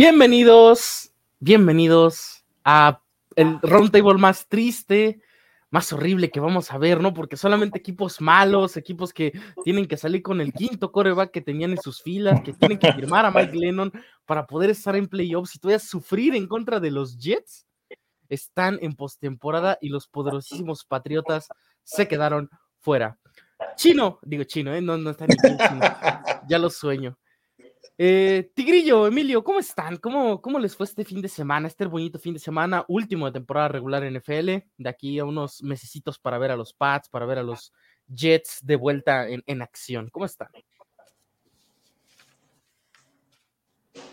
Bienvenidos, 0.00 1.12
bienvenidos 1.40 2.46
a 2.64 3.02
el 3.36 3.60
roundtable 3.60 4.18
más 4.18 4.48
triste, 4.48 5.20
más 5.68 5.92
horrible 5.92 6.30
que 6.30 6.40
vamos 6.40 6.72
a 6.72 6.78
ver, 6.78 7.02
¿no? 7.02 7.12
Porque 7.12 7.36
solamente 7.36 7.80
equipos 7.80 8.18
malos, 8.18 8.78
equipos 8.78 9.12
que 9.12 9.38
tienen 9.62 9.84
que 9.84 9.98
salir 9.98 10.22
con 10.22 10.40
el 10.40 10.54
quinto 10.54 10.90
coreback 10.90 11.30
que 11.32 11.42
tenían 11.42 11.72
en 11.72 11.82
sus 11.82 12.00
filas, 12.00 12.40
que 12.40 12.54
tienen 12.54 12.78
que 12.78 12.90
firmar 12.94 13.26
a 13.26 13.30
Mike 13.30 13.54
Lennon 13.54 13.92
para 14.24 14.46
poder 14.46 14.70
estar 14.70 14.96
en 14.96 15.06
playoffs 15.06 15.56
y 15.56 15.58
todavía 15.58 15.78
sufrir 15.78 16.34
en 16.34 16.46
contra 16.46 16.80
de 16.80 16.92
los 16.92 17.18
Jets, 17.18 17.66
están 18.30 18.78
en 18.80 18.94
postemporada 18.94 19.76
y 19.82 19.90
los 19.90 20.08
poderosísimos 20.08 20.86
Patriotas 20.86 21.46
se 21.84 22.08
quedaron 22.08 22.48
fuera. 22.78 23.18
Chino, 23.76 24.18
digo 24.22 24.44
chino, 24.44 24.74
¿eh? 24.74 24.80
no, 24.80 24.96
no 24.96 25.10
está 25.10 25.26
ni 25.26 25.36
chino, 25.36 25.80
ya 26.48 26.58
lo 26.58 26.70
sueño. 26.70 27.18
Eh, 27.98 28.50
Tigrillo, 28.54 29.06
Emilio, 29.06 29.44
¿cómo 29.44 29.58
están? 29.58 29.98
¿Cómo, 29.98 30.40
¿Cómo 30.40 30.58
les 30.58 30.74
fue 30.74 30.86
este 30.86 31.04
fin 31.04 31.20
de 31.20 31.28
semana, 31.28 31.68
este 31.68 31.84
bonito 31.84 32.18
fin 32.18 32.32
de 32.32 32.40
semana, 32.40 32.84
último 32.88 33.26
de 33.26 33.32
temporada 33.32 33.68
regular 33.68 34.02
en 34.04 34.14
NFL? 34.14 34.64
De 34.78 34.88
aquí 34.88 35.18
a 35.18 35.24
unos 35.24 35.62
mesecitos 35.62 36.18
para 36.18 36.38
ver 36.38 36.50
a 36.50 36.56
los 36.56 36.72
Pats, 36.72 37.08
para 37.08 37.26
ver 37.26 37.38
a 37.38 37.42
los 37.42 37.72
Jets 38.08 38.58
de 38.62 38.76
vuelta 38.76 39.28
en, 39.28 39.42
en 39.46 39.62
acción. 39.62 40.08
¿Cómo 40.10 40.24
están? 40.24 40.48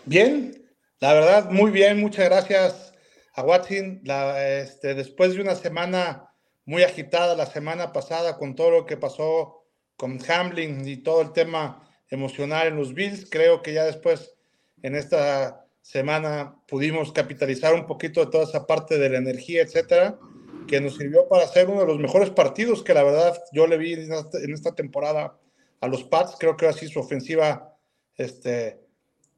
Bien, 0.04 0.68
la 1.00 1.14
verdad, 1.14 1.50
muy 1.50 1.70
bien. 1.70 2.00
Muchas 2.00 2.26
gracias 2.26 2.94
a 3.34 3.42
Watson. 3.42 4.02
Este, 4.36 4.94
después 4.94 5.34
de 5.34 5.40
una 5.40 5.54
semana 5.54 6.30
muy 6.64 6.82
agitada, 6.82 7.34
la 7.34 7.46
semana 7.46 7.92
pasada, 7.92 8.36
con 8.36 8.54
todo 8.54 8.70
lo 8.70 8.86
que 8.86 8.96
pasó 8.96 9.64
con 9.96 10.18
Hamlin 10.28 10.86
y 10.86 10.98
todo 10.98 11.22
el 11.22 11.32
tema 11.32 11.87
emocional 12.10 12.68
en 12.68 12.76
los 12.76 12.94
Bills. 12.94 13.28
Creo 13.30 13.62
que 13.62 13.72
ya 13.72 13.84
después, 13.84 14.34
en 14.82 14.94
esta 14.94 15.66
semana, 15.82 16.56
pudimos 16.66 17.12
capitalizar 17.12 17.74
un 17.74 17.86
poquito 17.86 18.24
de 18.24 18.30
toda 18.30 18.44
esa 18.44 18.66
parte 18.66 18.98
de 18.98 19.08
la 19.08 19.18
energía, 19.18 19.62
etcétera, 19.62 20.18
que 20.66 20.80
nos 20.80 20.96
sirvió 20.96 21.28
para 21.28 21.44
hacer 21.44 21.68
uno 21.68 21.80
de 21.80 21.86
los 21.86 21.98
mejores 21.98 22.30
partidos 22.30 22.82
que 22.82 22.94
la 22.94 23.02
verdad 23.02 23.42
yo 23.52 23.66
le 23.66 23.78
vi 23.78 23.94
en 23.94 24.52
esta, 24.52 24.74
temporada 24.74 25.38
a 25.80 25.88
los 25.88 26.04
Pats. 26.04 26.36
Creo 26.38 26.56
que 26.56 26.66
así 26.66 26.88
su 26.88 27.00
ofensiva, 27.00 27.74
este, 28.16 28.80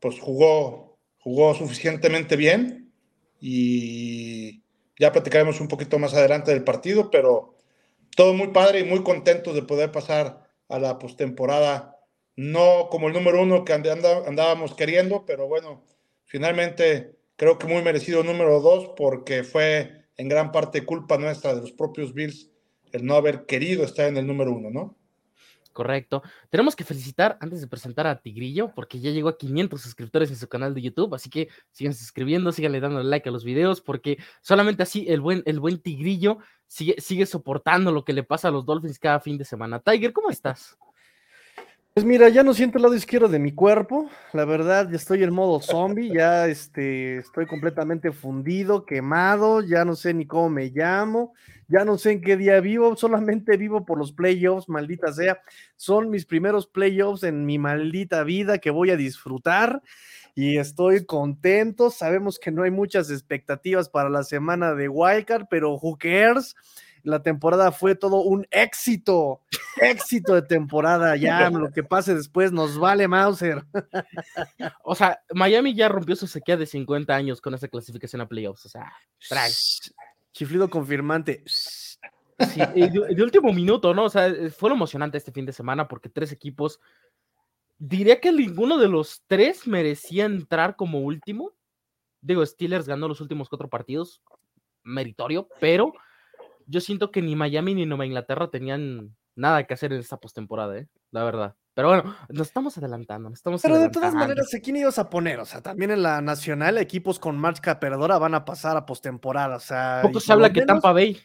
pues 0.00 0.18
jugó, 0.18 0.98
jugó 1.18 1.55
suficientemente 1.55 2.36
bien 2.36 2.92
y 3.40 4.62
ya 4.98 5.12
platicaremos 5.12 5.60
un 5.60 5.68
poquito 5.68 5.98
más 5.98 6.14
adelante 6.14 6.50
del 6.50 6.64
partido, 6.64 7.10
pero 7.10 7.56
todo 8.16 8.34
muy 8.34 8.48
padre 8.48 8.80
y 8.80 8.84
muy 8.84 9.02
contento 9.02 9.52
de 9.55 9.62
poder 9.62 9.92
pasar 9.92 10.50
a 10.68 10.78
la 10.78 10.98
postemporada 10.98 11.96
no 12.36 12.89
como 12.91 13.09
el 13.09 13.14
número 13.14 13.42
uno 13.42 13.64
que 13.64 13.73
andábamos 13.73 14.75
queriendo, 14.75 15.25
pero 15.27 15.47
bueno, 15.48 15.84
finalmente 16.25 17.17
creo 17.36 17.59
que 17.59 17.67
muy 17.67 17.83
merecido 17.83 18.23
número 18.23 18.61
dos 18.61 18.92
porque 18.97 19.45
fue 19.45 20.06
en 20.17 20.28
gran 20.28 20.53
parte 20.53 20.84
culpa 20.84 21.19
nuestra 21.19 21.55
de 21.55 21.62
los 21.62 21.73
propios 21.73 22.12
Bills 22.12 22.51
el 22.92 23.05
no 23.07 23.14
haber 23.14 23.46
querido 23.46 23.85
estar 23.85 24.07
en 24.07 24.17
el 24.17 24.27
número 24.27 24.52
uno, 24.52 24.70
¿no? 24.70 24.96
Correcto. 25.73 26.23
Tenemos 26.51 26.74
que 26.74 26.85
felicitar 26.85 27.39
antes 27.40 27.61
de 27.61 27.69
presentar 27.69 28.07
a 28.07 28.20
Tigrillo, 28.20 28.73
porque 28.74 28.98
ya 28.98 29.11
llegó 29.11 29.29
a 29.29 29.39
500 29.39 29.80
suscriptores 29.80 30.29
en 30.30 30.36
su 30.36 30.48
canal 30.48 30.74
de 30.74 30.83
YouTube, 30.83 31.14
así 31.14 31.30
que 31.30 31.48
sigan 31.70 31.95
suscribiendo, 31.95 32.51
síganle 32.51 32.80
dando 32.80 33.02
like 33.02 33.29
a 33.29 33.33
los 33.33 33.45
videos, 33.45 33.80
porque 33.80 34.19
solamente 34.42 34.83
así 34.83 35.07
el 35.08 35.20
buen, 35.20 35.42
el 35.46 35.61
buen 35.61 35.80
Tigrillo 35.80 36.39
sigue, 36.67 36.96
sigue 36.98 37.24
soportando 37.24 37.92
lo 37.92 38.05
que 38.05 38.13
le 38.13 38.24
pasa 38.24 38.48
a 38.48 38.51
los 38.51 38.67
Dolphins 38.67 38.98
cada 38.98 39.20
fin 39.20 39.39
de 39.39 39.45
semana. 39.45 39.79
Tiger, 39.79 40.13
¿cómo 40.13 40.30
estás? 40.30 40.77
Pues 41.92 42.06
mira, 42.06 42.28
ya 42.28 42.45
no 42.45 42.55
siento 42.55 42.78
el 42.78 42.83
lado 42.83 42.95
izquierdo 42.95 43.27
de 43.28 43.40
mi 43.40 43.51
cuerpo, 43.51 44.08
la 44.33 44.45
verdad, 44.45 44.89
ya 44.89 44.96
estoy 44.96 45.24
en 45.24 45.34
modo 45.34 45.61
zombie, 45.61 46.14
ya 46.14 46.46
este, 46.46 47.17
estoy 47.17 47.46
completamente 47.46 48.12
fundido, 48.12 48.86
quemado, 48.86 49.61
ya 49.61 49.84
no 49.84 49.96
sé 49.96 50.14
ni 50.14 50.24
cómo 50.24 50.51
me 50.51 50.70
llamo, 50.70 51.34
ya 51.67 51.84
no 51.84 51.98
sé 51.98 52.12
en 52.12 52.20
qué 52.20 52.36
día 52.36 52.61
vivo, 52.61 52.95
solamente 52.96 53.56
vivo 53.56 53.84
por 53.84 53.98
los 53.98 54.12
playoffs, 54.12 54.68
maldita 54.68 55.12
sea, 55.12 55.40
son 55.74 56.11
mis 56.11 56.27
primeros 56.27 56.68
playoffs 56.68 57.24
en 57.24 57.45
mi 57.45 57.58
maldita 57.58 58.22
vida 58.22 58.58
que 58.58 58.70
voy 58.70 58.90
a 58.90 58.96
disfrutar 58.96 59.83
y 60.36 60.58
estoy 60.58 61.05
contento, 61.05 61.90
sabemos 61.90 62.39
que 62.39 62.52
no 62.52 62.62
hay 62.62 62.70
muchas 62.70 63.11
expectativas 63.11 63.89
para 63.89 64.08
la 64.08 64.22
semana 64.22 64.74
de 64.77 64.89
Wildcard, 64.89 65.46
pero 65.51 65.74
who 65.74 65.98
cares, 65.98 66.55
la 67.02 67.22
temporada 67.22 67.72
fue 67.72 67.94
todo 67.94 68.22
un 68.22 68.46
éxito, 68.50 69.40
éxito 69.80 70.34
de 70.34 70.42
temporada. 70.42 71.16
Ya 71.16 71.50
lo 71.50 71.70
que 71.72 71.83
pase 71.83 72.14
después 72.14 72.52
nos 72.52 72.78
vale 72.78 73.08
Mauser. 73.08 73.64
O 74.84 74.94
sea, 74.94 75.22
Miami 75.33 75.74
ya 75.74 75.89
rompió 75.89 76.16
su 76.16 76.27
sequía 76.27 76.56
de 76.56 76.66
50 76.66 77.14
años 77.14 77.40
con 77.40 77.55
esa 77.55 77.68
clasificación 77.68 78.22
a 78.22 78.28
playoffs. 78.28 78.66
O 78.66 78.68
sea, 78.68 78.92
trae. 79.28 79.50
Chiflido 80.33 80.70
confirmante. 80.70 81.42
Sí, 81.46 82.60
de, 82.60 83.22
último 83.22 83.52
minuto, 83.52 83.92
¿no? 83.92 84.05
O 84.05 84.10
sea, 84.10 84.33
fue 84.56 84.70
lo 84.70 84.77
emocionante 84.77 85.18
este 85.18 85.33
fin 85.33 85.44
de 85.44 85.52
semana 85.52 85.89
porque 85.89 86.08
tres 86.08 86.33
equipos, 86.33 86.80
diría 87.78 88.20
que 88.20 88.33
ninguno 88.33 88.78
de 88.78 88.89
los 88.89 89.22
tres 89.27 89.66
merecía 89.66 90.24
entrar 90.24 90.77
como 90.77 91.00
último. 91.00 91.52
Digo, 92.22 92.44
Steelers 92.44 92.86
ganó 92.86 93.08
los 93.08 93.20
últimos 93.20 93.48
cuatro 93.48 93.68
partidos, 93.68 94.22
meritorio, 94.83 95.48
pero 95.60 95.92
yo 96.70 96.81
siento 96.81 97.11
que 97.11 97.20
ni 97.20 97.35
Miami 97.35 97.75
ni 97.75 97.85
Nueva 97.85 98.07
Inglaterra 98.07 98.48
tenían 98.48 99.17
nada 99.35 99.64
que 99.64 99.75
hacer 99.75 99.92
en 99.92 100.01
esta 100.01 100.19
postemporada, 100.19 100.79
¿eh? 100.79 100.89
la 101.11 101.25
verdad. 101.25 101.57
Pero 101.75 101.89
bueno, 101.89 102.17
nos 102.29 102.48
estamos 102.48 102.77
adelantando, 102.79 103.29
nos 103.29 103.39
estamos 103.39 103.63
Pero 103.63 103.79
de 103.79 103.89
todas 103.89 104.14
maneras, 104.14 104.48
¿quién 104.63 104.77
ibas 104.77 104.98
a 104.98 105.08
poner? 105.08 105.41
O 105.41 105.45
sea, 105.45 105.63
también 105.63 105.91
en 105.91 106.03
la 106.03 106.20
nacional, 106.20 106.79
equipos 106.79 107.19
con 107.19 107.39
marca 107.39 107.81
perdedora 107.81 108.19
van 108.19 108.35
a 108.35 108.45
pasar 108.45 108.77
a 108.77 108.86
postemporada. 108.86 109.57
O 109.57 109.61
sea, 109.61 110.01
poco 110.03 110.20
se 110.20 110.33
habla 110.33 110.53
que 110.53 110.63
Tampa 110.63 110.92
Bay. 110.92 111.19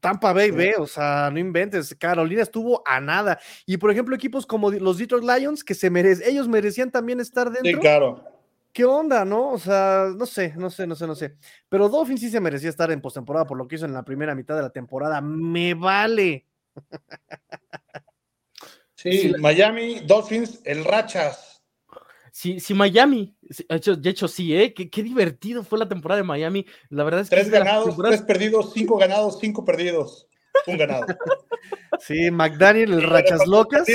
Tampa 0.00 0.32
Bay 0.32 0.50
ve, 0.50 0.74
o 0.78 0.86
sea, 0.86 1.30
no 1.32 1.38
inventes. 1.38 1.94
Carolina 1.96 2.42
estuvo 2.42 2.82
a 2.86 3.00
nada. 3.00 3.38
Y 3.66 3.76
por 3.76 3.90
ejemplo, 3.90 4.16
equipos 4.16 4.46
como 4.46 4.70
los 4.70 4.98
Detroit 4.98 5.24
Lions, 5.24 5.62
que 5.62 5.74
se 5.74 5.90
merecen, 5.90 6.28
ellos 6.28 6.48
merecían 6.48 6.90
también 6.90 7.20
estar 7.20 7.50
dentro. 7.50 7.70
Sí, 7.70 7.76
claro. 7.76 8.35
¿Qué 8.76 8.84
onda, 8.84 9.24
no? 9.24 9.52
O 9.52 9.58
sea, 9.58 10.12
no 10.14 10.26
sé, 10.26 10.52
no 10.54 10.68
sé, 10.68 10.86
no 10.86 10.94
sé, 10.94 11.06
no 11.06 11.14
sé. 11.14 11.34
Pero 11.66 11.88
Dolphins 11.88 12.20
sí 12.20 12.28
se 12.28 12.42
merecía 12.42 12.68
estar 12.68 12.90
en 12.90 13.00
postemporada 13.00 13.46
por 13.46 13.56
lo 13.56 13.66
que 13.66 13.76
hizo 13.76 13.86
en 13.86 13.94
la 13.94 14.04
primera 14.04 14.34
mitad 14.34 14.54
de 14.54 14.60
la 14.60 14.68
temporada. 14.68 15.22
Me 15.22 15.72
vale. 15.72 16.44
Sí, 18.94 19.32
Miami, 19.38 20.00
Dolphins, 20.00 20.60
el 20.64 20.84
Rachas. 20.84 21.62
Sí, 22.32 22.60
sí, 22.60 22.74
Miami. 22.74 23.34
De 23.40 24.10
hecho, 24.10 24.28
sí, 24.28 24.54
¿eh? 24.54 24.74
Qué, 24.74 25.02
divertido 25.02 25.64
fue 25.64 25.78
la 25.78 25.88
temporada 25.88 26.20
de 26.20 26.26
Miami. 26.26 26.66
La 26.90 27.04
verdad 27.04 27.22
es 27.22 27.30
que. 27.30 27.36
Tres 27.36 27.48
ganados, 27.48 27.96
tres 27.96 28.20
perdidos, 28.20 28.74
cinco 28.74 28.98
ganados, 28.98 29.38
cinco 29.40 29.64
perdidos. 29.64 30.28
Un 30.66 30.76
ganado. 30.76 31.06
sí, 31.98 32.30
McDaniel, 32.30 32.92
el 32.92 33.02
Rachas 33.04 33.46
Locas. 33.46 33.86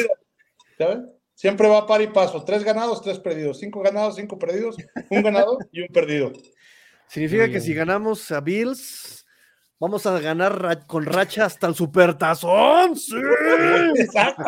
¿Sabes? 0.76 1.02
Siempre 1.42 1.68
va 1.68 1.88
par 1.88 2.00
y 2.04 2.08
paso. 2.08 2.44
Tres 2.46 2.64
ganados, 2.64 3.02
tres 3.02 3.18
perdidos. 3.18 3.58
Cinco 3.58 3.82
ganados, 3.82 4.16
cinco 4.16 4.38
perdidos. 4.38 4.78
Un 5.10 5.24
ganado 5.24 5.58
y 5.72 5.82
un 5.82 5.88
perdido. 5.88 6.32
Significa 7.08 7.50
que 7.50 7.60
si 7.60 7.74
ganamos 7.74 8.30
a 8.32 8.42
Bills, 8.42 9.26
vamos 9.80 10.06
a 10.06 10.20
ganar 10.20 10.86
con 10.86 11.04
racha 11.04 11.46
hasta 11.46 11.66
el 11.66 11.74
supertazón. 11.74 12.96
¡Sí! 12.96 13.16
Exacto. 13.96 14.44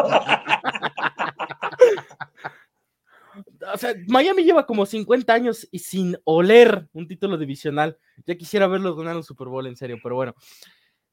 o 3.74 3.78
sea, 3.80 3.96
Miami 4.08 4.44
lleva 4.44 4.68
como 4.68 4.86
50 4.86 5.34
años 5.34 5.68
y 5.72 5.80
sin 5.80 6.16
oler 6.26 6.90
un 6.94 7.08
título 7.08 7.40
divisional. 7.40 7.98
Ya 8.28 8.36
quisiera 8.36 8.68
verlos 8.68 8.96
ganar 8.96 9.16
un 9.16 9.24
Super 9.24 9.48
Bowl 9.48 9.66
en 9.66 9.76
serio, 9.76 9.98
pero 10.04 10.14
bueno. 10.14 10.36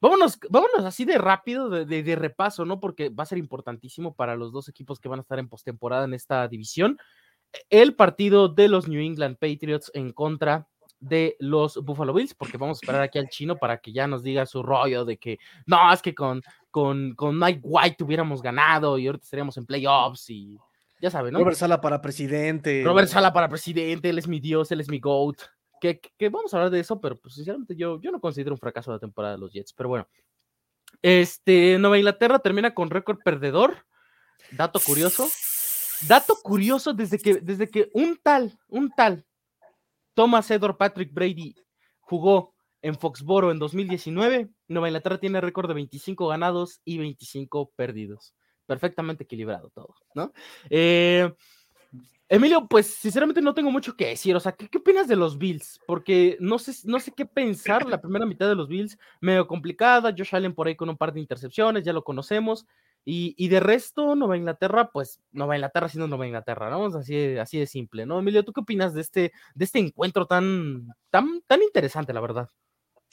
Vámonos, 0.00 0.38
vámonos 0.48 0.84
así 0.84 1.04
de 1.04 1.18
rápido, 1.18 1.68
de, 1.68 2.16
repaso, 2.16 2.64
¿no? 2.64 2.80
Porque 2.80 3.10
va 3.10 3.24
a 3.24 3.26
ser 3.26 3.38
importantísimo 3.38 4.14
para 4.14 4.34
los 4.34 4.50
dos 4.50 4.68
equipos 4.68 4.98
que 4.98 5.08
van 5.08 5.18
a 5.18 5.22
estar 5.22 5.38
en 5.38 5.48
postemporada 5.48 6.04
en 6.04 6.14
esta 6.14 6.48
división. 6.48 6.98
El 7.68 7.94
partido 7.94 8.48
de 8.48 8.68
los 8.68 8.88
New 8.88 9.00
England 9.00 9.36
Patriots 9.36 9.90
en 9.92 10.12
contra 10.12 10.68
de 11.00 11.36
los 11.38 11.76
Buffalo 11.84 12.14
Bills, 12.14 12.34
porque 12.34 12.56
vamos 12.56 12.78
a 12.78 12.80
esperar 12.80 13.02
aquí 13.02 13.18
al 13.18 13.28
chino 13.28 13.56
para 13.56 13.78
que 13.78 13.92
ya 13.92 14.06
nos 14.06 14.22
diga 14.22 14.46
su 14.46 14.62
rollo 14.62 15.04
de 15.04 15.18
que 15.18 15.38
no, 15.66 15.92
es 15.92 16.00
que 16.00 16.14
con, 16.14 16.42
con, 16.70 17.14
con 17.14 17.38
Mike 17.38 17.60
White 17.62 18.04
hubiéramos 18.04 18.42
ganado 18.42 18.96
y 18.98 19.06
ahorita 19.06 19.24
estaríamos 19.24 19.56
en 19.58 19.66
playoffs 19.66 20.30
y 20.30 20.58
ya 21.00 21.10
saben, 21.10 21.32
¿no? 21.32 21.40
Robert 21.40 21.56
Sala 21.56 21.80
para 21.80 22.00
presidente. 22.00 22.82
Robert 22.84 23.08
Sala 23.08 23.32
para 23.32 23.48
presidente, 23.48 24.10
él 24.10 24.18
es 24.18 24.28
mi 24.28 24.40
dios, 24.40 24.70
él 24.72 24.80
es 24.80 24.88
mi 24.88 25.00
GOAT 25.00 25.40
que, 25.80 26.28
vamos 26.28 26.52
a 26.52 26.58
hablar 26.58 26.70
de 26.70 26.80
eso, 26.80 27.00
pero 27.00 27.18
pues, 27.18 27.34
sinceramente 27.34 27.74
yo, 27.74 28.00
yo 28.00 28.10
no 28.12 28.20
considero 28.20 28.54
un 28.54 28.60
fracaso 28.60 28.92
la 28.92 28.98
temporada 28.98 29.34
de 29.34 29.40
los 29.40 29.52
Jets, 29.52 29.72
pero 29.72 29.88
bueno. 29.88 30.08
Este, 31.02 31.78
Nueva 31.78 31.98
Inglaterra 31.98 32.38
termina 32.38 32.74
con 32.74 32.90
récord 32.90 33.18
perdedor. 33.24 33.86
Dato 34.52 34.80
curioso. 34.80 35.28
Dato 36.06 36.36
curioso 36.42 36.92
desde 36.92 37.18
que, 37.18 37.34
desde 37.36 37.68
que 37.68 37.90
un 37.92 38.18
tal, 38.22 38.58
un 38.68 38.90
tal 38.90 39.26
Thomas 40.14 40.50
Edward 40.50 40.76
Patrick 40.76 41.12
Brady 41.12 41.54
jugó 42.00 42.54
en 42.82 42.98
Foxboro 42.98 43.50
en 43.50 43.58
2019, 43.58 44.50
Nueva 44.68 44.88
Inglaterra 44.88 45.18
tiene 45.18 45.40
récord 45.40 45.68
de 45.68 45.74
25 45.74 46.28
ganados 46.28 46.80
y 46.84 46.98
25 46.98 47.72
perdidos. 47.76 48.34
Perfectamente 48.66 49.24
equilibrado 49.24 49.70
todo, 49.70 49.94
¿no? 50.14 50.32
Eh, 50.70 51.30
Emilio, 52.32 52.68
pues 52.68 52.86
sinceramente 52.86 53.42
no 53.42 53.54
tengo 53.54 53.72
mucho 53.72 53.96
que 53.96 54.06
decir. 54.06 54.36
O 54.36 54.40
sea, 54.40 54.52
¿qué, 54.52 54.78
opinas 54.78 55.08
de 55.08 55.16
los 55.16 55.36
Bills? 55.36 55.80
Porque 55.84 56.36
no 56.38 56.60
sé, 56.60 56.72
no 56.84 57.00
sé 57.00 57.12
qué 57.12 57.26
pensar. 57.26 57.84
La 57.86 58.00
primera 58.00 58.24
mitad 58.24 58.48
de 58.48 58.54
los 58.54 58.68
Bills, 58.68 58.96
medio 59.20 59.48
complicada. 59.48 60.14
Josh 60.16 60.36
Allen 60.36 60.54
por 60.54 60.68
ahí 60.68 60.76
con 60.76 60.88
un 60.88 60.96
par 60.96 61.12
de 61.12 61.18
intercepciones, 61.18 61.82
ya 61.82 61.92
lo 61.92 62.04
conocemos. 62.04 62.66
Y, 63.04 63.48
de 63.48 63.58
resto, 63.58 64.14
Nueva 64.14 64.36
Inglaterra, 64.36 64.90
pues 64.92 65.20
Nueva 65.32 65.56
Inglaterra 65.56 65.88
siendo 65.88 66.06
Nueva 66.06 66.26
Inglaterra, 66.26 66.70
¿no? 66.70 66.86
Así, 66.86 67.36
así 67.38 67.58
de 67.58 67.66
simple, 67.66 68.06
¿no? 68.06 68.20
Emilio, 68.20 68.44
¿tú 68.44 68.52
qué 68.52 68.60
opinas 68.60 68.94
de 68.94 69.00
este, 69.00 69.32
de 69.54 69.64
este 69.64 69.80
encuentro 69.80 70.26
tan, 70.26 70.86
tan, 71.08 71.42
tan 71.48 71.62
interesante, 71.62 72.12
la 72.12 72.20
verdad? 72.20 72.48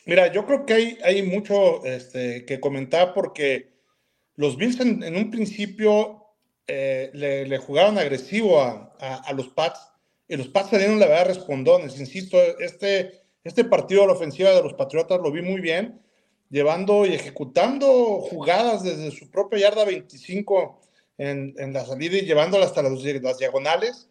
Mira, 0.06 0.32
yo 0.32 0.46
creo 0.46 0.66
que 0.66 0.74
hay, 0.74 0.98
hay 1.04 1.24
mucho 1.24 1.84
este, 1.86 2.46
que 2.46 2.60
comentar 2.60 3.14
porque 3.16 3.80
los 4.36 4.58
Bills 4.58 4.80
en 4.80 5.16
un 5.16 5.32
principio 5.32 6.27
eh, 6.70 7.12
le, 7.14 7.58
jugaron 7.60 7.98
agresivo 7.98 8.62
a, 8.62 9.34
los 9.34 9.48
Pats 9.48 9.80
y 10.28 10.36
los 10.36 10.50
Pats 10.50 10.72
se 10.72 10.78
dieron 10.78 11.00
la 11.00 11.08
verdad 11.08 11.28
respondones. 11.28 11.98
Insisto, 11.98 12.38
este, 12.60 13.22
este 13.46 13.64
partido 13.64 14.02
de 14.02 14.08
la 14.08 14.14
ofensiva 14.14 14.52
de 14.52 14.62
los 14.62 14.74
Patriotas 14.74 15.22
lo 15.22 15.32
vi 15.32 15.42
muy 15.42 15.62
bien, 15.62 16.02
llevando 16.50 17.06
y 17.06 17.14
ejecutando 17.14 18.20
jugadas 18.20 18.84
desde 18.84 19.12
su 19.12 19.32
propia 19.32 19.60
yarda 19.60 19.86
25 19.86 20.82
en, 21.18 21.56
la 21.72 21.86
salida 21.86 22.18
y 22.18 22.26
llevándola 22.26 22.66
hasta 22.66 22.84
las, 22.84 23.02
diagonales. 23.38 24.10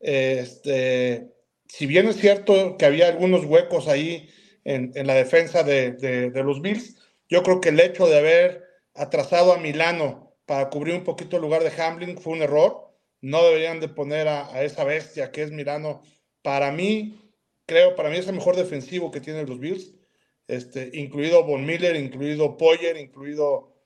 Este, 0.00 1.28
si 1.68 1.84
bien 1.84 2.08
es 2.08 2.16
cierto 2.16 2.78
que 2.78 2.86
había 2.86 3.08
algunos 3.08 3.44
huecos 3.44 3.88
ahí 3.88 4.30
en, 4.64 4.92
la 5.06 5.14
defensa 5.14 5.62
de, 5.62 5.92
de 5.92 6.42
los 6.42 6.62
Bills, 6.62 6.96
yo 7.28 7.42
creo 7.42 7.60
que 7.60 7.68
el 7.68 7.80
hecho 7.80 8.06
de 8.06 8.18
haber 8.18 8.64
atrasado 8.94 9.52
a 9.52 9.58
Milano 9.58 10.29
para 10.50 10.68
cubrir 10.68 10.96
un 10.96 11.04
poquito 11.04 11.36
el 11.36 11.42
lugar 11.42 11.62
de 11.62 11.80
Hamlin 11.80 12.18
fue 12.18 12.32
un 12.32 12.42
error. 12.42 12.90
No 13.20 13.40
deberían 13.44 13.78
de 13.78 13.86
poner 13.86 14.26
a, 14.26 14.64
esa 14.64 14.82
bestia 14.82 15.30
que 15.30 15.44
es 15.44 15.52
Mirano. 15.52 16.02
Para 16.42 16.72
mí, 16.72 17.20
creo, 17.66 17.94
para 17.94 18.10
mí 18.10 18.16
es 18.16 18.26
el 18.26 18.34
mejor 18.34 18.56
defensivo 18.56 19.12
que 19.12 19.20
tienen 19.20 19.48
los 19.48 19.60
Bills, 19.60 19.92
este, 20.48 20.90
incluido 20.94 21.44
Von 21.44 21.64
Miller, 21.64 21.94
incluido 21.94 22.56
Poyer, 22.56 22.96
incluido 22.96 23.76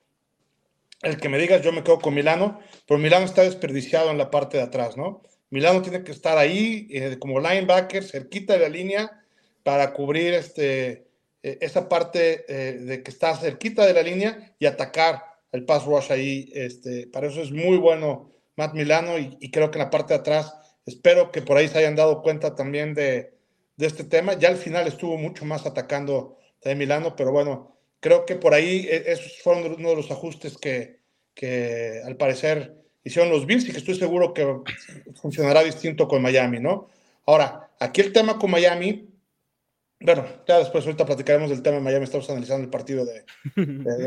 el 1.03 1.19
que 1.19 1.29
me 1.29 1.37
digas, 1.37 1.61
yo 1.61 1.71
me 1.71 1.83
quedo 1.83 1.99
con 1.99 2.15
Milano, 2.15 2.59
pero 2.89 2.99
Milano 2.99 3.27
está 3.27 3.43
desperdiciado 3.43 4.11
en 4.11 4.17
la 4.17 4.31
parte 4.31 4.57
de 4.57 4.63
atrás, 4.63 4.97
¿no? 4.97 5.21
Milano 5.51 5.83
tiene 5.83 6.03
que 6.03 6.13
estar 6.13 6.39
ahí 6.39 6.89
eh, 6.91 7.19
como 7.19 7.41
linebacker, 7.41 8.05
cerquita 8.05 8.55
de 8.55 8.61
la 8.61 8.71
línea, 8.71 9.23
para 9.63 9.93
cubrir 9.93 10.33
este, 10.33 11.09
eh, 11.43 11.59
esa 11.61 11.91
parte 11.91 12.47
eh, 12.49 12.79
de 12.79 13.03
que 13.03 13.11
está 13.11 13.37
cerquita 13.37 13.85
de 13.85 13.93
la 13.93 14.03
línea 14.03 14.55
y 14.59 14.65
atacar 14.65 15.34
el 15.55 15.65
pass 15.65 15.87
rush 15.87 16.11
ahí. 16.11 16.51
Este, 16.53 17.07
para 17.07 17.29
eso 17.29 17.41
es 17.41 17.53
muy 17.53 17.77
bueno 17.77 18.31
Matt 18.57 18.75
Milano 18.75 19.19
y, 19.19 19.51
creo 19.51 19.71
que 19.71 19.79
en 19.79 19.85
la 19.85 19.91
parte 19.91 20.13
de 20.13 20.21
atrás, 20.21 20.53
espero 20.85 21.31
que 21.31 21.43
por 21.43 21.57
ahí 21.57 21.69
se 21.69 21.79
hayan 21.79 21.95
dado 21.95 22.23
cuenta 22.23 22.57
también 22.57 22.93
de, 22.93 23.33
este 23.79 24.05
tema. 24.05 24.35
Ya 24.35 24.49
al 24.49 24.57
final 24.57 24.87
estuvo 24.87 25.17
mucho 25.17 25.45
más 25.45 25.65
atacando 25.65 26.39
de 26.63 26.75
Milano, 26.75 27.15
pero 27.17 27.31
bueno, 27.31 27.77
creo 28.01 28.27
que 28.27 28.35
por 28.35 28.53
ahí 28.53 28.87
e, 28.91 29.13
esos 29.13 29.41
fueron 29.43 29.75
uno 29.79 29.91
de 29.91 29.97
los 29.97 30.11
ajustes 30.11 30.59
que, 30.59 30.99
que 31.35 32.03
al 32.05 32.17
parecer 32.17 32.75
hicieron 33.05 33.31
los 33.31 33.47
Bills 33.47 33.69
y 33.69 33.73
que 33.73 33.79
estoy 33.79 33.95
seguro 33.95 34.35
que 34.35 34.47
funcionará 35.21 35.63
distinto 35.63 36.09
con 36.09 36.21
Miami, 36.21 36.59
¿no? 36.59 36.89
Ahora, 37.27 37.71
aquí 37.79 38.01
el 38.01 38.13
tema 38.13 38.39
con 38.39 38.51
Miami 38.51 39.09
bueno, 40.05 40.27
ya 40.47 40.59
después 40.59 40.85
ahorita 40.85 41.07
platicaremos 41.07 41.49
del 41.49 41.63
tema 41.63 41.77
de 41.77 41.83
Miami, 41.83 42.05
estamos 42.05 42.29
analizando 42.29 42.65
el 42.65 42.71
partido 42.71 43.07
de, 43.07 43.25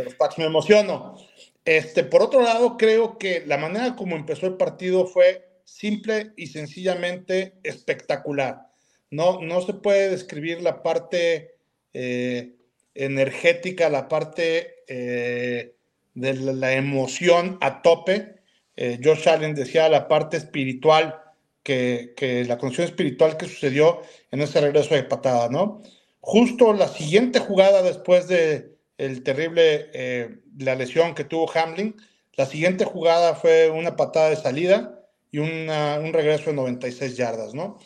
los 0.03 0.13
Pats, 0.13 0.37
me 0.37 0.45
emociono. 0.45 1.17
Este, 1.65 2.03
por 2.03 2.21
otro 2.21 2.43
lado, 2.43 2.77
creo 2.77 3.17
que 3.17 3.43
la 3.47 3.57
manera 3.57 3.95
como 3.95 4.15
empezó 4.15 4.45
el 4.45 4.57
partido 4.57 5.07
fue 5.07 5.49
simple 5.63 6.33
y 6.37 6.47
sencillamente 6.47 7.55
espectacular. 7.63 8.67
No, 9.09 9.41
no 9.41 9.61
se 9.61 9.73
puede 9.73 10.09
describir 10.11 10.61
la 10.61 10.83
parte 10.83 11.55
eh, 11.93 12.53
energética, 12.93 13.89
la 13.89 14.07
parte 14.07 14.83
eh, 14.87 15.73
de 16.13 16.33
la, 16.35 16.73
emoción 16.73 17.57
a 17.59 17.81
tope. 17.81 18.35
Eh, 18.75 18.99
Josh 19.03 19.27
Allen 19.27 19.55
decía 19.55 19.89
la 19.89 20.07
parte 20.07 20.37
espiritual 20.37 21.19
que, 21.67 22.45
la 22.47 22.57
condición 22.57 22.87
espiritual 22.87 23.35
que 23.35 23.47
sucedió 23.47 24.01
en 24.31 24.41
ese 24.41 24.61
regreso 24.61 24.95
de 24.95 25.03
patada, 25.03 25.49
¿no? 25.49 25.81
Justo 26.21 26.73
la 26.73 26.87
siguiente 26.87 27.39
jugada 27.39 27.81
después 27.83 28.27
de 28.27 28.77
el 28.97 29.23
terrible, 29.23 29.89
eh, 29.93 30.39
la 30.57 30.75
lesión 30.75 31.13
que 31.13 31.23
tuvo 31.23 31.51
Hamlin, 31.51 31.95
la 32.35 32.45
siguiente 32.45 32.85
jugada 32.85 33.35
fue 33.35 33.69
una 33.69 33.95
patada 33.95 34.29
de 34.29 34.37
salida 34.37 35.03
y 35.31 35.39
un 35.39 35.67
regreso 36.13 36.49
de 36.49 36.55
96 36.55 37.17
yardas, 37.17 37.53
¿no? 37.53 37.77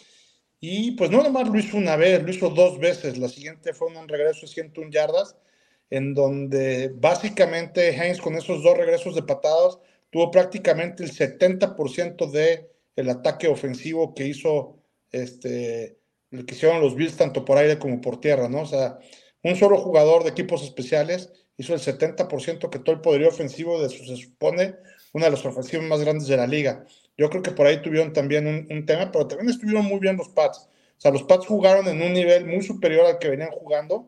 Y 0.60 0.92
pues 0.92 1.10
no 1.10 1.24
nomás 1.24 1.50
lo 1.50 1.58
hizo 1.58 1.76
una 1.76 1.96
vez, 1.96 2.22
lo 2.22 2.30
hizo 2.30 2.50
dos 2.50 2.78
veces. 2.80 3.18
La 3.18 3.30
siguiente 3.30 3.74
fue 3.74 3.88
un 3.88 4.08
regreso 4.08 4.42
de 4.42 4.48
101 4.48 4.92
yardas, 4.92 5.36
en 5.90 6.14
donde 6.14 6.92
básicamente 6.94 7.90
Heinz 7.90 8.22
con 8.22 8.36
esos 8.36 8.62
dos 8.62 8.78
regresos 8.78 9.16
de 9.16 9.24
patadas 9.24 9.80
tuvo 10.12 10.30
prácticamente 10.30 11.04
el 11.04 11.12
70% 11.12 12.30
de 12.30 12.71
el 12.96 13.10
ataque 13.10 13.48
ofensivo 13.48 14.14
que 14.14 14.28
hizo 14.28 14.82
este, 15.12 16.00
que 16.30 16.56
hicieron 16.56 16.82
los 16.82 16.96
Bills 16.96 17.18
tanto 17.18 17.44
por 17.44 17.58
aire 17.58 17.78
como 17.78 18.00
por 18.02 18.22
tierra, 18.22 18.48
¿no? 18.48 18.62
O 18.62 18.66
sea, 18.66 19.00
un 19.44 19.56
solo 19.56 19.78
jugador 19.78 20.24
de 20.24 20.30
equipos 20.30 20.64
especiales 20.64 21.32
hizo 21.58 21.74
el 21.74 21.80
70% 21.80 22.70
que 22.70 22.80
todo 22.80 22.96
el 22.96 23.02
poderío 23.02 23.28
ofensivo 23.28 23.82
de 23.82 23.90
su, 23.90 24.06
se 24.06 24.16
supone, 24.16 24.76
una 25.14 25.26
de 25.26 25.32
las 25.32 25.46
ofensivas 25.46 25.86
más 25.86 26.02
grandes 26.02 26.28
de 26.28 26.38
la 26.38 26.48
liga. 26.48 26.86
Yo 27.18 27.30
creo 27.30 27.44
que 27.44 27.52
por 27.52 27.68
ahí 27.68 27.82
tuvieron 27.82 28.14
también 28.14 28.48
un, 28.48 28.86
tema, 28.86 29.12
pero 29.12 29.28
también 29.28 29.50
estuvieron 29.50 29.86
muy 29.86 30.00
bien 30.00 30.18
los 30.18 30.30
Pats. 30.30 30.70
O 30.98 31.02
sea, 31.02 31.12
los 31.12 31.24
Pats 31.24 31.46
jugaron 31.46 31.88
en 31.88 32.02
un 32.02 32.14
nivel 32.14 32.46
muy 32.46 32.62
superior 32.62 33.06
al 33.06 33.20
que 33.20 33.30
venían 33.30 33.52
jugando. 33.52 34.08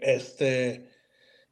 Este, 0.00 0.88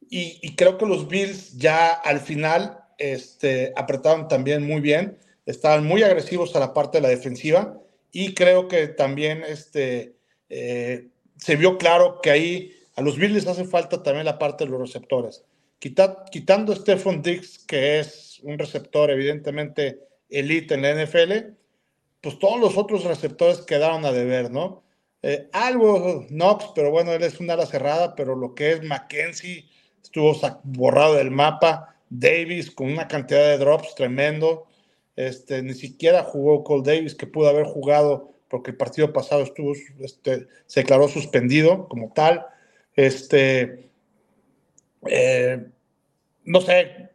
y, 0.08 0.38
y 0.42 0.56
creo 0.56 0.78
que 0.78 0.86
los 0.86 1.06
Bills 1.06 1.56
ya 1.58 1.92
al 1.92 2.20
final 2.20 2.82
este, 2.98 3.72
apretaron 3.76 4.28
también 4.28 4.66
muy 4.66 4.80
bien 4.80 5.18
estaban 5.46 5.84
muy 5.84 6.02
agresivos 6.02 6.54
a 6.54 6.60
la 6.60 6.72
parte 6.72 6.98
de 6.98 7.02
la 7.02 7.08
defensiva 7.08 7.78
y 8.10 8.34
creo 8.34 8.68
que 8.68 8.88
también 8.88 9.42
este, 9.46 10.16
eh, 10.48 11.08
se 11.36 11.56
vio 11.56 11.78
claro 11.78 12.20
que 12.22 12.30
ahí 12.30 12.72
a 12.94 13.02
los 13.02 13.16
Bills 13.16 13.46
hace 13.46 13.64
falta 13.64 14.02
también 14.02 14.26
la 14.26 14.38
parte 14.38 14.64
de 14.64 14.70
los 14.70 14.80
receptores. 14.80 15.44
quitando 15.78 16.72
a 16.72 16.76
Stephon 16.76 17.22
Diggs, 17.22 17.58
que 17.58 17.98
es 17.98 18.40
un 18.42 18.58
receptor 18.58 19.10
evidentemente 19.10 20.00
elite 20.28 20.74
en 20.74 20.82
la 20.82 21.04
NFL, 21.04 21.54
pues 22.20 22.38
todos 22.38 22.60
los 22.60 22.76
otros 22.76 23.04
receptores 23.04 23.62
quedaron 23.62 24.04
a 24.04 24.12
deber, 24.12 24.50
¿no? 24.50 24.84
Eh, 25.22 25.48
algo 25.52 26.26
Knox, 26.28 26.66
pero 26.74 26.90
bueno, 26.90 27.12
él 27.12 27.22
es 27.22 27.40
una 27.40 27.54
ala 27.54 27.66
cerrada, 27.66 28.14
pero 28.14 28.34
lo 28.34 28.54
que 28.54 28.72
es 28.72 28.82
Mackenzie 28.84 29.68
estuvo 30.02 30.36
borrado 30.64 31.14
del 31.14 31.30
mapa. 31.30 31.88
Davis 32.10 32.70
con 32.70 32.92
una 32.92 33.08
cantidad 33.08 33.48
de 33.48 33.58
drops 33.58 33.94
tremendo. 33.94 34.66
Este, 35.16 35.62
ni 35.62 35.74
siquiera 35.74 36.22
jugó 36.22 36.64
Cole 36.64 36.82
Davis, 36.84 37.14
que 37.14 37.26
pudo 37.26 37.48
haber 37.48 37.66
jugado 37.66 38.32
porque 38.48 38.72
el 38.72 38.76
partido 38.76 39.12
pasado 39.12 39.42
estuvo, 39.42 39.72
este, 40.00 40.46
se 40.66 40.80
declaró 40.80 41.08
suspendido 41.08 41.88
como 41.88 42.12
tal. 42.12 42.46
Este, 42.94 43.88
eh, 45.06 45.64
no 46.44 46.60
sé, 46.60 47.10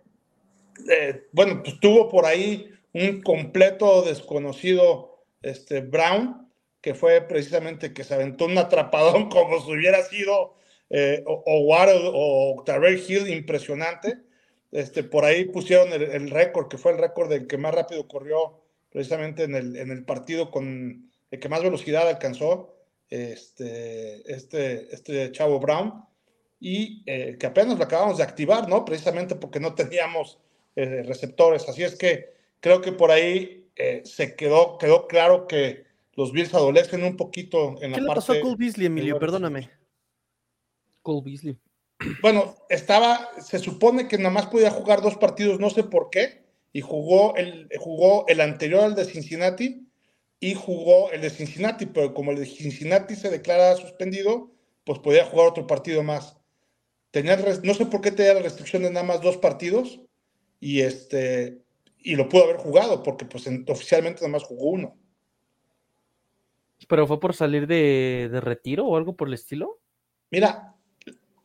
eh, 0.90 1.28
bueno, 1.32 1.62
pues 1.64 1.80
tuvo 1.80 2.10
por 2.10 2.26
ahí 2.26 2.72
un 2.94 3.22
completo 3.22 4.02
desconocido 4.04 5.24
este, 5.42 5.82
Brown, 5.82 6.50
que 6.82 6.96
fue 6.96 7.22
precisamente 7.22 7.94
que 7.94 8.04
se 8.04 8.14
aventó 8.14 8.46
un 8.46 8.58
atrapadón 8.58 9.30
como 9.30 9.64
si 9.64 9.72
hubiera 9.72 10.04
sido 10.04 10.56
eh, 10.90 11.24
o, 11.26 11.44
o, 11.46 12.64
o 12.64 12.88
Hill 12.90 13.30
impresionante. 13.30 14.18
Este, 14.72 15.04
por 15.04 15.26
ahí 15.26 15.46
pusieron 15.46 15.94
el, 15.94 16.30
récord, 16.30 16.68
que 16.68 16.78
fue 16.78 16.92
el 16.92 16.98
récord 16.98 17.30
del 17.30 17.48
que 17.48 17.58
más 17.58 17.74
rápido 17.74 18.08
corrió 18.08 18.62
precisamente 18.90 19.44
en 19.44 19.56
el, 19.56 19.76
en 19.78 19.92
el 19.92 20.04
partido 20.04 20.52
con 20.52 21.10
el 21.32 21.40
que 21.40 21.50
más 21.50 21.64
velocidad 21.64 22.08
alcanzó 22.08 22.76
este, 23.10 24.30
este, 24.32 24.94
este 24.94 25.32
Chavo 25.32 25.60
Brown 25.60 26.04
y 26.60 27.04
eh, 27.06 27.38
que 27.40 27.46
apenas 27.46 27.78
lo 27.78 27.84
acabamos 27.84 28.18
de 28.18 28.24
activar, 28.24 28.68
¿no? 28.68 28.84
Precisamente 28.84 29.36
porque 29.36 29.60
no 29.60 29.76
teníamos 29.76 30.40
eh, 30.76 31.04
receptores. 31.04 31.68
Así 31.70 31.84
es 31.84 31.96
que 31.96 32.34
creo 32.60 32.82
que 32.82 32.92
por 32.92 33.12
ahí 33.12 33.70
eh, 33.76 34.02
se 34.06 34.36
quedó, 34.36 34.78
quedó 34.78 35.08
claro 35.08 35.48
que 35.48 35.86
los 36.14 36.32
Bills 36.32 36.54
adolecen 36.54 37.04
un 37.04 37.16
poquito 37.16 37.76
en 37.82 37.92
la 37.92 37.98
parte... 37.98 38.00
¿Qué 38.00 38.02
le 38.02 38.16
pasó 38.16 38.34
a 38.34 38.40
Cole 38.42 38.56
Beasley, 38.58 38.88
Emilio? 38.88 39.20
Perdóname. 39.20 39.70
Cole 41.04 41.22
Beasley. 41.24 41.58
Bueno, 42.22 42.56
estaba, 42.70 43.32
se 43.42 43.60
supone 43.60 44.08
que 44.08 44.18
nada 44.18 44.30
más 44.30 44.48
podía 44.48 44.72
jugar 44.72 45.02
dos 45.02 45.18
partidos, 45.18 45.60
no 45.60 45.70
sé 45.70 45.84
por 45.84 46.10
qué, 46.10 46.44
y 46.72 46.82
jugó 46.82 47.36
el, 47.36 47.70
jugó 47.80 48.26
el 48.28 48.42
anterior 48.42 48.84
al 48.84 48.96
de 48.96 49.06
Cincinnati 49.06 49.88
y 50.40 50.54
jugó 50.54 51.12
el 51.12 51.22
de 51.22 51.30
Cincinnati, 51.30 51.88
pero 51.88 52.14
como 52.14 52.32
el 52.32 52.38
de 52.38 52.46
Cincinnati 52.46 53.16
se 53.16 53.30
declara 53.30 53.76
suspendido, 53.76 54.52
pues 54.84 55.00
podía 55.00 55.26
jugar 55.26 55.48
otro 55.48 55.66
partido 55.66 56.04
más. 56.04 56.38
Tenía, 57.12 57.36
no 57.36 57.74
sé 57.74 57.86
por 57.88 58.02
qué 58.02 58.12
tenía 58.12 58.36
la 58.36 58.42
restricción 58.42 58.84
de 58.84 58.92
nada 58.92 59.06
más 59.06 59.22
dos 59.22 59.38
partidos, 59.38 60.00
y 60.60 60.82
este, 60.82 61.62
y 62.00 62.16
lo 62.16 62.30
pudo 62.30 62.44
haber 62.44 62.58
jugado, 62.58 63.04
porque 63.04 63.26
pues 63.26 63.50
oficialmente 63.68 64.22
nada 64.22 64.34
más 64.34 64.44
jugó 64.44 64.70
uno. 64.70 64.98
¿Pero 66.88 67.08
fue 67.08 67.20
por 67.20 67.34
salir 67.34 67.68
de, 67.68 68.30
retiro 68.42 68.86
o 68.86 68.98
algo 68.98 69.16
por 69.16 69.28
el 69.28 69.34
estilo? 69.34 69.80
Mira, 70.30 70.76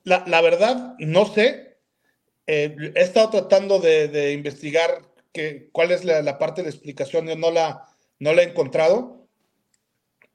la, 0.04 0.40
verdad, 0.40 0.94
no 0.98 1.26
sé. 1.26 1.78
Eh, 2.46 2.74
he 2.94 3.00
estado 3.00 3.30
tratando 3.30 3.78
de, 3.78 4.32
investigar 4.32 5.02
que, 5.32 5.68
cuál 5.72 5.90
es 5.90 6.04
la, 6.04 6.38
parte 6.38 6.62
de 6.62 6.70
explicación, 6.70 7.26
yo 7.26 7.36
no 7.36 7.50
la, 7.50 7.88
no 8.18 8.32
la 8.32 8.42
he 8.42 8.46
encontrado. 8.46 9.26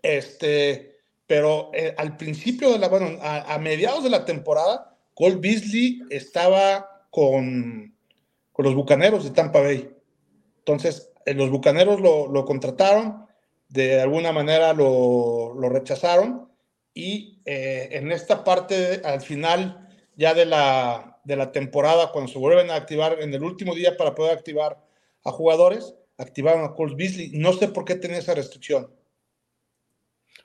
Este, 0.02 0.98
pero 1.26 1.72
eh, 1.74 1.94
al 1.98 2.16
principio 2.18 2.72
de 2.72 2.80
la, 2.80 2.88
bueno, 2.88 3.20
a, 3.22 3.58
mediados 3.60 4.04
de 4.04 4.10
la 4.10 4.26
temporada, 4.26 4.96
Cole 5.14 5.38
Beasley 5.38 6.02
estaba 6.10 7.06
con, 7.10 7.96
con 8.52 8.66
los 8.66 8.76
Bucaneros 8.76 9.24
de 9.24 9.32
Tampa 9.32 9.60
Bay. 9.60 9.90
Entonces, 10.60 11.12
eh, 11.26 11.34
los 11.34 11.50
Bucaneros 11.50 12.00
lo, 12.00 12.28
lo 12.28 12.46
contrataron, 12.46 13.28
de 13.70 14.02
alguna 14.02 14.32
manera 14.32 14.74
lo, 14.74 15.54
rechazaron 15.70 16.47
y 16.98 17.42
eh, 17.46 17.90
en 17.92 18.12
esta 18.12 18.44
parte, 18.44 19.02
al 19.06 19.22
final 19.22 19.88
ya 20.16 20.34
de 20.34 20.48
la, 20.48 21.20
de 21.24 21.36
la 21.36 21.52
temporada, 21.52 22.12
cuando 22.12 22.32
se 22.32 22.40
vuelven 22.40 22.72
a 22.72 22.76
activar, 22.76 23.22
en 23.22 23.32
el 23.32 23.44
último 23.44 23.76
día 23.76 23.96
para 23.96 24.16
poder 24.16 24.36
activar 24.36 24.84
a 25.24 25.32
jugadores, 25.32 25.94
activaron 26.18 26.66
a 26.66 26.74
Cole 26.74 26.96
Beasley. 26.96 27.30
No 27.36 27.54
sé 27.54 27.68
por 27.68 27.86
qué 27.86 27.94
tenía 27.94 28.18
esa 28.18 28.34
restricción. 28.34 28.92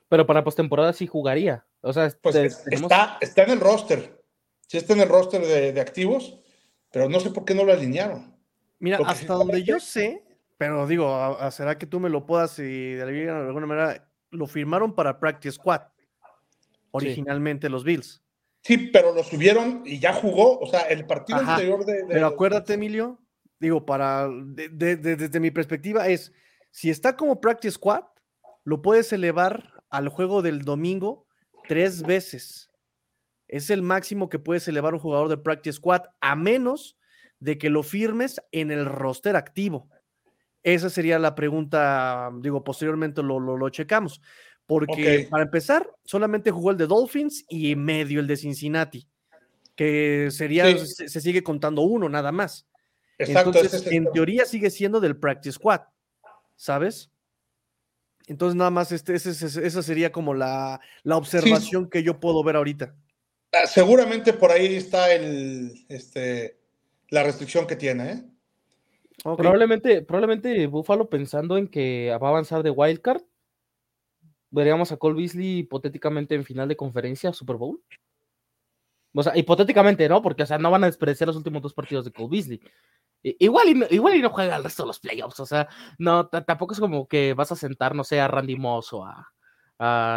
Pero 0.07 0.27
para 0.27 0.43
postemporada 0.43 0.93
sí 0.93 1.07
jugaría. 1.07 1.65
O 1.81 1.91
sea, 1.91 2.13
pues 2.21 2.35
está, 2.35 3.17
está 3.19 3.43
en 3.43 3.49
el 3.49 3.59
roster. 3.59 4.23
Sí 4.67 4.77
está 4.77 4.93
en 4.93 5.01
el 5.01 5.09
roster 5.09 5.41
de, 5.41 5.81
activos, 5.81 6.39
pero 6.91 7.09
no 7.09 7.19
sé 7.19 7.31
por 7.31 7.45
qué 7.45 7.55
no 7.55 7.63
lo 7.63 7.73
alinearon. 7.73 8.37
Mira, 8.77 8.99
hasta 9.03 9.33
donde 9.33 9.63
yo 9.63 9.79
sé, 9.79 10.23
pero 10.57 10.85
digo, 10.85 11.35
¿será 11.49 11.79
que 11.79 11.87
tú 11.87 11.99
me 11.99 12.09
lo 12.09 12.27
puedas 12.27 12.59
y 12.59 12.93
de 12.93 13.01
alguna 13.01 13.65
manera 13.65 14.07
lo 14.29 14.45
firmaron 14.45 14.93
para 14.93 15.19
Practice 15.19 15.55
Squad? 15.55 15.81
Originalmente 16.93 17.69
los 17.69 17.83
Bills. 17.83 18.23
Sí, 18.61 18.89
pero 18.93 19.13
lo 19.13 19.23
subieron 19.23 19.81
y 19.85 19.99
ya 19.99 20.13
jugó, 20.13 20.59
o 20.59 20.67
sea, 20.67 20.81
el 20.81 21.05
partido 21.05 21.39
anterior 21.39 21.85
de, 21.85 22.05
Pero 22.07 22.27
acuérdate, 22.27 22.75
Emilio, 22.75 23.19
digo, 23.59 23.85
para 23.85 24.29
desde 24.29 25.39
mi 25.39 25.51
perspectiva 25.51 26.07
es, 26.07 26.31
si 26.71 26.89
está 26.89 27.17
como 27.17 27.41
Practice 27.41 27.75
Squad, 27.75 28.03
lo 28.63 28.81
puedes 28.81 29.11
elevar 29.11 29.83
al 29.89 30.07
juego 30.07 30.41
del 30.41 30.61
domingo 30.61 31.27
tres 31.67 32.03
veces. 32.03 32.71
Es 33.47 33.69
el 33.69 33.81
máximo 33.81 34.29
que 34.29 34.39
puedes 34.39 34.67
elevar 34.67 34.93
un 34.93 34.99
jugador 34.99 35.29
de 35.29 35.37
Practice 35.37 35.77
Squad, 35.77 36.03
a 36.21 36.35
menos 36.35 36.97
de 37.39 37.57
que 37.57 37.69
lo 37.69 37.83
firmes 37.83 38.41
en 38.51 38.71
el 38.71 38.85
roster 38.85 39.35
activo. 39.35 39.89
Esa 40.63 40.89
sería 40.89 41.19
la 41.19 41.35
pregunta, 41.35 42.31
digo, 42.39 42.63
posteriormente 42.63 43.21
lo, 43.21 43.39
lo, 43.39 43.69
checamos. 43.69 44.21
Porque 44.65 45.27
para 45.29 45.43
empezar, 45.43 45.89
solamente 46.05 46.51
jugó 46.51 46.71
el 46.71 46.77
de 46.77 46.87
Dolphins 46.87 47.45
y 47.49 47.75
medio 47.75 48.19
el 48.19 48.27
de 48.27 48.37
Cincinnati, 48.37 49.07
que 49.75 50.29
sería, 50.31 50.77
se, 50.77 51.21
sigue 51.21 51.43
contando 51.43 51.81
uno 51.81 52.07
nada 52.07 52.31
más. 52.31 52.65
Exacto, 53.17 53.51
Entonces, 53.53 53.85
en 53.91 54.11
teoría 54.11 54.45
sigue 54.45 54.69
siendo 54.69 54.99
del 54.99 55.17
Practice 55.17 55.53
Squad, 55.53 55.81
¿sabes? 56.55 57.11
Entonces, 58.27 58.55
nada 58.55 58.69
más, 58.69 58.91
este, 58.91 59.15
esa 59.15 59.83
sería 59.83 60.11
como 60.11 60.33
la, 60.33 60.79
la 61.03 61.17
observación 61.17 61.89
que 61.89 62.03
yo 62.03 62.19
puedo 62.19 62.43
ver 62.43 62.55
ahorita. 62.55 62.95
Ah, 63.51 63.67
seguramente 63.67 64.33
por 64.33 64.51
ahí 64.51 64.75
está 64.75 65.13
el, 65.13 65.85
este, 65.89 66.57
la 67.09 67.23
restricción 67.23 67.67
que 67.67 67.75
tiene, 67.75 68.11
¿eh? 68.11 68.23
Probablemente, 69.23 70.01
probablemente 70.01 70.67
Buffalo 70.67 71.07
pensando 71.07 71.57
en 71.57 71.67
que 71.67 72.09
va 72.21 72.27
a 72.27 72.31
avanzar 72.31 72.63
de 72.63 72.71
Wildcard. 72.71 73.21
Veríamos 74.53 74.91
a 74.91 74.97
Cole 74.97 75.19
Beasley 75.19 75.59
hipotéticamente 75.59 76.35
en 76.35 76.45
final 76.45 76.67
de 76.67 76.75
conferencia 76.75 77.33
Super 77.33 77.55
Bowl. 77.55 77.81
O 79.15 79.23
sea, 79.23 79.35
hipotéticamente, 79.35 80.07
¿no? 80.07 80.21
Porque, 80.21 80.43
o 80.43 80.45
sea, 80.45 80.59
no 80.59 80.69
van 80.69 80.83
a 80.83 80.87
despreciar 80.87 81.27
los 81.27 81.37
últimos 81.37 81.63
dos 81.63 81.73
partidos 81.73 82.05
de 82.05 82.11
Cole 82.11 82.29
Beasley. 82.29 82.61
Igual 83.23 83.69
y, 83.69 83.73
no, 83.73 83.85
igual 83.89 84.15
y 84.15 84.21
no 84.21 84.29
juega 84.29 84.55
el 84.57 84.63
resto 84.63 84.83
de 84.83 84.87
los 84.87 84.99
playoffs, 84.99 85.39
o 85.39 85.45
sea, 85.45 85.69
no, 85.97 86.27
tampoco 86.27 86.73
es 86.73 86.79
como 86.81 87.07
que 87.07 87.33
vas 87.33 87.53
a 87.53 87.55
sentar, 87.55 87.95
no 87.95 88.03
sé, 88.03 88.19
a 88.19 88.27
Randy 88.27 88.57
Moss 88.57 88.91
o 88.91 89.05
a, 89.05 89.31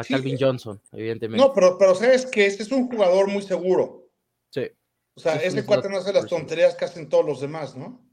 Calvin 0.09 0.37
Johnson, 0.39 0.83
evidentemente. 0.93 1.45
No, 1.45 1.53
pero, 1.53 1.79
pero 1.79 1.95
sabes 1.95 2.27
que 2.27 2.47
este 2.47 2.65
es 2.65 2.73
un 2.73 2.89
jugador 2.89 3.29
muy 3.29 3.43
seguro. 3.43 4.09
Sí. 4.51 4.69
O 5.15 5.21
sea, 5.21 5.37
ese 5.37 5.65
cuate 5.65 5.89
no 5.89 5.99
hace 5.99 6.13
las 6.13 6.27
tonterías 6.27 6.75
que 6.75 6.85
hacen 6.85 7.09
todos 7.09 7.25
los 7.25 7.41
demás, 7.41 7.77
¿no? 7.77 8.05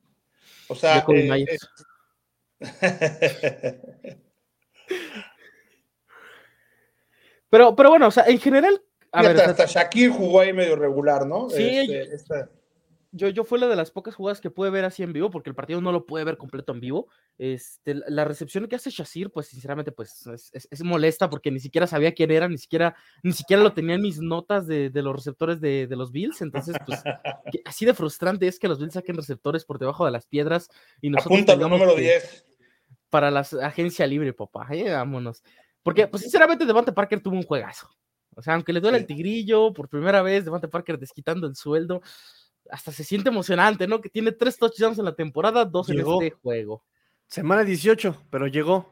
O 0.70 0.76
sea, 0.76 1.04
eh, 1.10 1.58
pero, 7.54 7.76
pero 7.76 7.92
bueno, 7.92 8.08
o 8.08 8.12
sea, 8.12 8.24
en 8.24 8.40
general. 8.40 8.82
A 9.12 9.22
ver, 9.22 9.40
hasta, 9.40 9.68
Shakir 9.68 10.10
jugó 10.10 10.40
ahí 10.40 10.52
medio 10.54 10.76
regular, 10.76 11.28
¿no? 11.28 11.52
Sí, 11.52 11.86
este, 11.88 12.48
yo, 13.12 13.30
yo 13.30 13.44
fue 13.44 13.60
la 13.60 13.68
de 13.68 13.76
las 13.76 13.92
pocas 13.92 14.16
jugadas 14.16 14.42
que 14.42 14.50
pude 14.50 14.72
ver 14.72 14.86
así 14.86 15.04
en 15.04 15.14
vivo, 15.14 15.30
porque 15.30 15.52
el 15.52 15.56
partido 15.56 15.80
no 15.80 15.92
lo 15.92 16.08
puede 16.08 16.26
ver 16.26 16.38
completo 16.38 16.74
en 16.74 16.80
vivo. 16.80 17.10
Este, 17.38 17.94
la 18.08 18.26
recepción 18.26 18.68
que 18.68 18.76
hace 18.76 18.90
Shazir, 18.90 19.30
pues 19.30 19.50
sinceramente, 19.50 19.92
pues 19.92 20.26
es, 20.52 20.84
molesta 20.84 21.30
porque 21.30 21.52
ni 21.52 21.60
siquiera 21.60 21.86
sabía 21.86 22.16
quién 22.16 22.32
era, 22.32 22.50
ni 22.50 22.58
siquiera, 22.58 22.96
ni 23.22 23.34
siquiera 23.34 23.62
lo 23.62 23.74
tenía 23.74 23.94
en 23.94 24.02
mis 24.02 24.20
notas 24.20 24.66
de, 24.66 24.90
los 24.92 25.16
receptores 25.16 25.62
de, 25.62 25.88
los 25.92 26.12
Bills. 26.12 26.42
Entonces, 26.42 26.76
pues 26.88 27.04
así 27.66 27.86
de 27.86 27.94
frustrante 27.94 28.48
es 28.48 28.58
que 28.58 28.68
los 28.68 28.80
Bills 28.80 28.94
saquen 28.96 29.16
receptores 29.16 29.64
por 29.64 29.78
debajo 29.78 30.06
de 30.06 30.12
las 30.12 30.26
piedras 30.26 30.70
y 31.02 31.12
nosotros. 31.12 31.38
Apunta 31.38 31.56
número 31.56 31.94
10. 31.94 32.48
Para 33.12 33.30
la 33.30 33.42
agencia 33.42 34.08
libre, 34.08 34.34
papá. 34.34 34.68
vámonos. 34.88 35.44
Porque, 35.84 36.08
pues 36.08 36.24
sinceramente, 36.24 36.66
Devante 36.66 36.92
Parker 36.92 37.22
tuvo 37.22 37.36
un 37.36 37.44
juegazo. 37.44 37.90
O 38.36 38.42
sea, 38.42 38.56
aunque 38.56 38.74
le 38.74 38.80
duele 38.80 38.98
el 38.98 39.06
tigrillo, 39.06 39.74
por 39.74 39.90
primera 39.90 40.22
vez, 40.22 40.46
Devante 40.46 40.68
Parker 40.68 40.98
desquitando 40.98 41.46
el 41.46 41.56
sueldo 41.56 42.02
hasta 42.70 42.92
se 42.92 43.04
siente 43.04 43.30
emocionante, 43.30 43.88
¿no? 43.88 44.02
Que 44.02 44.10
tiene 44.10 44.32
tres 44.32 44.58
touchdowns 44.58 45.00
en 45.00 45.06
la 45.06 45.16
temporada, 45.16 45.66
dos 45.66 45.90
en 45.90 46.00
este 46.00 46.32
juego. 46.32 46.84
Semana 47.28 47.64
18, 47.64 48.26
pero 48.30 48.48
llegó. 48.48 48.92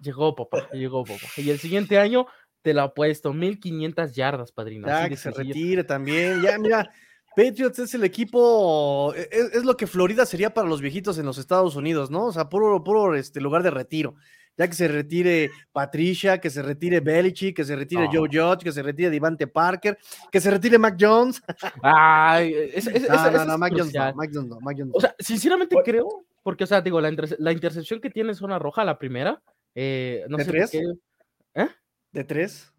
Llegó, 0.00 0.34
papá, 0.34 0.68
llegó, 0.72 1.04
papá. 1.04 1.26
Y 1.36 1.50
el 1.50 1.58
siguiente 1.58 1.98
año 1.98 2.26
te 2.62 2.74
lo 2.74 2.82
ha 2.82 2.94
puesto, 2.94 3.32
1500 3.32 4.14
yardas, 4.14 4.52
padrino. 4.52 4.86
Ya, 4.86 5.08
que 5.08 5.16
se 5.16 5.30
retire 5.30 5.84
también. 5.84 6.42
Ya, 6.42 6.58
mira, 6.58 6.90
Patriots 7.36 7.78
es 7.78 7.94
el 7.94 8.04
equipo, 8.04 9.14
es, 9.14 9.28
e, 9.30 9.58
es, 9.58 9.64
lo 9.64 9.76
que 9.76 9.86
Florida 9.86 10.26
sería 10.26 10.52
para 10.52 10.68
los 10.68 10.80
viejitos 10.80 11.18
en 11.18 11.26
los 11.26 11.38
Estados 11.38 11.76
Unidos, 11.76 12.10
¿no? 12.10 12.26
O 12.26 12.32
sea, 12.32 12.48
puro, 12.48 12.82
puro 12.82 13.14
este, 13.14 13.40
lugar 13.40 13.62
de 13.62 13.70
retiro 13.70 14.16
ya 14.56 14.68
que 14.68 14.74
se 14.74 14.88
retire 14.88 15.50
Patricia, 15.72 16.38
que 16.38 16.50
se 16.50 16.62
retire 16.62 17.00
Belichick, 17.00 17.56
que 17.56 17.64
se 17.64 17.76
retire 17.76 18.08
Joe 18.12 18.28
Judge, 18.30 18.64
que 18.64 18.72
se 18.72 18.82
retire 18.82 19.10
Divante 19.10 19.46
Parker, 19.46 19.98
que 20.30 20.40
se 20.40 20.50
retire 20.50 20.78
Mac 20.78 20.96
Jones. 20.98 21.42
Ay, 21.82 22.54
es, 22.74 22.86
no, 23.08 23.30
no, 23.30 23.44
no, 23.44 23.58
Mac 23.58 23.72
Jones 23.76 23.94
no, 23.94 24.14
Mac 24.14 24.30
Jones 24.32 24.48
no, 24.48 24.60
Mac 24.60 24.76
Jones 24.78 24.92
O 24.94 25.00
sea, 25.00 25.14
sinceramente 25.18 25.76
creo, 25.84 26.24
porque, 26.42 26.64
o 26.64 26.66
sea, 26.66 26.80
digo, 26.80 27.00
la, 27.00 27.12
la 27.38 27.52
intercepción 27.52 28.00
que 28.00 28.10
tiene 28.10 28.34
zona 28.34 28.58
roja, 28.58 28.84
la 28.84 28.98
primera, 28.98 29.42
eh, 29.74 30.24
no 30.28 30.36
¿De 30.36 30.44
sé 30.44 30.50
tres? 30.50 30.74
¿Eh? 30.74 31.68
¿De 32.12 32.24
tres? 32.24 32.73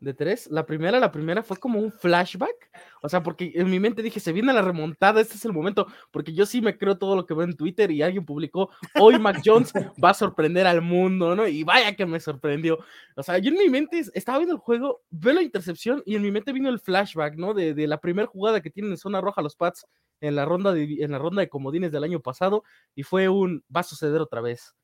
De 0.00 0.14
tres. 0.14 0.48
La 0.50 0.66
primera, 0.66 0.98
la 0.98 1.10
primera 1.12 1.42
fue 1.42 1.56
como 1.56 1.78
un 1.78 1.92
flashback. 1.92 2.70
O 3.02 3.08
sea, 3.08 3.22
porque 3.22 3.52
en 3.54 3.70
mi 3.70 3.80
mente 3.80 4.02
dije, 4.02 4.20
se 4.20 4.32
viene 4.32 4.52
la 4.52 4.62
remontada, 4.62 5.20
este 5.20 5.34
es 5.34 5.44
el 5.44 5.52
momento. 5.52 5.86
Porque 6.10 6.32
yo 6.32 6.46
sí 6.46 6.60
me 6.60 6.76
creo 6.76 6.98
todo 6.98 7.16
lo 7.16 7.26
que 7.26 7.34
veo 7.34 7.44
en 7.44 7.56
Twitter 7.56 7.90
y 7.90 8.02
alguien 8.02 8.24
publicó, 8.24 8.70
hoy 9.00 9.18
Mac 9.18 9.40
Jones 9.44 9.72
va 10.02 10.10
a 10.10 10.14
sorprender 10.14 10.66
al 10.66 10.82
mundo, 10.82 11.34
¿no? 11.34 11.46
Y 11.46 11.64
vaya 11.64 11.94
que 11.94 12.06
me 12.06 12.20
sorprendió. 12.20 12.78
O 13.16 13.22
sea, 13.22 13.38
yo 13.38 13.50
en 13.50 13.58
mi 13.58 13.68
mente 13.68 14.02
estaba 14.14 14.38
viendo 14.38 14.54
el 14.54 14.60
juego, 14.60 15.02
veo 15.10 15.34
la 15.34 15.42
intercepción 15.42 16.02
y 16.06 16.16
en 16.16 16.22
mi 16.22 16.30
mente 16.30 16.52
vino 16.52 16.68
el 16.68 16.80
flashback, 16.80 17.36
¿no? 17.36 17.54
De, 17.54 17.74
de 17.74 17.86
la 17.86 18.00
primera 18.00 18.28
jugada 18.28 18.60
que 18.60 18.70
tienen 18.70 18.92
en 18.92 18.98
zona 18.98 19.20
roja 19.20 19.42
los 19.42 19.56
Pats 19.56 19.86
en 20.20 20.34
la 20.34 20.44
ronda 20.44 20.72
de, 20.72 20.98
en 21.00 21.10
la 21.10 21.18
ronda 21.18 21.40
de 21.40 21.48
comodines 21.48 21.92
del 21.92 22.04
año 22.04 22.20
pasado 22.20 22.64
y 22.94 23.02
fue 23.02 23.28
un, 23.28 23.64
va 23.74 23.80
a 23.80 23.84
suceder 23.84 24.20
otra 24.20 24.40
vez. 24.40 24.74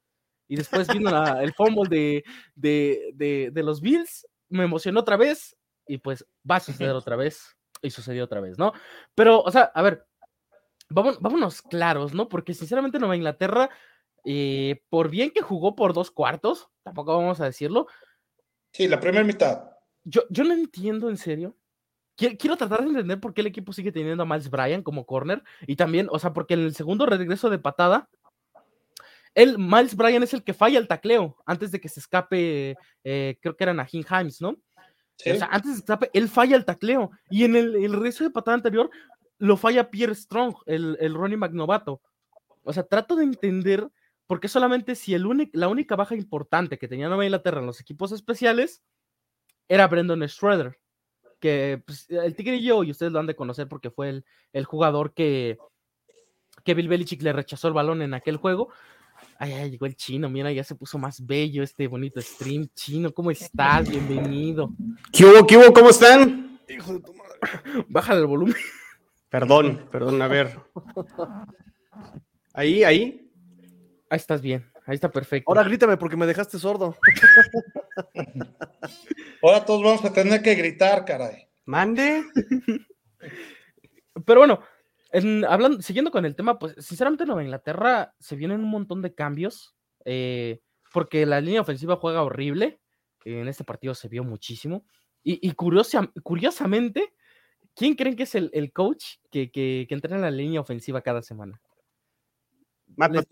Y 0.47 0.57
después 0.57 0.89
vino 0.89 1.11
el 1.41 1.55
fumble 1.55 1.89
de, 1.89 2.25
de, 2.55 3.11
de, 3.15 3.51
de 3.53 3.63
los 3.63 3.81
Bills 3.81 4.27
me 4.55 4.65
emocionó 4.65 5.01
otra 5.01 5.17
vez 5.17 5.57
y 5.87 5.99
pues 5.99 6.27
va 6.49 6.57
a 6.57 6.61
suceder 6.61 6.93
otra 6.93 7.17
vez 7.17 7.57
y 7.83 7.91
sucedió 7.91 8.25
otra 8.25 8.41
vez, 8.41 8.59
¿no? 8.59 8.73
Pero, 9.15 9.43
o 9.43 9.51
sea, 9.51 9.71
a 9.75 9.83
ver, 9.83 10.07
vámonos 10.89 11.63
claros, 11.63 12.15
¿no? 12.15 12.29
Porque 12.29 12.55
sinceramente 12.55 12.99
Nueva 12.99 13.17
Inglaterra, 13.17 13.69
eh, 14.25 14.83
por 14.89 15.11
bien 15.11 15.31
que 15.31 15.43
jugó 15.43 15.75
por 15.75 15.93
dos 15.93 16.11
cuartos, 16.11 16.69
tampoco 16.83 17.17
vamos 17.17 17.41
a 17.41 17.47
decirlo. 17.47 17.87
Sí, 18.73 18.89
la 18.89 19.01
primera 19.01 19.25
mitad. 19.25 19.71
Yo, 20.05 20.23
yo 20.31 20.45
no 20.45 20.55
entiendo 20.55 21.11
en 21.11 21.17
serio. 21.17 21.57
Quiero, 22.17 22.57
tratar 22.57 22.83
de 22.83 22.91
entender 22.91 23.19
por 23.19 23.35
qué 23.35 23.41
el 23.41 23.49
equipo 23.49 23.73
sigue 23.73 23.91
teniendo 23.91 24.23
a 24.23 24.27
Miles 24.27 24.49
Bryan 24.49 24.85
como 24.85 25.05
corner 25.05 25.43
y 25.67 25.75
también, 25.75 26.07
o 26.13 26.19
sea, 26.21 26.33
porque 26.33 26.55
en 26.55 26.61
el 26.61 26.75
segundo 26.75 27.07
regreso 27.07 27.51
de 27.51 27.59
patada, 27.59 28.09
el 29.35 29.59
Miles 29.59 29.97
Bryan 29.97 30.23
es 30.23 30.35
el 30.35 30.45
que 30.45 30.55
falla 30.55 30.79
el 30.79 30.89
tacleo 30.89 31.37
antes 31.45 31.71
de 31.73 31.81
que 31.81 31.89
se 31.89 32.01
escape, 32.01 32.77
eh, 33.03 33.39
creo 33.41 33.57
que 33.57 33.65
era 33.65 33.75
Najin 33.75 34.05
Himes, 34.09 34.41
¿no? 34.41 34.51
O 34.51 35.35
sea, 35.37 35.49
antes 35.51 35.63
de 35.63 35.71
que 35.71 35.75
se 35.75 35.81
escape, 35.81 36.11
él 36.13 36.29
falla 36.29 36.57
el 36.57 36.65
tacleo. 36.65 37.11
Y 37.31 37.45
en 37.45 37.57
el, 37.57 37.77
el 37.77 37.93
regreso 37.93 38.25
de 38.25 38.31
patada 38.31 38.57
anterior, 38.57 38.91
lo 39.39 39.57
falla 39.57 39.91
Pierre 39.91 40.15
Strong, 40.15 40.55
el, 40.67 40.97
el 41.01 41.15
Ronnie 41.15 41.37
McNovato. 41.37 42.01
O 42.63 42.73
sea, 42.73 42.85
trato 42.85 43.17
de 43.17 43.25
entender 43.25 43.89
por 44.27 44.41
qué 44.41 44.49
solamente 44.49 44.95
si 44.95 45.15
el 45.15 45.51
la 45.53 45.69
única 45.69 45.97
baja 45.97 46.15
importante 46.15 46.79
que 46.79 46.89
tenía 46.89 47.09
Nueva 47.09 47.25
Inglaterra 47.25 47.61
en 47.61 47.67
los 47.67 47.81
equipos 47.81 48.13
especiales 48.13 48.83
era 49.69 49.87
Brendan 49.87 50.27
Schroeder, 50.29 50.79
que 51.41 51.83
pues, 51.85 52.09
el 52.09 52.35
Tigrillo, 52.35 52.85
y 52.85 52.91
ustedes 52.91 53.13
lo 53.13 53.19
han 53.19 53.27
de 53.27 53.37
conocer 53.37 53.69
porque 53.69 53.91
fue 53.91 54.09
el, 54.09 54.25
el 54.53 54.65
jugador 54.65 55.13
que, 55.13 55.59
que 56.65 56.75
Bill 56.75 56.89
Belichick 56.89 57.23
le 57.23 57.33
rechazó 57.33 57.69
el 57.69 57.75
balón 57.75 58.03
en 58.03 58.15
aquel 58.15 58.37
juego. 58.37 58.71
Ay, 59.39 59.53
ay, 59.53 59.71
llegó 59.71 59.87
el 59.87 59.97
chino, 59.97 60.29
mira, 60.29 60.53
ya 60.53 60.65
se 60.65 60.75
puso 60.75 60.99
más 60.99 61.25
bello 61.25 61.63
este 61.63 61.87
bonito 61.87 62.21
stream. 62.21 62.69
Chino, 62.75 63.13
¿cómo 63.13 63.31
estás? 63.31 63.89
Bienvenido. 63.89 64.71
¿Qué 65.13 65.25
hubo, 65.25 65.47
qué 65.47 65.57
hubo? 65.57 65.73
¿Cómo 65.73 65.91
están? 65.91 66.61
Hijo 66.69 66.95
de 66.95 67.01
tu 67.01 67.15
madre. 67.15 67.39
Baja 67.89 68.15
el 68.15 68.27
volumen. 68.27 68.57
Perdón, 69.29 69.89
perdón, 69.91 70.23
a 70.23 70.29
ver. 70.29 70.59
Ahí, 72.53 72.85
ahí. 72.85 73.31
Ahí 74.09 74.17
estás 74.17 74.41
bien, 74.41 74.71
ahí 74.87 74.95
está 74.95 75.11
perfecto. 75.11 75.51
Ahora 75.51 75.65
grítame 75.65 75.97
porque 75.97 76.17
me 76.17 76.27
dejaste 76.27 76.59
sordo. 76.59 76.97
Ahora 79.43 79.65
todos 79.65 79.83
vamos 79.83 80.05
a 80.05 80.13
tener 80.13 80.41
que 80.41 80.55
gritar, 80.55 81.05
caray. 81.05 81.49
Mande. 81.65 82.25
Pero 84.25 84.41
bueno, 84.41 84.61
hablando, 85.49 85.83
siguiendo 85.83 86.11
con 86.11 86.25
el 86.25 86.35
tema, 86.35 86.59
pues 86.59 86.75
sinceramente 86.79 87.27
Nueva 87.27 87.45
Inglaterra 87.45 88.15
se 88.19 88.37
vienen 88.37 88.61
un 88.61 88.71
montón 88.71 89.03
de 89.03 89.15
cambios, 89.15 89.77
eh, 90.05 90.61
porque 90.93 91.27
la 91.27 91.41
línea 91.41 91.61
ofensiva 91.61 91.97
juega 91.97 92.23
horrible, 92.23 92.81
en 93.25 93.49
este 93.49 93.65
partido 93.65 93.95
se 93.95 94.09
vio 94.09 94.25
muchísimo, 94.25 94.85
y, 95.27 95.53
curiosamente, 95.53 97.15
¿quién 97.75 97.95
creen 97.95 98.15
que 98.15 98.25
es 98.25 98.35
el, 98.35 98.73
coach 98.75 99.05
que, 99.31 99.51
que, 99.51 99.87
que, 99.89 99.95
entrena 99.95 100.19
la 100.19 100.31
línea 100.31 100.61
ofensiva 100.61 101.01
cada 101.01 101.23
semana? 101.23 101.63
Matt, 102.95 103.27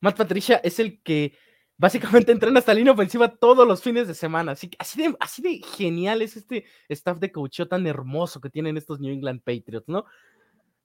Matt 0.00 0.16
Patricia 0.16 0.60
es 0.64 0.78
el 0.80 1.02
que 1.02 1.36
básicamente 1.82 2.30
entrena 2.30 2.60
esta 2.60 2.72
línea 2.72 2.92
ofensiva 2.92 3.26
todos 3.26 3.66
los 3.66 3.82
fines 3.82 4.06
de 4.06 4.14
semana. 4.14 4.52
Así, 4.52 4.70
así, 4.78 5.02
de, 5.02 5.16
así 5.18 5.42
de 5.42 5.60
genial 5.76 6.22
es 6.22 6.36
este 6.36 6.64
staff 6.88 7.18
de 7.18 7.32
coacheo 7.32 7.66
tan 7.66 7.84
hermoso 7.88 8.40
que 8.40 8.50
tienen 8.50 8.76
estos 8.76 9.00
New 9.00 9.12
England 9.12 9.42
Patriots, 9.42 9.88
¿no? 9.88 10.04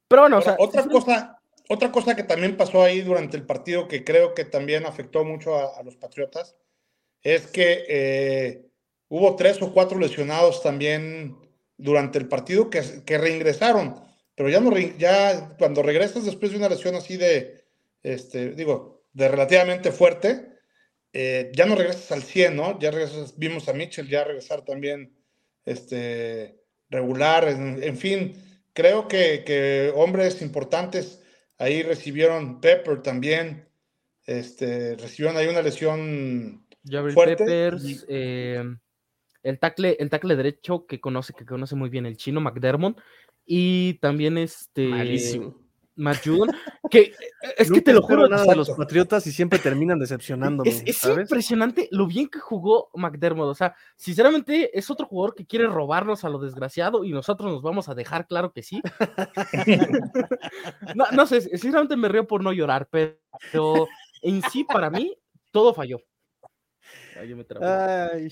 Pero 0.07 0.23
bueno, 0.23 0.39
o 0.39 0.41
sea, 0.41 0.55
otra 0.57 0.87
cosa, 0.87 1.39
otra 1.69 1.91
cosa 1.91 2.15
que 2.15 2.23
también 2.23 2.57
pasó 2.57 2.81
ahí 2.81 3.01
durante 3.01 3.37
el 3.37 3.45
partido 3.45 3.87
que 3.87 4.03
creo 4.03 4.33
que 4.33 4.43
también 4.43 4.87
afectó 4.87 5.23
mucho 5.23 5.55
a, 5.55 5.83
los 5.83 5.97
Patriotas 5.97 6.55
es 7.21 7.45
que 7.45 7.85
eh, 7.87 8.65
hubo 9.07 9.35
tres 9.35 9.61
o 9.61 9.71
cuatro 9.73 9.99
lesionados 9.99 10.63
también 10.63 11.37
durante 11.77 12.17
el 12.17 12.27
partido 12.27 12.71
que, 12.71 12.81
que 13.05 13.19
reingresaron, 13.19 14.01
pero 14.33 14.49
ya 14.49 14.61
no 14.61 14.75
ya 14.75 15.55
cuando 15.59 15.83
regresas 15.83 16.25
después 16.25 16.51
de 16.51 16.57
una 16.57 16.69
lesión 16.69 16.95
así 16.95 17.17
de, 17.17 17.65
este, 18.01 18.53
digo, 18.55 19.03
de 19.13 19.27
relativamente 19.27 19.91
fuerte, 19.91 20.56
eh, 21.19 21.51
ya 21.51 21.65
no 21.65 21.73
regresas 21.73 22.11
al 22.11 22.21
100, 22.21 22.55
¿no? 22.55 22.77
Ya 22.77 22.91
regresas, 22.91 23.33
vimos 23.39 23.67
a 23.67 23.73
Mitchell 23.73 24.07
ya 24.07 24.23
regresar 24.23 24.63
también 24.63 25.17
este, 25.65 26.61
regular, 26.91 27.47
en, 27.47 27.97
fin, 27.97 28.35
creo 28.71 29.07
que, 29.07 29.91
hombres 29.95 30.43
importantes 30.43 31.23
ahí 31.57 31.81
recibieron 31.81 32.61
Pepper 32.61 33.01
también, 33.01 33.67
este, 34.27 34.95
recibieron 34.95 35.37
ahí 35.37 35.47
una 35.47 35.63
lesión 35.63 36.67
fuerte. 37.15 37.45
Peppers, 37.45 38.05
eh, 38.07 38.63
el 39.41 39.57
tackle, 39.57 39.97
el 39.99 40.11
tackle 40.11 40.35
derecho 40.35 40.85
que 40.85 41.01
conoce, 41.01 41.33
que 41.33 41.47
conoce 41.47 41.73
muy 41.73 41.89
bien 41.89 42.05
el 42.05 42.17
chino, 42.17 42.41
McDermott, 42.41 43.01
y 43.43 43.95
también 43.95 44.37
este. 44.37 44.85
Malísimo. 44.85 45.66
Matt 45.97 46.23
que 46.89 46.99
eh, 46.99 47.13
es 47.57 47.71
que 47.71 47.81
te 47.81 47.91
lo 47.91 48.01
juro. 48.01 48.29
nada 48.29 48.45
de 48.45 48.55
los 48.55 48.69
Patriotas 48.69 49.25
y 49.27 49.31
siempre 49.31 49.59
terminan 49.59 49.99
decepcionándome. 49.99 50.69
Es, 50.85 51.03
impresionante 51.03 51.89
lo 51.91 52.07
bien 52.07 52.29
que 52.29 52.39
jugó 52.39 52.89
McDermott. 52.93 53.49
O 53.49 53.55
sea, 53.55 53.75
sinceramente 53.95 54.77
es 54.77 54.89
otro 54.89 55.07
jugador 55.07 55.35
que 55.35 55.45
quiere 55.45 55.67
robarnos 55.67 56.23
a 56.23 56.29
lo 56.29 56.39
desgraciado 56.39 57.03
y 57.03 57.11
nosotros 57.11 57.51
nos 57.51 57.61
vamos 57.61 57.89
a 57.89 57.95
dejar 57.95 58.27
claro 58.27 58.53
que 58.53 58.63
sí. 58.63 58.81
no, 60.95 61.25
sé, 61.25 61.41
sinceramente 61.41 61.97
me 61.97 62.07
río 62.07 62.27
por 62.27 62.43
no 62.43 62.53
llorar, 62.53 62.87
pero 62.91 63.87
en 64.21 64.41
sí, 64.51 64.63
para 64.63 64.89
mí, 64.89 65.17
todo 65.51 65.73
falló. 65.73 65.99
Ay, 67.19 67.29
yo 67.29 67.37
me 67.37 67.45
Ay, 67.61 68.29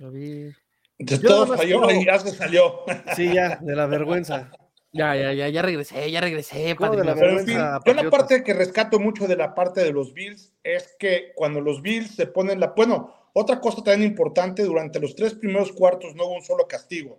A 0.00 0.08
ver. 0.10 0.63
De 0.98 1.18
todo 1.18 1.56
falló 1.56 1.90
y 1.90 2.04
ya 2.04 2.18
se 2.18 2.30
salió. 2.30 2.82
Sí, 3.16 3.32
ya, 3.32 3.58
de 3.60 3.74
la 3.74 3.86
vergüenza. 3.86 4.50
Ya, 4.92 5.16
ya, 5.16 5.32
ya, 5.32 5.48
ya 5.48 5.60
regresé, 5.60 6.08
ya 6.08 6.20
regresé. 6.20 6.76
yo 6.78 7.94
la 7.94 8.10
parte 8.10 8.44
que 8.44 8.54
rescato 8.54 9.00
mucho 9.00 9.26
de 9.26 9.36
la 9.36 9.52
parte 9.52 9.82
de 9.82 9.92
los 9.92 10.14
Bills 10.14 10.52
es 10.62 10.94
que 11.00 11.32
cuando 11.34 11.60
los 11.60 11.82
Bills 11.82 12.14
se 12.14 12.28
ponen 12.28 12.60
la... 12.60 12.68
Bueno, 12.76 13.12
otra 13.32 13.60
cosa 13.60 13.82
también 13.82 14.12
importante, 14.12 14.62
durante 14.62 15.00
los 15.00 15.16
tres 15.16 15.34
primeros 15.34 15.72
cuartos 15.72 16.14
no 16.14 16.26
hubo 16.26 16.36
un 16.36 16.44
solo 16.44 16.68
castigo. 16.68 17.18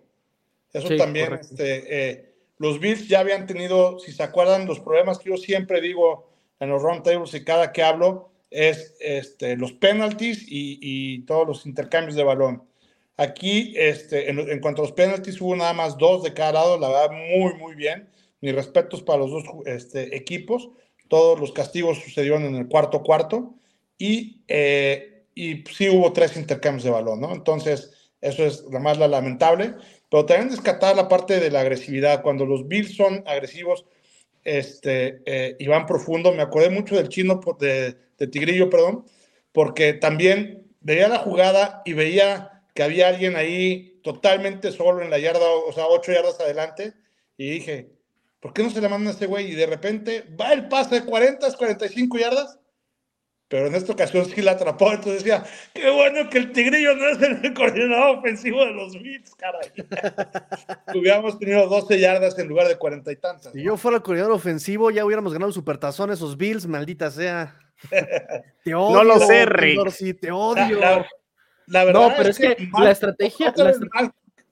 Eso 0.72 0.96
también, 0.96 1.34
este, 1.34 2.12
eh, 2.12 2.36
los 2.58 2.80
Bills 2.80 3.10
ya 3.10 3.20
habían 3.20 3.46
tenido, 3.46 4.00
si 4.00 4.14
se 4.14 4.24
acuerdan, 4.24 4.66
los 4.66 4.80
problemas 4.80 5.20
que 5.20 5.30
yo 5.30 5.38
siempre 5.38 5.82
digo 5.82 6.30
en 6.62 6.70
los 6.70 6.82
roundtables 6.82 7.34
y 7.34 7.44
cada 7.44 7.74
que 7.74 7.84
hablo, 7.84 8.32
es 8.50 8.96
este, 9.02 9.58
los 9.58 9.74
penalties 9.74 10.44
y, 10.44 10.80
y 10.82 11.26
todos 11.26 11.46
los 11.46 11.66
intercambios 11.66 12.16
de 12.16 12.24
balón. 12.24 12.64
Aquí, 13.18 13.74
este, 13.78 14.30
en, 14.30 14.60
cuanto 14.60 14.82
a 14.82 14.86
los 14.86 14.92
penalties, 14.92 15.40
hubo 15.40 15.56
nada 15.56 15.74
más 15.74 15.98
dos 15.98 16.24
de 16.24 16.34
cada 16.34 16.54
lado, 16.54 16.78
la 16.78 16.90
verdad, 16.90 17.12
muy, 17.12 17.54
muy 17.54 17.76
bien. 17.76 18.10
Mis 18.42 18.54
respetos 18.54 19.02
para 19.02 19.20
los 19.20 19.32
dos 19.32 19.44
este, 19.66 20.16
equipos. 20.16 20.70
Todos 21.08 21.40
los 21.40 21.54
castigos 21.54 22.00
sucedieron 22.00 22.44
en 22.44 22.56
el 22.56 22.68
cuarto 22.68 23.04
cuarto 23.04 23.56
y, 23.98 24.44
eh, 24.48 25.28
y 25.34 25.64
sí 25.72 25.90
hubo 25.90 26.12
tres 26.12 26.36
intercambios 26.36 26.84
de 26.84 26.90
balón, 26.90 27.22
¿no? 27.22 27.34
Entonces, 27.34 28.12
eso 28.20 28.46
es 28.46 28.66
la 28.72 28.80
más 28.80 28.98
la 28.98 29.08
lamentable. 29.08 29.76
Pero 30.10 30.26
también 30.26 30.50
descartar 30.50 30.96
la 30.96 31.08
parte 31.08 31.40
de 31.40 31.52
la 31.52 31.62
agresividad. 31.62 32.22
Cuando 32.22 32.46
los 32.46 32.68
Bills 32.68 32.96
son 32.96 33.24
agresivos 33.26 33.86
este, 34.44 35.22
eh, 35.26 35.56
y 35.58 35.68
van 35.68 35.86
profundo, 35.86 36.34
me 36.34 36.42
acordé 36.42 36.70
mucho 36.70 36.96
del 36.96 37.10
chino 37.10 37.40
de, 37.60 37.96
de 38.18 38.28
Tigrillo, 38.28 38.70
perdón, 38.70 39.06
porque 39.54 39.94
también 39.94 40.68
veía 40.82 41.08
la 41.08 41.20
jugada 41.20 41.82
y 41.86 41.94
veía 41.94 42.55
que 42.76 42.84
había 42.84 43.08
alguien 43.08 43.36
ahí 43.38 44.02
totalmente 44.04 44.72
solo 44.72 45.02
en 45.02 45.10
la 45.10 45.18
yarda, 45.18 45.50
o 45.50 45.72
sea, 45.72 45.88
ocho 45.88 46.12
yardas 46.12 46.40
adelante, 46.40 46.94
y 47.38 47.50
dije, 47.50 47.90
¿por 48.42 48.54
qué 48.54 48.64
no 48.64 48.70
se 48.70 48.82
le 48.82 48.90
manda 48.90 49.10
a 49.10 49.14
este 49.14 49.26
güey? 49.26 49.50
Y 49.52 49.56
de 49.56 49.66
repente 49.66 50.26
va 50.40 50.52
el 50.52 50.68
pase 50.68 51.00
de 51.00 51.06
40, 51.06 51.56
45 51.56 52.18
yardas, 52.20 52.60
pero 53.48 53.68
en 53.68 53.76
esta 53.76 53.94
ocasión 53.94 54.26
sí 54.26 54.42
la 54.42 54.52
atrapó, 54.52 54.92
entonces 54.92 55.24
decía, 55.24 55.46
qué 55.74 55.90
bueno 55.90 56.30
que 56.30 56.38
el 56.38 56.52
Tigrillo 56.52 56.96
no 56.96 57.08
es 57.08 57.22
el 57.22 57.54
coordinador 57.54 58.18
ofensivo 58.18 58.66
de 58.66 58.74
los 58.74 59.02
Bills, 59.02 59.34
caray. 59.36 59.72
Hubiéramos 60.94 61.40
tenido 61.40 61.68
12 61.68 61.98
yardas 61.98 62.38
en 62.38 62.50
lugar 62.50 62.68
de 62.68 62.78
cuarenta 62.78 63.10
y 63.14 63.16
tantas. 63.16 63.54
Si 63.54 63.64
yo 63.64 63.78
fuera 63.78 63.98
el 63.98 64.04
coordinador 64.04 64.36
ofensivo, 64.36 64.92
ya 64.92 65.06
hubiéramos 65.06 65.32
ganado 65.32 65.54
supertazón 65.54 66.12
esos 66.12 66.36
Bills, 66.36 66.68
maldita 66.68 67.10
sea. 67.10 67.58
Te 68.64 68.76
odio, 68.76 68.96
no 68.98 69.04
lo 69.04 69.20
sé, 69.20 69.46
Rick. 69.46 70.20
te 70.20 70.32
odio. 70.32 70.80
La 70.80 71.06
verdad 71.68 71.94
no, 71.94 72.14
pero 72.16 72.30
es, 72.30 72.38
que, 72.38 72.70
la 72.80 72.92
estrategia. 72.92 73.54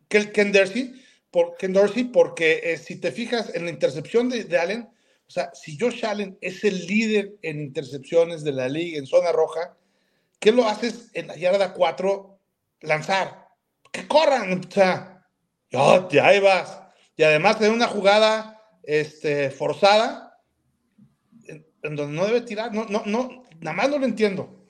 que 0.10 0.17
el 0.17 0.32
Ken 0.32 0.52
Dorsey, 0.52 0.93
por, 1.32 1.56
Ken 1.58 1.73
Dorsey 1.73 2.06
porque 2.06 2.62
eh, 2.63 2.78
si 2.78 2.99
te 2.99 3.12
fijas 3.12 3.54
en 3.54 3.65
la 3.65 3.71
intercepción 3.71 4.30
de, 4.30 4.58
Allen, 4.58 4.89
o 5.28 5.32
sea, 5.32 5.52
si 5.54 5.78
Josh 5.78 6.06
Allen 6.06 6.38
es 6.41 6.63
el 6.63 6.86
líder 6.86 7.36
en 7.41 7.62
intercepciones 7.62 8.43
de 8.43 8.52
la 8.52 8.67
liga 8.67 8.97
en 8.97 9.06
zona 9.06 9.32
roja, 9.32 9.78
¿qué 10.39 10.52
lo 10.52 10.67
haces 10.67 11.10
en 11.13 11.28
la 11.28 11.36
yarda 11.36 11.73
4? 11.73 12.39
Lanzar. 12.82 13.47
Que 13.91 14.08
corran, 14.08 14.60
o 14.60 14.71
sea, 14.71 15.26
oh, 15.73 16.10
ya 16.10 16.28
ahí 16.28 16.39
vas. 16.39 16.82
Y 17.15 17.23
además 17.23 17.60
de 17.60 17.69
una 17.69 17.88
jugada 17.88 18.62
este, 18.82 19.52
forzada, 19.52 20.39
en, 21.47 21.65
en, 21.84 21.95
donde 21.95 22.17
no 22.17 22.26
debe 22.26 22.41
tirar, 22.41 22.73
no, 22.73 22.86
no, 22.86 23.04
no, 23.06 23.43
nada 23.60 23.78
más 23.78 23.89
no 23.89 23.99
lo 23.99 24.06
entiendo 24.06 24.62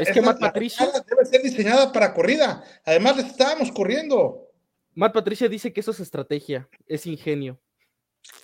es 0.00 0.10
que 0.10 0.22
Matt 0.22 0.40
Patricia 0.40 0.90
debe 1.08 1.24
ser 1.24 1.42
diseñada 1.42 1.92
para 1.92 2.14
corrida. 2.14 2.64
Además, 2.84 3.16
les 3.16 3.26
estábamos 3.26 3.70
corriendo. 3.72 4.48
Matt 4.94 5.12
Patricia 5.12 5.48
dice 5.48 5.72
que 5.72 5.80
eso 5.80 5.90
es 5.90 6.00
estrategia, 6.00 6.68
es 6.86 7.06
ingenio. 7.06 7.60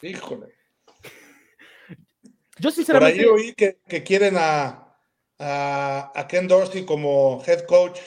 Híjole. 0.02 0.54
Yo 2.58 2.70
sinceramente. 2.70 3.24
Por 3.24 3.38
ahí 3.38 3.44
oí 3.46 3.54
que, 3.54 4.02
quieren 4.02 4.36
a, 4.38 4.96
a, 5.38 6.26
Ken 6.28 6.48
Dorsey 6.48 6.84
como 6.84 7.42
head 7.46 7.66
coach, 7.66 8.00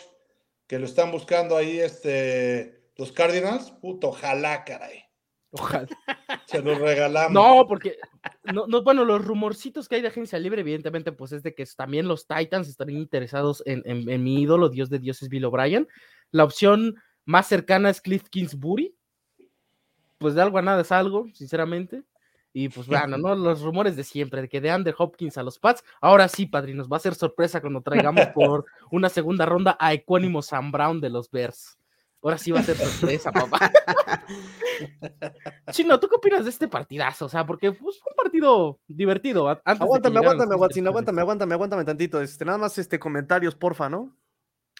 que 0.68 0.80
lo 0.80 0.86
están 0.86 1.12
buscando 1.12 1.56
ahí 1.56 1.80
este, 1.80 2.90
los 2.98 3.12
Cardinals. 3.12 3.72
Puto, 3.72 4.10
ojalá, 4.10 4.64
caray. 4.66 5.06
Ojalá. 5.52 5.88
Se 6.48 6.62
los 6.62 6.78
regalamos. 6.80 7.32
No, 7.32 7.66
porque, 7.68 7.98
no, 8.54 8.68
no, 8.68 8.84
bueno, 8.84 9.06
los 9.06 9.24
rumorcitos 9.24 9.88
que 9.88 9.96
hay 9.96 10.02
de 10.02 10.08
agencia 10.08 10.40
libre, 10.40 10.62
evidentemente, 10.62 11.12
pues 11.12 11.32
es 11.32 11.44
de 11.44 11.54
que 11.54 11.66
también 11.76 12.08
los 12.08 12.28
Titans 12.28 12.68
estarían 12.68 13.00
interesados 13.00 13.62
en, 13.66 13.84
en, 13.86 14.24
mi 14.24 14.42
ídolo, 14.42 14.70
Dios 14.70 14.90
de 14.90 15.00
Dios 15.00 15.22
es 15.22 15.30
Bill 15.30 15.46
O'Brien. 15.46 15.88
La 16.32 16.44
opción 16.44 16.96
más 17.26 17.48
cercana 17.48 17.90
es 17.90 18.02
Cliff 18.02 18.30
Kingsbury. 18.30 18.96
pues 20.18 20.36
de 20.36 20.42
algo 20.42 20.58
a 20.58 20.62
nada 20.62 20.82
es 20.82 20.92
algo, 20.92 21.28
sinceramente. 21.34 22.04
Y 22.54 22.68
pues 22.68 22.88
bueno, 22.88 23.18
¿no? 23.18 23.34
Los 23.34 23.62
rumores 23.62 23.96
de 23.96 24.04
siempre, 24.04 24.42
de 24.42 24.50
que 24.50 24.60
de 24.60 24.72
Ander 24.72 24.94
Hopkins 24.98 25.38
a 25.38 25.44
los 25.44 25.58
Pats. 25.58 25.84
Ahora 26.02 26.28
sí, 26.28 26.46
padrinos, 26.46 26.90
va 26.90 26.98
a 26.98 27.02
ser 27.02 27.16
sorpresa 27.16 27.62
cuando 27.62 27.82
traigamos 27.82 28.26
por 28.36 28.66
una 28.92 29.10
segunda 29.10 29.46
ronda 29.46 29.78
a 29.80 29.94
Ecuánimo 29.94 30.42
Sam 30.42 30.72
Brown 30.72 31.00
de 31.00 31.10
los 31.10 31.32
Bears. 31.32 31.78
Ahora 32.24 32.38
sí 32.38 32.52
va 32.52 32.60
a 32.60 32.64
ser 32.64 32.76
sorpresa, 32.78 33.32
papá. 33.34 33.72
Chino, 35.72 36.00
¿tú 36.00 36.08
qué 36.08 36.16
opinas 36.16 36.44
de 36.44 36.52
este 36.52 36.68
partidazo? 36.68 37.26
O 37.26 37.30
sea, 37.30 37.46
porque 37.46 37.72
pues, 37.72 38.00
fue 38.00 38.12
un 38.12 38.16
partido 38.16 38.80
divertido. 38.88 39.50
aguántame, 39.66 40.20
aguántame, 40.20 40.56
Watson, 40.56 40.88
aguántame, 40.88 41.22
aguántame, 41.22 41.54
aguántame 41.54 41.86
tantito. 41.86 42.22
Este, 42.22 42.46
nada 42.46 42.58
más 42.58 42.78
este 42.78 43.00
comentarios, 43.00 43.56
porfa, 43.56 43.90
¿no? 43.90 44.16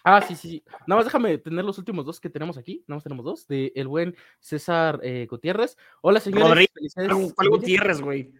Ah, 0.04 0.20
sí, 0.20 0.34
sí, 0.34 0.64
Nada 0.88 0.98
más 0.98 1.04
déjame 1.04 1.38
tener 1.38 1.64
los 1.64 1.78
últimos 1.78 2.04
dos 2.04 2.18
que 2.20 2.28
tenemos 2.28 2.58
aquí. 2.58 2.84
Nada 2.88 2.96
más 2.96 3.04
tenemos 3.04 3.24
dos. 3.24 3.46
De 3.46 3.72
el 3.76 3.86
buen 3.86 4.16
César 4.40 4.98
eh, 5.02 5.26
Gutiérrez. 5.30 5.76
Hola, 6.00 6.18
señores. 6.18 6.48
Rodríguez. 6.48 7.32
¿Cuál 7.34 7.48
Gutiérrez, 7.50 8.00
güey? 8.00 8.32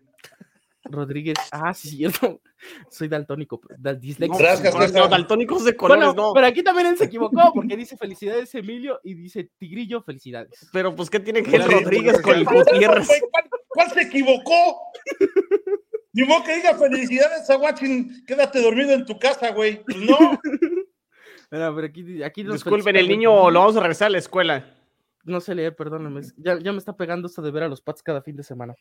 Rodríguez. 0.84 1.36
Ah, 1.50 1.72
sí, 1.74 1.90
cierto. 1.90 2.40
Soy 2.90 3.08
daltónico. 3.08 3.60
Dal 3.78 4.00
gracias, 4.00 4.92
no, 4.92 5.08
daltónicos 5.08 5.64
de 5.64 5.76
colores, 5.76 6.14
no. 6.14 6.32
Pero 6.32 6.46
aquí 6.46 6.62
también 6.62 6.88
él 6.88 6.96
se 6.96 7.04
equivocó 7.06 7.52
porque 7.54 7.76
dice 7.76 7.96
felicidades 7.96 8.54
Emilio 8.54 9.00
y 9.04 9.14
dice 9.14 9.50
Tigrillo, 9.58 10.02
felicidades. 10.02 10.68
Pero 10.72 10.94
pues, 10.94 11.10
¿qué 11.10 11.20
tiene 11.20 11.42
que 11.42 11.58
ver 11.58 11.70
Rodríguez 11.70 12.20
con 12.20 12.34
el 12.34 12.44
Gutiérrez? 12.44 13.08
¿Cuál, 13.68 13.90
se 13.90 14.02
equivocó? 14.02 14.80
Ni 16.14 16.24
modo 16.24 16.44
que 16.44 16.56
diga 16.56 16.74
felicidades 16.74 17.48
a 17.48 17.56
Watching, 17.56 18.26
quédate 18.26 18.60
dormido 18.60 18.92
en 18.92 19.06
tu 19.06 19.18
casa, 19.18 19.50
güey. 19.50 19.82
Pues 19.82 19.96
no. 19.96 20.38
Pero, 21.48 21.84
aquí, 21.84 22.22
aquí 22.22 22.42
Disculpen, 22.42 22.96
el 22.96 23.08
niño 23.08 23.50
lo 23.50 23.60
vamos 23.60 23.76
a 23.76 23.80
regresar 23.80 24.06
a 24.06 24.10
la 24.10 24.18
escuela. 24.18 24.74
No 25.24 25.40
sé 25.40 25.54
leer, 25.54 25.74
perdóname. 25.74 26.22
Ya, 26.36 26.58
ya 26.58 26.72
me 26.72 26.78
está 26.78 26.96
pegando 26.96 27.28
esto 27.28 27.40
de 27.40 27.50
ver 27.50 27.62
a 27.62 27.68
los 27.68 27.80
Pats 27.80 28.02
cada 28.02 28.20
fin 28.22 28.36
de 28.36 28.42
semana. 28.42 28.74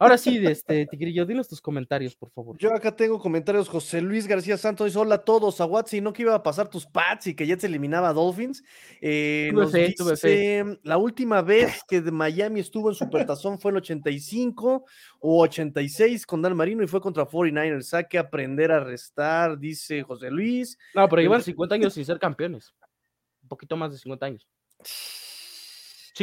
Ahora 0.00 0.16
sí, 0.16 0.40
este, 0.46 0.86
Tigrillo, 0.86 1.26
dinos 1.26 1.46
tus 1.46 1.60
comentarios, 1.60 2.16
por 2.16 2.30
favor. 2.30 2.56
Yo 2.56 2.72
acá 2.72 2.96
tengo 2.96 3.18
comentarios. 3.18 3.68
José 3.68 4.00
Luis 4.00 4.26
García 4.26 4.56
Santos 4.56 4.86
dice: 4.86 4.98
Hola 4.98 5.16
a 5.16 5.24
todos. 5.26 5.60
A 5.60 5.66
Watsi, 5.66 6.00
no 6.00 6.14
que 6.14 6.22
iba 6.22 6.34
a 6.34 6.42
pasar 6.42 6.70
tus 6.70 6.86
Pats 6.86 7.26
y 7.26 7.34
que 7.34 7.46
ya 7.46 7.58
se 7.58 7.66
eliminaba 7.66 8.08
a 8.08 8.14
Dolphins. 8.14 8.64
Eh, 9.02 9.50
nos 9.52 9.74
dice, 9.74 10.78
La 10.84 10.96
última 10.96 11.42
vez 11.42 11.82
que 11.86 12.00
de 12.00 12.10
Miami 12.10 12.60
estuvo 12.60 12.88
en 12.88 12.94
Supertazón 12.94 13.60
fue 13.60 13.72
el 13.72 13.76
85 13.76 14.86
o 15.18 15.42
86 15.42 16.24
con 16.24 16.40
Dan 16.40 16.56
Marino 16.56 16.82
y 16.82 16.86
fue 16.86 17.02
contra 17.02 17.26
49ers. 17.26 17.92
Hay 17.92 18.06
que 18.08 18.16
aprender 18.16 18.72
a 18.72 18.80
restar, 18.80 19.58
dice 19.58 20.02
José 20.02 20.30
Luis. 20.30 20.78
No, 20.94 21.06
pero 21.10 21.20
llevan 21.20 21.42
50 21.42 21.74
años 21.74 21.92
sin 21.92 22.06
ser 22.06 22.18
campeones. 22.18 22.72
Un 23.42 23.48
poquito 23.50 23.76
más 23.76 23.92
de 23.92 23.98
50 23.98 24.24
años. 24.24 24.48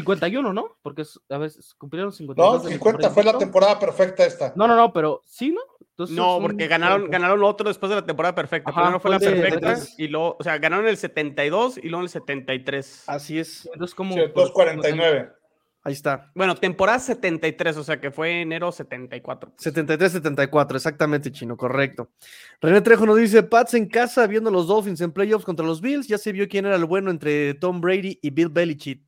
51, 0.02 0.54
¿no? 0.54 0.78
Porque 0.84 1.04
a 1.30 1.38
veces 1.38 1.74
cumplieron 1.74 2.12
50. 2.12 2.42
No, 2.42 2.60
50 2.60 3.10
fue 3.10 3.24
la 3.24 3.38
temporada 3.38 3.80
perfecta 3.80 4.26
esta. 4.26 4.54
No, 4.56 4.68
no, 4.68 4.76
no, 4.76 4.94
pero 4.94 5.24
sí, 5.26 5.52
¿no? 5.52 5.62
no, 6.10 6.40
porque 6.40 6.68
ganaron, 6.68 7.10
ganaron 7.10 7.44
otro 7.44 7.68
después 7.68 7.90
de 7.90 7.96
la 7.96 8.06
temporada 8.06 8.36
perfecta. 8.36 8.72
Primero 8.72 9.00
fue 9.00 9.12
la 9.12 9.20
perfecta 9.20 9.78
y 9.98 10.08
luego, 10.08 10.38
o 10.40 10.44
sea, 10.44 10.60
ganaron 10.60 10.88
el 10.88 10.98
72 10.98 11.80
y 11.80 11.90
luego 11.90 12.04
el 12.04 12.10
73. 12.10 13.04
Así 13.08 13.40
es. 13.40 13.68
Entonces, 13.74 13.96
como. 13.96 14.16
249. 14.16 15.32
Ahí 15.84 15.94
está. 15.94 16.32
Bueno, 16.36 16.54
temporada 16.56 17.00
73, 17.00 17.78
o 17.78 17.84
sea 17.84 18.00
que 18.02 18.12
fue 18.12 18.42
enero 18.42 18.74
74. 18.74 19.54
73-74, 19.58 20.76
exactamente, 20.76 21.32
chino, 21.32 21.56
correcto. 21.56 22.12
René 22.62 22.82
Trejo 22.82 23.06
nos 23.06 23.18
dice: 23.18 23.42
Pats 23.42 23.74
en 23.74 23.88
casa 23.88 24.28
viendo 24.28 24.52
los 24.52 24.68
Dolphins 24.68 25.02
en 25.02 25.14
playoffs 25.14 25.46
contra 25.46 25.66
los 25.66 25.80
Bills. 25.80 26.08
Ya 26.08 26.18
se 26.18 26.34
vio 26.34 26.48
quién 26.50 26.66
era 26.66 26.76
el 26.76 26.86
bueno 26.86 27.10
entre 27.10 27.54
Tom 27.54 27.80
Brady 27.80 28.20
y 28.22 28.30
Bill 28.32 28.50
Belichick. 28.50 29.02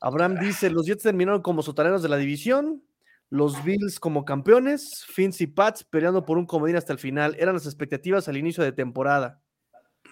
Abraham 0.00 0.38
dice: 0.40 0.70
Los 0.70 0.86
Jets 0.86 1.02
terminaron 1.02 1.42
como 1.42 1.62
sotaneros 1.62 2.02
de 2.02 2.08
la 2.08 2.16
división. 2.16 2.82
Los 3.30 3.62
Bills 3.64 4.00
como 4.00 4.24
campeones. 4.24 5.04
Fins 5.06 5.40
y 5.40 5.46
Pats 5.46 5.84
peleando 5.84 6.24
por 6.24 6.38
un 6.38 6.46
comodín 6.46 6.76
hasta 6.76 6.92
el 6.92 6.98
final. 6.98 7.36
Eran 7.38 7.54
las 7.54 7.66
expectativas 7.66 8.28
al 8.28 8.36
inicio 8.36 8.64
de 8.64 8.72
temporada. 8.72 9.40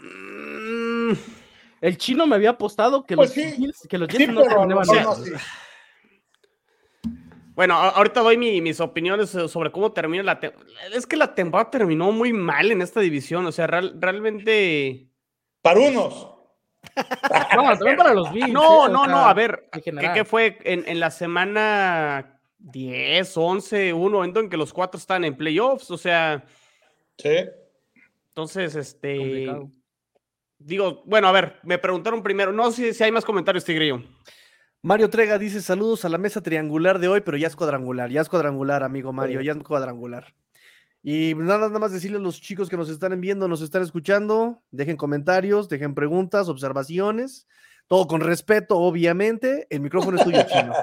Mm, 0.00 1.12
el 1.80 1.96
chino 1.96 2.26
me 2.26 2.36
había 2.36 2.50
apostado 2.50 3.04
que 3.04 3.16
los, 3.16 3.34
Bills, 3.34 3.86
que 3.88 3.98
los 3.98 4.08
Jets 4.08 4.32
no 4.32 4.42
terminaban. 4.42 4.86
Bueno, 7.54 7.72
ahorita 7.72 8.20
doy 8.20 8.36
mis 8.36 8.80
opiniones 8.80 9.30
sobre 9.30 9.72
cómo 9.72 9.90
termina 9.90 10.22
la 10.22 10.38
temporada. 10.38 10.72
Es 10.92 11.06
que 11.06 11.16
la 11.16 11.34
temporada 11.34 11.70
terminó 11.70 12.12
muy 12.12 12.34
mal 12.34 12.70
en 12.70 12.82
esta 12.82 13.00
división. 13.00 13.46
O 13.46 13.52
sea, 13.52 13.66
realmente. 13.66 15.08
Para 15.62 15.80
unos. 15.80 16.35
No, 17.54 17.62
también 17.76 17.96
para 17.96 18.14
los 18.14 18.32
Bills. 18.32 18.52
No, 18.52 18.86
¿eh? 18.86 18.90
no, 18.90 19.06
no, 19.06 19.26
a 19.26 19.34
ver, 19.34 19.68
¿qué, 19.82 20.24
fue 20.24 20.58
en, 20.64 21.00
la 21.00 21.10
semana 21.10 22.40
10, 22.58 23.36
11, 23.36 23.92
1, 23.92 24.24
en 24.24 24.50
que 24.50 24.56
los 24.56 24.72
cuatro 24.72 24.98
están 24.98 25.24
en 25.24 25.36
playoffs? 25.36 25.90
O 25.90 25.98
sea. 25.98 26.44
Sí. 27.18 27.46
Entonces, 28.28 28.74
este. 28.74 29.48
Digo, 30.58 31.02
bueno, 31.04 31.28
a 31.28 31.32
ver, 31.32 31.58
me 31.62 31.78
preguntaron 31.78 32.22
primero, 32.22 32.52
no 32.52 32.70
sé 32.70 32.94
si 32.94 33.04
hay 33.04 33.12
más 33.12 33.24
comentarios, 33.24 33.64
Tigrillo. 33.64 34.02
Mario 34.82 35.10
Trega 35.10 35.38
dice 35.38 35.60
saludos 35.60 36.04
a 36.04 36.08
la 36.08 36.16
mesa 36.16 36.40
triangular 36.40 36.98
de 36.98 37.08
hoy, 37.08 37.20
pero 37.20 37.36
ya 37.36 37.46
es 37.46 37.56
cuadrangular, 37.56 38.10
ya 38.10 38.20
es 38.20 38.28
cuadrangular, 38.28 38.82
amigo 38.82 39.12
Mario, 39.12 39.40
ya 39.42 39.52
es 39.52 39.58
cuadrangular. 39.58 40.32
Y 41.08 41.36
nada, 41.36 41.68
nada 41.68 41.78
más 41.78 41.92
decirle 41.92 42.16
a 42.16 42.20
los 42.20 42.40
chicos 42.40 42.68
que 42.68 42.76
nos 42.76 42.88
están 42.88 43.20
viendo, 43.20 43.46
nos 43.46 43.60
están 43.60 43.80
escuchando, 43.80 44.60
dejen 44.72 44.96
comentarios, 44.96 45.68
dejen 45.68 45.94
preguntas, 45.94 46.48
observaciones, 46.48 47.46
todo 47.86 48.08
con 48.08 48.22
respeto, 48.22 48.76
obviamente. 48.76 49.68
El 49.70 49.82
micrófono 49.82 50.18
es 50.18 50.24
tuyo, 50.24 50.42
Chino. 50.52 50.74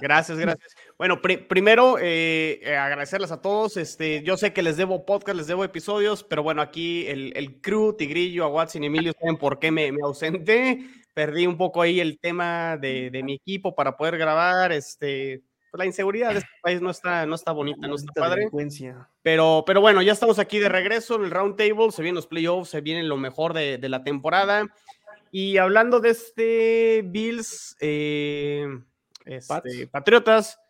Gracias, 0.00 0.38
gracias. 0.38 0.72
Bueno, 0.96 1.20
primero 1.20 1.98
eh, 1.98 2.60
eh, 2.62 2.76
agradecerles 2.76 3.32
a 3.32 3.42
todos. 3.42 3.76
Este, 3.76 4.22
yo 4.22 4.36
sé 4.36 4.52
que 4.52 4.62
les 4.62 4.76
debo 4.76 5.04
podcast, 5.04 5.36
les 5.36 5.48
debo 5.48 5.64
episodios, 5.64 6.22
pero 6.22 6.44
bueno, 6.44 6.62
aquí 6.62 7.08
el, 7.08 7.32
el 7.36 7.60
crew, 7.60 7.96
Tigrillo, 7.96 8.44
a 8.44 8.48
Watson 8.50 8.84
y 8.84 8.86
Emilio 8.86 9.12
saben 9.18 9.36
por 9.36 9.58
qué 9.58 9.72
me, 9.72 9.90
me, 9.90 10.02
ausenté. 10.04 10.78
Perdí 11.12 11.48
un 11.48 11.56
poco 11.56 11.82
ahí 11.82 11.98
el 11.98 12.20
tema 12.20 12.76
de, 12.76 13.10
de 13.10 13.24
mi 13.24 13.34
equipo 13.34 13.74
para 13.74 13.96
poder 13.96 14.16
grabar. 14.16 14.70
Este, 14.70 15.42
pues, 15.72 15.78
la 15.78 15.86
inseguridad 15.86 16.32
de 16.32 16.38
este 16.40 16.50
país 16.62 16.82
no 16.82 16.90
está, 16.90 17.24
no 17.24 17.34
está 17.34 17.52
bonita, 17.52 17.88
no 17.88 17.96
está 17.96 18.12
padre. 18.12 18.50
Pero, 19.22 19.64
pero 19.66 19.80
bueno, 19.80 20.02
ya 20.02 20.12
estamos 20.12 20.38
aquí 20.38 20.58
de 20.58 20.68
regreso 20.68 21.16
en 21.16 21.24
el 21.24 21.30
round 21.30 21.56
table, 21.56 21.90
se 21.90 22.02
vienen 22.02 22.16
los 22.16 22.26
playoffs, 22.26 22.68
se 22.68 22.82
viene 22.82 23.02
lo 23.02 23.16
mejor 23.16 23.54
de, 23.54 23.78
la 23.88 24.04
temporada. 24.04 24.66
Y 25.30 25.56
hablando 25.56 26.00
de 26.00 26.10
este 26.10 27.02
Bills, 27.06 27.74
eh, 27.80 28.66
este, 29.24 29.86
Patriotas, 29.86 30.60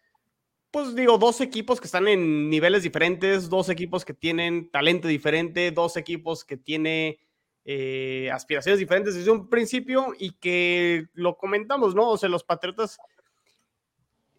pues 0.70 0.94
digo, 0.94 1.18
dos 1.18 1.40
equipos 1.40 1.80
que 1.80 1.86
están 1.86 2.06
en 2.06 2.48
niveles 2.48 2.84
diferentes, 2.84 3.50
dos 3.50 3.68
equipos 3.70 4.04
que 4.04 4.14
tienen 4.14 4.70
talento 4.70 5.08
diferente, 5.08 5.72
dos 5.72 5.96
equipos 5.96 6.44
que 6.44 6.56
tienen 6.56 7.16
eh, 7.64 8.30
aspiraciones 8.32 8.78
diferentes 8.78 9.16
desde 9.16 9.32
un 9.32 9.48
principio 9.48 10.14
y 10.16 10.32
que 10.38 11.08
lo 11.12 11.36
comentamos, 11.36 11.96
¿no? 11.96 12.08
O 12.10 12.16
sea, 12.16 12.28
los 12.28 12.44
Patriotas 12.44 12.98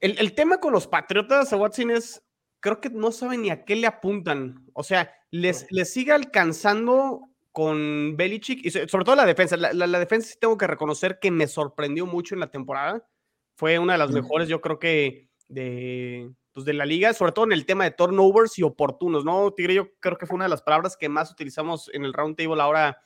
el, 0.04 0.34
tema 0.34 0.60
con 0.60 0.74
los 0.74 0.88
Patriotas, 0.88 1.54
Watson, 1.54 1.92
es, 1.92 2.24
creo 2.60 2.82
que 2.82 2.89
no 2.89 3.12
saben 3.12 3.44
ni 3.44 3.50
a 3.50 3.63
qué 3.63 3.76
le 3.76 3.88
apuntan. 3.88 4.66
O 4.74 4.84
sea, 4.84 5.13
les, 5.32 5.66
les 5.70 5.94
sigue 5.94 6.12
alcanzando 6.12 7.30
con 7.54 8.18
Belichick 8.18 8.66
y 8.66 8.72
sobre 8.72 9.06
todo 9.06 9.16
la 9.16 9.26
defensa. 9.26 9.56
La, 9.56 10.00
defensa 10.00 10.30
sí 10.30 10.36
tengo 10.42 10.58
que 10.58 10.68
reconocer 10.68 11.20
que 11.20 11.32
me 11.32 11.48
sorprendió 11.48 12.06
mucho 12.06 12.36
en 12.36 12.42
la 12.42 12.52
temporada. 12.52 13.08
Fue 13.56 13.80
una 13.80 13.94
de 13.94 14.00
las 14.00 14.12
mejores, 14.12 14.50
yo 14.50 14.60
creo 14.60 14.80
que 14.80 15.30
de, 15.48 16.32
pues 16.52 16.66
de 16.66 16.74
la 16.74 16.86
liga, 16.86 17.13
sobre 17.13 17.32
todo 17.32 17.46
en 17.46 17.54
el 17.54 17.66
tema 17.66 17.86
de 17.86 17.92
turnovers 17.92 18.58
y 18.60 18.63
oportunos, 18.63 19.24
¿no? 19.24 19.52
Tigre, 19.52 19.76
yo 19.76 19.94
creo 20.00 20.18
que 20.18 20.26
fue 20.26 20.36
una 20.36 20.46
de 20.46 20.50
las 20.50 20.63
palabras 20.63 20.98
que 20.98 21.08
más 21.08 21.32
utilizamos 21.32 21.89
en 21.94 22.04
el 22.04 22.13
round 22.13 22.36
table 22.36 22.62
ahora 22.62 22.98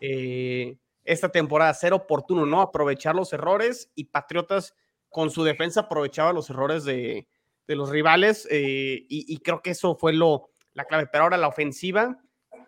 eh, 0.00 0.76
esta 1.04 1.30
temporada, 1.30 1.72
ser 1.72 1.92
oportuno, 1.92 2.44
¿no? 2.44 2.60
Aprovechar 2.60 3.14
los 3.14 3.32
errores 3.32 3.90
y 3.94 4.04
Patriotas 4.04 4.74
con 5.12 5.30
su 5.30 5.44
defensa 5.44 5.80
aprovechaba 5.80 6.32
los 6.32 6.50
errores 6.50 6.84
de, 6.84 7.28
los 7.68 7.88
rivales 7.88 8.46
eh, 8.50 9.06
y, 9.08 9.38
creo 9.38 9.62
que 9.62 9.70
eso 9.70 9.94
fue 9.94 10.12
lo, 10.12 10.50
la 10.74 10.84
clave. 10.84 11.06
Pero 11.10 11.24
ahora 11.24 11.38
la 11.38 11.48
ofensiva, 11.48 12.18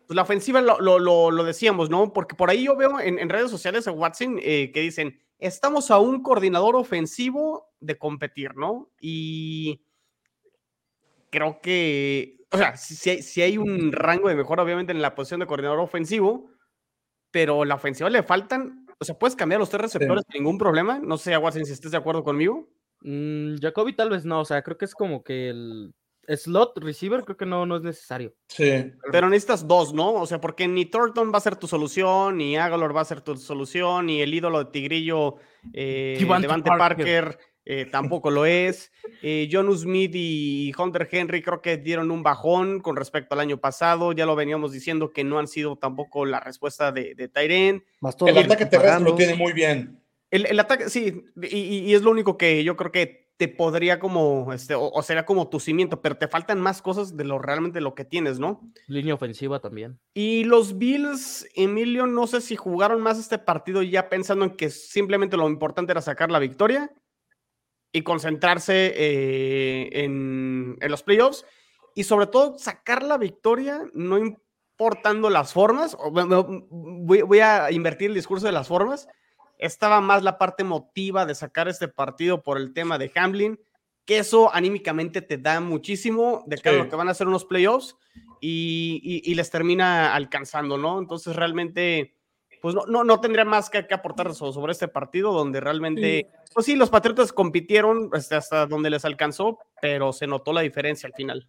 pues 0.06 0.14
la 0.14 0.22
ofensiva 0.22 0.62
lo, 0.62 1.44
decíamos, 1.44 1.90
¿no? 1.90 2.12
Porque 2.12 2.36
por 2.36 2.48
ahí 2.48 2.64
yo 2.64 2.76
veo 2.76 3.00
en, 3.00 3.28
redes 3.28 3.50
sociales 3.50 3.86
a 3.86 3.92
Watson 3.92 4.38
eh, 4.40 4.70
que 4.72 4.80
dicen, 4.80 5.20
estamos 5.38 5.90
a 5.90 5.98
un 5.98 6.22
coordinador 6.22 6.76
ofensivo 6.76 7.72
de 7.80 7.98
competir, 7.98 8.54
¿no? 8.56 8.90
Y 8.98 9.84
creo 11.30 11.60
que, 11.60 12.46
o 12.50 12.56
sea, 12.56 12.76
si, 12.76 13.22
si 13.22 13.42
hay 13.42 13.58
un 13.58 13.92
rango 13.92 14.28
de 14.28 14.36
mejora, 14.36 14.62
obviamente, 14.62 14.92
en 14.92 15.02
la 15.02 15.14
posición 15.14 15.40
de 15.40 15.46
coordinador 15.46 15.80
ofensivo, 15.80 16.50
pero 17.30 17.64
la 17.64 17.74
ofensiva 17.74 18.08
le 18.08 18.22
faltan 18.22 18.83
o 18.98 19.04
sea, 19.04 19.18
puedes 19.18 19.36
cambiar 19.36 19.60
los 19.60 19.70
tres 19.70 19.82
receptores 19.82 20.24
sin 20.30 20.42
ningún 20.42 20.58
problema. 20.58 20.98
No 20.98 21.18
sé, 21.18 21.36
Watson, 21.36 21.64
si 21.64 21.72
estés 21.72 21.90
de 21.90 21.98
acuerdo 21.98 22.24
conmigo. 22.24 22.68
Mm, 23.00 23.56
Jacoby 23.60 23.94
tal 23.94 24.10
vez 24.10 24.24
no, 24.24 24.40
o 24.40 24.44
sea, 24.44 24.62
creo 24.62 24.78
que 24.78 24.86
es 24.86 24.94
como 24.94 25.22
que 25.22 25.50
el 25.50 25.94
slot 26.26 26.78
receiver 26.78 27.24
creo 27.24 27.36
que 27.36 27.46
no, 27.46 27.66
no 27.66 27.76
es 27.76 27.82
necesario. 27.82 28.34
Sí. 28.48 28.92
Pero 29.12 29.28
necesitas 29.28 29.66
dos, 29.66 29.92
¿no? 29.92 30.14
O 30.14 30.26
sea, 30.26 30.40
porque 30.40 30.66
ni 30.68 30.86
Thornton 30.86 31.32
va 31.32 31.38
a 31.38 31.42
ser 31.42 31.56
tu 31.56 31.66
solución, 31.66 32.38
ni 32.38 32.56
Agalor 32.56 32.96
va 32.96 33.02
a 33.02 33.06
ser 33.06 33.20
tu 33.20 33.36
solución, 33.36 34.06
ni 34.06 34.20
el 34.20 34.32
ídolo 34.32 34.64
de 34.64 34.70
Tigrillo, 34.70 35.36
eh, 35.72 36.16
Devante 36.18 36.46
Devante 36.46 36.70
Parker. 36.70 37.24
Parker, 37.24 37.38
eh, 37.66 37.86
tampoco 37.90 38.30
lo 38.30 38.46
es. 38.46 38.92
Eh, 39.22 39.48
John 39.50 39.76
Smith 39.76 40.12
y 40.14 40.72
Hunter 40.76 41.08
Henry 41.10 41.42
creo 41.42 41.62
que 41.62 41.76
dieron 41.76 42.10
un 42.10 42.22
bajón 42.22 42.80
con 42.80 42.96
respecto 42.96 43.34
al 43.34 43.40
año 43.40 43.58
pasado. 43.58 44.12
Ya 44.12 44.26
lo 44.26 44.36
veníamos 44.36 44.72
diciendo 44.72 45.10
que 45.12 45.24
no 45.24 45.38
han 45.38 45.48
sido 45.48 45.76
tampoco 45.76 46.24
la 46.26 46.40
respuesta 46.40 46.92
de, 46.92 47.14
de 47.14 47.28
Tyren. 47.28 47.84
Más 48.00 48.16
todo 48.16 48.28
El 48.28 48.38
ataque 48.38 48.66
terrestre 48.66 49.04
lo 49.04 49.14
tiene 49.14 49.34
muy 49.34 49.52
bien. 49.52 50.00
El, 50.30 50.46
el 50.46 50.58
ataque, 50.58 50.90
sí, 50.90 51.22
y, 51.42 51.56
y- 51.56 51.78
y 51.90 51.94
es 51.94 52.02
lo 52.02 52.10
único 52.10 52.36
que 52.36 52.64
yo 52.64 52.76
creo 52.76 52.90
que 52.90 53.24
te 53.36 53.48
podría 53.48 53.98
como, 53.98 54.52
este, 54.52 54.74
o, 54.76 54.90
o 54.90 55.02
será 55.02 55.24
como 55.26 55.48
tu 55.48 55.58
cimiento, 55.58 56.00
pero 56.00 56.16
te 56.16 56.28
faltan 56.28 56.60
más 56.60 56.82
cosas 56.82 57.16
de 57.16 57.24
lo 57.24 57.38
realmente 57.40 57.80
lo 57.80 57.94
que 57.96 58.04
tienes, 58.04 58.38
¿no? 58.38 58.60
Línea 58.86 59.14
ofensiva 59.14 59.60
también. 59.60 59.98
Y 60.14 60.44
los 60.44 60.78
Bills, 60.78 61.48
Emilio, 61.56 62.06
no 62.06 62.26
sé 62.28 62.40
si 62.40 62.54
jugaron 62.56 63.00
más 63.00 63.18
este 63.18 63.38
partido 63.38 63.82
ya 63.82 64.08
pensando 64.08 64.44
en 64.44 64.52
que 64.56 64.70
simplemente 64.70 65.36
lo 65.36 65.48
importante 65.48 65.90
era 65.92 66.00
sacar 66.00 66.30
la 66.30 66.38
victoria 66.38 66.92
y 67.94 68.02
concentrarse 68.02 68.92
eh, 68.96 69.88
en, 70.04 70.76
en 70.80 70.90
los 70.90 71.02
playoffs 71.04 71.46
y 71.94 72.02
sobre 72.02 72.26
todo 72.26 72.58
sacar 72.58 73.04
la 73.04 73.16
victoria 73.18 73.82
no 73.94 74.18
importando 74.18 75.30
las 75.30 75.52
formas. 75.52 75.96
Voy, 76.70 77.22
voy 77.22 77.38
a 77.38 77.70
invertir 77.70 78.08
el 78.10 78.16
discurso 78.16 78.46
de 78.46 78.52
las 78.52 78.66
formas. 78.66 79.06
Estaba 79.58 80.00
más 80.00 80.24
la 80.24 80.36
parte 80.38 80.64
emotiva 80.64 81.24
de 81.24 81.36
sacar 81.36 81.68
este 81.68 81.86
partido 81.86 82.42
por 82.42 82.58
el 82.58 82.72
tema 82.74 82.98
de 82.98 83.12
Hamlin, 83.14 83.60
que 84.04 84.18
eso 84.18 84.52
anímicamente 84.52 85.22
te 85.22 85.38
da 85.38 85.60
muchísimo 85.60 86.42
de 86.46 86.58
cara 86.58 86.76
a 86.76 86.78
Sí. 86.80 86.84
lo 86.84 86.90
que 86.90 86.96
van 86.96 87.08
a 87.08 87.14
ser 87.14 87.28
unos 87.28 87.44
playoffs 87.44 87.96
y, 88.40 89.00
y- 89.04 89.30
y 89.30 89.34
les 89.36 89.50
termina 89.50 90.14
alcanzando, 90.16 90.76
¿no? 90.78 90.98
Entonces 90.98 91.36
realmente, 91.36 92.13
pues 92.64 92.74
no, 92.74 92.86
no, 92.86 93.04
no 93.04 93.20
tendría 93.20 93.44
más 93.44 93.68
que, 93.68 93.86
que 93.86 93.92
aportar 93.92 94.34
so- 94.34 94.50
sobre 94.50 94.72
este 94.72 94.88
partido 94.88 95.32
donde 95.34 95.60
realmente, 95.60 96.28
pues 96.54 96.64
sí, 96.64 96.76
los 96.76 96.88
Patriotas 96.88 97.30
compitieron 97.30 98.08
este, 98.14 98.36
hasta 98.36 98.64
donde 98.64 98.88
les 98.88 99.04
alcanzó, 99.04 99.58
pero 99.82 100.14
se 100.14 100.26
notó 100.26 100.54
la 100.54 100.62
diferencia 100.62 101.06
al 101.06 101.12
final. 101.12 101.46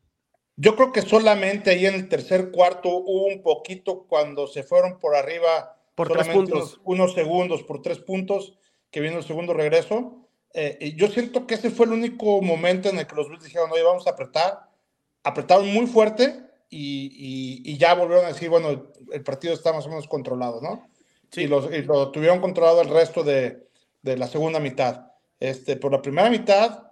Yo 0.58 0.75
creo 0.75 0.91
que 0.91 1.01
solamente 1.01 1.69
ahí 1.69 1.86
en 1.86 1.95
el 1.95 2.10
tercer 2.10 2.51
cuarto 2.51 2.89
hubo 2.89 3.28
un 3.28 3.41
poquito 3.41 4.04
cuando 4.10 4.45
se 4.45 4.63
fueron 4.63 4.99
por 4.99 5.15
arriba. 5.15 5.78
Por 5.95 6.10
tres 6.10 6.25
solamente 6.25 6.51
puntos. 6.51 6.73
Unos, 6.84 6.99
unos 6.99 7.13
segundos, 7.13 7.63
por 7.63 7.82
tres 7.82 7.99
puntos, 7.99 8.58
que 8.91 8.99
vino 8.99 9.17
el 9.17 9.23
segundo 9.23 9.54
regreso. 9.54 10.28
Eh, 10.54 10.78
y 10.82 10.95
yo 10.97 11.08
siento 11.08 11.47
que 11.47 11.54
ese 11.56 11.69
fue 11.69 11.86
el 11.86 11.93
único 11.93 12.41
momento 12.41 12.89
en 12.89 12.99
el 12.99 13.08
que 13.08 13.15
los 13.15 13.30
Bills 13.30 13.45
dijeron, 13.45 13.71
oye, 13.71 13.84
vamos 13.84 14.06
a 14.06 14.10
apretar. 14.10 14.69
Apretaron 15.23 15.73
muy 15.73 15.88
fuerte 15.88 16.41
y, 16.69 17.62
y- 17.63 17.71
y 17.71 17.78
ya 17.78 17.93
volvieron 17.93 18.25
a 18.25 18.30
decir, 18.34 18.49
bueno, 18.49 18.91
el 19.13 19.23
partido 19.23 19.54
está 19.54 19.71
más 19.71 19.86
o 19.86 19.89
menos 19.89 20.10
controlado, 20.10 20.60
¿no? 20.62 20.89
Sí. 21.31 21.43
Y, 21.43 21.47
los- 21.47 21.71
y 21.71 21.81
lo 21.83 22.11
tuvieron 22.11 22.39
controlado 22.41 22.81
el 22.81 22.89
resto 22.89 23.23
de, 23.23 23.67
de 24.01 24.17
la 24.17 24.27
segunda 24.27 24.59
mitad. 24.59 25.11
Este, 25.39 25.75
por 25.75 25.91
la 25.91 26.01
primera 26.01 26.29
mitad, 26.29 26.91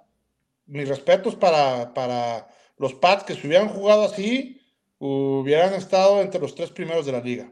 mis 0.65 0.87
respetos 0.87 1.35
para, 1.35 1.93
para 1.93 2.47
los 2.77 2.93
Pats 2.95 3.23
que 3.23 3.35
si 3.35 3.47
hubieran 3.47 3.69
jugado 3.69 4.03
así, 4.03 4.59
hubieran 4.99 5.73
estado 5.73 6.21
entre 6.21 6.39
los 6.41 6.55
tres 6.55 6.71
primeros 6.71 7.05
de 7.05 7.11
la 7.11 7.19
liga. 7.21 7.51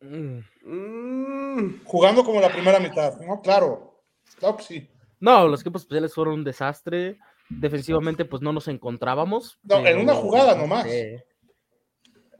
Mm. 0.00 0.38
Mm, 0.64 1.84
Jugando 1.84 2.24
como 2.24 2.40
la 2.40 2.50
primera 2.52 2.80
mitad, 2.80 3.18
¿no? 3.20 3.40
Claro, 3.40 4.02
claro 4.38 4.56
que 4.56 4.62
sí. 4.64 4.88
No, 5.20 5.46
los 5.46 5.60
equipos 5.60 5.82
especiales 5.82 6.14
fueron 6.14 6.34
un 6.34 6.44
desastre. 6.44 7.18
Defensivamente, 7.48 8.24
pues 8.24 8.40
no 8.42 8.52
nos 8.52 8.66
encontrábamos. 8.68 9.58
No, 9.62 9.86
en 9.86 9.98
una 10.00 10.14
jugada 10.14 10.54
nomás. 10.56 10.84
sé. 10.84 11.24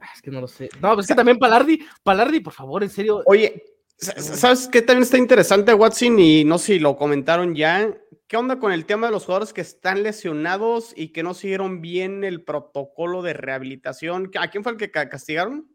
Ah, 0.05 0.09
Es 0.13 0.21
que 0.21 0.31
no 0.31 0.41
lo 0.41 0.47
sé. 0.47 0.69
No, 0.81 0.93
pues 0.95 1.05
es 1.05 1.07
que 1.07 1.15
también 1.15 1.39
Palardi, 1.39 1.79
Palardi, 2.03 2.39
por 2.41 2.51
favor, 2.53 2.83
en 2.83 2.89
serio. 2.89 3.21
Oye, 3.25 3.63
sa- 3.97 4.19
sa- 4.19 4.35
¿sabes 4.35 4.67
qué 4.67 4.81
también 4.81 5.03
está 5.03 5.17
interesante, 5.17 5.73
Watson? 5.73 6.19
Y 6.19 6.43
no 6.43 6.57
sé 6.57 6.65
si 6.73 6.79
lo 6.79 6.97
comentaron 6.97 7.55
ya. 7.55 7.95
¿Qué 8.27 8.37
onda 8.37 8.59
con 8.59 8.71
el 8.73 8.85
tema 8.85 9.07
de 9.07 9.13
los 9.13 9.25
jugadores 9.25 9.53
que 9.53 9.61
están 9.61 10.03
lesionados 10.03 10.93
y 10.97 11.09
que 11.13 11.23
no 11.23 11.33
siguieron 11.33 11.81
bien 11.81 12.23
el 12.23 12.43
protocolo 12.43 13.21
de 13.21 13.33
rehabilitación? 13.33 14.29
¿A 14.39 14.49
quién 14.49 14.63
fue 14.63 14.73
el 14.73 14.77
que 14.77 14.91
ca- 14.91 15.07
castigaron? 15.09 15.69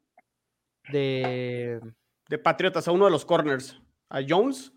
De 0.91 1.81
De 2.29 2.39
Patriotas, 2.39 2.87
a 2.89 2.93
uno 2.93 3.07
de 3.07 3.11
los 3.11 3.25
corners. 3.25 3.81
¿A 4.11 4.21
Jones? 4.27 4.73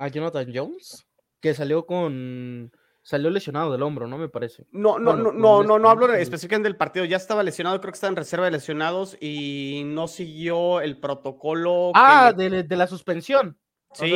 a 0.00 0.06
Jonathan 0.06 0.48
Jones, 0.54 1.04
que 1.40 1.54
salió 1.54 1.84
con. 1.84 2.70
Salió 3.08 3.30
lesionado 3.30 3.72
del 3.72 3.82
hombro, 3.82 4.06
¿no? 4.06 4.18
Me 4.18 4.28
parece. 4.28 4.66
No, 4.70 4.98
no, 4.98 5.12
Bueno, 5.14 5.32
no, 5.32 5.32
no, 5.32 5.62
no, 5.62 5.78
no 5.78 5.88
hablo 5.88 6.12
específicamente 6.12 6.68
del 6.68 6.76
partido. 6.76 7.06
Ya 7.06 7.16
estaba 7.16 7.42
lesionado, 7.42 7.80
creo 7.80 7.90
que 7.90 7.96
estaba 7.96 8.10
en 8.10 8.16
reserva 8.16 8.44
de 8.44 8.50
lesionados 8.50 9.16
y 9.18 9.80
no 9.86 10.08
siguió 10.08 10.82
el 10.82 11.00
protocolo. 11.00 11.90
Ah, 11.94 12.34
de, 12.36 12.64
de 12.64 12.76
la 12.76 12.86
suspensión. 12.86 13.58
O 13.88 13.94
sea, 13.94 14.06
Sí. 14.06 14.12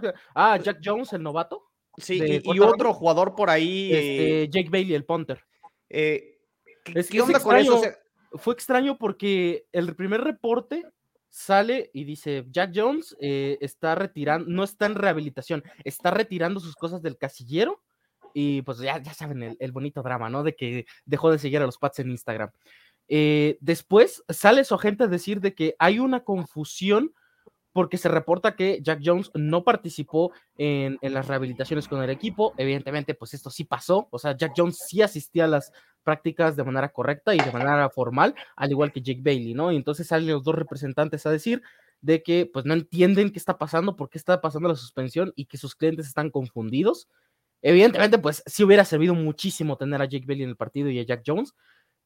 que- 0.00 0.12
Ah, 0.32 0.58
Jack 0.62 0.78
Jones, 0.84 1.12
el 1.12 1.24
novato. 1.24 1.64
sí, 1.98 2.22
y- 2.44 2.60
otro 2.60 2.94
jugador 2.94 3.34
por 3.34 3.50
ahí. 3.50 3.90
eh, 3.92 4.44
Este, 4.44 4.48
Jake 4.60 4.70
Bailey, 4.70 4.94
el 4.94 5.04
punter. 5.04 5.44
eh, 5.90 6.38
¿qué, 6.84 7.00
Es- 7.00 7.10
qué 7.10 7.16
es 7.16 7.22
onda 7.24 7.40
con 7.40 7.56
eso? 7.56 7.72
O 7.72 7.74
extraño. 7.78 7.94
sea, 7.96 8.38
Fue 8.38 8.54
extraño 8.54 8.96
porque 8.96 9.66
el 9.72 9.96
primer 9.96 10.20
reporte 10.20 10.84
sale 11.28 11.90
y 11.92 12.04
dice, 12.04 12.44
Jack 12.50 12.70
Jones 12.72 13.16
eh, 13.20 13.58
está 13.60 13.96
retirando, 13.96 14.48
no 14.48 14.62
está 14.62 14.86
en 14.86 14.94
rehabilitación, 14.94 15.64
está 15.84 16.12
retirando 16.12 16.60
sus 16.60 16.76
cosas 16.76 17.02
del 17.02 17.18
casillero 17.18 17.82
y 18.38 18.60
pues 18.60 18.76
ya, 18.76 18.98
ya 18.98 19.14
saben 19.14 19.42
el, 19.42 19.56
el 19.58 19.72
bonito 19.72 20.02
drama, 20.02 20.28
¿no? 20.28 20.42
De 20.42 20.54
que 20.54 20.84
dejó 21.06 21.30
de 21.30 21.38
seguir 21.38 21.62
a 21.62 21.64
los 21.64 21.78
Pats 21.78 22.00
en 22.00 22.10
Instagram. 22.10 22.50
Eh, 23.08 23.56
después 23.62 24.22
sale 24.28 24.62
su 24.64 24.74
agente 24.74 25.04
a 25.04 25.06
decir 25.06 25.40
de 25.40 25.54
que 25.54 25.74
hay 25.78 26.00
una 26.00 26.22
confusión 26.22 27.14
porque 27.72 27.96
se 27.96 28.10
reporta 28.10 28.54
que 28.54 28.80
Jack 28.82 29.00
Jones 29.02 29.30
no 29.32 29.64
participó 29.64 30.32
en, 30.58 30.98
en 31.00 31.14
las 31.14 31.28
rehabilitaciones 31.28 31.88
con 31.88 32.02
el 32.02 32.10
equipo. 32.10 32.52
Evidentemente, 32.58 33.14
pues 33.14 33.32
esto 33.32 33.48
sí 33.48 33.64
pasó. 33.64 34.06
O 34.10 34.18
sea, 34.18 34.36
Jack 34.36 34.52
Jones 34.54 34.84
sí 34.86 35.00
asistía 35.00 35.44
a 35.44 35.48
las 35.48 35.72
prácticas 36.04 36.56
de 36.56 36.64
manera 36.64 36.90
correcta 36.90 37.34
y 37.34 37.38
de 37.38 37.52
manera 37.52 37.88
formal, 37.88 38.34
al 38.54 38.70
igual 38.70 38.92
que 38.92 39.00
Jake 39.00 39.22
Bailey, 39.24 39.54
¿no? 39.54 39.72
Y 39.72 39.76
entonces 39.76 40.08
salen 40.08 40.28
los 40.28 40.44
dos 40.44 40.54
representantes 40.54 41.24
a 41.24 41.30
decir 41.30 41.62
de 42.02 42.22
que 42.22 42.50
pues 42.52 42.66
no 42.66 42.74
entienden 42.74 43.32
qué 43.32 43.38
está 43.38 43.56
pasando, 43.56 43.96
por 43.96 44.10
qué 44.10 44.18
está 44.18 44.42
pasando 44.42 44.68
la 44.68 44.76
suspensión 44.76 45.32
y 45.36 45.46
que 45.46 45.56
sus 45.56 45.74
clientes 45.74 46.06
están 46.06 46.28
confundidos. 46.28 47.08
Evidentemente, 47.68 48.16
pues 48.18 48.44
sí 48.46 48.62
hubiera 48.62 48.84
servido 48.84 49.12
muchísimo 49.12 49.76
tener 49.76 50.00
a 50.00 50.04
Jake 50.04 50.24
Bailey 50.24 50.44
en 50.44 50.50
el 50.50 50.56
partido 50.56 50.88
y 50.88 51.00
a 51.00 51.02
Jack 51.02 51.24
Jones, 51.26 51.52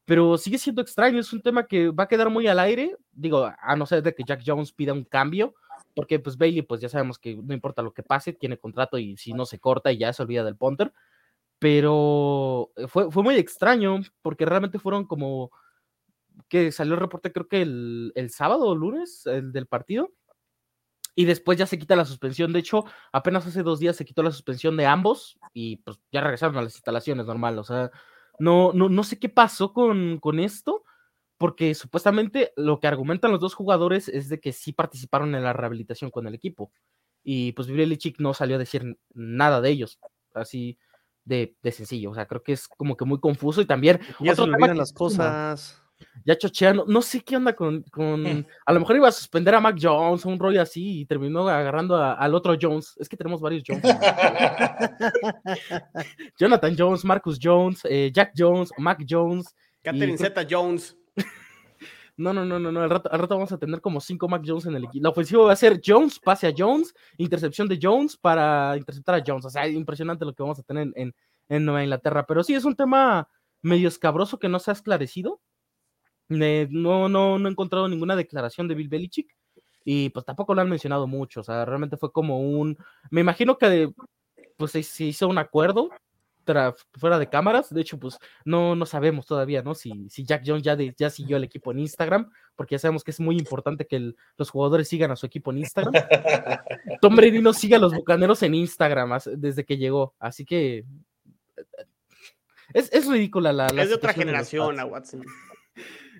pero 0.06 0.38
sigue 0.38 0.56
siendo 0.56 0.80
extraño, 0.80 1.20
es 1.20 1.34
un 1.34 1.42
tema 1.42 1.66
que 1.66 1.90
va 1.90 2.04
a 2.04 2.08
quedar 2.08 2.30
muy 2.30 2.46
al 2.46 2.58
aire, 2.58 2.96
digo, 3.12 3.44
a 3.58 3.76
no 3.76 3.84
ser 3.84 4.02
de 4.02 4.14
que 4.14 4.24
Jack 4.24 4.40
Jones 4.46 4.72
pida 4.72 4.94
un 4.94 5.04
cambio, 5.04 5.54
porque 5.94 6.18
pues 6.18 6.38
Bailey, 6.38 6.62
pues 6.62 6.80
ya 6.80 6.88
sabemos 6.88 7.18
que 7.18 7.36
no 7.36 7.52
importa 7.52 7.82
lo 7.82 7.92
que 7.92 8.02
pase, 8.02 8.32
tiene 8.32 8.56
contrato 8.56 8.96
y 8.96 9.18
si 9.18 9.34
no 9.34 9.44
se 9.44 9.58
corta 9.58 9.92
y 9.92 9.98
ya 9.98 10.14
se 10.14 10.22
olvida 10.22 10.44
del 10.44 10.56
punter, 10.56 10.94
pero 11.58 12.70
fue, 12.88 13.10
fue 13.10 13.22
muy 13.22 13.36
extraño, 13.36 14.00
porque 14.22 14.46
realmente 14.46 14.78
fueron 14.78 15.04
como 15.04 15.50
que 16.48 16.72
salió 16.72 16.94
el 16.94 17.00
reporte 17.00 17.32
creo 17.32 17.48
que 17.48 17.60
el, 17.60 18.12
el 18.14 18.30
sábado 18.30 18.64
o 18.64 18.74
lunes, 18.74 19.26
el 19.26 19.52
del 19.52 19.66
partido, 19.66 20.10
y 21.20 21.26
después 21.26 21.58
ya 21.58 21.66
se 21.66 21.78
quita 21.78 21.96
la 21.96 22.06
suspensión. 22.06 22.50
De 22.50 22.60
hecho, 22.60 22.86
apenas 23.12 23.46
hace 23.46 23.62
dos 23.62 23.78
días 23.78 23.94
se 23.94 24.06
quitó 24.06 24.22
la 24.22 24.30
suspensión 24.30 24.78
de 24.78 24.86
ambos 24.86 25.38
y 25.52 25.76
pues 25.76 26.00
ya 26.10 26.22
regresaron 26.22 26.56
a 26.56 26.62
las 26.62 26.74
instalaciones 26.76 27.26
normal. 27.26 27.58
O 27.58 27.62
sea, 27.62 27.90
no, 28.38 28.72
no, 28.72 28.88
no 28.88 29.04
sé 29.04 29.18
qué 29.18 29.28
pasó 29.28 29.74
con, 29.74 30.18
con 30.18 30.40
esto, 30.40 30.82
porque 31.36 31.74
supuestamente 31.74 32.54
lo 32.56 32.80
que 32.80 32.86
argumentan 32.86 33.32
los 33.32 33.40
dos 33.40 33.52
jugadores 33.52 34.08
es 34.08 34.30
de 34.30 34.40
que 34.40 34.54
sí 34.54 34.72
participaron 34.72 35.34
en 35.34 35.44
la 35.44 35.52
rehabilitación 35.52 36.10
con 36.10 36.26
el 36.26 36.34
equipo. 36.34 36.72
Y 37.22 37.52
pues 37.52 37.68
Belichick 37.68 38.18
no 38.18 38.32
salió 38.32 38.56
a 38.56 38.58
decir 38.58 38.96
nada 39.12 39.60
de 39.60 39.68
ellos, 39.68 39.98
así 40.32 40.78
de, 41.26 41.54
de 41.62 41.72
sencillo. 41.72 42.12
O 42.12 42.14
sea, 42.14 42.24
creo 42.26 42.42
que 42.42 42.54
es 42.54 42.66
como 42.66 42.96
que 42.96 43.04
muy 43.04 43.20
confuso 43.20 43.60
y 43.60 43.66
también 43.66 44.00
Ya 44.20 44.34
se 44.34 44.40
otro 44.40 44.54
tema 44.54 44.68
que 44.68 44.74
las 44.74 44.88
suma, 44.88 44.98
cosas. 44.98 45.82
Ya 46.24 46.36
chocheando, 46.36 46.84
no 46.86 47.02
sé 47.02 47.20
qué 47.22 47.36
onda 47.36 47.54
con, 47.54 47.82
con- 47.84 48.46
a 48.66 48.72
lo 48.72 48.80
mejor 48.80 48.96
iba 48.96 49.08
a 49.08 49.12
suspender 49.12 49.54
a 49.54 49.60
Mac 49.60 49.76
Jones, 49.80 50.24
un 50.24 50.38
rollo 50.38 50.60
así, 50.62 51.00
y 51.00 51.06
terminó 51.06 51.48
agarrando 51.48 51.96
a- 51.96 52.14
al 52.14 52.34
otro 52.34 52.56
Jones. 52.60 52.94
Es 52.98 53.08
que 53.08 53.16
tenemos 53.16 53.40
varios 53.40 53.62
Jones. 53.66 53.82
Jonathan 56.38 56.74
Jones, 56.76 57.04
Marcus 57.04 57.38
Jones, 57.40 57.80
eh, 57.84 58.10
Jack 58.12 58.32
Jones, 58.36 58.70
Mac 58.78 59.04
Jones. 59.08 59.54
Catherine 59.82 60.14
y 60.14 60.18
Zeta 60.18 60.46
Jones. 60.48 60.96
No, 62.16 62.34
no, 62.34 62.44
no, 62.44 62.58
no, 62.58 62.70
no. 62.70 62.82
Al 62.82 62.90
rato, 62.90 63.10
al 63.10 63.18
rato 63.18 63.34
vamos 63.34 63.50
a 63.50 63.56
tener 63.56 63.80
como 63.80 63.98
cinco 63.98 64.28
Mac 64.28 64.42
Jones 64.44 64.66
en 64.66 64.74
el 64.76 64.84
equipo. 64.84 65.02
La 65.04 65.08
ofensiva 65.08 65.42
va 65.44 65.54
a 65.54 65.56
ser 65.56 65.80
Jones, 65.82 66.18
pase 66.18 66.46
a 66.46 66.52
Jones, 66.54 66.92
intercepción 67.16 67.66
de 67.66 67.78
Jones 67.80 68.14
para 68.18 68.76
interceptar 68.76 69.14
a 69.14 69.22
Jones. 69.26 69.46
O 69.46 69.48
sea, 69.48 69.66
impresionante 69.66 70.26
lo 70.26 70.34
que 70.34 70.42
vamos 70.42 70.58
a 70.58 70.62
tener 70.62 70.82
en, 70.82 70.92
en, 70.96 71.14
en 71.48 71.64
Nueva 71.64 71.82
Inglaterra. 71.82 72.26
Pero 72.26 72.44
sí, 72.44 72.52
es 72.52 72.66
un 72.66 72.76
tema 72.76 73.26
medio 73.62 73.88
escabroso 73.88 74.38
que 74.38 74.50
no 74.50 74.58
se 74.58 74.70
ha 74.70 74.74
esclarecido. 74.74 75.40
No, 76.30 77.08
no, 77.08 77.38
no 77.38 77.48
he 77.48 77.50
encontrado 77.50 77.88
ninguna 77.88 78.16
declaración 78.16 78.68
de 78.68 78.74
Bill 78.74 78.88
Belichick. 78.88 79.36
Y 79.84 80.10
pues 80.10 80.24
tampoco 80.24 80.54
lo 80.54 80.60
han 80.60 80.68
mencionado 80.68 81.06
mucho. 81.06 81.40
O 81.40 81.42
sea, 81.42 81.64
realmente 81.64 81.96
fue 81.96 82.12
como 82.12 82.40
un. 82.40 82.78
Me 83.10 83.20
imagino 83.20 83.58
que 83.58 83.92
pues 84.56 84.72
se, 84.72 85.04
hizo 85.04 85.28
un 85.28 85.38
acuerdo 85.38 85.90
fuera 86.98 87.18
de 87.18 87.28
cámaras. 87.28 87.72
De 87.72 87.80
hecho, 87.80 87.98
pues 87.98 88.18
no, 88.44 88.74
no 88.74 88.86
sabemos 88.86 89.26
todavía, 89.26 89.62
¿no? 89.62 89.74
Si, 89.74 90.08
si 90.08 90.24
Jack 90.24 90.42
Jones 90.44 90.62
ya, 90.62 90.76
ya 90.96 91.10
siguió 91.10 91.36
el 91.36 91.44
equipo 91.44 91.72
en 91.72 91.80
Instagram, 91.80 92.30
porque 92.56 92.74
ya 92.74 92.80
sabemos 92.80 93.04
que 93.04 93.10
es 93.10 93.20
muy 93.20 93.36
importante 93.36 93.86
que 93.86 94.12
los 94.36 94.50
jugadores 94.50 94.88
sigan 94.88 95.10
a 95.10 95.16
su 95.16 95.26
equipo 95.26 95.50
en 95.50 95.58
Instagram. 95.58 95.94
Tom 97.00 97.16
Brady 97.16 97.40
no 97.40 97.52
sigue 97.52 97.76
a 97.76 97.78
los 97.78 97.94
bucaneros 97.94 98.42
en 98.42 98.54
Instagram 98.54 99.18
desde 99.36 99.64
que 99.64 99.76
llegó, 99.76 100.14
así 100.18 100.44
que 100.44 100.84
es, 102.72 102.92
es 102.92 103.06
ridícula 103.06 103.52
la, 103.52 103.66
Es 103.66 103.88
de 103.88 103.94
otra 103.94 104.12
generación 104.12 104.78
a 104.78 104.84
Watson. 104.84 105.24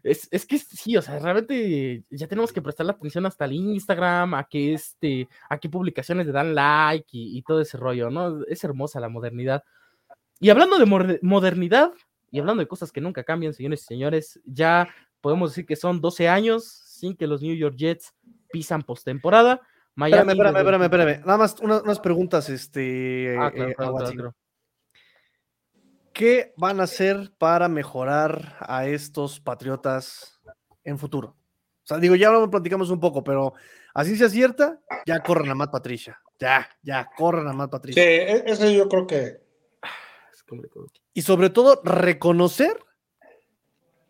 Es, 0.03 0.29
es, 0.31 0.47
que 0.47 0.59
sí, 0.59 0.97
o 0.97 1.03
sea, 1.03 1.19
realmente 1.19 2.05
ya 2.11 2.27
tenemos 2.27 2.53
que 2.53 2.63
prestar 2.63 2.87
la 2.87 2.93
atención 2.93 3.27
hasta 3.27 3.45
el 3.45 3.53
Instagram, 3.53 4.35
a 4.35 4.45
que 4.45 4.75
este, 4.75 5.29
a 5.49 5.59
qué 5.59 5.69
publicaciones 5.69 6.27
le 6.27 6.33
dan 6.33 6.55
like 6.55 7.09
y, 7.13 7.39
y 7.39 7.43
todo 7.43 7.61
ese 7.61 7.77
rollo, 7.77 8.11
¿no? 8.11 8.45
Es 8.47 8.65
hermosa 8.65 9.01
la 9.01 9.09
modernidad. 9.09 9.65
Y 10.41 10.49
hablando 10.51 10.79
de 10.79 11.19
modernidad 11.23 11.93
y 12.31 12.39
hablando 12.39 12.61
de 12.61 12.69
cosas 12.69 12.93
que 12.93 13.01
nunca 13.01 13.25
cambian, 13.25 13.53
señores 13.53 13.83
y 13.83 13.85
señores, 13.85 14.41
ya 14.45 14.89
podemos 15.21 15.51
decir 15.51 15.67
que 15.67 15.77
son 15.77 16.01
12 16.01 16.29
años 16.29 16.65
sin 16.65 17.15
que 17.15 17.27
los 17.27 17.43
New 17.43 17.55
York 17.55 17.77
Jets 17.77 18.15
pisan 18.51 18.83
postemporada. 18.83 19.61
Miami. 19.95 20.33
Espérame, 20.33 20.57
espérame, 20.57 20.83
espérame, 20.85 21.21
Nada 21.27 21.39
más 21.39 21.57
unas, 21.61 22.01
preguntas, 22.01 22.49
este. 22.49 23.37
Ah, 23.39 23.53
eh, 23.55 23.75
¿Qué 26.21 26.53
van 26.59 26.81
a 26.81 26.83
hacer 26.83 27.33
para 27.39 27.67
mejorar 27.71 28.59
a 28.61 28.87
estos 28.87 29.41
patriotas 29.41 30.39
en 30.85 30.99
futuro? 30.99 31.29
O 31.29 31.87
sea, 31.87 31.97
digo, 31.97 32.15
ya 32.15 32.31
lo 32.31 32.51
platicamos 32.51 32.91
un 32.91 33.01
poco, 33.01 33.25
pero 33.25 33.55
así 33.95 34.17
se 34.17 34.27
acierta, 34.27 34.79
ya 35.07 35.23
corran 35.23 35.49
a 35.49 35.55
Matt 35.55 35.73
Patricia. 35.73 36.21
Ya, 36.39 36.69
ya, 36.83 37.09
corran 37.17 37.49
a 37.49 37.55
Matt 37.55 37.71
Patricia. 37.71 38.03
Sí, 38.03 38.07
e, 38.07 38.45
eso 38.45 38.71
yo 38.71 38.87
creo 38.87 39.07
que 39.07 39.41
y 41.15 41.23
sobre 41.23 41.49
todo, 41.49 41.81
reconocer 41.85 42.77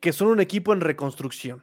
que 0.01 0.13
son 0.13 0.29
un 0.29 0.41
equipo 0.41 0.73
en 0.73 0.81
reconstrucción. 0.81 1.63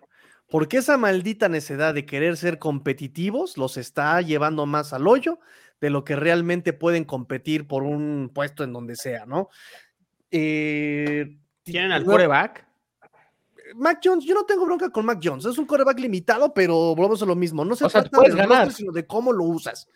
Porque 0.49 0.77
esa 0.77 0.97
maldita 0.97 1.49
necedad 1.49 1.93
de 1.93 2.05
querer 2.05 2.37
ser 2.37 2.57
competitivos 2.57 3.57
los 3.57 3.75
está 3.75 4.21
llevando 4.21 4.65
más 4.65 4.93
al 4.93 5.07
hoyo 5.07 5.39
de 5.81 5.89
lo 5.89 6.05
que 6.05 6.15
realmente 6.15 6.71
pueden 6.71 7.03
competir 7.03 7.67
por 7.67 7.83
un 7.83 8.31
puesto 8.33 8.63
en 8.63 8.71
donde 8.71 8.95
sea, 8.95 9.25
¿no? 9.25 9.49
Eh, 10.31 11.37
¿Tienen 11.63 11.91
al 11.91 12.05
coreback? 12.05 12.67
Mac 13.75 13.99
Jones, 14.03 14.25
yo 14.25 14.33
no 14.33 14.45
tengo 14.45 14.65
bronca 14.65 14.89
con 14.89 15.05
Mac 15.05 15.19
Jones, 15.21 15.45
es 15.45 15.57
un 15.57 15.65
coreback 15.65 15.99
limitado, 15.99 16.53
pero 16.53 16.95
volvemos 16.95 17.21
a 17.21 17.25
lo 17.25 17.35
mismo. 17.35 17.65
No 17.65 17.75
se 17.75 17.87
trata 17.87 18.21
de 18.21 18.35
ganar, 18.35 18.71
sino 18.71 18.91
de 18.91 19.05
cómo 19.05 19.31
lo 19.31 19.43
usas. 19.43 19.87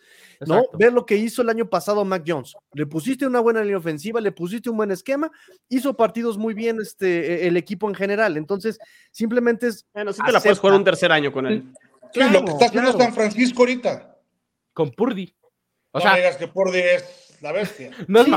¿no? 0.46 0.64
Ver 0.74 0.92
lo 0.92 1.06
que 1.06 1.16
hizo 1.16 1.42
el 1.42 1.48
año 1.48 1.68
pasado 1.68 2.04
Mac 2.04 2.24
Jones. 2.26 2.54
Le 2.72 2.86
pusiste 2.86 3.26
una 3.26 3.40
buena 3.40 3.62
línea 3.62 3.78
ofensiva, 3.78 4.20
le 4.20 4.32
pusiste 4.32 4.70
un 4.70 4.76
buen 4.76 4.90
esquema, 4.90 5.30
hizo 5.68 5.94
partidos 5.94 6.36
muy 6.38 6.54
bien 6.54 6.78
este, 6.80 7.44
e, 7.44 7.48
el 7.48 7.56
equipo 7.56 7.88
en 7.88 7.94
general. 7.94 8.36
Entonces, 8.36 8.78
simplemente 9.10 9.68
es. 9.68 9.86
Bueno, 9.92 10.12
sí 10.12 10.22
te 10.24 10.32
la 10.32 10.40
puedes 10.40 10.58
jugar 10.58 10.76
un 10.76 10.84
tercer 10.84 11.12
año 11.12 11.32
con 11.32 11.46
él. 11.46 11.72
Sí, 12.12 12.20
lo 12.30 12.44
que 12.44 12.52
está 12.52 12.66
haciendo 12.66 12.92
San 12.92 13.14
Francisco 13.14 13.62
ahorita. 13.62 14.16
Con 14.72 14.90
Purdy. 14.90 15.34
O 15.92 15.98
no 15.98 16.02
sea, 16.02 16.16
digas 16.16 16.36
que 16.36 16.48
Purdy 16.48 16.78
es 16.78 17.21
la 17.42 17.52
bestia. 17.52 17.90
No 18.08 18.20
es 18.22 18.28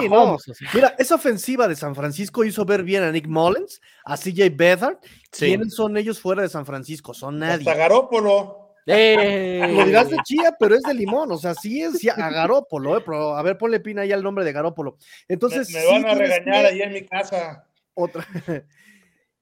Mira, 0.73 0.95
esa 0.97 1.15
ofensiva 1.15 1.67
de 1.67 1.75
San 1.75 1.95
Francisco 1.95 2.43
hizo 2.43 2.65
ver 2.65 2.83
bien 2.83 3.03
a 3.03 3.11
Nick 3.11 3.27
Mullens, 3.27 3.79
a 4.03 4.17
CJ 4.17 4.49
Beathard. 4.55 4.97
¿Quiénes 5.31 5.73
son 5.75 5.95
ellos 5.97 6.19
fuera 6.19 6.41
de 6.41 6.49
San 6.49 6.65
Francisco? 6.65 7.13
Son 7.13 7.39
nadie. 7.39 7.69
Hasta 7.69 7.75
Garópolo. 7.75 8.73
Eh. 8.87 9.67
Lo 9.71 9.85
dirás 9.85 10.09
de 10.09 10.17
chía, 10.23 10.55
pero 10.59 10.75
es 10.75 10.83
de 10.83 10.93
limón, 10.93 11.31
o 11.31 11.37
sea, 11.37 11.55
sí 11.55 11.81
es 11.81 12.07
a 12.07 12.29
Garópolo, 12.29 12.97
eh, 12.97 13.01
pero 13.03 13.35
a 13.35 13.41
ver, 13.41 13.57
ponle 13.57 13.79
pina 13.79 14.03
ahí 14.03 14.11
al 14.11 14.21
nombre 14.21 14.45
de 14.45 14.51
Garópolo. 14.51 14.97
Entonces, 15.27 15.71
me, 15.71 15.85
van 15.85 16.05
a 16.05 16.13
regañar 16.13 16.65
ahí 16.65 16.81
en 16.81 16.93
mi 16.93 17.05
casa. 17.05 17.67
Otra. 17.95 18.25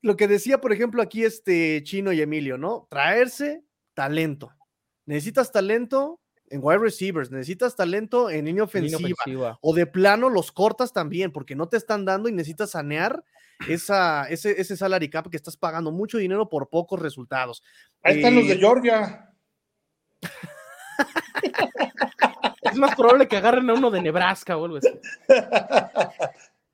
Lo 0.01 0.15
que 0.15 0.27
decía, 0.27 0.59
por 0.59 0.71
ejemplo, 0.71 1.01
aquí 1.01 1.23
este 1.23 1.81
Chino 1.83 2.11
y 2.13 2.21
Emilio, 2.21 2.57
¿no? 2.57 2.87
Traerse 2.89 3.63
talento. 3.93 4.51
Necesitas 5.05 5.51
talento, 5.51 6.21
en 6.53 6.59
wide 6.61 6.77
receivers, 6.77 7.31
necesitas 7.31 7.75
talento 7.75 8.29
en 8.29 8.45
línea 8.45 8.63
ofensiva, 8.63 9.57
o 9.59 9.73
de 9.73 9.87
plano 9.87 10.29
los 10.29 10.51
cortas 10.51 10.93
también 10.93 11.31
porque 11.31 11.55
no 11.55 11.67
te 11.67 11.77
están 11.77 12.05
dando 12.05 12.29
y 12.29 12.31
necesitas 12.31 12.69
sanear 12.71 13.23
esa, 13.67 14.27
ese, 14.29 14.61
ese 14.61 14.77
salary 14.77 15.09
cap 15.09 15.29
que 15.29 15.37
estás 15.37 15.57
pagando 15.57 15.91
mucho 15.91 16.19
dinero 16.19 16.49
por 16.49 16.69
pocos 16.69 16.99
resultados. 16.99 17.63
Ahí 18.03 18.17
están 18.17 18.35
los 18.35 18.47
de 18.47 18.53
eh, 18.53 18.57
Georgia. 18.57 19.33
es 22.61 22.77
más 22.77 22.95
probable 22.95 23.27
que 23.27 23.37
agarren 23.37 23.67
a 23.71 23.73
uno 23.73 23.89
de 23.89 24.01
Nebraska 24.01 24.55
o 24.55 24.65
algo 24.65 24.77
así. 24.77 24.89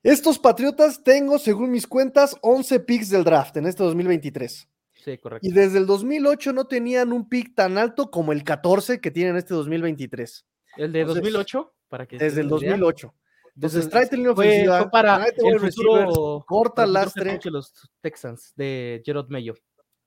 Estos 0.02 0.38
Patriotas 0.38 1.02
tengo, 1.02 1.38
según 1.38 1.70
mis 1.70 1.86
cuentas, 1.86 2.36
11 2.42 2.80
picks 2.80 3.08
del 3.08 3.24
draft 3.24 3.56
en 3.56 3.66
este 3.66 3.82
2023. 3.82 4.68
Sí, 5.04 5.16
correcto. 5.18 5.46
Y 5.46 5.52
desde 5.52 5.78
el 5.78 5.86
2008 5.86 6.52
no 6.52 6.66
tenían 6.66 7.12
un 7.12 7.28
pick 7.28 7.54
tan 7.54 7.78
alto 7.78 8.10
como 8.10 8.32
el 8.32 8.44
14 8.44 9.00
que 9.00 9.10
tienen 9.10 9.36
este 9.36 9.54
2023. 9.54 10.46
¿El 10.76 10.92
de 10.92 11.04
2008? 11.04 11.74
Para 11.88 12.06
que 12.06 12.18
desde 12.18 12.42
el 12.42 12.48
2008. 12.48 13.14
Entonces, 13.54 13.88
tráete 13.88 14.16
el 14.16 14.28
ofensiva, 14.28 14.82
fue 14.82 14.90
para 14.90 15.24
el 15.24 15.60
futuro, 15.60 16.44
corta 16.46 16.86
lastre. 16.86 17.38
los 17.44 17.72
Texans 18.00 18.52
de 18.56 19.02
Gerard 19.04 19.28
Mayo. 19.28 19.54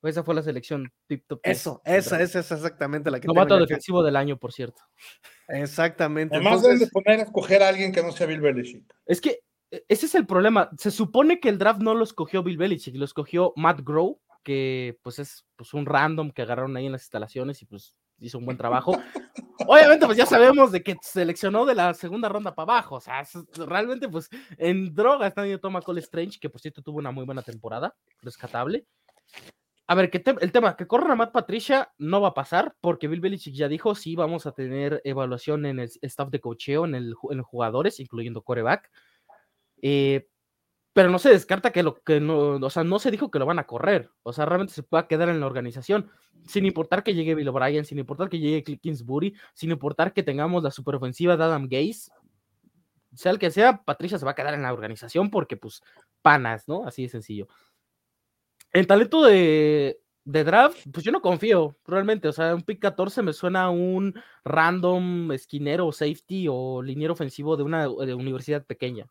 Esa 0.02 0.24
fue 0.24 0.36
la 0.36 0.42
selección 0.42 0.92
tip 1.08 1.26
top. 1.28 1.40
Eso, 1.44 1.82
esa, 1.86 2.22
esa 2.22 2.40
es 2.40 2.52
exactamente 2.52 3.10
la 3.10 3.20
que 3.20 3.28
Novato 3.28 3.58
defensivo 3.58 4.04
del 4.04 4.18
año, 4.18 4.38
por 4.38 4.52
cierto. 4.52 4.82
Exactamente. 5.48 6.36
Además 6.36 6.62
deben 6.62 6.80
de 6.80 6.88
poner 6.88 7.20
a 7.20 7.24
escoger 7.24 7.64
a 7.64 7.70
alguien 7.70 7.94
que 7.94 8.02
no 8.04 8.12
sea 8.12 8.28
Bill 8.28 8.42
Belichick. 8.42 8.84
Es 9.06 9.22
que 9.22 9.40
e, 9.72 9.86
ese 9.88 10.06
es 10.08 10.16
el 10.16 10.26
problema. 10.26 10.70
Se 10.78 10.92
supone 10.92 11.40
que 11.40 11.50
el 11.50 11.58
draft 11.58 11.82
no 11.82 11.94
lo 11.94 12.04
escogió 12.04 12.44
Bill 12.44 12.58
Belichick, 12.58 12.96
lo 12.96 13.06
escogió 13.06 13.54
Matt 13.56 13.82
Grow, 13.82 14.20
que 14.44 15.00
pues 15.02 15.20
es 15.20 15.46
pues, 15.56 15.74
un 15.74 15.86
random 15.86 16.32
que 16.32 16.42
agarraron 16.42 16.76
ahí 16.78 16.86
en 16.86 16.92
las 16.92 17.04
instalaciones 17.04 17.62
y 17.62 17.66
pues 17.66 17.96
hizo 18.20 18.38
un 18.38 18.46
buen 18.46 18.58
trabajo. 18.58 18.92
Obviamente, 19.68 20.06
pues 20.06 20.18
ya 20.18 20.26
sabemos 20.26 20.72
de 20.72 20.84
que 20.84 20.96
seleccionó 21.02 21.66
de 21.66 21.76
la 21.76 21.94
segunda 21.94 22.30
ronda 22.30 22.54
para 22.54 22.74
abajo. 22.74 22.96
O 22.96 23.02
sea, 23.02 23.24
realmente, 23.68 24.10
pues 24.10 24.30
en 24.58 24.94
droga 24.94 25.28
está 25.28 25.42
teniendo 25.42 25.62
toma 25.62 25.82
Cole 25.82 26.02
Strange, 26.02 26.40
que 26.40 26.50
por 26.50 26.62
cierto 26.62 26.82
tuvo 26.82 27.00
una 27.00 27.12
muy 27.12 27.26
buena 27.26 27.42
temporada, 27.42 27.96
rescatable. 28.22 28.86
A 29.86 29.96
ver, 29.96 30.10
que 30.10 30.24
el 30.40 30.52
tema, 30.52 30.78
que 30.78 30.88
corran 30.88 31.12
a 31.12 31.16
Matt 31.16 31.34
Patricia 31.34 31.94
no 31.98 32.22
va 32.22 32.30
a 32.30 32.34
pasar, 32.34 32.76
porque 32.80 33.10
Bill 33.10 33.20
Belichick 33.20 33.54
ya 33.54 33.68
dijo, 33.68 33.96
sí, 33.96 34.16
vamos 34.16 34.46
a 34.46 34.54
tener 34.54 35.02
evaluación 35.04 35.66
en 35.66 35.80
el 35.80 35.92
staff 36.02 36.30
de 36.30 36.40
cocheo, 36.40 36.86
en, 36.86 36.96
el, 36.96 37.16
en 37.30 37.38
los 37.38 37.46
jugadores, 37.46 38.00
incluyendo 38.00 38.42
coreback. 38.42 38.90
Eh, 39.82 40.30
pero 40.94 41.10
no 41.10 41.18
se 41.20 41.30
descarta 41.30 41.72
que 41.72 41.84
lo 41.84 41.96
que 41.96 42.20
no, 42.20 42.56
o 42.56 42.70
sea, 42.70 42.84
no 42.84 43.00
se 43.00 43.12
dijo 43.12 43.32
que 43.32 43.40
lo 43.40 43.48
van 43.48 43.60
a 43.60 43.66
correr, 43.66 44.12
o 44.22 44.32
sea, 44.32 44.46
realmente 44.46 44.74
se 44.74 44.84
pueda 44.84 45.08
quedar 45.08 45.30
en 45.30 45.40
la 45.40 45.48
organización, 45.48 46.10
sin 46.48 46.66
importar 46.66 47.04
que 47.04 47.16
llegue 47.16 47.36
Bill 47.36 47.48
O'Brien, 47.50 47.84
sin 47.84 48.00
importar 48.00 48.30
que 48.30 48.40
llegue 48.40 48.64
Kingsbury, 48.64 49.36
sin 49.54 49.72
importar 49.72 50.14
que 50.14 50.24
tengamos 50.24 50.64
la 50.64 50.72
superofensiva 50.72 51.36
de 51.36 51.44
Adam 51.44 51.68
Gaze, 51.68 52.12
sea 53.16 53.32
el 53.32 53.40
que 53.40 53.52
sea, 53.52 53.84
Patricia 53.84 54.18
se 54.18 54.26
va 54.26 54.32
a 54.32 54.36
quedar 54.36 54.54
en 54.54 54.64
la 54.64 54.74
organización 54.74 55.30
porque, 55.30 55.58
pues, 55.58 55.82
panas, 56.22 56.68
¿no? 56.68 56.86
Así 56.86 57.04
de 57.04 57.10
sencillo. 57.10 57.48
El 58.72 58.88
talento 58.88 59.24
de, 59.24 60.00
de 60.26 60.44
draft, 60.44 60.80
pues 60.92 61.06
yo 61.06 61.12
no 61.12 61.22
confío, 61.22 61.78
realmente. 61.86 62.28
O 62.28 62.34
sea, 62.34 62.56
un 62.56 62.64
pick 62.64 62.80
14 62.80 63.22
me 63.22 63.34
suena 63.34 63.66
a 63.66 63.70
un 63.70 64.16
random 64.44 65.32
esquinero, 65.32 65.92
safety 65.92 66.48
o 66.50 66.82
liniero 66.82 67.14
ofensivo 67.14 67.56
de 67.56 67.64
una 67.64 67.88
universidad 67.88 68.66
pequeña 68.66 69.06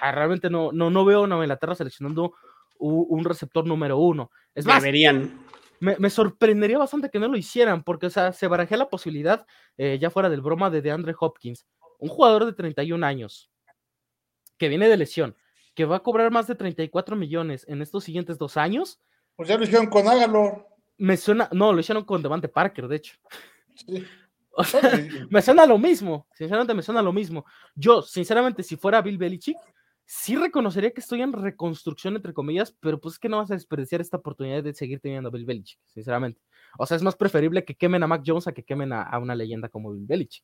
realmente 0.00 0.50
no, 0.50 0.72
no, 0.72 0.90
no 0.90 1.04
veo 1.04 1.24
a 1.24 1.26
Nueva 1.26 1.44
Inglaterra 1.44 1.74
seleccionando 1.74 2.34
un, 2.80 3.24
receptor 3.24 3.66
número 3.66 3.98
uno. 3.98 4.30
Es 4.54 4.66
más, 4.66 4.82
Deberían. 4.82 5.38
Me, 5.80 6.10
sorprendería 6.10 6.76
bastante 6.76 7.08
que 7.08 7.18
no 7.18 7.28
lo 7.28 7.38
hicieran, 7.38 7.82
porque 7.82 8.06
o 8.06 8.10
sea, 8.10 8.34
se 8.34 8.46
barajea 8.46 8.76
la 8.76 8.90
posibilidad, 8.90 9.46
eh, 9.78 9.98
ya 9.98 10.10
fuera 10.10 10.28
del 10.28 10.42
broma, 10.42 10.68
de 10.68 10.82
DeAndre 10.82 11.14
Hopkins, 11.18 11.66
un 11.98 12.10
jugador 12.10 12.44
de 12.44 12.52
31 12.52 13.04
años, 13.06 13.50
que 14.58 14.68
viene 14.68 14.88
de 14.88 14.98
lesión, 14.98 15.34
que 15.74 15.86
va 15.86 15.96
a 15.96 16.02
cobrar 16.02 16.30
más 16.30 16.46
de 16.46 16.54
34 16.54 17.16
millones 17.16 17.64
en 17.66 17.80
estos 17.80 18.04
siguientes 18.04 18.36
dos 18.36 18.58
años. 18.58 19.00
Pues 19.36 19.48
ya 19.48 19.56
lo 19.56 19.64
hicieron 19.64 19.86
con 19.86 20.06
Agalor. 20.06 20.66
Me 20.98 21.16
suena, 21.16 21.48
no, 21.50 21.72
lo 21.72 21.80
hicieron 21.80 22.04
con 22.04 22.22
Devante 22.22 22.48
Parker, 22.48 22.88
de 22.88 22.96
hecho. 22.96 23.16
Sí. 23.76 24.04
me 25.30 25.40
suena 25.40 25.64
lo 25.64 25.78
mismo, 25.78 26.26
sinceramente 26.34 26.74
me 26.74 26.82
suena 26.82 27.00
lo 27.00 27.14
mismo. 27.14 27.46
Yo, 27.74 28.02
sinceramente, 28.02 28.62
si 28.62 28.76
fuera 28.76 29.00
Bill 29.00 29.16
Belichick, 29.16 29.56
sí 30.12 30.34
reconocería 30.34 30.90
que 30.90 31.00
estoy 31.00 31.22
en 31.22 31.32
reconstrucción, 31.32 32.16
entre 32.16 32.34
comillas, 32.34 32.76
pero 32.80 33.00
pues 33.00 33.14
es 33.14 33.18
que 33.20 33.28
no 33.28 33.36
vas 33.36 33.52
a 33.52 33.54
desperdiciar 33.54 34.00
esta 34.00 34.16
oportunidad 34.16 34.60
de 34.60 34.74
seguir 34.74 34.98
teniendo 34.98 35.28
a 35.28 35.32
Bill 35.32 35.44
Belichick, 35.44 35.78
sinceramente. 35.86 36.42
O 36.78 36.84
sea, 36.84 36.96
es 36.96 37.02
más 37.04 37.14
preferible 37.14 37.64
que 37.64 37.76
quemen 37.76 38.02
a 38.02 38.08
Mac 38.08 38.24
Jones 38.26 38.48
a 38.48 38.52
que 38.52 38.64
quemen 38.64 38.92
a, 38.92 39.16
una 39.20 39.36
leyenda 39.36 39.68
como 39.68 39.92
Bill 39.92 40.06
Belichick. 40.06 40.42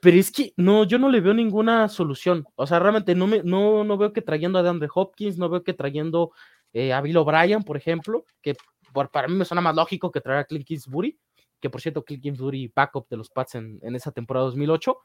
Pero 0.00 0.16
es 0.16 0.32
que 0.32 0.54
no, 0.56 0.84
yo 0.84 0.98
no 0.98 1.10
le 1.10 1.20
veo 1.20 1.34
ninguna 1.34 1.86
solución. 1.90 2.46
O 2.54 2.66
sea, 2.66 2.78
realmente 2.78 3.14
no, 3.14 3.26
me, 3.26 3.42
no, 3.42 3.84
no 3.84 3.98
veo 3.98 4.14
que 4.14 4.22
trayendo 4.22 4.58
a 4.58 4.62
DeAndre 4.62 4.88
Hopkins, 4.94 5.36
no 5.36 5.50
veo 5.50 5.62
que 5.62 5.74
trayendo 5.74 6.32
eh, 6.72 6.94
a 6.94 7.02
Bill 7.02 7.18
O'Brien, 7.18 7.62
por 7.62 7.76
ejemplo, 7.76 8.24
que 8.40 8.56
por, 8.94 9.10
para 9.10 9.28
mí 9.28 9.34
me 9.34 9.44
suena 9.44 9.60
más 9.60 9.76
lógico 9.76 10.10
que 10.10 10.22
traer 10.22 10.38
a 10.38 10.44
Clint 10.44 10.64
Kingsbury, 10.64 11.18
que 11.60 11.68
por 11.68 11.82
cierto, 11.82 12.02
Clint 12.02 12.22
Kingsbury 12.22 12.72
backup 12.74 13.06
de 13.10 13.18
los 13.18 13.28
Pats 13.28 13.56
en, 13.56 13.78
en 13.82 13.94
esa 13.96 14.12
temporada 14.12 14.46
2008. 14.46 14.96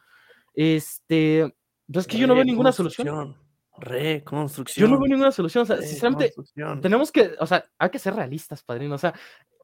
Este, 0.54 1.54
Entonces 1.92 2.10
que 2.10 2.18
yo 2.18 2.26
no 2.26 2.36
veo 2.36 2.46
ninguna 2.46 2.72
solución. 2.72 3.36
Reconstrucción. 3.78 4.88
Yo 4.88 4.90
no 4.90 4.98
veo 4.98 5.10
ninguna 5.10 5.32
solución. 5.34 5.64
O 5.64 5.66
sea, 5.66 5.82
sinceramente, 5.82 6.34
tenemos 6.82 7.12
que, 7.12 7.32
o 7.38 7.46
sea, 7.46 7.66
hay 7.78 7.90
que 7.90 8.00
ser 8.00 8.16
realistas, 8.16 8.64
padrino. 8.64 8.96
O 8.96 8.98
sea, 8.98 9.14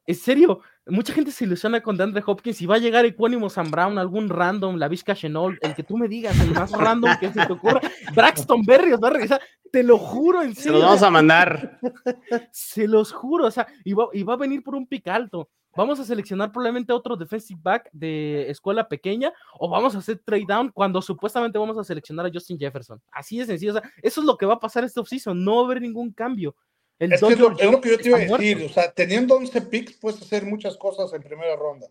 en 0.06 0.14
serio, 0.14 0.60
mucha 0.86 1.14
gente 1.14 1.30
se 1.30 1.44
ilusiona 1.44 1.80
con 1.80 1.96
DeAndre 1.96 2.22
Hopkins 2.26 2.60
y 2.60 2.66
va 2.66 2.74
a 2.74 2.80
llegar 2.80 3.06
Equanimo 3.06 3.48
Sam 3.48 3.70
Brown, 3.70 3.98
algún 3.98 4.28
random, 4.28 4.76
la 4.76 4.88
Vizca 4.88 5.14
Chenol, 5.14 5.58
el 5.62 5.74
que 5.74 5.84
tú 5.84 5.96
me 5.96 6.06
digas, 6.06 6.38
el 6.38 6.52
más 6.52 6.70
random 6.70 7.16
que 7.18 7.32
se 7.32 7.46
te 7.46 7.52
ocurra. 7.54 7.80
Braxton 8.14 8.62
Berrios 8.62 9.00
va 9.02 9.08
a 9.08 9.12
regresar, 9.12 9.40
te 9.72 9.82
lo 9.82 9.96
juro, 9.96 10.42
en 10.42 10.54
serio. 10.54 10.72
Se 10.72 10.78
los 10.78 10.82
vamos 10.82 11.02
a 11.02 11.10
mandar. 11.10 11.80
Se 12.52 12.86
los 12.86 13.10
juro, 13.10 13.46
o 13.46 13.50
sea, 13.50 13.66
y 13.84 13.94
va, 13.94 14.08
y 14.12 14.22
va 14.22 14.34
a 14.34 14.38
venir 14.38 14.62
por 14.62 14.74
un 14.74 14.86
pic 14.86 15.08
alto. 15.08 15.48
Vamos 15.76 16.00
a 16.00 16.04
seleccionar 16.04 16.50
probablemente 16.50 16.92
otro 16.92 17.16
defensive 17.16 17.60
back 17.62 17.88
de 17.92 18.50
escuela 18.50 18.88
pequeña 18.88 19.32
o 19.58 19.68
vamos 19.68 19.94
a 19.94 19.98
hacer 19.98 20.18
trade 20.24 20.46
down 20.48 20.70
cuando 20.72 21.00
supuestamente 21.00 21.58
vamos 21.58 21.78
a 21.78 21.84
seleccionar 21.84 22.26
a 22.26 22.30
Justin 22.32 22.58
Jefferson. 22.58 23.00
Así 23.12 23.38
de 23.38 23.46
sencillo. 23.46 23.72
O 23.72 23.80
sea, 23.80 23.92
eso 24.02 24.20
es 24.20 24.26
lo 24.26 24.36
que 24.36 24.46
va 24.46 24.54
a 24.54 24.60
pasar 24.60 24.84
este 24.84 24.98
offseason. 25.00 25.44
No 25.44 25.56
va 25.56 25.62
a 25.62 25.64
haber 25.66 25.82
ningún 25.82 26.12
cambio. 26.12 26.56
es, 26.98 27.20
lo, 27.20 27.54
que 27.80 27.90
yo 27.90 27.98
te 27.98 28.08
iba 28.08 28.18
a 28.18 28.20
decir. 28.20 28.64
O 28.64 28.68
sea, 28.68 28.90
teniendo 28.90 29.36
11 29.36 29.62
picks, 29.62 29.92
puedes 29.98 30.20
hacer 30.20 30.44
muchas 30.44 30.76
cosas 30.76 31.12
en 31.12 31.22
primera 31.22 31.54
ronda. 31.54 31.86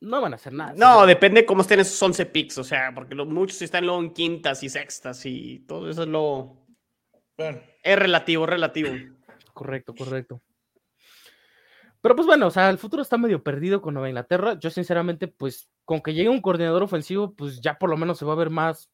No 0.00 0.20
van 0.20 0.32
a 0.32 0.36
hacer 0.36 0.52
nada. 0.52 0.74
No, 0.76 1.06
depende 1.06 1.46
cómo 1.46 1.62
estén 1.62 1.80
esos 1.80 2.02
11 2.02 2.26
picks. 2.26 2.58
O 2.58 2.64
sea, 2.64 2.92
porque 2.94 3.14
muchos 3.14 3.62
están 3.62 3.86
luego 3.86 4.00
en 4.00 4.12
quintas 4.12 4.62
y 4.62 4.68
sextas 4.68 5.24
y 5.24 5.60
todo 5.60 5.88
eso 5.88 6.02
es 6.02 6.08
lo. 6.08 6.56
Es 7.82 7.98
relativo, 7.98 8.46
relativo. 8.46 8.90
Correcto, 9.52 9.94
correcto. 9.94 10.42
Pero 12.06 12.14
pues 12.14 12.26
bueno, 12.28 12.46
o 12.46 12.50
sea, 12.52 12.70
el 12.70 12.78
futuro 12.78 13.02
está 13.02 13.18
medio 13.18 13.42
perdido 13.42 13.82
con 13.82 13.94
Nueva 13.94 14.08
Inglaterra. 14.08 14.56
Yo 14.60 14.70
sinceramente, 14.70 15.26
pues 15.26 15.68
con 15.84 16.00
que 16.00 16.14
llegue 16.14 16.28
un 16.28 16.40
coordinador 16.40 16.84
ofensivo, 16.84 17.34
pues 17.34 17.60
ya 17.60 17.80
por 17.80 17.90
lo 17.90 17.96
menos 17.96 18.16
se 18.16 18.24
va 18.24 18.34
a 18.34 18.36
ver 18.36 18.48
más, 18.48 18.92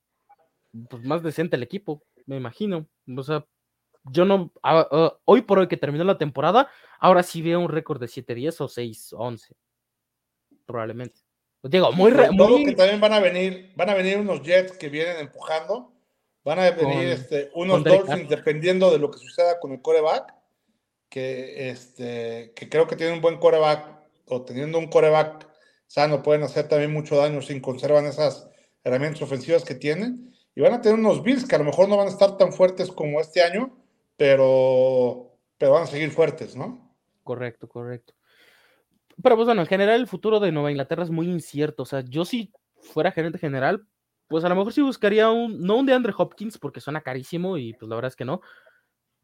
pues, 0.89 1.05
más 1.05 1.23
decente 1.23 1.57
el 1.57 1.63
equipo, 1.63 2.03
me 2.25 2.39
imagino. 2.39 2.89
O 3.15 3.23
sea, 3.23 3.45
yo 4.05 4.25
no, 4.25 4.51
hoy 5.27 5.43
por 5.43 5.59
hoy 5.59 5.69
que 5.69 5.77
terminó 5.77 6.05
la 6.05 6.17
temporada, 6.17 6.71
ahora 6.99 7.23
sí 7.23 7.43
veo 7.43 7.61
un 7.61 7.69
récord 7.69 8.01
de 8.01 8.07
7-10 8.07 8.63
o 8.63 8.69
6-11, 8.69 9.57
probablemente. 10.65 11.21
Digo, 11.65 11.93
muy, 11.93 12.13
muy... 12.13 12.65
que 12.65 12.73
también 12.73 12.99
van 12.99 13.13
a 13.13 13.21
venir, 13.21 13.75
van 13.77 13.91
a 13.91 13.95
venir 13.95 14.17
unos 14.17 14.41
Jets 14.41 14.79
que 14.79 14.89
vienen 14.89 15.19
empujando, 15.19 15.93
van 16.45 16.61
a 16.61 16.71
venir 16.71 17.09
este, 17.09 17.51
unos 17.57 17.85
Dolphins 17.85 18.31
dependiendo 18.31 18.91
de 18.91 18.99
lo 18.99 19.11
que 19.11 19.19
suceda 19.19 19.61
con 19.61 19.73
el 19.73 19.83
coreback 19.83 20.41
que, 21.13 21.69
este, 21.69 22.55
que 22.57 22.71
creo 22.71 22.87
que 22.87 22.97
tiene 22.97 23.13
un 23.13 23.21
buen 23.21 23.37
coreback 23.37 23.87
o 24.29 24.47
teniendo 24.47 24.79
un 24.79 24.89
coreback 24.89 25.47
sano 25.87 26.23
pueden 26.23 26.43
hacer 26.43 26.69
también 26.69 26.91
mucho 26.91 27.17
daño 27.17 27.43
si 27.43 27.61
conservan 27.61 28.07
esas 28.07 28.49
herramientas 28.83 29.21
ofensivas 29.21 29.63
que 29.63 29.75
tienen. 29.75 30.35
Y 30.55 30.63
van 30.63 30.73
a 30.73 30.81
tener 30.81 30.99
unos 30.99 31.23
Bills 31.23 31.47
que 31.47 31.55
a 31.55 31.59
lo 31.59 31.67
mejor 31.67 31.91
no 31.91 31.99
van 31.99 32.07
a 32.07 32.11
estar 32.11 32.39
tan 32.39 32.55
fuertes 32.55 32.91
como 32.91 33.21
este 33.21 33.43
año, 33.43 33.77
pero, 34.17 35.37
pero 35.59 35.73
van 35.73 35.83
a 35.83 35.87
seguir 35.87 36.11
fuertes, 36.13 36.57
¿no? 36.57 36.97
Correcto, 37.25 37.69
correcto. 37.69 38.15
Pero 39.23 39.37
pues 39.37 39.45
bueno, 39.45 39.61
en 39.61 39.69
general 39.69 40.01
el 40.01 40.07
futuro 40.07 40.41
de 40.41 40.51
Nueva 40.51 40.71
Inglaterra 40.71 41.05
es 41.05 41.11
muy 41.11 41.29
incierto. 41.29 41.83
O 41.83 41.87
sea, 41.87 42.01
yo 42.01 42.25
si 42.25 42.51
fuera 42.81 43.13
gerente 43.13 43.39
general, 43.39 43.87
pues 44.29 44.45
a 44.45 44.49
lo 44.49 44.57
mejor 44.57 44.73
sí 44.73 44.81
buscaría 44.81 45.29
un, 45.29 45.61
no 45.61 45.77
un 45.77 45.85
de 45.85 45.93
Andre 45.93 46.15
Hopkins, 46.17 46.57
porque 46.57 46.81
suena 46.81 47.03
carísimo 47.03 47.59
y 47.59 47.75
pues 47.75 47.87
la 47.91 47.97
verdad 47.97 48.09
es 48.09 48.17
que 48.17 48.25
no, 48.25 48.41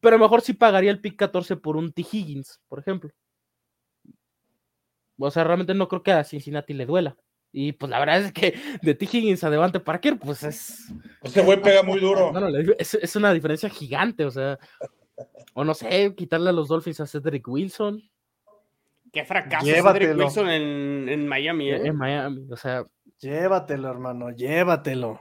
pero 0.00 0.16
a 0.16 0.18
lo 0.18 0.24
mejor 0.24 0.42
sí 0.42 0.52
pagaría 0.52 0.90
el 0.90 1.00
pick 1.00 1.16
14 1.16 1.56
por 1.56 1.76
un 1.76 1.92
T. 1.92 2.02
Higgins, 2.10 2.60
por 2.68 2.78
ejemplo. 2.78 3.10
O 5.18 5.30
sea, 5.30 5.44
realmente 5.44 5.74
no 5.74 5.88
creo 5.88 6.02
que 6.02 6.12
a 6.12 6.24
Cincinnati 6.24 6.74
le 6.74 6.86
duela. 6.86 7.16
Y 7.50 7.72
pues 7.72 7.90
la 7.90 7.98
verdad 7.98 8.20
es 8.20 8.32
que 8.32 8.54
de 8.82 8.94
T. 8.94 9.08
Higgins 9.10 9.42
a 9.42 9.50
Devante 9.50 9.80
Parker, 9.80 10.18
pues 10.18 10.42
es. 10.42 10.92
Ese 11.22 11.42
güey 11.42 11.60
pega 11.60 11.82
muy 11.82 11.98
duro. 11.98 12.32
es, 12.78 12.94
es, 12.94 13.16
una 13.16 13.32
diferencia 13.32 13.68
gigante, 13.68 14.24
o 14.24 14.30
sea. 14.30 14.58
O 15.54 15.64
no 15.64 15.74
sé, 15.74 16.14
quitarle 16.14 16.50
a 16.50 16.52
los 16.52 16.68
Dolphins 16.68 17.00
a 17.00 17.06
Cedric 17.06 17.48
Wilson. 17.48 18.02
Qué 19.12 19.24
fracaso 19.24 19.66
Cedric 19.66 20.16
Wilson 20.16 20.48
en, 20.50 21.08
en 21.08 21.26
Miami, 21.26 21.70
¿eh? 21.70 21.86
En 21.86 21.96
Miami, 21.96 22.46
o 22.50 22.56
sea. 22.56 22.84
Llévatelo, 23.18 23.88
hermano, 23.88 24.30
llévatelo. 24.30 25.20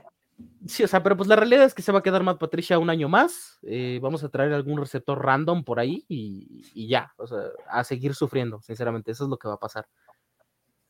Sí, 0.66 0.84
o 0.84 0.88
sea, 0.88 1.02
pero 1.02 1.16
pues 1.16 1.28
la 1.28 1.36
realidad 1.36 1.64
es 1.64 1.74
que 1.74 1.82
se 1.82 1.92
va 1.92 2.00
a 2.00 2.02
quedar 2.02 2.22
Matt 2.22 2.38
Patricia 2.38 2.78
un 2.78 2.90
año 2.90 3.08
más. 3.08 3.58
Eh, 3.62 3.98
vamos 4.02 4.22
a 4.22 4.28
traer 4.28 4.52
algún 4.52 4.78
receptor 4.78 5.24
random 5.24 5.64
por 5.64 5.80
ahí 5.80 6.04
y, 6.08 6.86
ya, 6.86 7.12
o 7.16 7.26
sea, 7.26 7.38
a 7.68 7.82
seguir 7.84 8.14
sufriendo, 8.14 8.60
sinceramente, 8.60 9.10
eso 9.10 9.24
es 9.24 9.30
lo 9.30 9.38
que 9.38 9.48
va 9.48 9.54
a 9.54 9.58
pasar. 9.58 9.88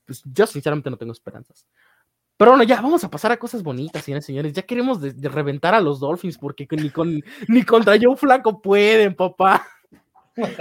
Pues 0.05 0.23
yo 0.25 0.47
sinceramente 0.47 0.91
no 0.91 0.97
tengo 0.97 1.13
esperanzas. 1.13 1.67
Pero 2.37 2.53
bueno, 2.53 2.65
ya 2.65 2.81
vamos 2.81 3.03
a 3.05 3.11
pasar 3.11 3.33
a 3.33 3.37
cosas 3.37 3.63
bonitas, 3.63 4.05
señores 4.05 4.25
señores. 4.25 4.53
Ya 4.53 4.63
queremos 4.63 5.01
de, 5.01 5.29
reventar 5.29 5.75
a 5.75 5.81
los 5.81 6.01
Dolphins 6.01 6.39
porque 6.39 6.67
ni, 6.71 6.91
con, 6.91 7.23
ni 7.49 7.63
contra 7.63 7.99
Joe 8.01 8.17
Flaco 8.17 8.61
pueden, 8.61 9.15
papá. 9.15 9.67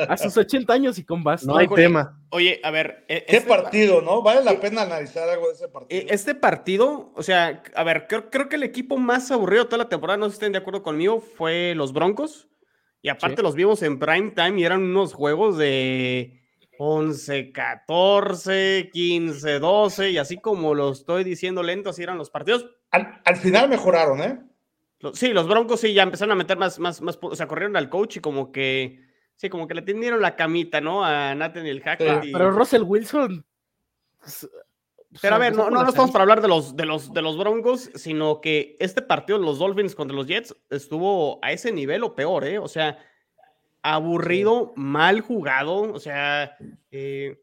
A 0.09 0.17
sus 0.17 0.35
80 0.35 0.71
años 0.73 0.97
y 0.97 1.03
con 1.03 1.23
bastante. 1.23 1.53
No 1.53 1.57
hay 1.57 1.67
tema. 1.67 2.19
Oye, 2.29 2.59
a 2.63 2.71
ver. 2.71 3.05
E, 3.07 3.25
¿Qué 3.25 3.37
este 3.37 3.49
partido, 3.49 4.01
no? 4.01 4.21
Vale 4.21 4.43
la 4.43 4.59
pena 4.59 4.83
analizar 4.83 5.29
algo 5.29 5.47
de 5.47 5.53
ese 5.53 5.67
partido. 5.67 6.01
E, 6.01 6.07
este 6.13 6.35
partido, 6.35 7.11
o 7.15 7.23
sea, 7.23 7.63
a 7.75 7.83
ver, 7.83 8.07
creo, 8.07 8.49
que 8.49 8.55
el 8.55 8.63
equipo 8.63 8.97
más 8.97 9.31
aburrido 9.31 9.63
de 9.63 9.69
toda 9.69 9.83
la 9.83 9.89
temporada, 9.89 10.17
no 10.17 10.25
sé 10.25 10.31
si 10.31 10.35
estén 10.35 10.51
de 10.51 10.59
acuerdo 10.59 10.83
conmigo, 10.83 11.19
fue 11.19 11.73
los 11.75 11.93
Broncos. 11.93 12.47
Y 13.01 13.09
aparte 13.09 13.41
los 13.41 13.55
vimos 13.55 13.81
en 13.83 13.99
prime 13.99 14.31
time 14.31 14.59
y 14.59 14.65
eran 14.65 14.81
unos 14.81 15.13
juegos 15.13 15.57
de 15.57 16.41
11, 16.79 17.51
14, 17.51 18.89
15, 18.91 19.59
12, 19.59 20.11
y 20.11 20.17
así 20.17 20.37
como 20.37 20.73
lo 20.73 20.91
estoy 20.91 21.23
diciendo 21.23 21.63
lento, 21.63 21.89
así 21.89 22.03
eran 22.03 22.17
los 22.17 22.29
partidos. 22.29 22.67
Al, 22.91 23.35
final 23.37 23.69
mejoraron, 23.69 24.21
¿eh? 24.21 24.39
Sí, 25.13 25.29
los 25.29 25.47
Broncos 25.47 25.81
sí 25.81 25.93
ya 25.93 26.03
empezaron 26.03 26.31
a 26.31 26.35
meter 26.35 26.57
más, 26.57 26.79
más, 26.79 27.01
más, 27.01 27.19
o 27.21 27.35
sea, 27.35 27.47
corrieron 27.47 27.77
al 27.77 27.89
coach 27.89 28.17
y 28.17 28.19
como 28.19 28.51
que 28.51 29.06
Sí, 29.37 29.49
como 29.49 29.67
que 29.67 29.75
le 29.75 29.81
tendieron 29.81 30.21
la 30.21 30.35
camita, 30.35 30.81
¿no? 30.81 31.05
A 31.05 31.33
Nathaniel 31.35 31.81
Hackett. 31.81 32.21
Pero, 32.21 32.31
pero 32.33 32.51
Russell 32.51 32.83
Wilson. 32.83 33.45
Pues, 34.19 34.49
pero 35.21 35.35
a 35.35 35.37
ver, 35.37 35.55
no, 35.55 35.69
no, 35.69 35.87
estamos 35.87 36.11
para 36.11 36.23
hablar 36.23 36.41
de 36.41 36.47
los, 36.47 36.75
de, 36.75 36.85
los, 36.85 37.13
de 37.13 37.21
los 37.21 37.37
Broncos, 37.37 37.89
sino 37.95 38.41
que 38.41 38.75
este 38.79 39.01
partido, 39.01 39.39
los 39.39 39.59
Dolphins 39.59 39.95
contra 39.95 40.15
los 40.15 40.27
Jets, 40.27 40.55
estuvo 40.69 41.39
a 41.41 41.53
ese 41.53 41.71
nivel 41.71 42.03
o 42.03 42.13
peor, 42.13 42.43
¿eh? 42.43 42.59
O 42.59 42.67
sea, 42.67 42.97
aburrido, 43.81 44.73
mal 44.75 45.21
jugado, 45.21 45.93
o 45.93 45.99
sea, 45.99 46.57
eh, 46.91 47.41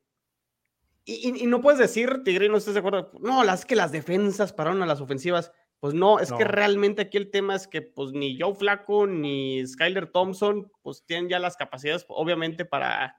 y, 1.07 1.47
no 1.47 1.61
puedes 1.61 1.79
decir, 1.79 2.23
Tigre, 2.25 2.49
no 2.49 2.57
estás 2.57 2.75
de 2.75 2.81
acuerdo, 2.81 3.11
no, 3.21 3.45
las 3.45 3.67
que 3.67 3.77
las 3.77 3.93
defensas 3.93 4.53
pararon 4.53 4.83
a 4.83 4.87
las 4.87 5.01
ofensivas. 5.01 5.53
Pues 5.85 5.93
no, 5.93 6.19
es 6.19 6.33
que 6.33 6.45
realmente 6.45 7.03
aquí 7.03 7.19
el 7.19 7.31
tema 7.31 7.55
es 7.55 7.69
que 7.69 7.83
pues 7.83 8.13
ni 8.13 8.41
Joe 8.41 8.55
Flaco 8.55 9.07
ni 9.07 9.63
Skyler 9.67 10.07
Thompson 10.07 10.73
pues 10.81 11.05
tienen 11.05 11.29
ya 11.29 11.39
las 11.39 11.59
capacidades 11.59 12.07
obviamente 12.09 12.65
para 12.65 13.19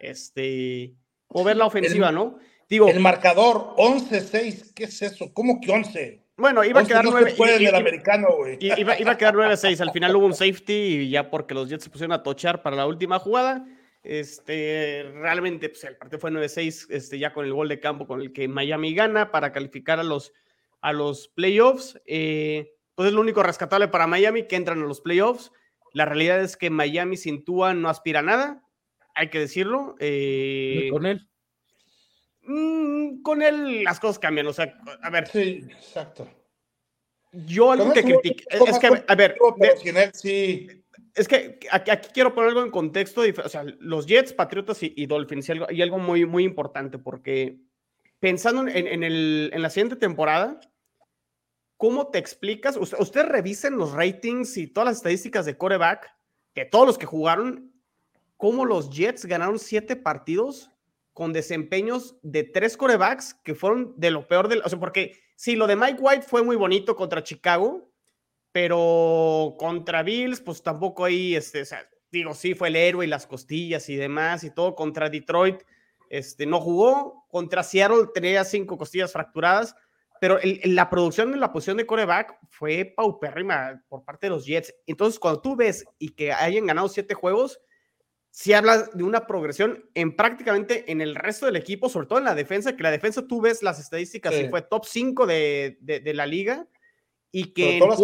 este 0.00 0.94
mover 1.28 1.58
la 1.58 1.66
ofensiva, 1.66 2.10
¿no? 2.12 2.38
Digo, 2.70 2.88
el 2.88 3.00
marcador 3.00 3.74
11-6, 3.76 4.72
¿qué 4.72 4.84
es 4.84 5.02
eso? 5.02 5.30
¿Cómo 5.34 5.60
que 5.60 5.70
11? 5.70 6.22
Bueno, 6.38 6.64
iba 6.64 6.80
a 6.80 6.86
quedar 6.86 7.04
9 7.04 7.34
iba, 8.60 8.98
iba, 8.98 9.12
a 9.12 9.18
quedar 9.18 9.34
9-6, 9.34 9.78
al 9.82 9.92
final 9.92 10.16
hubo 10.16 10.24
un 10.24 10.32
safety 10.32 10.72
y 10.72 11.10
ya 11.10 11.28
porque 11.28 11.52
los 11.52 11.68
Jets 11.68 11.84
se 11.84 11.90
pusieron 11.90 12.12
a 12.12 12.22
tochar 12.22 12.62
para 12.62 12.76
la 12.76 12.86
última 12.86 13.18
jugada. 13.18 13.66
Este, 14.02 15.04
realmente 15.16 15.68
pues, 15.68 15.84
el 15.84 15.98
partido 15.98 16.18
fue 16.18 16.30
9-6, 16.30 16.86
este, 16.88 17.18
ya 17.18 17.34
con 17.34 17.44
el 17.44 17.52
gol 17.52 17.68
de 17.68 17.78
campo 17.78 18.06
con 18.06 18.22
el 18.22 18.32
que 18.32 18.48
Miami 18.48 18.94
gana 18.94 19.30
para 19.30 19.52
calificar 19.52 20.00
a 20.00 20.02
los 20.02 20.32
a 20.86 20.92
los 20.92 21.26
playoffs. 21.26 22.00
Eh, 22.06 22.72
pues 22.94 23.08
es 23.08 23.12
lo 23.12 23.20
único 23.20 23.42
rescatable 23.42 23.88
para 23.88 24.06
Miami 24.06 24.46
que 24.46 24.54
entran 24.54 24.80
a 24.80 24.86
los 24.86 25.00
playoffs. 25.00 25.50
La 25.92 26.04
realidad 26.04 26.40
es 26.40 26.56
que 26.56 26.70
Miami 26.70 27.16
sin 27.16 27.44
Tua 27.44 27.74
no 27.74 27.88
aspira 27.88 28.20
a 28.20 28.22
nada, 28.22 28.62
hay 29.12 29.28
que 29.28 29.40
decirlo. 29.40 29.96
Eh, 29.98 30.88
con 30.92 31.06
él? 31.06 31.28
Mm, 32.42 33.22
con 33.22 33.42
él 33.42 33.82
las 33.82 33.98
cosas 33.98 34.20
cambian, 34.20 34.46
o 34.46 34.52
sea, 34.52 34.80
a 35.02 35.10
ver. 35.10 35.26
Sí, 35.26 35.64
exacto. 35.68 36.28
Yo 37.32 37.72
algo 37.72 37.92
que 37.92 38.04
critico, 38.04 38.44
es 38.66 38.78
que, 38.78 39.04
a 39.08 39.14
ver, 39.16 39.36
sí. 40.14 40.68
Es 41.16 41.26
que 41.26 41.58
aquí, 41.72 41.90
quiero 42.14 42.32
poner 42.32 42.50
algo 42.50 42.62
en 42.62 42.70
contexto, 42.70 43.22
o 43.44 43.48
sea, 43.48 43.64
los 43.80 44.06
Jets, 44.06 44.32
Patriotas 44.32 44.78
y, 44.82 45.06
Dolphins, 45.06 45.48
y 45.48 45.52
algo, 45.52 45.66
y 45.68 45.82
algo, 45.82 45.98
muy, 45.98 46.24
muy 46.24 46.44
importante, 46.44 46.98
porque 46.98 47.58
pensando 48.20 48.62
en, 48.70 49.02
el, 49.02 49.50
en 49.52 49.62
la 49.62 49.70
siguiente 49.70 49.96
temporada, 49.96 50.60
¿cómo 51.76 52.08
te 52.08 52.18
explicas? 52.18 52.76
Ustedes 52.76 53.28
revisen 53.28 53.76
los 53.76 53.92
ratings 53.92 54.56
y 54.56 54.66
todas 54.66 54.86
las 54.86 54.96
estadísticas 54.98 55.46
de 55.46 55.56
coreback, 55.56 56.10
que 56.54 56.64
todos 56.64 56.86
los 56.86 56.98
que 56.98 57.06
jugaron, 57.06 57.72
cómo 58.36 58.64
los 58.64 58.90
Jets 58.90 59.26
ganaron 59.26 59.58
siete 59.58 59.96
partidos 59.96 60.70
con 61.12 61.32
desempeños 61.32 62.16
de 62.22 62.44
tres 62.44 62.76
corebacks 62.76 63.34
que 63.42 63.54
fueron 63.54 63.94
de 63.96 64.10
lo 64.10 64.26
peor 64.26 64.48
del. 64.48 64.62
O 64.64 64.68
sea, 64.68 64.78
porque 64.78 65.18
sí, 65.34 65.56
lo 65.56 65.66
de 65.66 65.76
Mike 65.76 65.98
White 66.00 66.26
fue 66.26 66.42
muy 66.42 66.56
bonito 66.56 66.96
contra 66.96 67.22
Chicago, 67.22 67.90
pero 68.52 69.54
contra 69.58 70.02
Bills, 70.02 70.40
pues 70.40 70.62
tampoco 70.62 71.04
ahí, 71.04 71.34
este, 71.34 71.62
digo, 72.10 72.34
sí, 72.34 72.54
fue 72.54 72.68
el 72.68 72.76
héroe 72.76 73.06
y 73.06 73.08
las 73.08 73.26
costillas 73.26 73.88
y 73.88 73.96
demás 73.96 74.44
y 74.44 74.50
todo. 74.50 74.74
Contra 74.74 75.08
Detroit, 75.08 75.62
este, 76.10 76.46
no 76.46 76.60
jugó. 76.60 77.26
Contra 77.28 77.62
Seattle 77.62 78.08
tenía 78.14 78.44
cinco 78.44 78.78
costillas 78.78 79.12
fracturadas 79.12 79.74
pero 80.20 80.38
la 80.64 80.88
producción 80.90 81.32
en 81.34 81.40
la 81.40 81.52
posición 81.52 81.76
de 81.76 81.86
coreback 81.86 82.38
fue 82.48 82.92
paupérrima 82.96 83.82
por 83.88 84.04
parte 84.04 84.26
de 84.26 84.30
los 84.30 84.46
Jets. 84.46 84.74
Entonces, 84.86 85.18
cuando 85.18 85.40
tú 85.40 85.56
ves 85.56 85.84
y 85.98 86.10
que 86.10 86.32
hayan 86.32 86.66
ganado 86.66 86.88
siete 86.88 87.14
juegos, 87.14 87.60
si 88.30 88.52
hablas 88.52 88.90
de 88.92 89.02
una 89.02 89.26
progresión 89.26 89.88
en 89.94 90.14
prácticamente 90.14 90.90
en 90.92 91.00
el 91.00 91.14
resto 91.14 91.46
del 91.46 91.56
equipo, 91.56 91.88
sobre 91.88 92.06
todo 92.06 92.18
en 92.18 92.26
la 92.26 92.34
defensa, 92.34 92.76
que 92.76 92.82
la 92.82 92.90
defensa 92.90 93.26
tú 93.26 93.40
ves 93.40 93.62
las 93.62 93.80
estadísticas 93.80 94.34
y 94.34 94.48
fue 94.48 94.60
top 94.62 94.84
5 94.84 95.26
de, 95.26 95.78
de, 95.80 96.14
la 96.14 96.26
liga 96.26 96.66
y 97.32 97.54
que 97.54 97.78
en 97.78 97.80
puntos, 97.80 98.00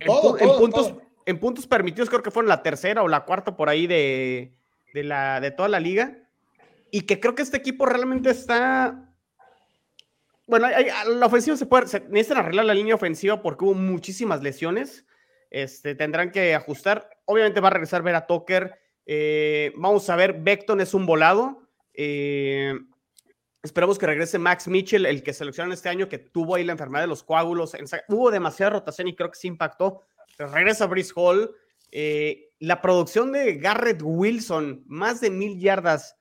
en, 0.00 0.58
puntos, 0.58 0.94
en 1.24 1.40
puntos 1.40 1.66
permitidos 1.66 2.10
creo 2.10 2.22
que 2.22 2.30
fueron 2.30 2.48
la 2.50 2.62
tercera 2.62 3.02
o 3.02 3.08
la 3.08 3.24
cuarta 3.24 3.56
por 3.56 3.70
ahí 3.70 3.86
de, 3.86 4.52
de, 4.92 5.02
la, 5.02 5.40
de 5.40 5.50
toda 5.50 5.68
la 5.68 5.80
liga. 5.80 6.18
Y 6.90 7.02
que 7.02 7.18
creo 7.18 7.34
que 7.34 7.40
este 7.40 7.56
equipo 7.56 7.86
realmente 7.86 8.30
está 8.30 9.11
bueno, 10.46 10.68
la 11.08 11.26
ofensiva 11.26 11.56
se 11.56 11.66
puede, 11.66 11.84
necesitan 12.08 12.38
arreglar 12.38 12.64
la 12.64 12.74
línea 12.74 12.94
ofensiva 12.94 13.42
porque 13.42 13.64
hubo 13.64 13.74
muchísimas 13.74 14.42
lesiones. 14.42 15.06
Este, 15.50 15.94
tendrán 15.94 16.30
que 16.30 16.54
ajustar. 16.54 17.08
Obviamente 17.26 17.60
va 17.60 17.68
a 17.68 17.72
regresar 17.72 18.02
ver 18.02 18.14
a 18.14 18.26
Tucker. 18.26 18.78
Eh, 19.06 19.72
vamos 19.76 20.08
a 20.08 20.16
ver, 20.16 20.40
Beckton 20.40 20.80
es 20.80 20.94
un 20.94 21.06
volado. 21.06 21.68
Eh, 21.94 22.74
esperamos 23.62 23.98
que 23.98 24.06
regrese 24.06 24.38
Max 24.38 24.66
Mitchell, 24.66 25.06
el 25.06 25.22
que 25.22 25.32
seleccionaron 25.32 25.72
este 25.72 25.88
año, 25.88 26.08
que 26.08 26.18
tuvo 26.18 26.54
ahí 26.54 26.64
la 26.64 26.72
enfermedad 26.72 27.02
de 27.02 27.08
los 27.08 27.22
coágulos. 27.22 27.74
Hubo 28.08 28.30
demasiada 28.30 28.70
rotación 28.70 29.08
y 29.08 29.14
creo 29.14 29.30
que 29.30 29.38
se 29.38 29.48
impactó. 29.48 30.02
Regresa 30.38 30.86
Brice 30.86 31.12
Hall. 31.14 31.54
Eh, 31.90 32.48
la 32.58 32.80
producción 32.80 33.32
de 33.32 33.56
Garrett 33.56 34.00
Wilson, 34.02 34.82
más 34.86 35.20
de 35.20 35.30
mil 35.30 35.60
yardas 35.60 36.16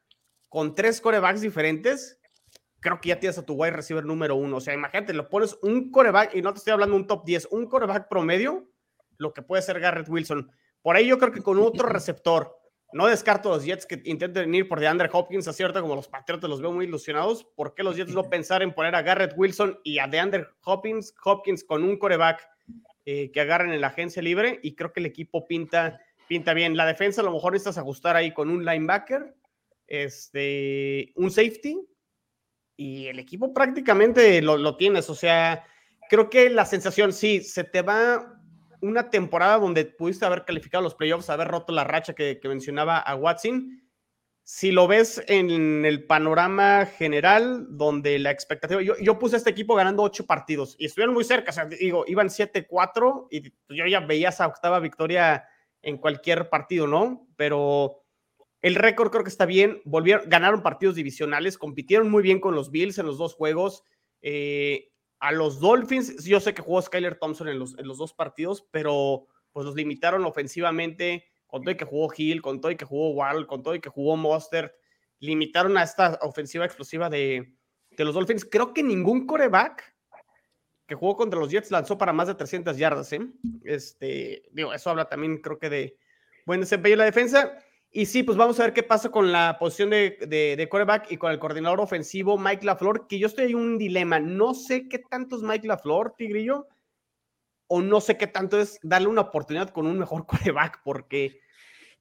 con 0.50 0.76
tres 0.76 1.00
corebacks 1.00 1.40
diferentes, 1.40 2.20
creo 2.82 3.00
que 3.00 3.10
ya 3.10 3.20
tienes 3.20 3.38
a 3.38 3.46
tu 3.46 3.54
wide 3.54 3.72
receiver 3.72 4.04
número 4.04 4.36
uno. 4.36 4.58
O 4.58 4.62
sea, 4.62 4.74
imagínate, 4.74 5.14
lo 5.14 5.30
pones 5.30 5.58
un 5.62 5.92
coreback, 5.92 6.36
y 6.36 6.42
no 6.42 6.52
te 6.52 6.58
estoy 6.58 6.74
hablando 6.74 6.96
un 6.96 7.08
top 7.08 7.24
10, 7.24 7.48
un 7.52 7.68
coreback 7.68 8.10
promedio, 8.10 8.68
lo 9.18 9.34
que 9.34 9.44
puede 9.44 9.62
ser 9.62 9.80
Garrett 9.80 10.10
Wilson. 10.10 10.52
Por 10.82 10.96
ahí 10.96 11.08
yo 11.08 11.18
creo 11.18 11.32
que 11.32 11.42
con 11.42 11.60
otro 11.60 11.88
receptor, 11.90 12.58
no 12.92 13.08
descarto 13.08 13.50
los 13.50 13.64
Jets 13.64 13.86
que 13.86 14.02
intenten 14.04 14.54
ir 14.54 14.68
por 14.68 14.80
DeAndre 14.80 15.10
Hopkins, 15.14 15.48
acierto 15.48 15.80
como 15.80 15.96
los 15.96 16.10
Patriotas 16.10 16.50
los 16.50 16.62
veo 16.62 16.74
muy 16.74 16.86
ilusionados. 16.86 17.46
¿Por 17.56 17.74
qué 17.74 17.84
los 17.84 17.96
Jets 17.96 18.14
no 18.14 18.24
pensar 18.30 18.64
en 18.64 18.74
poner 18.74 18.96
a 18.96 19.04
Garrett 19.04 19.34
Wilson 19.38 19.80
y 19.84 20.00
a 20.00 20.08
DeAndre 20.08 20.48
Hopkins, 20.66 21.14
Hopkins 21.24 21.64
con 21.64 21.84
un 21.84 21.98
coreback 21.98 22.46
eh, 23.06 23.32
que 23.32 23.42
agarren 23.42 23.72
en 23.72 23.80
la 23.80 23.88
agencia 23.88 24.22
libre? 24.22 24.60
Y 24.64 24.76
creo 24.76 24.92
que 24.92 25.00
el 25.00 25.06
equipo 25.06 25.48
pinta, 25.48 26.02
pinta 26.28 26.54
bien. 26.54 26.76
La 26.76 26.86
defensa 26.86 27.22
a 27.22 27.24
lo 27.24 27.32
mejor 27.32 27.54
necesitas 27.54 27.78
ajustar 27.78 28.16
ahí 28.16 28.34
con 28.34 28.50
un 28.50 28.66
linebacker, 28.66 29.36
este, 29.88 31.14
un 31.16 31.32
safety 31.32 31.80
y 32.82 33.08
el 33.08 33.20
equipo 33.20 33.54
prácticamente 33.54 34.42
lo, 34.42 34.76
tienes. 34.76 35.08
O 35.12 35.14
sea, 35.14 35.64
creo 36.10 36.32
que 36.32 36.50
la 36.50 36.66
sensación, 36.66 37.14
sí, 37.14 37.42
se 37.42 37.64
te 37.64 37.84
va 37.84 38.40
una 38.82 39.12
temporada 39.12 39.60
donde 39.60 39.86
pudiste 39.86 40.26
haber 40.26 40.46
calificado 40.46 40.84
los 40.84 40.96
playoffs, 40.96 41.30
haber 41.30 41.48
roto 41.48 41.72
la 41.74 41.84
racha 41.84 42.14
que, 42.14 42.40
mencionaba 42.46 42.98
a 42.98 43.16
Watson. 43.16 43.84
Si 44.44 44.72
lo 44.72 44.88
ves 44.88 45.24
en 45.28 45.86
el 45.86 46.08
panorama 46.08 46.88
general, 46.88 47.68
donde 47.70 48.18
la 48.18 48.32
expectativa, 48.32 48.82
yo, 48.82 48.96
yo 49.00 49.20
puse 49.20 49.36
a 49.36 49.38
este 49.38 49.52
equipo 49.52 49.76
ganando 49.76 50.02
ocho 50.02 50.26
partidos 50.26 50.76
y 50.80 50.88
estuvieron 50.88 51.14
muy 51.14 51.24
cerca, 51.24 51.52
o 51.52 51.54
sea, 51.54 51.66
digo, 51.66 52.04
iban 52.08 52.30
7-4 52.30 53.28
y 53.30 53.54
yo 53.70 53.86
ya 53.86 54.00
veía 54.00 54.30
esa 54.30 54.48
octava 54.48 54.80
victoria 54.80 55.46
en 55.84 55.98
cualquier 55.98 56.50
partido, 56.50 56.88
¿no? 56.88 57.28
Pero 57.36 58.01
el 58.62 58.76
récord 58.76 59.12
creo 59.12 59.24
que 59.24 59.30
está 59.30 59.46
bien. 59.46 59.82
Volvieron, 59.86 60.30
ganaron 60.30 60.62
partidos 60.62 60.96
divisionales, 60.96 61.58
compitieron 61.58 62.10
muy 62.10 62.24
bien 62.24 62.40
con 62.40 62.56
los 62.56 62.72
Bills 62.72 62.98
en 62.98 63.06
los 63.06 63.18
dos 63.18 63.34
juegos. 63.34 63.84
Eh, 64.22 64.92
a 65.20 65.32
los 65.32 65.60
Dolphins, 65.60 66.24
yo 66.26 66.40
sé 66.40 66.54
que 66.54 66.62
jugó 66.62 66.82
Skyler 66.82 67.18
Thompson 67.18 67.48
en 67.48 67.60
los, 67.60 67.78
en 67.78 67.88
los 67.88 67.98
dos 67.98 68.14
partidos, 68.14 68.68
pero 68.72 69.28
pues 69.52 69.66
los 69.66 69.76
limitaron 69.76 70.26
ofensivamente, 70.26 71.26
con 71.46 71.62
todo 71.62 71.72
y 71.72 71.78
que 71.78 71.86
jugó 71.86 72.12
Hill, 72.16 72.42
con 72.42 72.62
todo 72.62 72.72
y 72.72 72.76
que 72.76 72.86
jugó 72.86 73.12
Wall, 73.12 73.46
con 73.46 73.62
todo 73.62 73.76
y 73.76 73.82
que 73.82 73.90
jugó 73.90 74.16
Mostert, 74.16 74.74
limitaron 75.20 75.78
a 75.78 75.84
esta 75.84 76.18
ofensiva 76.22 76.66
explosiva 76.66 77.10
de, 77.10 77.54
de 77.92 78.06
los 78.06 78.16
Dolphins. 78.16 78.46
Creo 78.46 78.74
que 78.74 78.82
ningún 78.82 79.28
coreback 79.28 79.96
que 80.88 80.96
jugó 80.96 81.16
contra 81.16 81.40
los 81.40 81.50
Jets 81.50 81.72
lanzó 81.72 81.98
para 81.98 82.14
más 82.14 82.28
de 82.28 82.36
300 82.36 82.76
yardas, 82.78 83.14
¿eh? 83.14 83.22
Este, 83.64 84.44
digo, 84.52 84.74
eso 84.74 84.90
habla 84.90 85.06
también, 85.08 85.38
creo 85.38 85.58
que 85.58 85.70
de 85.70 85.98
buen 86.46 86.60
desempeño 86.60 86.94
en 86.94 87.00
la 87.00 87.06
defensa. 87.06 87.58
Y 87.94 88.06
sí, 88.06 88.24
pues 88.24 88.38
vamos 88.38 88.58
a 88.60 88.64
ver 88.64 88.74
qué 88.74 88.84
pasa 88.84 89.10
con 89.10 89.34
la 89.34 89.58
posición 89.60 89.90
de, 89.90 90.56
de, 90.58 90.70
quarterback 90.70 91.12
y 91.12 91.18
con 91.18 91.30
el 91.30 91.40
coordinador 91.40 91.82
ofensivo 91.82 92.38
Mike 92.38 92.66
LaFleur, 92.66 93.06
que 93.08 93.20
yo 93.20 93.28
estoy 93.28 93.52
en 93.52 93.58
un 93.58 93.78
dilema. 93.78 94.18
No 94.18 94.54
sé 94.54 94.88
qué 94.88 94.98
tanto 95.00 95.36
es 95.36 95.42
Mike 95.42 95.68
LaFleur, 95.68 96.14
Tigrillo, 96.18 96.68
o 97.68 97.82
no 97.82 98.00
sé 98.00 98.16
qué 98.16 98.28
tanto 98.28 98.62
es 98.62 98.80
darle 98.82 99.10
una 99.10 99.22
oportunidad 99.22 99.72
con 99.72 99.88
un 99.88 100.00
mejor 100.00 100.26
quarterback, 100.28 100.82
porque... 100.86 101.42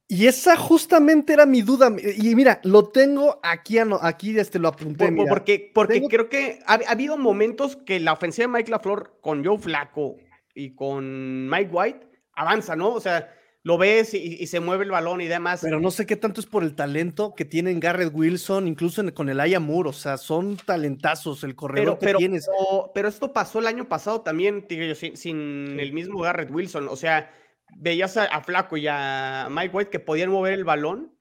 Y 0.07 0.27
esa 0.27 0.57
justamente 0.57 1.33
era 1.33 1.47
mi 1.47 1.63
duda. 1.63 1.93
Y 2.17 2.35
mira, 2.35 2.61
lo 2.65 2.89
tengo 2.89 3.39
aquí, 3.45 3.79
aquí 3.79 4.39
este, 4.39 4.59
lo 4.59 4.69
apunté. 4.69 5.13
porque 5.29 5.71
porque 5.73 6.03
creo 6.09 6.29
que 6.29 6.59
ha, 6.67 6.75
ha, 6.75 6.91
habido 6.91 7.17
momentos 7.17 7.77
que 7.77 8.01
la 8.01 8.13
ofensiva 8.13 8.49
de 8.49 8.53
Mike 8.53 8.71
LaFleur 8.73 9.19
con 9.21 9.45
Joe 9.45 9.59
Flaco 9.59 10.17
y 10.53 10.75
con 10.75 11.49
Mike 11.49 11.71
White 11.73 12.07
avanza, 12.33 12.75
¿no? 12.75 12.91
O 12.91 13.01
sea, 13.01 13.33
lo 13.63 13.77
ves 13.77 14.15
y, 14.15 14.47
se 14.47 14.61
mueve 14.61 14.85
el 14.85 14.91
balón 14.91 15.21
y 15.21 15.27
demás. 15.27 15.61
Pero 15.63 15.81
no 15.81 15.91
sé 15.91 16.07
qué 16.07 16.17
tanto 16.17 16.41
es 16.41 16.47
por 16.47 16.63
el 16.63 16.75
talento 16.75 17.35
que 17.35 17.45
tienen 17.45 17.79
Garrett 17.79 18.13
Wilson, 18.13 18.67
incluso 18.67 19.03
con 19.13 19.29
el 19.29 19.39
Aya 19.39 19.61
Moore, 19.61 19.91
o 19.91 19.93
sea, 19.93 20.17
son 20.17 20.57
talentazos 20.57 21.45
el 21.45 21.55
corredor 21.55 21.99
pero, 22.01 22.19
que 22.19 22.25
tienes. 22.25 22.49
Pero, 22.95 23.09
esto 23.09 23.33
pasó 23.33 23.59
el 23.59 23.67
año 23.67 23.89
pasado 23.89 24.23
también, 24.23 24.67
Tigre, 24.67 24.95
sin, 24.95 25.17
sin 25.17 25.79
el 25.79 25.93
mismo 25.93 26.21
Garrett 26.21 26.51
Wilson, 26.51 26.89
o 26.89 26.97
sea, 26.97 27.31
veías 27.77 28.17
a, 28.17 28.41
Flaco 28.43 28.77
y 28.77 28.87
a 28.89 29.49
Mike 29.51 29.77
White 29.77 29.91
que 29.91 30.01
podían 30.01 30.31
mover 30.31 30.55
el 30.55 30.65
balón 30.65 31.15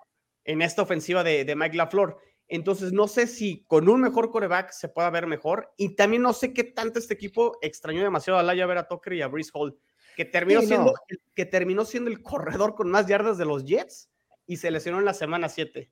en 0.45 0.61
esta 0.61 0.81
ofensiva 0.81 1.23
de, 1.23 1.43
de 1.43 1.55
Mike 1.55 1.75
LaFleur. 1.75 2.17
Entonces, 2.47 2.93
no 2.93 3.07
sé 3.07 3.27
si 3.27 3.63
con 3.65 3.87
un 3.89 4.01
mejor 4.01 4.31
coreback 4.31 4.71
se 4.71 4.89
pueda 4.89 5.11
ver 5.11 5.27
mejor. 5.27 5.71
Y 5.77 5.95
también 5.95 6.23
no 6.23 6.33
sé 6.33 6.51
qué 6.51 6.63
tanto 6.63 6.97
este 6.97 7.13
equipo 7.13 7.59
extrañó 7.61 8.01
demasiado 8.01 8.39
a 8.39 8.43
Laia 8.43 8.65
Vera 8.65 8.87
Tucker 8.87 9.13
y 9.13 9.21
a 9.21 9.27
Brice 9.27 9.51
Hall 9.53 9.77
que 10.19 10.25
terminó, 10.25 10.61
siendo, 10.61 10.93
que 11.33 11.45
terminó 11.45 11.85
siendo 11.85 12.09
el 12.09 12.21
corredor 12.21 12.75
con 12.75 12.91
más 12.91 13.07
yardas 13.07 13.37
de 13.37 13.45
los 13.45 13.63
Jets 13.63 14.09
y 14.45 14.57
se 14.57 14.69
lesionó 14.69 14.99
en 14.99 15.05
la 15.05 15.13
semana 15.13 15.47
7. 15.47 15.89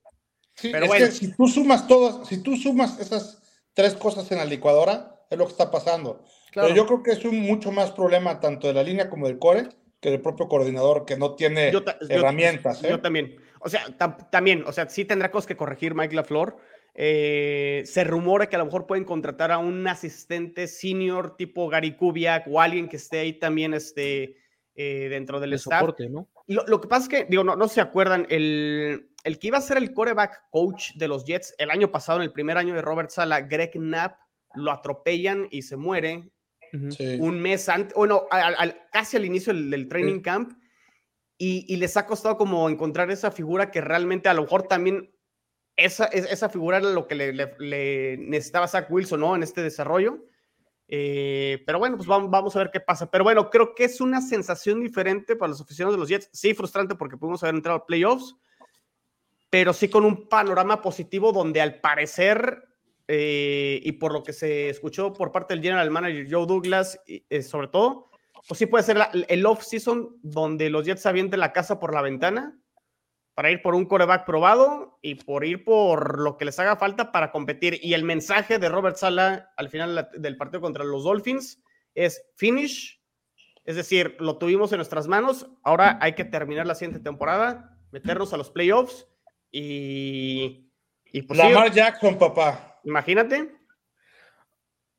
Pero 0.63 0.79
es 0.79 0.87
bueno. 0.89 1.05
que 1.05 1.11
si 1.13 1.31
tú 1.31 1.47
sumas 1.47 1.87
todas, 1.87 2.27
si 2.27 2.43
tú 2.43 2.57
sumas 2.57 2.99
esas 2.99 3.41
tres 3.73 3.93
cosas 3.93 4.29
en 4.33 4.39
la 4.39 4.43
licuadora, 4.43 5.15
es 5.29 5.37
lo 5.37 5.45
que 5.45 5.51
está 5.51 5.71
pasando. 5.71 6.25
Pero 6.53 6.75
yo 6.75 6.85
creo 6.85 7.03
que 7.03 7.11
es 7.11 7.23
un 7.23 7.39
mucho 7.39 7.71
más 7.71 7.91
problema 7.91 8.41
tanto 8.41 8.67
de 8.67 8.73
la 8.73 8.83
línea 8.83 9.09
como 9.09 9.27
del 9.27 9.39
core 9.39 9.69
que 10.01 10.11
del 10.11 10.19
propio 10.19 10.49
coordinador 10.49 11.05
que 11.05 11.15
no 11.15 11.35
tiene 11.35 11.71
herramientas. 12.09 12.81
Yo, 12.81 12.87
¿eh? 12.89 12.91
yo, 12.91 12.99
también. 12.99 13.37
O 13.61 13.69
sea, 13.69 13.85
también, 14.29 14.65
o 14.67 14.73
sea, 14.73 14.89
sí 14.89 15.05
tendrá 15.05 15.31
cosas 15.31 15.47
que 15.47 15.55
corregir 15.55 15.95
Mike 15.95 16.13
LaFleur, 16.13 16.57
eh, 16.99 17.83
se 17.85 18.03
rumora 18.03 18.49
que 18.49 18.55
a 18.55 18.59
lo 18.59 18.65
mejor 18.65 18.87
pueden 18.87 19.05
contratar 19.05 19.51
a 19.51 19.59
un 19.59 19.87
asistente 19.87 20.65
senior 20.65 21.37
tipo 21.37 21.69
Gary 21.69 21.95
Kubiak 21.95 22.47
o 22.47 22.59
alguien 22.59 22.89
que 22.89 22.95
esté 22.95 23.19
ahí 23.19 23.33
también 23.33 23.75
este, 23.75 24.35
eh, 24.73 25.07
dentro 25.07 25.39
del 25.39 25.53
staff. 25.53 25.93
¿no? 26.09 26.27
Lo, 26.47 26.81
que 26.81 26.87
pasa 26.87 27.03
es 27.03 27.09
que, 27.09 27.25
digo, 27.29 27.43
no, 27.43 27.55
no 27.55 27.67
se 27.67 27.81
acuerdan, 27.81 28.25
el, 28.29 29.11
el, 29.23 29.37
que 29.37 29.47
iba 29.47 29.59
a 29.59 29.61
ser 29.61 29.77
el 29.77 29.93
quarterback 29.93 30.49
coach 30.49 30.93
de 30.95 31.07
los 31.07 31.23
Jets 31.23 31.53
el 31.59 31.69
año 31.69 31.91
pasado, 31.91 32.17
en 32.17 32.23
el 32.23 32.31
primer 32.31 32.57
año 32.57 32.73
de 32.73 32.81
Robert 32.81 33.11
Sala, 33.11 33.41
Greg 33.41 33.73
Knapp, 33.73 34.17
lo 34.55 34.71
atropellan 34.71 35.47
y 35.51 35.61
se 35.61 35.77
muere 35.77 36.31
un 37.19 37.39
mes 37.39 37.69
antes, 37.69 37.93
bueno, 37.93 38.23
casi 38.91 39.17
al 39.17 39.25
inicio 39.25 39.53
del, 39.53 39.87
training 39.87 40.21
camp. 40.21 40.53
Y, 41.37 41.71
y, 41.71 41.77
les 41.77 41.95
ha 41.95 42.07
costado 42.07 42.35
como 42.35 42.67
encontrar 42.67 43.11
esa 43.11 43.29
figura 43.29 43.69
que 43.69 43.81
realmente 43.81 44.27
a 44.27 44.33
lo 44.33 44.41
mejor 44.41 44.63
también 44.63 45.11
esa, 45.77 46.05
esa 46.05 46.49
figura 46.49 46.77
era 46.77 46.89
lo 46.89 47.07
que 47.07 47.15
le, 47.15 48.17
necesitaba 48.17 48.67
Zach 48.67 48.87
Wilson, 48.89 49.19
¿no? 49.19 49.35
En 49.35 49.43
este 49.43 49.61
desarrollo. 49.61 50.25
Eh, 50.87 51.61
pero 51.65 51.79
bueno, 51.79 51.97
pues 51.97 52.07
vamos, 52.07 52.31
vamos, 52.31 52.55
a 52.55 52.59
ver 52.59 52.71
qué 52.71 52.79
pasa. 52.79 53.11
Pero 53.11 53.23
bueno, 53.23 53.49
creo 53.51 53.75
que 53.75 53.83
es 53.83 54.01
una 54.01 54.21
sensación 54.21 54.81
diferente 54.81 55.35
para 55.35 55.49
los 55.49 55.61
aficionados 55.61 55.95
de 55.95 55.99
los 55.99 56.09
Jets. 56.09 56.29
Sí, 56.33 56.55
frustrante 56.55 56.95
porque 56.95 57.17
pudimos 57.17 57.43
haber 57.43 57.55
entrado 57.55 57.77
a 57.77 57.85
playoffs, 57.85 58.35
pero 59.51 59.71
sí 59.71 59.87
con 59.87 60.03
un 60.03 60.27
panorama 60.27 60.81
positivo 60.81 61.31
donde 61.31 61.61
al 61.61 61.79
parecer, 61.79 62.63
eh, 63.07 63.79
y 63.83 63.91
por 63.93 64.13
lo 64.13 64.23
que 64.23 64.33
se 64.33 64.69
escuchó 64.69 65.13
por 65.13 65.31
parte 65.31 65.53
del 65.53 65.63
general 65.63 65.91
manager 65.91 66.27
Joe 66.29 66.47
Douglas, 66.47 66.99
eh, 67.05 67.43
sobre 67.43 67.67
todo, 67.67 68.09
pues 68.47 68.57
sí 68.57 68.65
puede 68.65 68.83
ser 68.83 68.97
el 69.27 69.45
off-season 69.45 70.17
donde 70.23 70.71
los 70.71 70.85
Jets 70.85 71.05
avienten 71.05 71.39
la 71.39 71.53
casa 71.53 71.79
por 71.79 71.93
la 71.93 72.01
ventana 72.01 72.57
para 73.37 73.51
ir 73.51 73.61
por 73.61 73.75
un 73.75 73.85
coreback 73.85 74.25
probado 74.25 74.97
y 75.03 75.13
por 75.13 75.45
ir 75.45 75.63
por 75.63 76.19
lo 76.19 76.37
que 76.37 76.45
les 76.45 76.57
haga 76.57 76.75
falta 76.75 77.11
para 77.11 77.31
competir. 77.31 77.79
Y 77.83 77.93
el 77.93 78.03
mensaje 78.03 78.57
de 78.57 78.67
Robert 78.67 78.97
Sala 78.97 79.53
al 79.57 79.69
final 79.69 80.09
del 80.17 80.37
partido 80.37 80.59
contra 80.59 80.83
los 80.83 81.03
Dolphins 81.03 81.61
es 81.93 82.25
finish, 82.35 82.99
es 83.63 83.75
decir, 83.75 84.17
lo 84.19 84.39
tuvimos 84.39 84.71
en 84.71 84.77
nuestras 84.77 85.07
manos, 85.07 85.51
ahora 85.61 85.99
hay 86.01 86.15
que 86.15 86.25
terminar 86.25 86.65
la 86.65 86.73
siguiente 86.73 86.99
temporada, 86.99 87.77
meternos 87.91 88.33
a 88.33 88.37
los 88.37 88.49
playoffs 88.49 89.07
y... 89.51 90.71
y 91.05 91.21
pues 91.21 91.37
Lamar 91.37 91.71
Jackson, 91.71 92.17
papá. 92.17 92.79
Imagínate. 92.85 93.55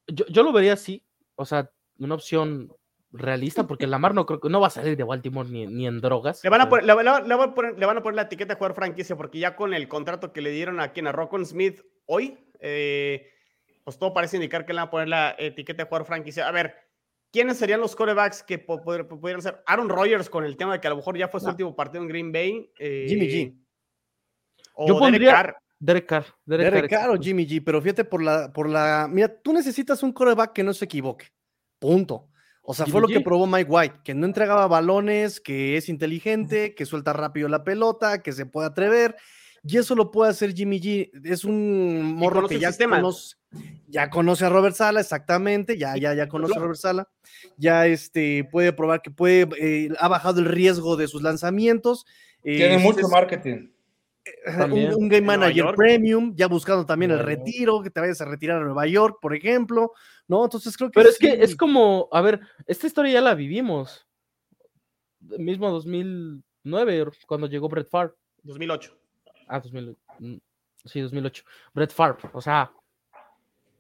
Yo, 0.07 0.27
yo 0.27 0.45
lo 0.45 0.53
vería 0.53 0.75
así, 0.75 1.05
o 1.35 1.45
sea, 1.45 1.73
una 1.99 2.15
opción 2.15 2.73
realista, 3.11 3.67
porque 3.67 3.87
Lamar 3.87 4.15
no 4.15 4.27
creo 4.27 4.41
que 4.41 4.49
no 4.51 4.61
va 4.61 4.67
a 4.67 4.71
salir 4.71 4.97
de 4.97 5.05
Baltimore 5.05 5.49
ni, 5.49 5.67
ni 5.67 5.87
en 5.87 6.01
drogas. 6.01 6.43
Le 6.45 6.51
van, 6.51 6.61
a 6.61 6.69
poner, 6.69 6.85
le, 6.85 6.95
le- 6.95 7.03
le 7.03 7.35
van 7.37 7.49
a 7.51 7.55
poner- 7.55 7.79
le 7.79 7.87
van 7.87 7.97
a 7.97 8.03
poner 8.03 8.17
la 8.17 8.23
etiqueta 8.23 8.55
de 8.55 8.59
jugador 8.59 8.75
franquicia 8.77 9.17
porque 9.17 9.39
ya 9.39 9.57
con 9.57 9.73
el 9.75 9.89
contrato 9.89 10.33
que 10.33 10.43
le 10.43 10.51
dieron 10.51 10.79
a 10.81 10.93
quien 10.93 11.07
a 11.07 11.13
Rockon 11.13 11.47
Smith 11.47 11.81
hoy, 12.07 12.39
eh, 12.61 13.27
pues 13.85 13.99
todo 13.99 14.13
parece 14.13 14.37
indicar 14.37 14.67
que 14.67 14.73
le 14.75 14.81
van 14.81 14.89
a 14.89 14.91
poner 14.91 15.09
la 15.09 15.35
etiqueta 15.39 15.83
de 15.85 15.89
jugador 15.89 16.07
franquicia. 16.07 16.47
A 16.47 16.53
ver, 16.53 16.75
¿quiénes 17.33 17.57
serían 17.57 17.81
los 17.81 17.97
corebacks 17.97 18.43
que 18.43 18.59
pudieran 18.59 19.41
ser? 19.41 19.63
Aaron 19.67 19.89
Rodgers 19.89 20.29
con 20.29 20.45
el 20.45 20.57
tema 20.57 20.75
de 20.75 20.81
que 20.81 20.87
a 20.89 20.91
lo 20.91 20.97
mejor 20.97 21.17
ya 21.17 21.29
fue 21.29 21.41
su 21.41 21.47
No. 21.47 21.53
último 21.53 21.75
partido 21.75 22.03
en 22.03 22.09
Green 22.09 22.31
Bay. 22.33 22.71
eh, 22.79 23.07
Jimmy 23.09 23.27
G. 23.29 23.59
O 24.75 24.87
Yo 24.87 25.01
Derek 25.11 25.29
Carr. 25.31 25.57
Derek 25.81 26.07
Carr. 26.07 26.27
Derek, 26.45 26.65
Derek 26.73 26.91
Carr, 26.91 27.01
Carr 27.07 27.11
o 27.17 27.21
Jimmy 27.21 27.47
G, 27.47 27.63
pero 27.65 27.81
fíjate 27.81 28.05
por 28.05 28.23
la, 28.23 28.53
por 28.53 28.69
la. 28.69 29.09
Mira, 29.11 29.29
tú 29.41 29.53
necesitas 29.53 30.03
un 30.03 30.13
coreback 30.13 30.53
que 30.53 30.63
no 30.63 30.75
se 30.75 30.85
equivoque. 30.85 31.27
Punto. 31.79 32.29
O 32.71 32.75
sea, 32.75 32.85
fue 32.85 33.01
lo 33.01 33.09
que 33.09 33.23
probó 33.23 33.47
Mike 33.47 33.71
White, 33.71 34.01
que 34.05 34.13
no 34.13 34.27
entregaba 34.27 34.67
balones, 34.67 35.41
que 35.41 35.79
es 35.79 35.89
inteligente, 35.89 36.75
que 36.75 36.85
suelta 36.85 37.15
rápido 37.15 37.49
la 37.49 37.65
pelota, 37.65 38.23
que 38.23 38.31
se 38.33 38.45
puede 38.45 38.69
atrever. 38.69 39.17
Y 39.65 39.79
eso 39.79 39.95
lo 39.95 40.11
puede 40.11 40.33
hacer 40.33 40.53
Jimmy 40.53 40.79
G. 40.79 41.11
Es 41.25 41.47
un 41.47 42.15
morro 42.15 42.47
que 42.47 42.59
ya 42.59 42.71
conoce, 42.77 43.37
ya 43.87 44.11
conoce 44.11 44.45
a 44.45 44.51
Robert 44.51 44.77
Sala, 44.77 45.01
exactamente. 45.01 45.79
Ya, 45.79 45.97
ya, 45.97 46.13
ya 46.13 46.29
conoce 46.29 46.59
a 46.59 46.61
Robert 46.61 46.79
Sala. 46.79 47.09
Ya 47.57 47.87
este, 47.87 48.45
puede 48.45 48.75
probar 48.75 49.01
que 49.01 49.11
puede, 49.11 49.49
eh, 49.59 49.89
ha 49.99 50.09
bajado 50.09 50.41
el 50.41 50.47
riesgo 50.47 50.99
de 50.99 51.09
sus 51.09 51.23
lanzamientos. 51.23 52.05
Tiene 52.43 52.75
eh, 52.75 52.79
mucho 52.81 53.07
es- 53.07 53.09
marketing. 53.09 53.71
También. 54.45 54.95
Un, 54.95 55.05
un 55.05 55.09
game 55.09 55.27
manager 55.27 55.75
premium, 55.75 56.35
ya 56.35 56.47
buscando 56.47 56.85
también 56.85 57.11
el 57.11 57.19
York. 57.19 57.29
retiro, 57.29 57.83
que 57.83 57.91
te 57.91 58.01
vayas 58.01 58.21
a 58.21 58.25
retirar 58.25 58.63
a 58.63 58.65
Nueva 58.65 58.87
York, 58.87 59.19
por 59.21 59.35
ejemplo, 59.35 59.93
¿no? 60.27 60.45
Entonces 60.45 60.77
creo 60.77 60.91
que 60.91 60.95
Pero 60.95 61.09
es 61.09 61.19
que 61.19 61.43
es 61.43 61.57
como, 61.57 62.09
a 62.13 62.21
ver, 62.21 62.41
esta 62.67 62.87
historia 62.87 63.13
ya 63.13 63.21
la 63.21 63.35
vivimos. 63.35 64.07
Mismo 65.21 65.71
2009, 65.71 67.11
cuando 67.27 67.47
llegó 67.47 67.69
Brett 67.69 67.89
Favre. 67.89 68.15
2008. 68.43 68.97
Ah, 69.49 69.61
2000, 69.61 69.97
mm, 70.19 70.37
sí, 70.85 71.01
2008. 71.01 71.45
Brett 71.75 71.93
Favre, 71.93 72.29
o 72.33 72.41
sea, 72.41 72.71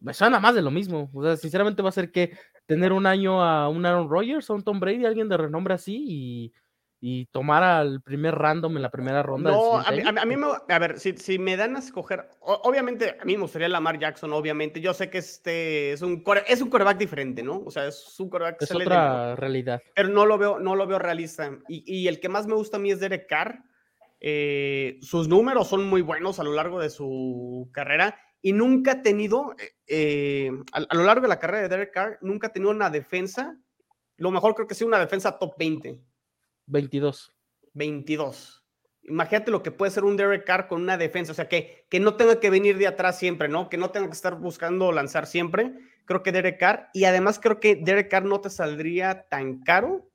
me 0.00 0.14
suena 0.14 0.40
más 0.40 0.54
de 0.54 0.62
lo 0.62 0.70
mismo. 0.70 1.10
O 1.12 1.22
sea, 1.22 1.36
sinceramente 1.36 1.82
va 1.82 1.88
a 1.88 1.92
ser 1.92 2.10
que 2.10 2.36
tener 2.66 2.92
un 2.92 3.06
año 3.06 3.42
a 3.42 3.68
un 3.68 3.84
Aaron 3.84 4.08
Rodgers, 4.08 4.48
a 4.50 4.54
un 4.54 4.62
Tom 4.62 4.78
Brady, 4.78 5.04
alguien 5.04 5.28
de 5.28 5.36
renombre 5.36 5.74
así 5.74 6.04
y, 6.06 6.52
y 7.00 7.26
tomar 7.26 7.62
al 7.62 8.02
primer 8.02 8.34
random 8.34 8.76
en 8.76 8.82
la 8.82 8.90
primera 8.90 9.22
ronda. 9.22 9.50
No, 9.52 9.78
a 9.78 9.90
mí, 9.92 10.00
a 10.04 10.24
mí- 10.26 10.36
me, 10.36 10.46
a 10.68 10.78
ver, 10.80 10.98
si, 10.98 11.16
si 11.16 11.38
me 11.38 11.56
dan 11.56 11.76
a 11.76 11.78
escoger, 11.78 12.28
o- 12.40 12.60
obviamente 12.64 13.16
a 13.20 13.24
mí 13.24 13.36
me 13.36 13.42
gustaría 13.42 13.68
Lamar 13.68 13.98
Jackson, 14.00 14.32
obviamente. 14.32 14.80
Yo 14.80 14.92
sé 14.94 15.08
que 15.08 15.18
este 15.18 15.92
es 15.92 16.02
un 16.02 16.24
core- 16.24 16.42
es 16.48 16.60
un 16.60 16.70
coreback 16.70 16.98
diferente, 16.98 17.42
¿no? 17.44 17.62
O 17.64 17.70
sea, 17.70 17.86
es 17.86 18.18
un 18.18 18.28
coreback 18.28 18.58
que 18.58 18.64
es 18.64 18.70
de- 18.70 18.76
otra 18.84 19.36
realidad. 19.36 19.80
pero 19.94 20.08
no 20.08 20.26
lo 20.26 20.38
veo, 20.38 20.58
no 20.58 20.74
lo 20.74 20.86
veo 20.88 20.98
realista. 20.98 21.56
Y, 21.68 21.84
y 21.86 22.08
el 22.08 22.18
que 22.18 22.28
más 22.28 22.46
me 22.48 22.54
gusta 22.54 22.78
a 22.78 22.80
mí 22.80 22.90
es 22.90 22.98
Derek 22.98 23.28
Carr. 23.28 23.62
Eh, 24.20 24.98
sus 25.00 25.28
números 25.28 25.68
son 25.68 25.84
muy 25.88 26.02
buenos 26.02 26.40
a 26.40 26.44
lo 26.44 26.52
largo 26.52 26.80
de 26.80 26.90
su 26.90 27.68
carrera 27.72 28.18
y 28.42 28.52
nunca 28.52 28.92
ha 28.92 29.02
tenido, 29.02 29.54
eh, 29.58 29.70
eh, 29.86 30.50
a, 30.72 30.78
a 30.88 30.94
lo 30.96 31.04
largo 31.04 31.22
de 31.22 31.28
la 31.28 31.38
carrera 31.38 31.62
de 31.62 31.68
Derek 31.68 31.92
Carr, 31.92 32.18
nunca 32.22 32.48
ha 32.48 32.52
tenido 32.52 32.72
una 32.72 32.90
defensa. 32.90 33.56
Lo 34.16 34.32
mejor 34.32 34.56
creo 34.56 34.66
que 34.66 34.74
sí, 34.74 34.82
una 34.84 34.98
defensa 34.98 35.38
top 35.38 35.54
20. 35.56 36.00
22. 36.68 37.34
22. 37.74 38.64
Imagínate 39.04 39.50
lo 39.50 39.62
que 39.62 39.70
puede 39.70 39.90
ser 39.90 40.04
un 40.04 40.16
Derek 40.16 40.44
Carr 40.44 40.68
con 40.68 40.82
una 40.82 40.98
defensa, 40.98 41.32
o 41.32 41.34
sea, 41.34 41.48
que, 41.48 41.86
que 41.88 41.98
no 41.98 42.16
tenga 42.16 42.40
que 42.40 42.50
venir 42.50 42.76
de 42.76 42.86
atrás 42.86 43.18
siempre, 43.18 43.48
¿no? 43.48 43.70
Que 43.70 43.78
no 43.78 43.90
tenga 43.90 44.06
que 44.08 44.12
estar 44.12 44.38
buscando 44.38 44.92
lanzar 44.92 45.26
siempre. 45.26 45.72
Creo 46.04 46.22
que 46.22 46.32
Derek 46.32 46.58
Carr, 46.58 46.90
y 46.92 47.04
además 47.04 47.38
creo 47.38 47.58
que 47.58 47.76
Derek 47.76 48.10
Carr 48.10 48.24
no 48.24 48.40
te 48.40 48.50
saldría 48.50 49.26
tan 49.28 49.60
caro 49.62 50.10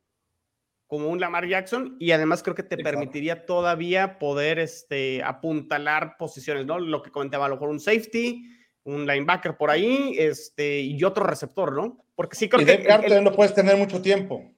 como 0.85 1.09
un 1.09 1.19
Lamar 1.19 1.47
Jackson, 1.47 1.97
y 1.99 2.11
además 2.11 2.43
creo 2.43 2.53
que 2.53 2.61
te 2.61 2.77
permitiría 2.77 3.47
todavía 3.47 4.19
poder 4.19 4.59
este, 4.59 5.23
apuntalar 5.23 6.17
posiciones, 6.19 6.67
¿no? 6.67 6.77
Lo 6.77 7.01
que 7.01 7.09
comentaba, 7.09 7.47
a 7.47 7.49
lo 7.49 7.55
mejor 7.55 7.69
un 7.69 7.79
safety, 7.79 8.43
un 8.83 9.07
linebacker 9.07 9.57
por 9.57 9.71
ahí, 9.71 10.13
este, 10.19 10.81
y 10.81 11.03
otro 11.03 11.25
receptor, 11.25 11.73
¿no? 11.73 12.05
Porque 12.13 12.35
sí 12.35 12.47
creo 12.47 12.61
Y 12.61 12.65
que... 12.65 12.71
Derek 12.73 12.87
Carr 12.87 13.23
lo 13.23 13.33
puedes 13.33 13.55
tener 13.55 13.75
mucho 13.75 14.03
tiempo. 14.03 14.53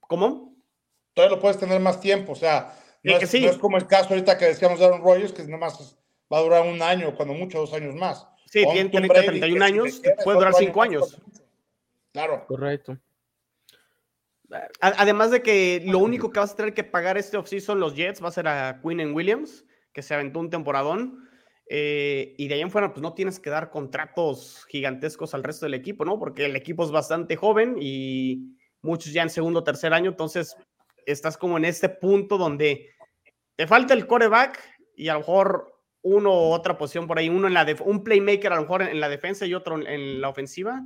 ¿Cómo? 0.00 0.53
Todavía 1.14 1.36
lo 1.36 1.40
puedes 1.42 1.58
tener 1.58 1.80
más 1.80 2.00
tiempo. 2.00 2.32
O 2.32 2.36
sea, 2.36 2.74
Sí, 3.02 3.10
no, 3.12 3.18
que 3.18 3.24
es, 3.26 3.30
sí. 3.30 3.40
no 3.42 3.50
es 3.50 3.58
como 3.58 3.76
el 3.76 3.86
caso 3.86 4.10
ahorita 4.10 4.38
que 4.38 4.46
decíamos 4.46 4.78
de 4.78 4.86
Aaron 4.86 5.02
Rodgers, 5.02 5.32
que 5.32 5.44
nomás 5.44 5.98
va 6.32 6.38
a 6.38 6.42
durar 6.42 6.66
un 6.66 6.80
año, 6.80 7.14
cuando 7.14 7.34
mucho 7.34 7.58
dos 7.58 7.74
años 7.74 7.94
más. 7.94 8.26
Sí, 8.46 8.64
O 8.66 8.72
tiene 8.72 8.88
Tom 8.88 9.02
30, 9.02 9.14
Brady, 9.14 9.40
31 9.40 9.60
que 9.84 9.90
si 9.90 9.98
años, 9.98 10.02
puede 10.24 10.38
durar 10.38 10.52
otro 10.54 10.60
5 10.66 10.78
más, 10.78 10.88
años. 10.88 11.22
Claro. 12.12 12.46
Correcto. 12.46 12.98
Además 14.80 15.30
de 15.32 15.42
que 15.42 15.82
lo 15.84 15.98
único 15.98 16.30
que 16.30 16.38
vas 16.38 16.52
a 16.52 16.56
tener 16.56 16.74
que 16.74 16.84
pagar 16.84 17.18
este 17.18 17.36
offseason 17.36 17.80
los 17.80 17.94
Jets 17.94 18.22
va 18.22 18.28
a 18.28 18.32
ser 18.32 18.46
a 18.46 18.80
Quinn 18.82 19.00
and 19.00 19.14
Williams, 19.14 19.64
que 19.92 20.02
se 20.02 20.14
aventó 20.14 20.38
un 20.40 20.50
temporadón. 20.50 21.28
eh, 21.68 22.34
y 22.36 22.46
de 22.48 22.54
ahí 22.54 22.60
en 22.60 22.70
fuera, 22.70 22.92
pues 22.92 23.02
no 23.02 23.14
tienes 23.14 23.40
que 23.40 23.48
dar 23.50 23.70
contratos 23.70 24.66
gigantescos 24.68 25.32
al 25.34 25.42
resto 25.42 25.64
del 25.66 25.74
equipo, 25.74 26.04
¿no? 26.04 26.18
Porque 26.18 26.44
el 26.44 26.56
equipo 26.56 26.84
es 26.84 26.90
bastante 26.90 27.36
joven 27.36 27.76
y 27.80 28.54
muchos 28.82 29.12
ya 29.14 29.22
en 29.22 29.30
segundo 29.30 29.60
o 29.60 29.64
tercer 29.64 29.92
año. 29.94 30.10
Entonces, 30.10 30.54
estás 31.06 31.36
como 31.36 31.56
en 31.56 31.64
este 31.64 31.88
punto 31.88 32.38
donde 32.38 32.90
te 33.56 33.66
falta 33.66 33.94
el 33.94 34.06
coreback 34.06 34.60
y 34.96 35.08
a 35.08 35.14
lo 35.14 35.20
mejor 35.20 35.74
uno 36.02 36.30
u 36.30 36.52
otra 36.52 36.76
posición 36.76 37.06
por 37.06 37.18
ahí, 37.18 37.28
uno 37.28 37.46
en 37.46 37.54
la 37.54 37.66
un 37.84 38.04
playmaker 38.04 38.52
a 38.52 38.56
lo 38.56 38.62
mejor 38.62 38.82
en, 38.82 38.88
en 38.88 39.00
la 39.00 39.08
defensa 39.08 39.46
y 39.46 39.54
otro 39.54 39.76
en, 39.76 39.86
en 39.86 40.20
la 40.20 40.28
ofensiva. 40.28 40.82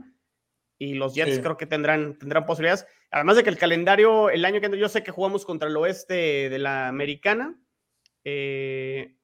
Y 0.80 0.94
los 0.94 1.14
Jets 1.14 1.36
Sí. 1.36 1.42
creo 1.42 1.56
que 1.56 1.66
tendrán, 1.66 2.16
tendrán 2.18 2.46
posibilidades. 2.46 2.86
Además 3.10 3.36
de 3.36 3.42
que 3.42 3.50
el 3.50 3.58
calendario, 3.58 4.30
el 4.30 4.44
año 4.44 4.60
que 4.60 4.78
yo 4.78 4.88
sé 4.88 5.02
que 5.02 5.10
jugamos 5.10 5.44
contra 5.44 5.68
el 5.68 5.76
oeste 5.76 6.48
de 6.48 6.58
la 6.58 6.86
americana, 6.86 7.58
eh, 8.22 9.16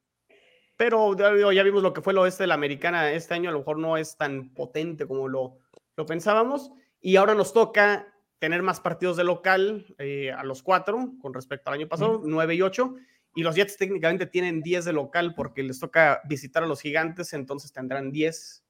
pero 0.77 1.17
ya 1.53 1.63
vimos 1.63 1.83
lo 1.83 1.93
que 1.93 2.03
fue 2.03 2.13
el 2.13 2.19
oeste 2.19 2.43
de 2.43 2.49
la 2.49 2.55
americana 2.55 3.13
este 3.13 3.35
año, 3.35 3.51
a 3.51 3.53
lo 3.53 3.61
mejor 3.61 3.79
no 3.79 3.97
es 3.97 4.17
tan 4.17 4.53
potente 4.53 5.07
como 5.07 5.29
lo, 5.29 5.59
lo 5.97 6.07
pensábamos. 6.07 6.73
Y 7.01 7.15
ahora 7.17 7.35
nos 7.37 7.53
toca 7.53 8.14
tener 8.45 8.63
más 8.63 8.79
partidos 8.79 9.17
de 9.17 9.25
local 9.25 9.87
eh, 9.97 10.31
a 10.31 10.45
los 10.45 10.63
cuatro 10.63 11.15
con 11.23 11.33
respecto 11.33 11.71
al 11.71 11.79
año 11.79 11.89
pasado, 11.89 12.21
nueve 12.23 12.55
y 12.55 12.61
ocho. 12.61 12.95
Y 13.35 13.43
los 13.43 13.57
Jets 13.57 13.79
técnicamente 13.79 14.27
tienen 14.27 14.61
10 14.61 14.85
de 14.85 14.93
local 14.93 15.35
porque 15.35 15.63
les 15.63 15.81
toca 15.81 16.21
visitar 16.29 16.63
a 16.63 16.67
los 16.67 16.83
gigantes, 16.83 17.33
entonces 17.33 17.73
tendrán 17.73 18.13
10 18.13 18.65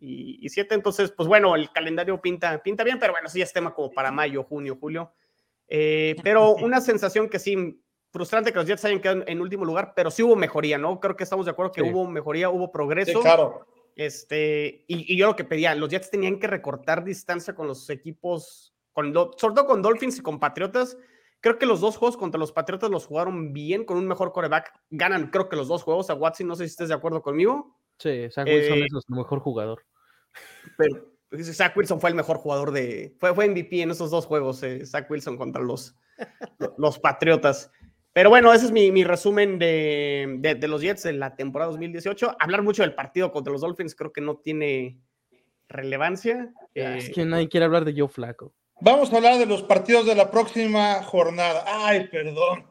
y, 0.00 0.38
y 0.40 0.48
7. 0.48 0.74
Entonces, 0.74 1.12
pues 1.12 1.28
bueno, 1.28 1.54
el 1.56 1.70
calendario 1.70 2.18
pinta, 2.22 2.62
pinta 2.62 2.84
bien, 2.84 2.98
pero 2.98 3.12
bueno, 3.12 3.28
sí 3.28 3.42
es 3.42 3.52
tema 3.52 3.74
como 3.74 3.90
para 3.90 4.10
mayo, 4.10 4.44
junio, 4.44 4.78
julio. 4.80 5.12
Eh, 5.68 6.16
pero 6.24 6.54
una 6.54 6.80
sensación 6.80 7.28
que 7.28 7.38
sí, 7.38 7.82
frustrante 8.10 8.50
que 8.50 8.58
los 8.58 8.66
Jets 8.66 8.86
hayan 8.86 9.00
quedado 9.00 9.20
en, 9.20 9.28
en 9.28 9.40
último 9.42 9.66
lugar, 9.66 9.92
pero 9.94 10.10
sí 10.10 10.22
hubo 10.22 10.36
mejoría, 10.36 10.78
¿no? 10.78 10.98
Creo 11.00 11.14
que 11.16 11.24
estamos 11.24 11.44
de 11.44 11.52
acuerdo 11.52 11.72
que 11.72 11.82
Sí. 11.82 11.90
hubo 11.90 12.08
mejoría, 12.08 12.48
hubo 12.48 12.72
progreso. 12.72 13.12
Sí, 13.12 13.18
claro. 13.20 13.66
Este, 13.94 14.84
y, 14.88 15.12
y 15.12 15.18
yo 15.18 15.26
lo 15.26 15.36
que 15.36 15.44
pedía, 15.44 15.74
los 15.74 15.90
Jets 15.90 16.10
tenían 16.10 16.38
que 16.38 16.46
recortar 16.46 17.04
distancia 17.04 17.54
con 17.54 17.66
los 17.66 17.90
equipos, 17.90 18.72
con, 18.98 19.14
sobre 19.36 19.54
todo 19.54 19.66
con 19.66 19.80
Dolphins 19.82 20.18
y 20.18 20.22
con 20.22 20.40
Patriotas. 20.40 20.96
Creo 21.40 21.56
que 21.56 21.66
los 21.66 21.80
dos 21.80 21.96
juegos 21.96 22.16
contra 22.16 22.38
los 22.40 22.50
Patriotas 22.50 22.90
los 22.90 23.06
jugaron 23.06 23.52
bien, 23.52 23.84
con 23.84 23.96
un 23.96 24.08
mejor 24.08 24.32
coreback. 24.32 24.72
Ganan, 24.90 25.30
creo 25.30 25.48
que 25.48 25.54
los 25.54 25.68
dos 25.68 25.84
juegos. 25.84 26.10
A 26.10 26.14
Watson, 26.14 26.48
no 26.48 26.56
sé 26.56 26.64
si 26.64 26.70
estés 26.72 26.88
de 26.88 26.94
acuerdo 26.94 27.22
conmigo, 27.22 27.76
Sí, 28.00 28.28
Zach 28.30 28.46
Wilson 28.46 28.78
Eh, 28.78 28.84
es 28.86 28.92
nuestro 28.92 29.16
mejor 29.16 29.38
jugador. 29.40 29.84
pero 30.76 31.12
Zach 31.42 31.76
Wilson 31.76 32.00
fue 32.00 32.10
el 32.10 32.16
mejor 32.16 32.38
jugador 32.38 32.72
de. 32.72 33.14
Fue, 33.20 33.34
fue 33.34 33.48
MVP 33.48 33.82
en 33.82 33.90
esos 33.92 34.10
dos 34.10 34.26
juegos, 34.26 34.62
eh, 34.64 34.84
Zach 34.86 35.08
Wilson 35.10 35.36
contra 35.36 35.62
los, 35.62 35.94
los 36.78 36.98
Patriotas. 36.98 37.70
Pero 38.12 38.30
bueno, 38.30 38.52
ese 38.52 38.66
es 38.66 38.72
mi, 38.72 38.90
mi 38.90 39.04
resumen 39.04 39.58
de, 39.60 40.38
de- 40.40 40.54
de 40.56 40.68
los 40.68 40.80
Jets 40.82 41.04
de 41.04 41.12
la 41.12 41.36
temporada 41.36 41.70
2018. 41.70 42.36
Hablar 42.40 42.62
mucho 42.62 42.82
del 42.82 42.94
partido 42.96 43.30
contra 43.30 43.52
los 43.52 43.60
Dolphins 43.60 43.94
creo 43.94 44.12
que 44.12 44.20
no 44.20 44.38
tiene 44.38 44.98
relevancia. 45.68 46.52
es 46.74 47.08
Eh, 47.08 47.12
que 47.12 47.24
nadie 47.24 47.48
quiere 47.48 47.66
hablar 47.66 47.84
de 47.84 47.94
Joe 47.96 48.08
Flaco. 48.08 48.54
Vamos 48.80 49.12
a 49.12 49.16
hablar 49.16 49.38
de 49.38 49.46
los 49.46 49.62
partidos 49.62 50.06
de 50.06 50.14
la 50.14 50.30
próxima 50.30 51.02
jornada. 51.02 51.64
Ay, 51.66 52.06
perdón. 52.08 52.64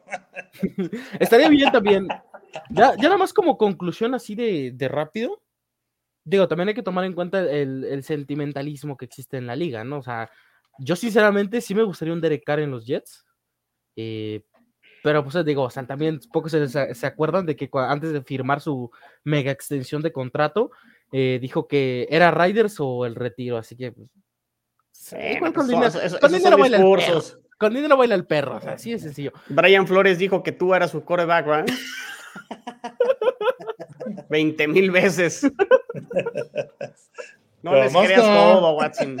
Estaría 1.20 1.48
bien 1.48 1.70
también. 1.70 2.08
Ya, 2.70 2.94
ya 2.96 3.02
nada 3.04 3.18
más 3.18 3.32
como 3.34 3.58
conclusión 3.58 4.14
así 4.14 4.34
de, 4.34 4.72
de 4.74 4.88
rápido. 4.88 5.42
Digo, 6.24 6.48
también 6.48 6.68
hay 6.68 6.74
que 6.74 6.82
tomar 6.82 7.04
en 7.04 7.12
cuenta 7.14 7.40
el, 7.40 7.84
el 7.84 8.02
sentimentalismo 8.04 8.96
que 8.96 9.04
existe 9.04 9.36
en 9.36 9.46
la 9.46 9.56
liga, 9.56 9.84
¿no? 9.84 9.98
O 9.98 10.02
sea, 10.02 10.30
yo 10.78 10.96
sinceramente 10.96 11.60
sí 11.60 11.74
me 11.74 11.82
gustaría 11.82 12.14
un 12.14 12.20
Derek 12.20 12.44
Carr 12.44 12.60
en 12.60 12.70
los 12.70 12.86
Jets. 12.86 13.24
eh, 13.96 14.44
pero 15.02 15.22
pues 15.22 15.42
digo, 15.44 15.62
o 15.62 15.70
sea, 15.70 15.86
también 15.86 16.18
pocos 16.32 16.50
se, 16.52 16.68
se- 16.94 17.06
acuerdan 17.06 17.46
de 17.46 17.54
que 17.54 17.70
antes 17.72 18.12
de 18.12 18.20
firmar 18.22 18.60
su 18.60 18.90
mega 19.24 19.52
extensión 19.52 20.02
de 20.02 20.12
contrato, 20.12 20.70
eh, 21.12 21.38
dijo 21.40 21.68
que 21.68 22.06
era 22.10 22.30
Riders 22.32 22.76
o 22.80 23.06
el 23.06 23.14
retiro, 23.14 23.56
así 23.58 23.76
que 23.76 23.92
pues, 23.92 24.08
bueno, 25.12 25.40
con 25.40 25.52
pues, 25.54 25.68
dinero- 25.68 25.86
eso- 25.88 26.00
eso- 26.00 26.18
con 26.20 26.28
esos 26.30 26.38
dinero 26.38 26.56
son 26.56 26.60
baila 26.60 26.76
el 26.76 26.82
discursos. 26.82 27.38
con 27.58 27.74
dinero 27.74 27.96
baila 27.96 28.14
el 28.14 28.26
perro, 28.26 28.56
o 28.56 28.60
sea, 28.60 28.72
así 28.72 28.92
de 28.92 28.98
sencillo. 28.98 29.32
Brian 29.48 29.86
Flores 29.86 30.18
dijo 30.18 30.42
que 30.42 30.52
tú 30.52 30.74
eras 30.74 30.90
su 30.90 31.04
coreback, 31.04 31.46
¿verdad? 31.46 31.66
20 34.30 34.68
mil 34.68 34.90
veces. 34.90 35.50
No 37.62 37.74
les 37.74 37.92
creas 37.92 38.22
todo, 38.22 38.76
Watson. 38.76 39.16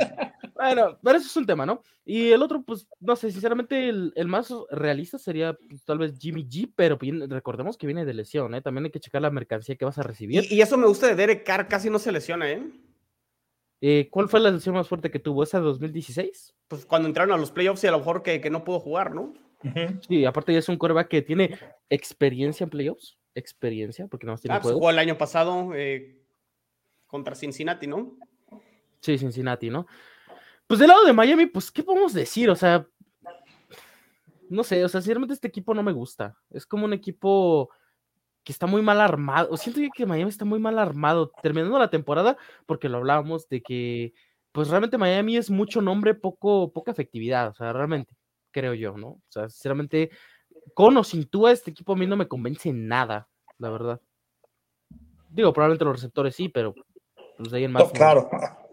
Bueno, 0.54 0.98
pero 1.02 1.18
eso 1.18 1.26
es 1.26 1.36
un 1.36 1.46
tema, 1.46 1.66
¿no? 1.66 1.82
Y 2.04 2.30
el 2.30 2.42
otro, 2.42 2.62
pues, 2.62 2.86
no 3.00 3.16
sé, 3.16 3.30
sinceramente, 3.30 3.88
el, 3.88 4.12
más 4.26 4.52
realista 4.70 5.18
sería 5.18 5.56
pues, 5.68 5.84
tal 5.84 5.98
vez 5.98 6.14
Jimmy 6.18 6.46
G, 6.48 6.70
pero 6.74 6.98
recordemos 7.28 7.76
que 7.76 7.86
viene 7.86 8.04
de 8.04 8.14
lesión, 8.14 8.54
¿eh? 8.54 8.62
También 8.62 8.86
hay 8.86 8.90
que 8.90 9.00
checar 9.00 9.22
la 9.22 9.30
mercancía 9.30 9.76
que 9.76 9.84
vas 9.84 9.98
a 9.98 10.02
recibir. 10.02 10.44
Y, 10.50 10.60
eso 10.60 10.76
me 10.76 10.86
gusta 10.86 11.08
de 11.08 11.16
Derek 11.16 11.44
Carr, 11.44 11.68
casi 11.68 11.90
no 11.90 11.98
se 11.98 12.12
lesiona, 12.12 12.50
¿eh? 12.50 12.62
¿Eh? 13.80 14.08
¿Cuál 14.10 14.28
fue 14.28 14.40
la 14.40 14.50
lesión 14.50 14.74
más 14.74 14.88
fuerte 14.88 15.10
que 15.10 15.18
tuvo? 15.18 15.42
¿Esa 15.42 15.58
de 15.58 15.64
2016? 15.64 16.54
Pues 16.68 16.86
cuando 16.86 17.08
entraron 17.08 17.32
a 17.34 17.38
los 17.38 17.50
playoffs 17.50 17.84
y 17.84 17.86
a 17.86 17.92
lo 17.92 17.98
mejor 17.98 18.22
que, 18.22 18.40
que 18.40 18.50
no 18.50 18.64
pudo 18.64 18.80
jugar, 18.80 19.14
¿no? 19.14 19.34
Sí, 20.06 20.24
aparte 20.24 20.52
ya 20.52 20.60
es 20.60 20.68
un 20.68 20.76
coreback 20.76 21.08
que 21.08 21.22
tiene 21.22 21.58
experiencia 21.90 22.64
en 22.64 22.70
playoffs. 22.70 23.18
Experiencia, 23.34 24.06
porque 24.08 24.26
no 24.26 24.36
tiene 24.36 24.56
ah, 24.56 24.60
pues 24.60 24.74
jugó 24.74 24.90
el 24.90 24.98
año 24.98 25.16
pasado 25.16 25.72
eh, 25.74 26.20
contra 27.06 27.34
Cincinnati, 27.34 27.86
¿no? 27.86 28.16
Sí, 29.00 29.16
Cincinnati, 29.16 29.70
¿no? 29.70 29.86
Pues 30.66 30.80
del 30.80 30.88
lado 30.88 31.04
de 31.04 31.12
Miami, 31.12 31.46
pues, 31.46 31.70
¿qué 31.70 31.82
podemos 31.82 32.12
decir? 32.12 32.50
O 32.50 32.56
sea, 32.56 32.86
no 34.48 34.64
sé, 34.64 34.84
o 34.84 34.88
sea, 34.88 35.00
sinceramente 35.00 35.34
este 35.34 35.48
equipo 35.48 35.72
no 35.74 35.82
me 35.82 35.92
gusta. 35.92 36.36
Es 36.50 36.66
como 36.66 36.84
un 36.84 36.92
equipo 36.92 37.70
que 38.48 38.52
está 38.52 38.66
muy 38.66 38.80
mal 38.80 38.98
armado. 38.98 39.54
Siento 39.58 39.78
que 39.94 40.06
Miami 40.06 40.30
está 40.30 40.46
muy 40.46 40.58
mal 40.58 40.78
armado 40.78 41.30
terminando 41.42 41.78
la 41.78 41.90
temporada, 41.90 42.38
porque 42.64 42.88
lo 42.88 42.96
hablábamos 42.96 43.46
de 43.50 43.60
que, 43.60 44.14
pues 44.52 44.70
realmente 44.70 44.96
Miami 44.96 45.36
es 45.36 45.50
mucho 45.50 45.82
nombre, 45.82 46.14
poco, 46.14 46.72
poca 46.72 46.90
efectividad. 46.90 47.48
O 47.50 47.54
sea, 47.54 47.74
realmente, 47.74 48.16
creo 48.50 48.72
yo, 48.72 48.96
¿no? 48.96 49.08
O 49.08 49.22
sea, 49.28 49.50
sinceramente, 49.50 50.08
con 50.72 50.96
o 50.96 51.04
sin 51.04 51.28
tú, 51.28 51.46
este 51.46 51.72
equipo 51.72 51.92
a 51.92 51.96
mí 51.96 52.06
no 52.06 52.16
me 52.16 52.26
convence 52.26 52.72
nada, 52.72 53.28
la 53.58 53.68
verdad. 53.68 54.00
Digo, 55.28 55.52
probablemente 55.52 55.84
los 55.84 55.96
receptores 55.96 56.34
sí, 56.34 56.48
pero 56.48 56.74
pues 57.36 57.52
ahí 57.52 57.64
en 57.64 57.72
más. 57.72 57.92
claro 57.92 58.30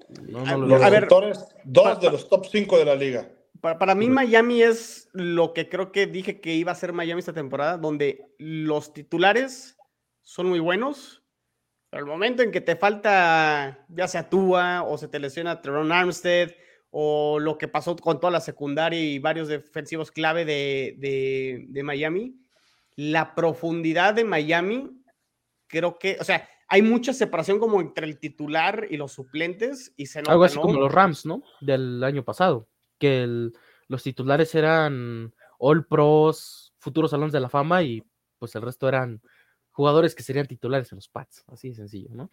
los 0.08 0.82
receptores, 0.82 1.46
dos 1.66 2.00
de 2.00 2.12
los 2.12 2.30
top 2.30 2.46
5 2.46 2.78
de 2.78 2.86
la 2.86 2.96
liga. 2.96 3.30
Para, 3.62 3.96
mí, 3.96 4.10
Miami 4.10 4.62
es 4.62 5.10
lo 5.14 5.54
que 5.54 5.70
creo 5.70 5.92
que 5.92 6.08
dije 6.08 6.42
que 6.42 6.54
iba 6.54 6.72
a 6.72 6.76
ser 6.76 6.94
Miami 6.94 7.20
esta 7.20 7.34
temporada, 7.34 7.78
donde 7.78 8.34
los 8.38 8.94
titulares 8.94 9.78
son 10.22 10.48
muy 10.48 10.60
buenos, 10.60 11.24
pero 11.90 12.04
el 12.04 12.10
momento 12.10 12.44
en 12.44 12.52
que 12.52 12.62
te 12.62 12.76
falta, 12.76 13.86
ya 13.90 14.08
sea 14.08 14.30
Tua 14.30 14.84
o 14.84 14.98
se 14.98 15.08
te 15.08 15.20
lesiona 15.20 15.62
Teron 15.62 15.92
Armstead 15.92 16.52
o 16.90 17.40
lo 17.40 17.58
que 17.58 17.68
pasó 17.68 17.96
con 17.96 18.20
toda 18.20 18.32
la 18.32 18.42
secundaria 18.42 19.00
y 19.00 19.20
varios 19.20 19.48
defensivos 19.48 20.12
clave 20.12 20.46
de, 20.46 21.66
de 21.68 21.84
Miami, 21.84 22.36
la 22.96 23.36
profundidad 23.36 24.14
de 24.14 24.24
Miami, 24.24 25.04
creo 25.68 25.98
que, 26.00 26.18
o 26.20 26.24
sea, 26.24 26.48
hay 26.68 26.82
mucha 26.82 27.14
separación 27.14 27.60
como 27.60 27.80
entre 27.82 28.08
el 28.08 28.20
titular 28.20 28.88
y 28.90 28.98
los 28.98 29.12
suplentes 29.14 29.94
y 29.98 30.08
se 30.08 30.20
Algo 30.20 30.44
así 30.44 30.58
como 30.58 30.80
los 30.80 30.92
Rams, 30.92 31.26
¿no? 31.26 31.44
Del 31.62 32.04
año 32.04 32.24
pasado, 32.24 32.68
que 33.06 33.52
los 33.88 34.04
titulares 34.04 34.56
eran 34.56 35.34
All 35.60 35.86
Pros, 35.86 36.74
futuros 36.80 37.12
salones 37.12 37.34
de 37.34 37.40
la 37.40 37.50
fama 37.50 37.84
y 37.84 38.04
pues 38.40 38.56
el 38.56 38.64
resto 38.64 38.88
eran 38.88 39.22
jugadores 39.72 40.16
que 40.16 40.24
serían 40.24 40.48
titulares 40.48 40.92
en 40.92 40.98
los 40.98 41.10
Pats, 41.10 41.44
así 41.48 41.70
de 41.70 41.76
sencillo, 41.76 42.10
¿no? 42.14 42.32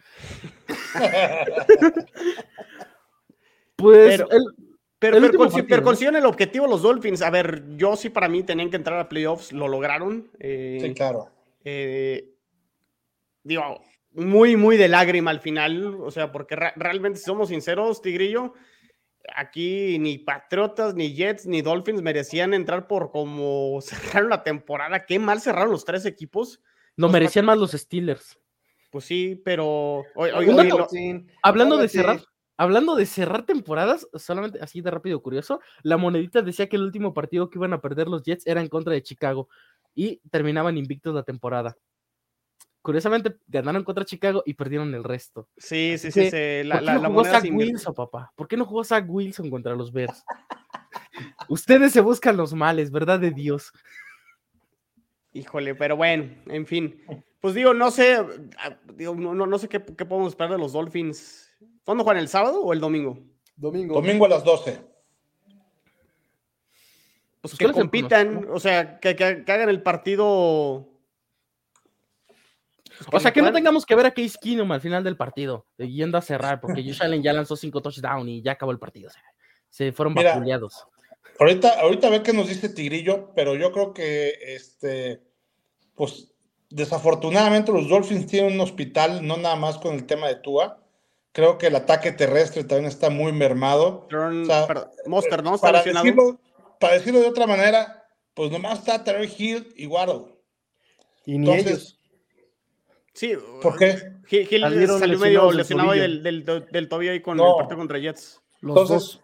pues 3.77 4.17
pero, 4.17 4.31
el, 4.31 4.45
pero, 4.99 5.17
pero, 5.69 6.17
el 6.17 6.27
objetivo 6.27 6.67
los 6.67 6.83
Dolphins. 6.83 7.23
A 7.23 7.31
ver, 7.31 7.77
yo 7.77 7.97
sí 7.97 8.11
para 8.11 8.29
mí 8.29 8.43
tenían 8.45 8.71
que 8.71 8.77
entrar 8.77 8.99
a 8.99 9.09
playoffs, 9.09 9.53
lo 9.53 9.69
lograron. 9.69 10.31
Eh, 10.39 10.79
sí, 10.81 10.95
claro. 10.95 11.31
Eh, 11.65 12.33
digo, 13.43 13.83
muy, 14.13 14.57
muy 14.57 14.77
de 14.77 14.89
lágrima 14.89 15.31
al 15.31 15.41
final, 15.41 15.97
o 16.01 16.11
sea, 16.11 16.33
porque 16.33 16.55
realmente, 16.55 17.19
si 17.19 17.25
somos 17.25 17.49
sinceros, 17.49 18.03
Tigrillo, 18.03 18.55
aquí 19.35 19.99
ni 19.99 20.19
Patriotas, 20.19 20.95
ni 20.95 21.15
Jets, 21.15 21.47
ni 21.47 21.63
Dolphins 21.63 22.03
merecían 22.03 22.55
entrar 22.55 22.87
por 22.87 23.11
como 23.11 23.81
cerraron 23.83 24.31
la 24.31 24.43
temporada. 24.43 25.05
Qué 25.07 25.19
mal 25.19 25.41
cerraron 25.41 25.73
los 25.73 25.85
tres 25.85 26.05
equipos. 26.07 26.61
No 26.97 27.09
merecían 27.09 27.47
más 27.47 27.59
los 27.59 27.73
Steelers. 27.73 28.39
Pues 28.91 29.07
sí, 29.07 29.41
pero 29.43 30.05
hablando 31.43 31.79
de 31.79 31.89
cerrar, 31.89 32.21
hablando 32.59 32.95
de 32.95 33.07
cerrar 33.07 33.47
temporadas, 33.47 34.07
solamente 34.15 34.59
así 34.61 34.83
de 34.83 34.91
rápido 34.91 35.23
curioso, 35.23 35.61
la 35.83 35.97
monedita 35.97 36.43
decía 36.43 36.69
que 36.69 36.77
el 36.77 36.83
último 36.83 37.15
partido 37.15 37.49
que 37.49 37.59
iban 37.59 37.73
a 37.73 37.81
perder 37.81 38.09
los 38.09 38.23
Jets 38.23 38.47
era 38.47 38.61
en 38.61 38.69
contra 38.69 38.93
de 38.93 39.03
Chicago 39.03 39.49
y 39.95 40.21
terminaban 40.31 40.77
invictos 40.77 41.15
la 41.15 41.23
temporada 41.23 41.79
curiosamente 42.83 43.37
ganaron 43.47 43.85
contra 43.85 44.05
Chicago 44.05 44.43
y 44.45 44.55
perdieron 44.55 44.95
el 44.95 45.05
resto. 45.05 45.49
Sí, 45.57 45.97
sí, 45.97 46.11
sí. 46.11 46.31
La, 46.65 46.81
¿Por 46.81 46.87
qué 46.87 46.99
no 46.99 47.09
jugó 47.09 47.25
Zach 47.25 47.51
Wilson, 47.51 47.95
papá? 47.95 48.33
¿Por 48.35 48.49
qué 48.49 48.57
no 48.57 48.65
jugó 48.67 48.85
Zach 48.85 49.05
Wilson 49.09 49.49
contra 49.49 49.75
los 49.75 49.93
Bears? 49.93 50.25
Ustedes 51.49 51.93
se 51.93 52.01
buscan 52.01 52.37
los 52.37 52.53
males, 52.53 52.91
¿verdad 52.91 53.21
de 53.21 53.31
Dios? 53.31 53.73
Híjole, 55.33 55.75
pero 55.75 55.97
bueno, 55.97 56.29
en 56.47 56.67
fin. 56.67 57.03
Pues 57.41 57.55
digo, 57.55 57.73
no 57.73 57.91
sé, 57.91 58.17
ah, 58.59 58.77
digo, 58.95 59.15
no, 59.15 59.35
no, 59.35 59.59
sé 59.59 59.69
qué, 59.69 59.81
podemos 59.81 60.29
esperar 60.29 60.53
de 60.53 60.59
los 60.59 60.73
Dolphins. 60.73 61.51
¿Cuándo 61.85 62.05
juegan? 62.05 62.21
¿El 62.21 62.29
sábado 62.29 62.61
o 62.63 62.73
el 62.73 62.81
domingo? 62.81 63.19
Domingo. 63.57 63.95
Domingo 63.95 64.27
a 64.27 64.29
las 64.29 64.45
12. 64.45 64.73
Pues, 67.41 67.57
pues 67.57 67.59
que 67.59 67.73
compitan, 67.73 68.47
o 68.51 68.61
sea, 68.61 69.01
que, 69.01 69.17
que 69.17 69.25
hagan 69.25 69.69
el 69.69 69.83
partido 69.83 70.92
o 73.11 73.21
sea, 73.21 73.33
que 73.33 73.43
no 73.43 73.53
tengamos 73.53 73.87
que 73.87 73.95
ver 73.95 74.07
a 74.07 74.11
Case 74.11 74.39
Keenum 74.41 74.71
al 74.73 74.81
final 74.81 75.03
del 75.03 75.17
partido, 75.17 75.67
yendo 75.79 76.19
a 76.19 76.23
cerrar, 76.23 76.61
porque 76.61 76.83
Josh 76.83 77.03
Allen 77.03 77.23
ya 77.23 77.33
lanzó 77.33 77.57
cinco 77.57 77.81
touchdowns 77.81 78.29
y 78.29 78.43
ya 78.43 78.53
acabó 78.53 78.73
el 78.73 78.79
partido. 78.79 79.11
se 79.71 79.93
fueron 79.93 80.15
vapuleados. 80.15 80.87
Ahorita, 81.39 81.81
ahorita 81.81 82.07
a 82.07 82.11
ver 82.11 82.23
qué 82.23 82.33
nos 82.33 82.49
dice 82.49 82.69
Tigrillo, 82.69 83.33
pero 83.35 83.55
yo 83.55 83.73
creo 83.73 83.95
que 83.95 84.35
este, 84.47 85.23
pues 85.95 86.33
desafortunadamente 86.71 87.73
los 87.73 87.89
Dolphins 87.89 88.27
tienen 88.27 88.55
un 88.55 88.61
hospital, 88.61 89.27
no 89.27 89.37
nada 89.37 89.57
más 89.57 89.79
con 89.79 89.95
el 89.95 90.07
tema 90.07 90.29
de 90.29 90.37
Tua. 90.37 90.79
Creo 91.33 91.57
que 91.57 91.69
el 91.69 91.77
ataque 91.77 92.13
terrestre 92.13 92.65
también 92.65 92.87
está 92.87 93.09
muy 93.09 93.33
mermado. 93.33 94.07
Monster, 95.07 95.43
¿no? 95.43 95.59
para, 95.59 95.83
decirlo, 95.83 96.39
para 96.79 96.95
decirlo 96.95 97.21
de 97.21 97.29
otra 97.29 97.47
manera, 97.47 98.07
pues 98.35 98.51
nomás 98.51 98.81
está 98.81 99.03
Terry 99.03 99.33
Hill 99.37 99.73
y 99.77 99.87
Waddle. 99.87 100.27
Y 101.25 101.39
ni 101.39 101.53
ellos. 101.55 101.99
Sí, 103.15 103.35
¿por 103.61 103.79
qué? 103.79 104.13
Gil 104.27 104.63
salió 104.99 105.19
medio 105.19 105.53
lesionado 105.53 105.93
del, 105.93 106.23
del, 106.23 106.45
del, 106.45 106.89
tobillo 106.89 107.13
ahí 107.13 107.21
con 107.21 107.39
el 107.39 107.55
partido 107.57 107.77
contra 107.77 107.99
Jets. 107.99 108.41
entonces, 108.63 109.21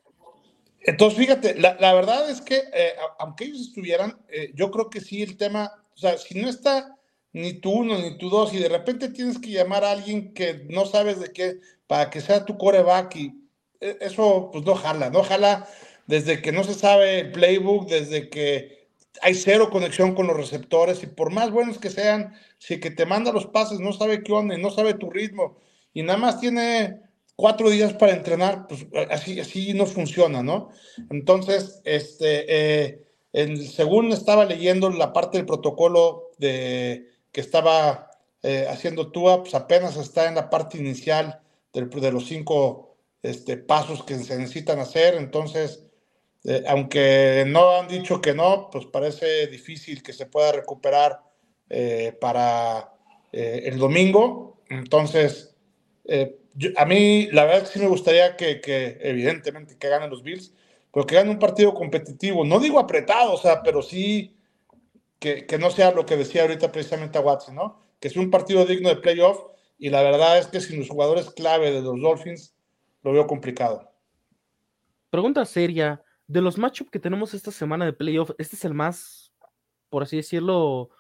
entonces, 0.81 1.19
fíjate, 1.19 1.55
la, 1.61 1.77
la, 1.81 1.95
verdad 1.95 2.31
es 2.31 2.41
que 2.41 2.63
eh, 2.73 2.95
aunque 3.19 3.45
ellos 3.45 3.61
estuvieran, 3.61 4.19
eh, 4.29 4.53
yo 4.55 4.71
creo 4.71 4.91
que 4.91 5.01
sí 5.01 5.23
el 5.23 5.37
tema, 5.37 5.73
o 5.95 5.99
sea, 5.99 6.17
si 6.19 6.41
no 6.41 6.49
está 6.49 6.97
ni 7.33 7.55
tu 7.55 7.71
uno 7.71 7.99
ni 7.99 8.17
tu 8.17 8.31
dos 8.31 8.55
y 8.55 8.59
de 8.59 8.69
repente 8.69 9.09
tienes 9.09 9.39
que 9.39 9.51
llamar 9.51 9.85
a 9.85 9.93
alguien 9.93 10.33
que 10.33 10.65
no 10.69 10.87
sabes 10.87 11.21
de 11.21 11.33
qué 11.33 11.61
para 11.87 12.11
que 12.11 12.21
sea 12.21 12.45
tu 12.45 12.57
coreback 12.57 13.17
y 13.17 13.35
eh, 13.81 13.99
eso 14.01 14.51
pues 14.53 14.65
no 14.65 14.75
jala, 14.75 15.11
no 15.11 15.23
jala 15.23 15.69
desde 16.07 16.41
que 16.41 16.53
no 16.53 16.65
se 16.65 16.75
sabe 16.75 17.21
el 17.21 17.33
playbook, 17.33 17.89
desde 17.89 18.31
que 18.31 18.78
hay 19.23 19.35
cero 19.35 19.71
conexión 19.71 20.15
con 20.15 20.27
los 20.27 20.37
receptores 20.37 21.03
y 21.03 21.07
por 21.07 21.33
más 21.33 21.51
buenos 21.51 21.79
que 21.79 21.91
sean, 21.91 22.35
si 22.59 22.81
que 22.81 22.91
te 22.91 23.07
manda 23.07 23.33
los 23.33 23.47
pases 23.47 23.81
no 23.81 23.93
sabe 23.93 24.23
qué 24.23 24.33
onda 24.33 24.55
y 24.55 24.63
no 24.63 24.71
sabe 24.71 24.95
tu 24.95 25.11
ritmo 25.11 25.59
y 25.93 26.03
nada 26.03 26.19
más 26.19 26.41
tiene 26.41 27.01
cuatro 27.37 27.71
días 27.71 27.93
para 27.95 28.13
entrenar, 28.13 28.67
pues 28.67 28.87
así, 29.11 29.39
así 29.41 29.73
no 29.73 29.87
funciona, 29.87 30.43
¿no? 30.43 30.71
Entonces, 31.11 31.81
este, 31.85 32.93
eh, 32.93 33.05
según 33.71 34.13
estaba 34.13 34.45
leyendo 34.45 34.91
la 34.91 35.13
parte 35.13 35.39
del 35.39 35.47
protocolo 35.47 36.31
de, 36.39 37.09
que 37.31 37.41
estaba 37.41 38.11
eh, 38.43 38.67
haciendo 38.69 39.13
Tua, 39.13 39.43
pues 39.43 39.55
apenas 39.55 39.97
está 39.97 40.29
en 40.29 40.35
la 40.35 40.51
parte 40.51 40.79
inicial 40.79 41.41
de 41.73 42.13
los 42.13 42.27
cinco 42.27 42.97
este, 43.23 43.57
pasos 43.57 44.03
que 44.03 44.17
se 44.19 44.37
necesitan 44.37 44.81
hacer, 44.81 45.15
entonces 45.15 45.88
eh, 46.45 46.65
aunque 46.69 47.45
no 47.47 47.77
han 47.77 47.89
dicho 47.89 48.21
que 48.21 48.35
no, 48.35 48.69
pues 48.71 48.87
parece 48.87 49.47
difícil 49.49 50.03
que 50.03 50.13
se 50.13 50.27
pueda 50.27 50.53
recuperar 50.53 51.21
eh, 51.69 52.17
para 52.21 52.93
eh, 53.33 53.63
el 53.67 53.79
domingo. 53.79 54.63
Entonces, 54.71 55.57
a 56.77 56.85
mí 56.87 57.29
la 57.33 57.45
verdad 57.45 57.69
sí 57.71 57.79
me 57.79 57.87
gustaría 57.87 58.37
que, 58.37 58.61
evidentemente 59.01 59.77
que 59.77 59.89
ganen 59.89 60.11
los 60.11 60.23
Bills, 60.23 60.55
pero 60.93 61.07
que 61.07 61.17
ganen 61.17 61.33
un 61.33 61.39
partido 61.39 61.75
competitivo. 61.75 62.45
No 62.45 62.61
digo 62.61 62.79
apretado, 62.79 63.35
o 63.35 63.39
sea, 63.39 63.63
pero 63.63 63.83
sí 63.83 64.37
que, 65.19 65.47
que 65.47 65.59
no 65.59 65.71
sea 65.71 65.93
lo 65.93 66.07
que 66.07 66.17
decía 66.17 66.43
ahorita 66.43 66.73
precisamente 66.73 67.19
a 67.19 67.23
Watson, 67.23 67.57
¿no? 67.57 67.83
Que 68.01 68.11
sea 68.11 68.23
un 68.23 68.31
partido 68.31 68.65
digno 68.65 68.89
de 68.89 68.97
playoff. 68.97 69.41
Y 69.79 69.91
la 69.91 70.03
verdad 70.03 70.39
es 70.39 70.47
que 70.49 70.61
sin 70.61 70.79
los 70.79 70.89
jugadores 70.89 71.31
clave 71.31 71.71
de 71.71 71.83
los 71.83 72.01
Dolphins, 72.01 72.55
lo 73.03 73.13
veo 73.13 73.27
complicado. 73.27 73.93
Pregunta 75.11 75.45
seria 75.45 76.03
de 76.29 76.43
los 76.43 76.59
matchups 76.59 76.91
que 76.91 77.01
tenemos 77.01 77.35
esta 77.35 77.51
semana 77.51 77.87
de 77.87 77.93
playoff, 77.93 78.31
¿este 78.39 78.55
es 78.55 78.65
el 78.65 78.75
más, 78.75 79.33
por 79.89 80.03
así 80.03 80.17
decirlo, 80.17 80.91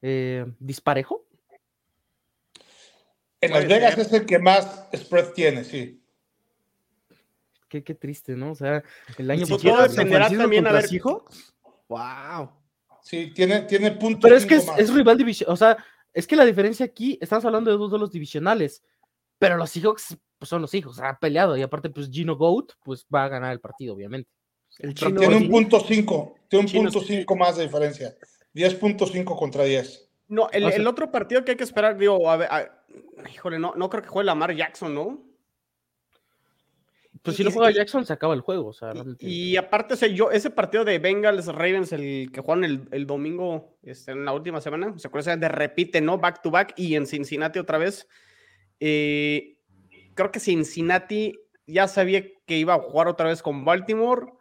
eh, 0.00 0.46
disparejo? 0.58 1.26
En 3.40 3.52
Las 3.52 3.68
Vegas 3.68 3.98
es 3.98 4.12
el 4.12 4.24
que 4.24 4.38
más 4.38 4.88
spread 4.96 5.32
tiene, 5.32 5.64
sí. 5.64 6.02
qué, 7.68 7.84
qué 7.84 7.94
triste, 7.94 8.34
¿no? 8.34 8.52
O 8.52 8.54
sea, 8.54 8.82
el 9.18 9.30
año 9.30 9.46
Pues 9.46 9.62
pasado 9.62 9.76
todo 9.76 9.88
dependerá 9.88 10.30
también, 10.30 10.66
a 10.66 10.72
ver- 10.72 10.88
Seahawks. 10.88 11.54
Wow. 11.88 12.50
Sí, 13.02 13.32
tiene, 13.34 13.62
tiene 13.62 13.90
punto. 13.92 14.20
Pero 14.22 14.36
es 14.36 14.46
que 14.46 14.54
es, 14.54 14.94
rival 14.94 15.18
divisional, 15.18 15.52
o 15.52 15.56
sea, 15.56 15.76
es 16.14 16.26
que 16.26 16.36
la 16.36 16.44
diferencia 16.44 16.86
aquí, 16.86 17.18
estamos 17.20 17.44
hablando 17.44 17.70
de 17.70 17.76
dos 17.76 17.90
duelos 17.90 18.10
divisionales, 18.10 18.82
pero 19.38 19.56
los 19.56 19.70
Seahawks 19.70 20.16
pues, 20.38 20.48
son 20.48 20.62
los 20.62 20.70
Seahawks, 20.70 21.00
ha 21.00 21.18
peleado, 21.18 21.56
y 21.56 21.62
aparte, 21.62 21.90
pues 21.90 22.08
Gino 22.10 22.36
Goat, 22.36 22.72
pues 22.84 23.06
va 23.12 23.24
a 23.24 23.28
ganar 23.28 23.52
el 23.52 23.60
partido, 23.60 23.94
obviamente. 23.94 24.30
El 24.78 24.94
chino. 24.94 25.18
tiene 25.20 25.36
un 25.36 25.48
punto 25.50 25.80
5. 25.80 26.34
Tiene 26.48 26.66
un 26.66 26.72
punto. 26.72 27.00
5 27.00 27.36
más 27.36 27.56
de 27.56 27.64
diferencia. 27.64 28.14
10.5 28.54 29.36
contra 29.36 29.64
10. 29.64 30.08
No, 30.28 30.48
el, 30.50 30.64
sea- 30.68 30.76
el 30.76 30.86
otro 30.86 31.10
partido 31.10 31.44
que 31.44 31.52
hay 31.52 31.56
que 31.56 31.64
esperar, 31.64 31.96
digo, 31.96 32.30
a 32.30 32.36
ver, 32.36 32.48
a- 32.50 32.84
híjole, 33.32 33.58
no, 33.58 33.74
no 33.76 33.88
creo 33.90 34.02
que 34.02 34.08
juegue 34.08 34.26
Lamar 34.26 34.54
Jackson, 34.54 34.94
¿no? 34.94 35.22
Pues 37.22 37.36
si 37.36 37.44
no 37.44 37.52
juega 37.52 37.70
Jackson, 37.70 38.04
se 38.04 38.12
acaba 38.12 38.34
el 38.34 38.40
juego, 38.40 38.68
o 38.68 38.72
sea, 38.72 38.92
realmente. 38.92 39.24
Y, 39.24 39.50
y 39.52 39.56
aparte, 39.56 39.94
o 39.94 39.96
sea, 39.96 40.08
yo, 40.08 40.32
ese 40.32 40.50
partido 40.50 40.84
de 40.84 40.98
Bengals 40.98 41.46
Ravens, 41.46 41.92
el 41.92 42.30
que 42.32 42.40
jugaron 42.40 42.64
el, 42.64 42.88
el 42.90 43.06
domingo 43.06 43.76
este, 43.84 44.10
en 44.10 44.24
la 44.24 44.32
última 44.32 44.60
semana, 44.60 44.92
se 44.98 45.06
acuerdan 45.06 45.38
de 45.38 45.48
repite, 45.48 46.00
¿no? 46.00 46.18
Back 46.18 46.42
to 46.42 46.50
back 46.50 46.74
y 46.76 46.96
en 46.96 47.06
Cincinnati 47.06 47.60
otra 47.60 47.78
vez. 47.78 48.08
Eh, 48.80 49.56
creo 50.14 50.32
que 50.32 50.40
Cincinnati 50.40 51.38
ya 51.64 51.86
sabía 51.86 52.24
que 52.44 52.58
iba 52.58 52.74
a 52.74 52.80
jugar 52.80 53.06
otra 53.06 53.28
vez 53.28 53.40
con 53.40 53.64
Baltimore 53.64 54.32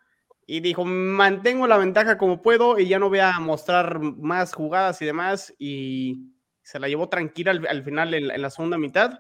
y 0.54 0.60
dijo, 0.60 0.84
mantengo 0.84 1.66
la 1.68 1.78
ventaja 1.78 2.18
como 2.18 2.42
puedo 2.42 2.78
y 2.78 2.88
ya 2.88 3.00
no 3.00 3.08
voy 3.10 3.20
a 3.20 3.40
mostrar 3.40 4.00
más 4.00 4.54
jugadas 4.54 5.02
y 5.02 5.06
demás. 5.06 5.54
Y 5.58 6.26
se 6.62 6.78
la 6.80 6.90
llevó 6.90 7.08
tranquila 7.08 7.52
al, 7.52 7.66
al 7.68 7.84
final 7.84 8.14
en, 8.14 8.30
en 8.32 8.42
la 8.42 8.50
segunda 8.50 8.78
mitad. 8.78 9.20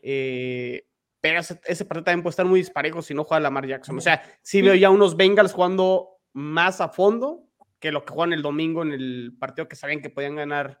Eh, 0.00 0.86
pero 1.20 1.40
ese, 1.40 1.60
ese 1.66 1.84
partido 1.84 2.04
también 2.04 2.22
puede 2.22 2.32
estar 2.32 2.46
muy 2.46 2.60
disparejo 2.60 3.02
si 3.02 3.12
no 3.12 3.24
juega 3.24 3.40
Lamar 3.40 3.66
Jackson. 3.66 3.98
O 3.98 4.00
sea, 4.00 4.22
sí 4.42 4.62
veo 4.62 4.74
ya 4.74 4.88
unos 4.90 5.16
Bengals 5.16 5.52
jugando 5.52 6.18
más 6.32 6.80
a 6.80 6.88
fondo 6.88 7.44
que 7.78 7.92
lo 7.92 8.04
que 8.04 8.12
juegan 8.14 8.32
el 8.32 8.40
domingo 8.42 8.82
en 8.82 8.92
el 8.92 9.36
partido 9.38 9.68
que 9.68 9.76
sabían 9.76 10.00
que 10.00 10.08
podían 10.10 10.36
ganar 10.36 10.80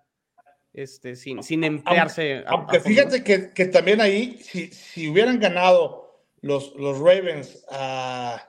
este, 0.72 1.16
sin, 1.16 1.42
sin 1.42 1.64
emplearse. 1.64 2.38
a- 2.46 2.48
a 2.48 2.52
Aunque 2.52 2.80
fíjate 2.80 3.22
que, 3.22 3.50
que 3.52 3.66
también 3.66 4.00
ahí, 4.00 4.38
si, 4.40 4.68
si 4.68 5.08
hubieran 5.08 5.38
ganado 5.38 6.24
los, 6.40 6.74
los 6.76 6.98
Ravens 6.98 7.64
a 7.70 8.48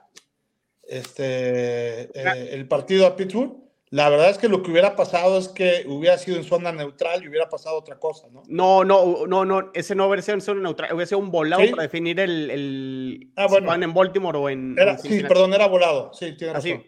este 0.88 2.02
eh, 2.14 2.48
el 2.54 2.66
partido 2.68 3.06
a 3.06 3.16
Pittsburgh, 3.16 3.56
la 3.90 4.08
verdad 4.08 4.30
es 4.30 4.38
que 4.38 4.48
lo 4.48 4.62
que 4.62 4.70
hubiera 4.72 4.96
pasado 4.96 5.38
es 5.38 5.48
que 5.48 5.84
hubiera 5.86 6.18
sido 6.18 6.36
en 6.36 6.44
zona 6.44 6.72
neutral 6.72 7.22
y 7.22 7.28
hubiera 7.28 7.48
pasado 7.48 7.76
otra 7.78 7.98
cosa, 7.98 8.26
¿no? 8.32 8.42
No, 8.48 8.84
no, 8.84 9.26
no, 9.26 9.44
no, 9.44 9.70
ese 9.72 9.94
no 9.94 10.06
hubiera 10.08 10.22
sido 10.22 10.34
en 10.34 10.40
zona 10.40 10.62
neutral, 10.62 10.92
hubiera 10.92 11.06
sido 11.06 11.20
un 11.20 11.30
volado 11.30 11.62
¿Sí? 11.62 11.68
para 11.70 11.84
definir 11.84 12.18
el, 12.18 12.50
el 12.50 13.32
Ah, 13.36 13.44
si 13.44 13.52
bueno. 13.52 13.66
juegan 13.66 13.82
en 13.84 13.94
Baltimore 13.94 14.38
o 14.38 14.48
en, 14.50 14.76
Era, 14.78 14.92
en 14.92 14.98
sí, 14.98 15.22
perdón, 15.22 15.54
era 15.54 15.68
volado. 15.68 16.12
Sí, 16.12 16.36
tiene 16.36 16.54
Así. 16.54 16.72
razón. 16.72 16.86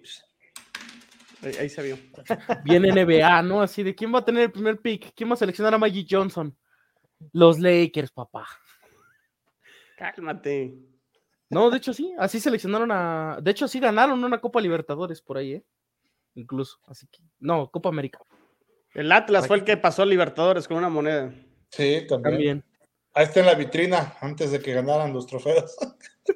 Ahí, 1.42 1.52
ahí 1.60 1.68
se 1.68 1.82
vio. 1.82 1.98
Bien 2.64 2.82
NBA, 2.82 3.42
¿no? 3.42 3.62
Así 3.62 3.84
de 3.84 3.94
quién 3.94 4.12
va 4.12 4.18
a 4.18 4.24
tener 4.24 4.42
el 4.44 4.50
primer 4.52 4.80
pick, 4.80 5.12
quién 5.14 5.30
va 5.30 5.34
a 5.34 5.36
seleccionar 5.36 5.74
a 5.74 5.78
Magic 5.78 6.08
Johnson. 6.10 6.56
Los 7.32 7.60
Lakers, 7.60 8.10
papá. 8.10 8.46
Cálmate. 9.96 10.74
No, 11.48 11.70
de 11.70 11.76
hecho 11.78 11.92
sí, 11.92 12.12
así 12.18 12.40
seleccionaron 12.40 12.90
a. 12.92 13.38
De 13.40 13.50
hecho, 13.50 13.68
sí 13.68 13.78
ganaron 13.80 14.22
una 14.24 14.40
Copa 14.40 14.60
Libertadores 14.60 15.22
por 15.22 15.38
ahí, 15.38 15.52
¿eh? 15.54 15.64
Incluso. 16.34 16.78
Así 16.86 17.06
que. 17.06 17.20
No, 17.38 17.70
Copa 17.70 17.88
América. 17.88 18.18
El 18.94 19.12
Atlas 19.12 19.46
fue 19.46 19.58
el 19.58 19.64
que 19.64 19.76
pasó 19.76 20.02
a 20.02 20.06
Libertadores 20.06 20.66
con 20.66 20.76
una 20.78 20.88
moneda. 20.88 21.32
Sí, 21.70 22.04
también. 22.08 22.22
También. 22.34 22.64
Ahí 23.14 23.24
está 23.24 23.40
en 23.40 23.46
la 23.46 23.54
vitrina 23.54 24.14
antes 24.20 24.50
de 24.50 24.60
que 24.60 24.72
ganaran 24.74 25.12
los 25.12 25.26
trofeos. 25.26 25.76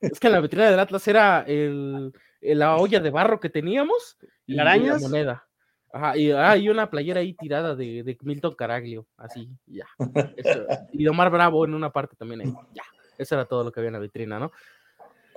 Es 0.00 0.18
que 0.18 0.26
en 0.26 0.32
la 0.32 0.40
vitrina 0.40 0.68
del 0.68 0.80
Atlas 0.80 1.06
era 1.06 1.42
el, 1.46 2.12
el- 2.40 2.58
la 2.58 2.76
olla 2.76 2.98
de 2.98 3.10
barro 3.10 3.38
que 3.38 3.50
teníamos 3.50 4.18
y, 4.46 4.54
la 4.54 4.62
¿Arañas? 4.62 5.00
moneda. 5.00 5.46
Ajá, 5.92 6.16
y 6.16 6.32
hay 6.32 6.68
una 6.68 6.90
playera 6.90 7.20
ahí 7.20 7.34
tirada 7.34 7.76
de, 7.76 8.02
de 8.02 8.18
Milton 8.22 8.54
Caraglio, 8.54 9.06
así, 9.16 9.48
ya. 9.66 9.86
Eso, 10.36 10.66
y 10.92 11.06
Omar 11.06 11.30
Bravo 11.30 11.64
en 11.64 11.74
una 11.74 11.92
parte 11.92 12.16
también 12.16 12.40
ahí, 12.40 12.52
ya. 12.74 12.82
Eso 13.18 13.34
era 13.34 13.44
todo 13.44 13.64
lo 13.64 13.72
que 13.72 13.80
había 13.80 13.88
en 13.88 13.94
la 13.94 13.98
vitrina, 14.00 14.38
¿no? 14.38 14.50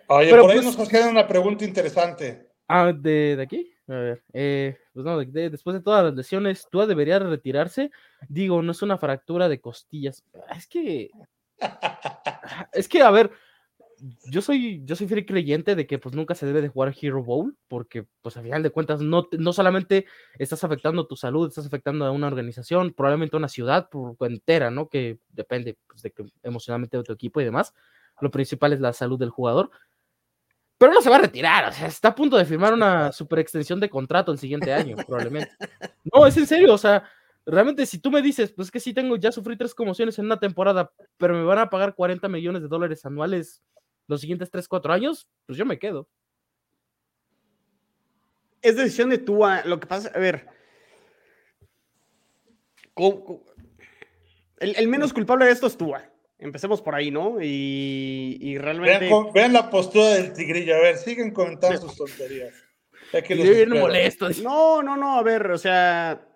Oye, 0.08 0.30
Pero 0.30 0.44
por 0.44 0.52
ahí 0.52 0.58
pues- 0.62 0.78
nos 0.78 0.88
hacían 0.88 1.10
una 1.10 1.28
pregunta 1.28 1.66
interesante. 1.66 2.48
Ah, 2.68 2.92
de, 2.96 3.36
de 3.36 3.42
aquí. 3.44 3.72
A 3.88 3.94
ver, 3.94 4.24
eh, 4.34 4.78
pues 4.94 5.06
no, 5.06 5.20
de- 5.20 5.26
de- 5.28 5.50
después 5.52 5.76
de 5.76 5.82
todas 5.82 6.04
las 6.04 6.14
lesiones, 6.16 6.68
¿Tua 6.72 6.88
debería 6.88 7.20
retirarse? 7.20 7.92
Digo, 8.28 8.62
no 8.64 8.72
es 8.72 8.82
una 8.82 8.98
fractura 8.98 9.48
de 9.48 9.62
costillas. 9.62 10.24
Es 10.56 10.66
que, 10.68 11.12
es 12.74 12.88
que, 12.88 13.02
a 13.04 13.12
ver, 13.12 13.32
yo 14.26 14.42
soy, 14.42 14.82
yo 14.86 14.96
soy 14.96 15.08
fiel 15.08 15.26
creyente 15.26 15.76
de 15.76 15.88
que 15.88 16.00
pues 16.00 16.16
nunca 16.16 16.36
se 16.36 16.46
debe 16.46 16.62
de 16.62 16.68
jugar 16.68 16.94
Hero 17.00 17.24
Bowl, 17.24 17.56
porque 17.68 18.06
pues 18.22 18.38
a 18.38 18.42
final 18.42 18.64
de 18.64 18.70
cuentas 18.70 19.02
no, 19.02 19.28
no 19.32 19.54
solamente 19.54 20.06
estás 20.38 20.64
afectando 20.64 21.08
tu 21.08 21.16
salud, 21.16 21.48
estás 21.48 21.66
afectando 21.66 22.06
a 22.06 22.12
una 22.12 22.28
organización, 22.28 22.94
probablemente 22.94 23.36
a 23.36 23.40
una 23.40 23.48
ciudad 23.48 23.90
por, 23.90 24.16
entera, 24.22 24.72
¿no? 24.72 24.90
Que 24.90 25.20
depende 25.30 25.78
pues, 25.88 26.02
de 26.02 26.12
que 26.12 26.26
emocionalmente 26.44 26.98
de 26.98 27.04
tu 27.04 27.14
equipo 27.14 27.42
y 27.42 27.46
demás. 27.46 27.74
Lo 28.22 28.32
principal 28.32 28.74
es 28.74 28.80
la 28.80 28.94
salud 28.94 29.20
del 29.20 29.30
jugador. 29.30 29.70
Pero 30.78 30.94
no 30.94 31.02
se 31.02 31.10
va 31.10 31.16
a 31.16 31.20
retirar, 31.20 31.70
o 31.70 31.72
sea, 31.72 31.88
está 31.88 32.10
a 32.10 32.16
punto 32.16 32.36
de 32.38 32.44
firmar 32.44 32.74
una 32.74 33.14
super 33.14 33.40
extensión 33.40 33.80
de 33.80 33.90
contrato 33.90 34.34
el 34.34 34.38
siguiente 34.38 34.74
año, 34.74 34.98
probablemente. 35.08 35.52
No, 36.14 36.26
es 36.28 36.36
en 36.36 36.46
serio, 36.46 36.74
o 36.74 36.78
sea, 36.78 37.04
realmente 37.46 37.86
si 37.86 38.00
tú 38.00 38.12
me 38.12 38.22
dices, 38.22 38.52
pues 38.52 38.72
que 38.72 38.80
sí 38.80 38.94
tengo, 38.94 39.16
ya 39.16 39.32
sufrí 39.32 39.56
tres 39.56 39.74
conmociones 39.74 40.18
en 40.20 40.26
una 40.26 40.40
temporada, 40.40 40.92
pero 41.18 41.34
me 41.34 41.44
van 41.44 41.60
a 41.60 41.70
pagar 41.70 41.96
40 41.96 42.28
millones 42.28 42.62
de 42.62 42.68
dólares 42.68 43.06
anuales 43.06 43.62
los 44.08 44.22
siguientes 44.22 44.50
3, 44.52 44.68
4 44.68 44.94
años, 44.94 45.28
pues 45.46 45.58
yo 45.58 45.66
me 45.66 45.80
quedo. 45.80 46.08
Es 48.62 48.76
decisión 48.76 49.10
de 49.10 49.18
Tua. 49.18 49.64
Lo 49.66 49.80
que 49.80 49.88
pasa, 49.88 50.12
a 50.14 50.20
ver. 50.20 50.48
¿cómo- 52.94 53.24
cómo? 53.24 53.44
El, 54.58 54.76
el 54.78 54.88
menos 54.88 55.14
culpable 55.14 55.46
de 55.46 55.52
esto 55.52 55.68
es 55.68 55.78
Tua. 55.78 56.10
Empecemos 56.38 56.82
por 56.82 56.96
ahí, 56.96 57.12
¿no? 57.12 57.42
Y, 57.42 58.38
y 58.42 58.58
realmente. 58.58 59.10
Vean, 59.34 59.54
la 59.54 59.70
postura 59.70 60.10
del 60.16 60.34
tigrillo. 60.34 60.76
A 60.76 60.80
ver, 60.80 60.98
siguen 60.98 61.32
comentando 61.32 61.80
sus 61.82 61.96
tonterías. 61.96 62.54
Que 63.26 63.36
los 63.36 63.80
molesto. 63.82 64.30
No, 64.44 64.84
no, 64.84 64.98
no, 64.98 65.18
a 65.18 65.24
ver, 65.24 65.52
o 65.52 65.58
sea, 65.58 66.28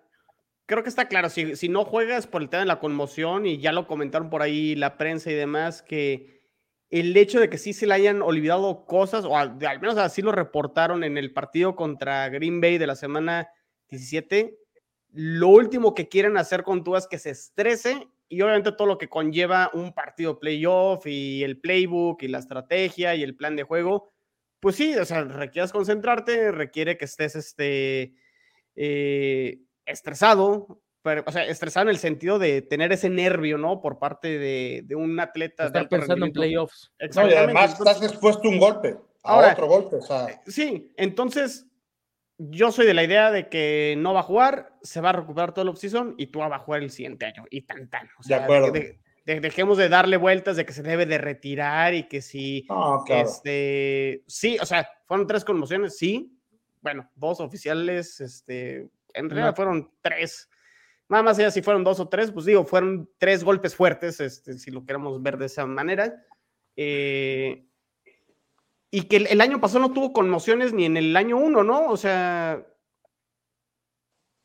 creo 0.64 0.82
que 0.82 0.88
está 0.88 1.08
claro, 1.08 1.28
si, 1.28 1.56
si 1.56 1.68
no 1.68 1.84
juegas 1.84 2.26
por 2.26 2.40
el 2.40 2.48
tema 2.48 2.60
de 2.60 2.66
la 2.68 2.78
conmoción, 2.78 3.44
y 3.44 3.58
ya 3.58 3.72
lo 3.72 3.86
comentaron 3.86 4.30
por 4.30 4.40
ahí 4.40 4.74
la 4.76 4.96
prensa 4.96 5.30
y 5.30 5.34
demás, 5.34 5.82
que 5.82 6.39
el 6.90 7.16
hecho 7.16 7.38
de 7.38 7.48
que 7.48 7.58
sí 7.58 7.72
se 7.72 7.86
le 7.86 7.94
hayan 7.94 8.20
olvidado 8.20 8.84
cosas, 8.84 9.24
o 9.24 9.36
al, 9.36 9.56
menos 9.80 9.96
así 9.96 10.22
lo 10.22 10.32
reportaron 10.32 11.04
en 11.04 11.16
el 11.16 11.32
partido 11.32 11.76
contra 11.76 12.28
Green 12.28 12.60
Bay 12.60 12.78
de 12.78 12.86
la 12.88 12.96
semana 12.96 13.48
17, 13.88 14.58
lo 15.12 15.48
último 15.48 15.94
que 15.94 16.08
quieren 16.08 16.36
hacer 16.36 16.62
con 16.64 16.82
tú 16.84 16.96
es 16.96 17.06
que 17.06 17.18
se 17.18 17.30
estrese 17.30 18.08
y 18.28 18.42
obviamente 18.42 18.72
todo 18.72 18.86
lo 18.86 18.98
que 18.98 19.08
conlleva 19.08 19.70
un 19.72 19.92
partido 19.92 20.38
playoff 20.38 21.06
y 21.06 21.42
el 21.42 21.60
playbook 21.60 22.22
y 22.22 22.28
la 22.28 22.38
estrategia 22.38 23.14
y 23.14 23.22
el 23.22 23.36
plan 23.36 23.56
de 23.56 23.64
juego, 23.64 24.12
pues 24.60 24.76
sí, 24.76 24.94
o 24.96 25.04
sea, 25.04 25.24
requieres 25.24 25.72
concentrarte, 25.72 26.52
requiere 26.52 26.96
que 26.96 27.06
estés 27.06 27.34
este, 27.34 28.14
eh, 28.76 29.60
estresado, 29.84 30.80
pero, 31.02 31.24
o 31.26 31.32
sea, 31.32 31.44
estresado 31.46 31.84
en 31.84 31.90
el 31.90 31.98
sentido 31.98 32.38
de 32.38 32.62
tener 32.62 32.92
ese 32.92 33.08
nervio, 33.08 33.56
¿no? 33.58 33.80
Por 33.80 33.98
parte 33.98 34.38
de, 34.38 34.82
de 34.84 34.94
un 34.94 35.18
atleta. 35.20 35.64
de 35.64 35.66
Estar 35.68 35.88
pensando 35.88 36.26
en 36.26 36.32
playoffs. 36.32 36.90
No, 36.98 37.04
y 37.04 37.06
Exactamente. 37.06 37.38
además 37.38 37.70
entonces- 37.72 37.94
estás 37.96 38.10
expuesto 38.12 38.48
a 38.48 38.50
un 38.50 38.58
golpe, 38.58 38.96
a 39.22 39.32
Ahora- 39.32 39.52
otro 39.52 39.66
golpe. 39.66 39.96
O 39.96 40.02
sea, 40.02 40.40
Sí, 40.46 40.92
entonces 40.96 41.66
yo 42.38 42.72
soy 42.72 42.86
de 42.86 42.94
la 42.94 43.04
idea 43.04 43.30
de 43.30 43.48
que 43.48 43.94
no 43.98 44.14
va 44.14 44.20
a 44.20 44.24
jugar, 44.24 44.74
se 44.82 45.00
va 45.00 45.10
a 45.10 45.12
recuperar 45.12 45.52
todo 45.52 45.62
el 45.62 45.68
offseason 45.68 46.14
y 46.18 46.26
tú 46.28 46.38
va 46.40 46.54
a 46.54 46.58
jugar 46.58 46.82
el 46.82 46.90
siguiente 46.90 47.26
año. 47.26 47.44
Y 47.50 47.62
tan 47.62 47.88
tan. 47.90 48.08
O 48.18 48.22
sea, 48.22 48.44
acuerdo. 48.44 48.70
de- 48.72 48.98
de- 49.26 49.40
dejemos 49.40 49.76
de 49.78 49.88
darle 49.88 50.16
vueltas 50.16 50.56
de 50.56 50.64
que 50.64 50.72
se 50.72 50.82
debe 50.82 51.06
de 51.06 51.18
retirar 51.18 51.92
y 51.94 52.08
que 52.08 52.20
si 52.22 52.64
no, 52.68 53.02
claro. 53.06 53.28
este 53.28 54.22
sí, 54.26 54.56
o 54.60 54.66
sea, 54.66 54.88
fueron 55.06 55.26
tres 55.26 55.44
conmociones, 55.44 55.96
sí. 55.98 56.36
Bueno, 56.82 57.08
dos 57.14 57.40
oficiales, 57.40 58.20
este, 58.20 58.88
en 59.12 59.28
realidad 59.28 59.48
Una- 59.50 59.56
fueron 59.56 59.90
tres. 60.00 60.48
Nada 61.10 61.24
más 61.24 61.38
allá 61.40 61.50
si 61.50 61.60
fueron 61.60 61.82
dos 61.82 61.98
o 61.98 62.08
tres, 62.08 62.30
pues 62.30 62.46
digo, 62.46 62.64
fueron 62.64 63.10
tres 63.18 63.42
golpes 63.42 63.74
fuertes, 63.74 64.20
este, 64.20 64.56
si 64.58 64.70
lo 64.70 64.86
queremos 64.86 65.20
ver 65.20 65.38
de 65.38 65.46
esa 65.46 65.66
manera. 65.66 66.24
Eh, 66.76 67.66
y 68.92 69.02
que 69.02 69.16
el, 69.16 69.40
año 69.40 69.60
pasado 69.60 69.80
no 69.80 69.92
tuvo 69.92 70.12
conmociones 70.12 70.72
ni 70.72 70.84
en 70.84 70.96
el 70.96 71.16
año 71.16 71.36
uno, 71.36 71.64
¿no? 71.64 71.88
O 71.88 71.96
sea, 71.96 72.64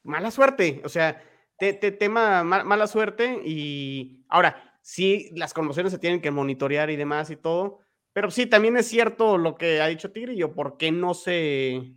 mala 0.03 0.31
suerte, 0.31 0.81
o 0.83 0.89
sea, 0.89 1.21
te, 1.59 1.73
te- 1.73 1.91
tema 1.91 2.43
ma- 2.43 2.63
mala 2.63 2.87
suerte 2.87 3.41
y 3.45 4.25
ahora, 4.27 4.79
sí, 4.81 5.29
las 5.35 5.53
conmociones 5.53 5.91
se 5.91 5.99
tienen 5.99 6.19
que 6.21 6.31
monitorear 6.31 6.89
y 6.89 6.95
demás 6.95 7.29
y 7.29 7.35
todo, 7.35 7.81
pero 8.11 8.31
sí, 8.31 8.47
también 8.47 8.75
es 8.77 8.87
cierto 8.87 9.37
lo 9.37 9.55
que 9.55 9.81
ha 9.81 9.87
dicho 9.87 10.11
Tigrillo, 10.11 10.53
¿por 10.53 10.77
qué 10.77 10.91
no 10.91 11.13
se... 11.13 11.93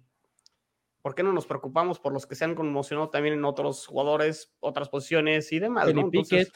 ¿Por 1.02 1.14
qué 1.14 1.22
no 1.22 1.32
nos 1.32 1.46
preocupamos 1.46 2.00
por 2.00 2.12
los 2.12 2.26
que 2.26 2.34
se 2.34 2.44
han 2.44 2.54
conmocionado 2.54 3.10
también 3.10 3.34
en 3.34 3.44
otros 3.44 3.86
jugadores, 3.86 4.54
otras 4.60 4.88
posiciones 4.88 5.52
y 5.52 5.58
demás? 5.58 5.92
¿no? 5.94 6.00
Entonces, 6.00 6.52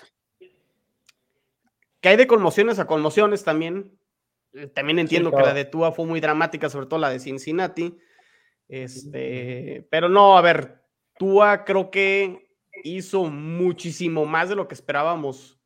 que 2.01 2.09
hay 2.09 2.17
de 2.17 2.27
conmociones 2.27 2.79
a 2.79 2.87
conmociones 2.87 3.45
también. 3.45 3.97
eh, 4.53 4.67
también 4.67 4.99
entiendo 4.99 5.31
que 5.31 5.43
la 5.43 5.55
de 5.55 5.65
Tua 5.65 5.93
fue 5.93 6.05
muy 6.05 6.21
dramática, 6.21 6.69
sobre 6.69 6.87
todo 6.87 6.99
la 6.99 7.11
de 7.11 7.21
Cincinnati. 7.21 7.97
Este, 8.69 9.87
pero 9.91 10.09
no, 10.09 10.37
a 10.37 10.41
ver, 10.41 10.83
Tua 11.19 11.65
creo 11.65 11.91
que 11.91 12.51
hizo 12.83 13.25
muchísimo 13.25 14.27
más 14.27 14.49
de 14.49 14.57
lo 14.57 14.67
que 14.67 14.75
esperábamos 14.75 15.61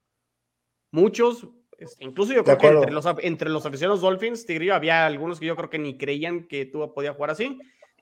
muchos. 0.90 1.48
Este, 1.78 2.04
incluso 2.04 2.32
yo 2.32 2.44
creo 2.44 2.58
que 2.58 2.66
entre 2.66 2.90
los, 2.90 3.06
entre 3.20 3.50
los 3.50 3.64
aficionados 3.64 4.00
Dolphins, 4.00 4.44
Tigrillo, 4.46 4.74
había 4.74 5.06
algunos 5.06 5.40
que 5.40 5.46
yo 5.46 5.56
creo 5.56 5.70
que 5.70 5.78
ni 5.78 5.96
creían 5.96 6.46
que 6.48 6.66
Tua 6.66 6.92
podía 6.92 7.14
jugar 7.14 7.30
así. 7.30 7.58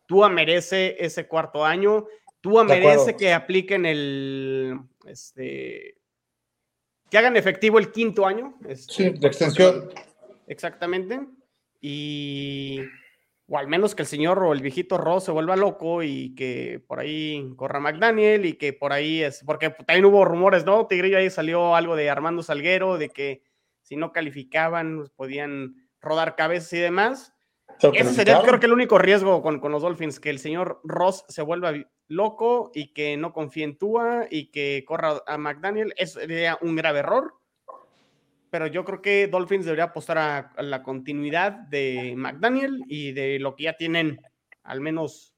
Tua 0.07 0.29
merece 0.29 0.97
ese 0.99 1.27
cuarto 1.27 1.65
año. 1.65 2.07
Tua 2.41 2.65
merece 2.65 3.17
que 3.17 3.33
apliquen 3.33 3.87
el, 3.87 4.79
este, 5.07 5.99
que 7.11 7.19
hagan 7.19 7.37
efectivo 7.37 7.79
el 7.79 7.91
quinto 7.91 8.27
año. 8.27 8.59
Este, 8.69 8.93
sí, 8.93 9.11
de 9.11 9.27
extensión. 9.27 9.91
Exactamente. 10.47 11.21
Y, 11.81 12.81
o 13.47 13.59
al 13.59 13.69
menos 13.69 13.95
que 13.95 14.03
el 14.03 14.09
señor 14.09 14.43
o 14.43 14.53
el 14.53 14.63
viejito 14.63 14.97
Ross 14.97 15.25
se 15.25 15.31
vuelva 15.31 15.57
loco 15.57 16.03
y 16.03 16.35
que 16.35 16.83
por 16.87 17.01
ahí 17.01 17.53
corra 17.57 17.81
McDaniel 17.81 18.47
y 18.47 18.55
que 18.55 18.73
por 18.73 18.93
ahí 18.93 19.23
es, 19.23 19.43
porque 19.45 19.71
también 19.71 20.07
hubo 20.07 20.25
rumores, 20.25 20.65
¿no? 20.65 20.87
Tigrillo 20.87 21.19
ahí 21.19 21.31
salió 21.31 21.75
algo 21.75 21.97
de 21.97 22.09
Armando 22.09 22.43
Salguero, 22.43 22.97
de 22.97 23.11
que 23.11 23.43
si 23.83 23.97
no 23.97 24.13
calificaban, 24.13 24.97
pues, 24.97 25.11
podían 25.11 25.77
rodar 26.01 26.37
cabezas 26.37 26.73
y 26.73 26.79
demás. 26.79 27.34
Ese 27.81 28.15
sería, 28.15 28.41
creo 28.43 28.61
que 28.61 28.67
el 28.67 28.73
único 28.73 28.99
riesgo 28.99 29.43
con, 29.43 29.61
con, 29.61 29.73
los 29.73 29.83
Dolphins, 29.83 30.21
que 30.21 30.31
el 30.31 30.39
señor 30.39 30.81
Ross 30.85 31.25
se 31.29 31.43
vuelva 31.43 31.73
loco 32.09 32.71
y 32.75 32.93
que 32.93 33.17
no 33.17 33.33
confíe 33.33 33.65
en 33.65 33.77
Tua 33.77 34.27
y 34.31 34.51
que 34.51 34.85
corra 34.87 35.23
a 35.27 35.39
McDaniel. 35.39 35.93
Eso 35.97 36.21
sería 36.21 36.59
un 36.61 36.77
grave 36.77 37.01
error. 37.01 37.35
Pero 38.51 38.67
yo 38.69 38.85
creo 38.85 39.03
que 39.03 39.27
Dolphins 39.27 39.65
debería 39.65 39.85
apostar 39.85 40.19
a, 40.19 40.53
la 40.63 40.83
continuidad 40.83 41.53
de 41.53 42.15
McDaniel 42.17 42.85
y 42.87 43.13
de 43.13 43.39
lo 43.41 43.57
que 43.57 43.65
ya 43.65 43.77
tienen, 43.77 44.21
al 44.63 44.81
menos. 44.81 45.35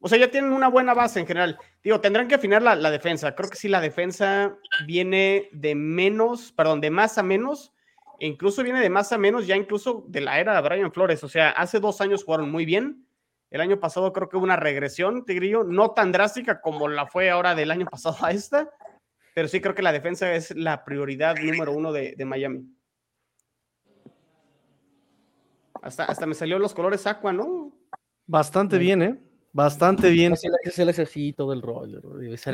O 0.00 0.08
sea, 0.08 0.18
ya 0.18 0.30
tienen 0.30 0.52
una 0.52 0.68
buena 0.68 0.92
base 0.92 1.20
en 1.20 1.26
general. 1.26 1.58
Digo, 1.82 2.00
tendrán 2.00 2.28
que 2.28 2.34
afinar 2.34 2.62
la, 2.62 2.74
la 2.74 2.90
defensa. 2.90 3.34
Creo 3.34 3.48
que 3.48 3.56
sí, 3.56 3.68
la 3.68 3.80
defensa 3.80 4.56
viene 4.86 5.48
de 5.52 5.74
menos, 5.74 6.52
perdón, 6.52 6.80
de 6.80 6.90
más 6.90 7.16
a 7.16 7.22
menos 7.22 7.72
incluso 8.20 8.62
viene 8.62 8.80
de 8.80 8.90
más 8.90 9.12
a 9.12 9.18
menos, 9.18 9.46
ya 9.46 9.56
incluso 9.56 10.04
de 10.08 10.20
la 10.20 10.38
era 10.38 10.54
de 10.54 10.68
Brian 10.68 10.92
Flores. 10.92 11.24
O 11.24 11.28
sea, 11.28 11.50
hace 11.50 11.80
dos 11.80 12.00
años 12.00 12.24
jugaron 12.24 12.50
muy 12.50 12.64
bien. 12.64 13.06
El 13.50 13.60
año 13.60 13.80
pasado 13.80 14.12
creo 14.12 14.28
que 14.28 14.36
hubo 14.36 14.44
una 14.44 14.56
regresión, 14.56 15.24
Tigrillo, 15.24 15.64
no 15.64 15.90
tan 15.90 16.12
drástica 16.12 16.60
como 16.60 16.86
la 16.88 17.06
fue 17.06 17.30
ahora 17.30 17.54
del 17.54 17.70
año 17.70 17.86
pasado 17.86 18.16
a 18.24 18.30
esta, 18.30 18.70
pero 19.34 19.48
sí 19.48 19.60
creo 19.60 19.74
que 19.74 19.82
la 19.82 19.92
defensa 19.92 20.32
es 20.34 20.54
la 20.56 20.84
prioridad 20.84 21.36
número 21.36 21.72
uno 21.72 21.92
de, 21.92 22.14
Miami. 22.24 22.72
Hasta, 25.82 26.04
hasta 26.04 26.26
me 26.26 26.34
salió 26.34 26.58
los 26.58 26.74
colores 26.74 27.06
aqua, 27.06 27.32
¿no? 27.32 27.72
Bastante 28.26 28.78
bien, 28.78 29.02
¿eh? 29.02 29.18
Bastante 29.52 30.10
bien. 30.10 30.34
Es 30.62 30.78
el 30.78 30.88
así 30.88 31.32
todo 31.32 31.52
el 31.52 31.62
rollo. 31.62 32.00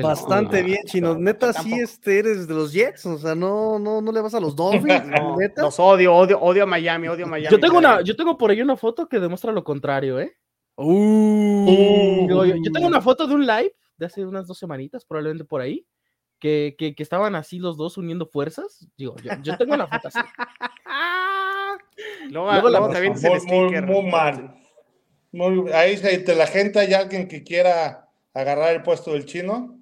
Bastante 0.02 0.62
bien, 0.62 0.80
chino. 0.86 1.16
Neta, 1.16 1.52
sí 1.52 1.74
este, 1.74 2.20
eres 2.20 2.48
de 2.48 2.54
los 2.54 2.72
Jets. 2.72 3.04
O 3.06 3.18
sea, 3.18 3.34
no, 3.34 3.78
no, 3.78 4.00
no 4.00 4.12
le 4.12 4.20
vas 4.20 4.34
a 4.34 4.40
los 4.40 4.56
Dolphins. 4.56 5.04
Los 5.56 5.78
odio, 5.78 6.14
odio, 6.14 6.40
odio 6.40 6.62
a 6.62 6.66
Miami, 6.66 7.08
odio 7.08 7.26
a 7.26 7.28
Miami. 7.28 7.52
Yo 7.52 7.60
tengo, 7.60 7.78
una, 7.78 8.00
yo 8.00 8.16
tengo 8.16 8.38
por 8.38 8.50
ahí 8.50 8.62
una 8.62 8.76
foto 8.76 9.08
que 9.08 9.20
demuestra 9.20 9.52
lo 9.52 9.62
contrario, 9.62 10.20
¿eh? 10.20 10.36
Uh. 10.78 12.28
yo, 12.28 12.72
tengo 12.72 12.86
una 12.86 13.00
foto 13.00 13.26
de 13.26 13.34
un 13.34 13.46
live 13.46 13.74
de 13.96 14.06
hace 14.06 14.26
unas 14.26 14.46
dos 14.46 14.58
semanitas, 14.58 15.06
probablemente 15.06 15.44
por 15.44 15.62
ahí, 15.62 15.86
que, 16.38 16.76
que, 16.78 16.94
estaban 16.98 17.34
así 17.34 17.58
los 17.58 17.78
dos 17.78 17.96
uniendo 17.96 18.26
fuerzas. 18.26 18.86
Digo, 18.96 19.16
yo, 19.42 19.56
tengo 19.56 19.74
una 19.74 19.86
foto 19.86 20.08
así. 20.08 20.18
luego, 22.30 22.68
la, 22.68 22.80
muy, 22.80 23.82
muy 23.82 24.10
mal 24.10 24.65
ahí 25.72 25.96
se 25.96 26.34
la 26.34 26.46
gente, 26.46 26.78
hay 26.78 26.94
alguien 26.94 27.28
que 27.28 27.42
quiera 27.42 28.08
agarrar 28.34 28.74
el 28.74 28.82
puesto 28.82 29.12
del 29.12 29.26
chino. 29.26 29.80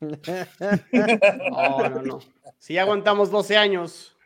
No, 0.92 1.88
no, 1.88 2.02
no. 2.02 2.18
Si 2.58 2.74
ya 2.74 2.82
aguantamos 2.82 3.30
12 3.30 3.56
años. 3.56 4.16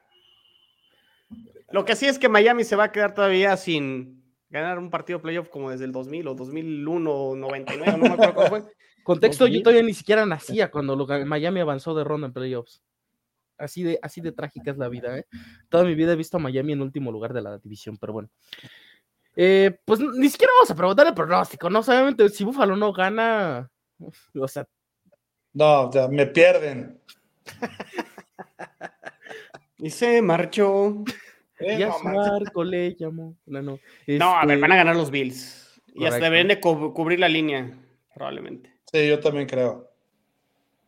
Lo 1.71 1.85
que 1.85 1.95
sí 1.95 2.07
es 2.07 2.19
que 2.19 2.29
Miami 2.29 2.65
se 2.65 2.77
va 2.77 2.85
a 2.85 2.93
quedar 2.93 3.15
todavía 3.15 3.57
sin 3.57 4.25
ganar 4.51 4.79
un 4.79 4.91
partido 4.91 5.21
playoff 5.21 5.49
como 5.51 5.71
desde 5.71 5.85
el 5.85 5.93
2000 5.93 6.29
o 6.29 6.35
2001 6.35 7.11
o 7.13 7.37
99, 7.37 7.93
no 7.93 7.99
me 7.99 8.09
acuerdo 8.09 8.35
cuál 8.35 8.49
fue. 8.49 8.65
Contexto, 9.05 9.47
yo 9.47 9.63
todavía 9.63 9.83
ni 9.83 9.95
siquiera 9.95 10.27
nacía 10.27 10.71
cuando 10.71 10.97
Miami 11.25 11.61
avanzó 11.61 11.95
de 11.95 12.05
ronda 12.05 12.27
en 12.27 12.33
playoffs. 12.33 12.83
Así 13.57 13.83
de, 13.83 13.99
así 14.03 14.21
de 14.21 14.33
trágica 14.33 14.71
es 14.71 14.79
la 14.79 14.89
vida, 14.89 15.19
¿eh? 15.19 15.27
Toda 15.69 15.85
mi 15.85 15.95
vida 15.95 16.13
he 16.13 16.17
visto 16.17 16.37
a 16.37 16.41
Miami 16.41 16.75
en 16.75 16.83
último 16.83 17.11
lugar 17.11 17.33
de 17.33 17.43
la 17.43 17.59
división, 17.59 17.97
pero 17.99 18.13
bueno. 18.13 18.29
Eh, 19.41 19.79
pues 19.85 20.01
ni 20.01 20.29
siquiera 20.29 20.53
vamos 20.59 20.71
a 20.73 20.75
preguntar 20.75 21.07
el 21.07 21.15
pronóstico, 21.15 21.71
¿no? 21.71 21.79
Obviamente, 21.79 22.29
si 22.29 22.43
Búfalo 22.43 22.75
no 22.75 22.93
gana, 22.93 23.71
o 24.35 24.49
sea. 24.49 24.67
No, 25.53 25.83
o 25.83 25.93
sea, 25.93 26.09
me 26.09 26.27
pierden. 26.27 27.01
y 29.79 29.91
se 29.91 30.21
marchó. 30.23 31.05
Eh, 31.61 31.79
ya 31.79 31.93
Marco 32.03 32.65
le 32.65 32.97
llamó. 32.97 33.37
No, 33.47 33.63
no. 33.63 33.79
no, 34.09 34.37
a 34.37 34.45
ver, 34.45 34.57
este 34.57 34.61
van 34.61 34.73
a 34.73 34.77
ganar 34.77 34.97
los 34.97 35.13
Bills. 35.13 35.81
Y 35.95 36.05
hasta 36.05 36.19
deberían 36.19 36.49
de 36.49 36.59
cubrir 36.59 37.21
la 37.21 37.29
línea, 37.29 37.79
probablemente. 38.13 38.75
Sí, 38.91 39.09
yo 39.09 39.21
también 39.21 39.47
creo. 39.47 39.89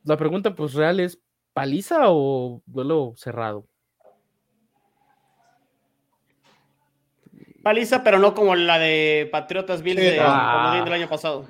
La 0.03 0.17
pregunta, 0.17 0.57
pues, 0.57 0.75
real 0.75 0.99
es: 0.99 1.21
¿paliza 1.53 2.01
o 2.07 2.65
duelo 2.67 3.15
cerrado? 3.17 3.69
Paliza, 7.63 8.03
pero 8.03 8.19
no 8.19 8.35
como 8.35 8.55
la 8.55 8.79
de 8.79 9.29
Patriotas 9.31 9.83
Bills 9.83 10.01
del 10.01 10.21
año 10.21 11.09
pasado. 11.09 11.47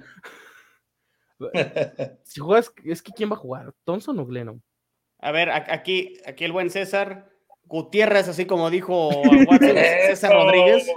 si 2.24 2.40
juegas, 2.40 2.72
es 2.84 3.02
que 3.02 3.12
¿quién 3.12 3.30
va 3.30 3.34
a 3.34 3.38
jugar? 3.38 3.72
¿Thompson 3.84 4.18
o 4.18 4.26
Glennon? 4.26 4.62
A 5.18 5.32
ver, 5.32 5.50
aquí, 5.50 6.18
aquí 6.26 6.44
el 6.44 6.52
buen 6.52 6.70
César. 6.70 7.30
Gutiérrez, 7.64 8.26
así 8.26 8.46
como 8.46 8.68
dijo 8.68 9.10
César 9.60 10.32
Rodríguez. 10.32 10.92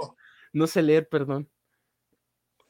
No 0.52 0.66
sé 0.66 0.82
leer, 0.82 1.08
perdón. 1.08 1.48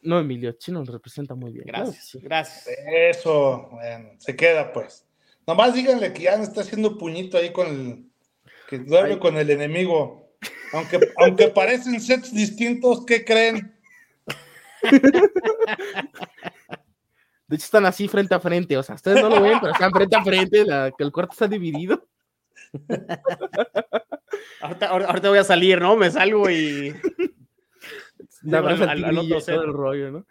No, 0.03 0.19
Emilio, 0.21 0.53
Chino 0.53 0.85
lo 0.85 0.93
representa 0.93 1.35
muy 1.35 1.53
bien. 1.53 1.65
Gracias, 1.67 2.23
gracias. 2.23 2.69
Eso, 2.87 3.69
bueno, 3.71 4.11
se 4.19 4.37
queda 4.37 4.73
pues. 4.73 5.07
Nomás 5.47 5.75
díganle 5.75 6.13
que 6.13 6.25
ya 6.25 6.37
no 6.37 6.43
está 6.43 6.61
haciendo 6.61 6.99
puñito 6.99 7.39
ahí 7.39 7.53
con 7.53 7.67
el. 7.67 8.11
que 8.69 8.79
duerme 8.81 9.19
con 9.19 9.39
el 9.39 9.51
enemigo. 9.51 10.24
Aunque, 10.75 11.01
aunque 11.17 11.49
parecen 11.49 12.01
sets 12.01 12.33
distintos, 12.35 13.05
¿qué 13.07 13.25
creen? 13.25 13.73
De 17.47 17.57
hecho, 17.57 17.67
están 17.67 17.85
así 17.87 18.09
frente 18.09 18.35
a 18.35 18.41
frente. 18.41 18.77
O 18.77 18.83
sea, 18.83 18.97
ustedes 18.97 19.23
no 19.23 19.29
lo 19.29 19.41
ven, 19.41 19.61
pero 19.61 19.73
están 19.73 19.93
frente 19.93 20.17
a 20.17 20.25
frente. 20.25 20.65
que 20.97 21.05
el 21.05 21.13
cuarto 21.13 21.33
está 21.33 21.47
dividido. 21.47 22.05
Ahorita, 24.61 25.29
voy 25.29 25.39
a 25.39 25.45
salir, 25.45 25.81
¿no? 25.81 25.95
Me 25.97 26.11
salgo 26.11 26.51
y. 26.51 26.93
al, 28.53 29.19
otro 29.19 29.41
set. 29.41 29.55
el 29.55 29.73
rollo, 29.73 30.11
¿no? 30.11 30.27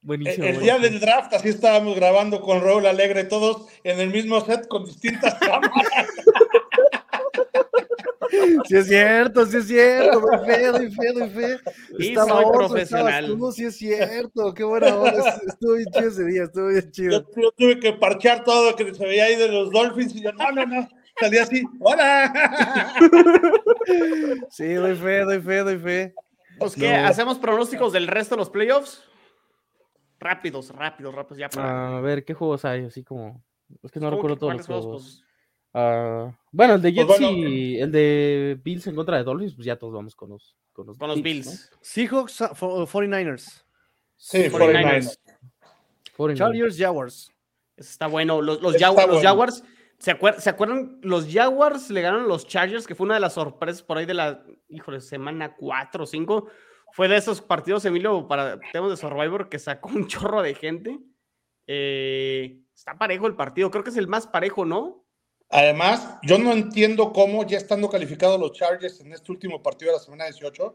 Buenísimo. 0.00 0.46
El, 0.46 0.60
día 0.60 0.78
del 0.78 1.00
draft, 1.00 1.34
así 1.34 1.50
estábamos 1.50 1.96
grabando 1.96 2.40
con 2.40 2.62
Raúl 2.62 2.86
Alegre, 2.86 3.24
todos 3.24 3.66
en 3.84 4.00
el 4.00 4.10
mismo 4.10 4.40
set 4.40 4.66
con 4.68 4.84
distintas 4.84 5.34
cámaras. 5.34 6.06
Sí 8.64 8.76
es 8.76 8.86
cierto, 8.86 9.44
sí 9.46 9.56
es 9.58 9.66
cierto, 9.66 10.20
muy 10.20 10.38
feo, 10.46 10.72
muy 10.72 10.90
feo, 10.90 11.14
muy 11.14 11.28
feo. 11.30 11.58
Estaba 11.98 12.42
soy 12.42 12.52
profesional. 12.52 13.26
Tú, 13.26 13.52
sí 13.52 13.64
es 13.64 13.76
cierto, 13.76 14.54
qué 14.54 14.64
buena 14.64 14.96
onda. 14.96 15.40
Estuvo 15.46 15.74
bien 15.74 15.88
chido 15.92 16.08
ese 16.08 16.24
día, 16.24 16.42
estuvo 16.44 16.68
bien 16.68 16.90
chido. 16.90 17.26
Yo, 17.36 17.52
tuve 17.52 17.78
que 17.78 17.92
parchear 17.92 18.44
todo 18.44 18.70
lo 18.70 18.76
que 18.76 18.94
se 18.94 19.04
veía 19.04 19.24
ahí 19.24 19.36
de 19.36 19.48
los 19.48 19.70
Dolphins 19.70 20.14
y 20.14 20.22
yo, 20.22 20.32
no, 20.32 20.50
no, 20.52 20.66
no, 20.66 20.88
salí 21.20 21.38
así, 21.38 21.62
¡hola! 21.80 22.92
Sí, 24.50 24.74
doy 24.74 24.94
fe, 24.94 25.20
doy 25.20 25.40
fe, 25.40 25.58
doy 25.58 25.78
fe. 25.78 26.14
Pues, 26.58 26.74
¿qué? 26.74 26.94
¿Hacemos 26.94 27.38
pronósticos 27.38 27.92
del 27.92 28.06
resto 28.06 28.36
de 28.36 28.38
los 28.38 28.50
playoffs? 28.50 29.02
Rápidos, 30.20 30.70
rápidos, 30.70 31.14
rápidos, 31.14 31.38
ya 31.38 31.48
para... 31.48 31.98
A 31.98 32.00
ver, 32.00 32.24
¿qué 32.24 32.32
juegos 32.32 32.64
hay? 32.64 32.84
Así 32.84 33.02
como... 33.02 33.42
Es 33.82 33.90
que 33.90 33.98
no 33.98 34.10
recuerdo 34.10 34.36
todos 34.36 34.54
los 34.54 34.66
juegos. 34.66 35.02
Pues, 35.02 35.31
Ah, 35.74 36.30
bueno, 36.50 36.74
el 36.74 36.82
de 36.82 36.92
pues 36.92 37.18
Jets 37.18 37.32
y 37.32 37.78
el 37.78 37.90
de 37.90 38.58
Bills 38.62 38.86
en 38.86 38.94
contra 38.94 39.16
de 39.16 39.24
Dolphins, 39.24 39.54
pues 39.54 39.64
ya 39.64 39.76
todos 39.76 39.94
vamos 39.94 40.14
con 40.14 40.30
los, 40.30 40.54
con 40.72 40.86
los, 40.86 41.22
Bills. 41.22 41.70
Seahawks, 41.80 42.40
49ers. 42.40 43.64
Sí, 44.16 44.38
49ers. 44.50 45.18
Chargers, 46.34 46.78
Jaguars. 46.78 47.32
Eso 47.76 47.90
está 47.90 48.06
bueno. 48.06 48.42
Los, 48.42 48.60
los, 48.60 48.76
Jaguars, 48.76 49.64
¿se, 49.98 50.10
acuerdan? 50.10 50.98
Los 51.02 51.32
Jaguars 51.32 51.90
le 51.90 52.02
ganaron 52.02 52.26
a 52.26 52.28
los 52.28 52.46
Chargers, 52.46 52.86
que 52.86 52.94
fue 52.94 53.06
una 53.06 53.14
de 53.14 53.20
las 53.20 53.32
sorpresas 53.32 53.82
por 53.82 53.96
ahí 53.96 54.04
de 54.04 54.14
la, 54.14 54.44
híjole, 54.68 55.00
semana 55.00 55.56
4 55.56 56.04
o 56.04 56.06
5. 56.06 56.48
Fue 56.92 57.08
de 57.08 57.16
esos 57.16 57.40
partidos, 57.40 57.84
Emilio, 57.86 58.28
para 58.28 58.60
temas 58.72 58.90
de 58.90 58.96
Survivor, 58.98 59.48
que 59.48 59.58
sacó 59.58 59.88
un 59.88 60.06
chorro 60.06 60.42
de 60.42 60.54
gente. 60.54 61.00
Eh, 61.66 62.60
está 62.74 62.98
parejo 62.98 63.26
el 63.26 63.34
partido, 63.34 63.70
creo 63.70 63.82
que 63.82 63.90
es 63.90 63.96
el 63.96 64.08
más 64.08 64.26
parejo, 64.26 64.66
¿no? 64.66 65.01
Además, 65.52 66.16
yo 66.22 66.38
no 66.38 66.50
entiendo 66.52 67.12
cómo 67.12 67.46
ya 67.46 67.58
estando 67.58 67.88
calificados 67.90 68.40
los 68.40 68.52
Chargers 68.52 69.00
en 69.00 69.12
este 69.12 69.30
último 69.30 69.62
partido 69.62 69.92
de 69.92 69.98
la 69.98 70.02
semana 70.02 70.24
18, 70.24 70.74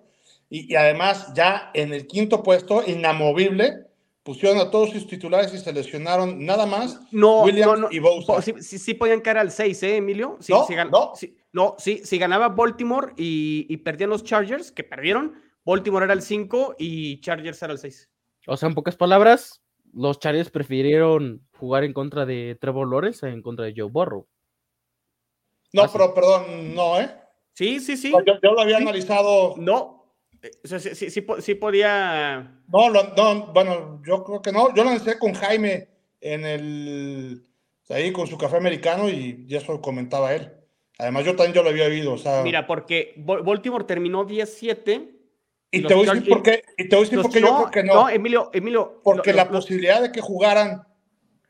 y, 0.50 0.72
y 0.72 0.76
además 0.76 1.34
ya 1.34 1.72
en 1.74 1.94
el 1.94 2.06
quinto 2.06 2.44
puesto, 2.44 2.84
inamovible, 2.86 3.88
pusieron 4.24 4.60
a 4.60 4.70
todos 4.70 4.92
sus 4.92 5.08
titulares 5.08 5.54
y 5.54 5.58
seleccionaron 5.58 6.46
nada 6.46 6.66
más 6.66 7.00
No, 7.12 7.44
Williams 7.44 7.74
no, 7.74 7.76
no. 7.78 7.88
y 7.92 8.00
Bosa. 8.00 8.34
Po- 8.36 8.42
Sí, 8.42 8.54
sí, 8.60 8.78
sí 8.78 8.94
podían 8.94 9.22
caer 9.22 9.40
al 9.40 9.52
6, 9.52 9.82
¿eh, 9.84 9.96
Emilio? 9.98 10.38
Sí, 10.42 10.52
No, 10.54 10.68
gan- 10.68 10.92
no. 10.92 11.12
sí, 11.16 11.36
no, 11.54 11.76
sí, 11.80 12.02
si 12.04 12.18
ganaba 12.20 12.50
Baltimore 12.50 13.14
y, 13.18 13.66
y 13.70 13.78
perdían 13.78 14.12
los 14.12 14.24
Chargers, 14.24 14.72
que 14.72 14.84
perdieron, 14.84 15.34
Baltimore 15.66 16.06
era 16.06 16.14
el 16.14 16.22
5 16.22 16.76
y 16.78 17.20
Chargers 17.22 17.62
era 17.64 17.74
el 17.74 17.80
6. 17.80 18.10
O 18.46 18.56
sea, 18.56 18.70
en 18.70 18.76
pocas 18.76 18.96
palabras, 18.96 19.62
los 19.94 20.20
Chargers 20.20 20.52
prefirieron 20.52 21.42
jugar 21.58 21.84
en 21.84 21.94
contra 21.94 22.26
de 22.26 22.56
Trevor 22.62 22.88
Lawrence 22.90 23.28
en 23.28 23.42
contra 23.42 23.66
de 23.66 23.74
Joe 23.76 23.90
Burrow. 23.90 24.28
No, 25.74 25.84
Ah, 25.84 25.90
pero 25.92 26.14
perdón, 26.14 26.74
no, 26.74 27.00
¿eh? 27.00 27.10
Sí, 27.54 27.80
sí, 27.80 27.98
sí. 27.98 28.12
Yo, 28.12 28.34
yo 28.42 28.52
lo 28.52 28.62
había 28.62 28.78
analizado. 28.78 29.56
No. 29.58 30.14
Eh, 30.42 30.52
o 30.64 30.68
sea, 30.68 30.80
sí, 30.80 30.96
sí, 30.96 31.10
sí 31.10 31.22
po- 31.22 31.42
sí 31.42 31.56
podía. 31.56 32.62
No, 32.68 32.90
lo- 32.90 33.14
no, 33.16 33.48
bueno, 33.54 34.02
yo 34.06 34.24
creo 34.24 34.42
que 34.42 34.52
no. 34.52 34.74
Yo 34.76 34.84
lo 34.84 34.92
lancé 34.92 35.18
con 35.18 35.34
Jaime 35.34 35.90
en 36.22 36.46
el. 36.46 37.44
Ahí 37.90 38.12
con 38.12 38.28
su 38.28 38.38
café 38.38 38.58
americano 38.58 39.10
y, 39.10 39.46
y 39.48 39.56
eso 39.56 39.82
comentaba 39.82 40.34
él. 40.34 40.52
Además, 41.00 41.26
yo 41.26 41.36
también 41.36 41.54
yo 41.54 41.64
lo 41.64 41.70
había 41.70 41.86
oído. 41.86 42.14
O 42.14 42.18
sea, 42.18 42.44
Mira, 42.44 42.68
porque 42.68 43.14
Baltimore 43.18 43.86
terminó 43.86 44.26
10-7. 44.28 45.12
y 45.72 45.80
los 45.82 45.90
te 45.90 45.96
voy 45.96 46.08
a 46.08 46.14
decir 46.14 46.30
por 46.30 46.44
qué. 46.44 46.64
Y 46.78 46.90
te 46.90 46.96
voy 46.96 47.04
a 47.04 47.06
decir 47.06 47.18
los- 47.18 47.26
por 47.26 47.34
qué 47.34 47.42
yo 47.42 47.56
creo 47.58 47.72
que 47.72 47.84
no. 47.84 48.10
Emilio, 48.10 48.50
Emilio. 48.54 49.02
porque 49.04 49.32
lo- 49.32 49.38
la 49.38 49.46
lo- 49.46 49.52
posibilidad 49.52 50.02
de 50.02 50.12
que 50.12 50.22
jugaran. 50.22 50.84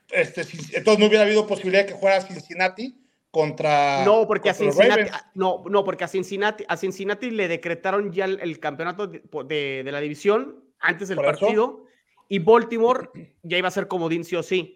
Este, 0.10 0.42
entonces 0.78 1.00
no 1.00 1.08
hubiera 1.08 1.24
habido 1.26 1.46
posibilidad 1.48 1.82
de 1.82 1.88
que 1.88 2.00
jugara 2.00 2.22
Cincinnati 2.22 2.96
contra. 3.38 4.04
No, 4.06 4.28
porque 4.28 4.50
a 4.50 4.54
contra 4.54 4.72
Cincinnati, 4.74 5.10
a- 5.14 5.32
no, 5.36 5.64
no, 5.70 5.84
porque 5.84 6.04
a 6.04 6.08
Cincinnati, 6.08 6.64
a 6.68 6.76
Cincinnati 6.78 7.30
le 7.32 7.48
decretaron 7.48 8.12
ya 8.12 8.26
el, 8.26 8.40
el 8.40 8.60
campeonato 8.60 9.08
de, 9.08 9.20
po- 9.20 9.44
de- 9.44 9.84
de 9.86 9.92
la 9.92 10.00
división 10.02 10.64
antes 10.80 11.08
del 11.10 11.18
Por 11.18 11.26
eso. 11.26 11.40
partido 11.40 11.84
y 12.28 12.40
Baltimore 12.40 13.10
ya 13.44 13.58
iba 13.58 13.68
a 13.68 13.72
ser 13.72 13.88
comodín 13.88 14.24
sí 14.26 14.36
o 14.36 14.44
sí. 14.44 14.76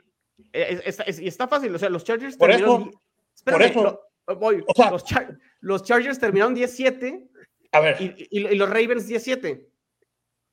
Eh, 0.54 0.80
es- 0.86 1.00
es- 1.00 1.08
es- 1.08 1.20
y 1.20 1.28
está 1.28 1.48
fácil, 1.48 1.74
o 1.76 1.80
sea, 1.80 1.90
los 1.90 2.04
Chargers 2.04 2.38
Por 2.38 2.50
terminaron. 2.50 2.90
eso, 2.90 3.02
Espérame, 3.36 3.62
eso. 3.72 3.84
lo- 4.28 4.36
voy. 4.38 4.64
O 4.68 4.74
sea- 4.74 4.92
los, 4.92 5.04
Char- 5.04 5.38
los 5.60 5.84
Chargers 5.84 6.20
terminaron 6.20 6.54
17 6.54 7.28
A 7.74 7.80
ver, 7.80 7.98
y, 8.02 8.28
y- 8.30 8.48
y 8.48 8.56
los 8.56 8.70
Ravens 8.70 9.08
17. 9.08 9.68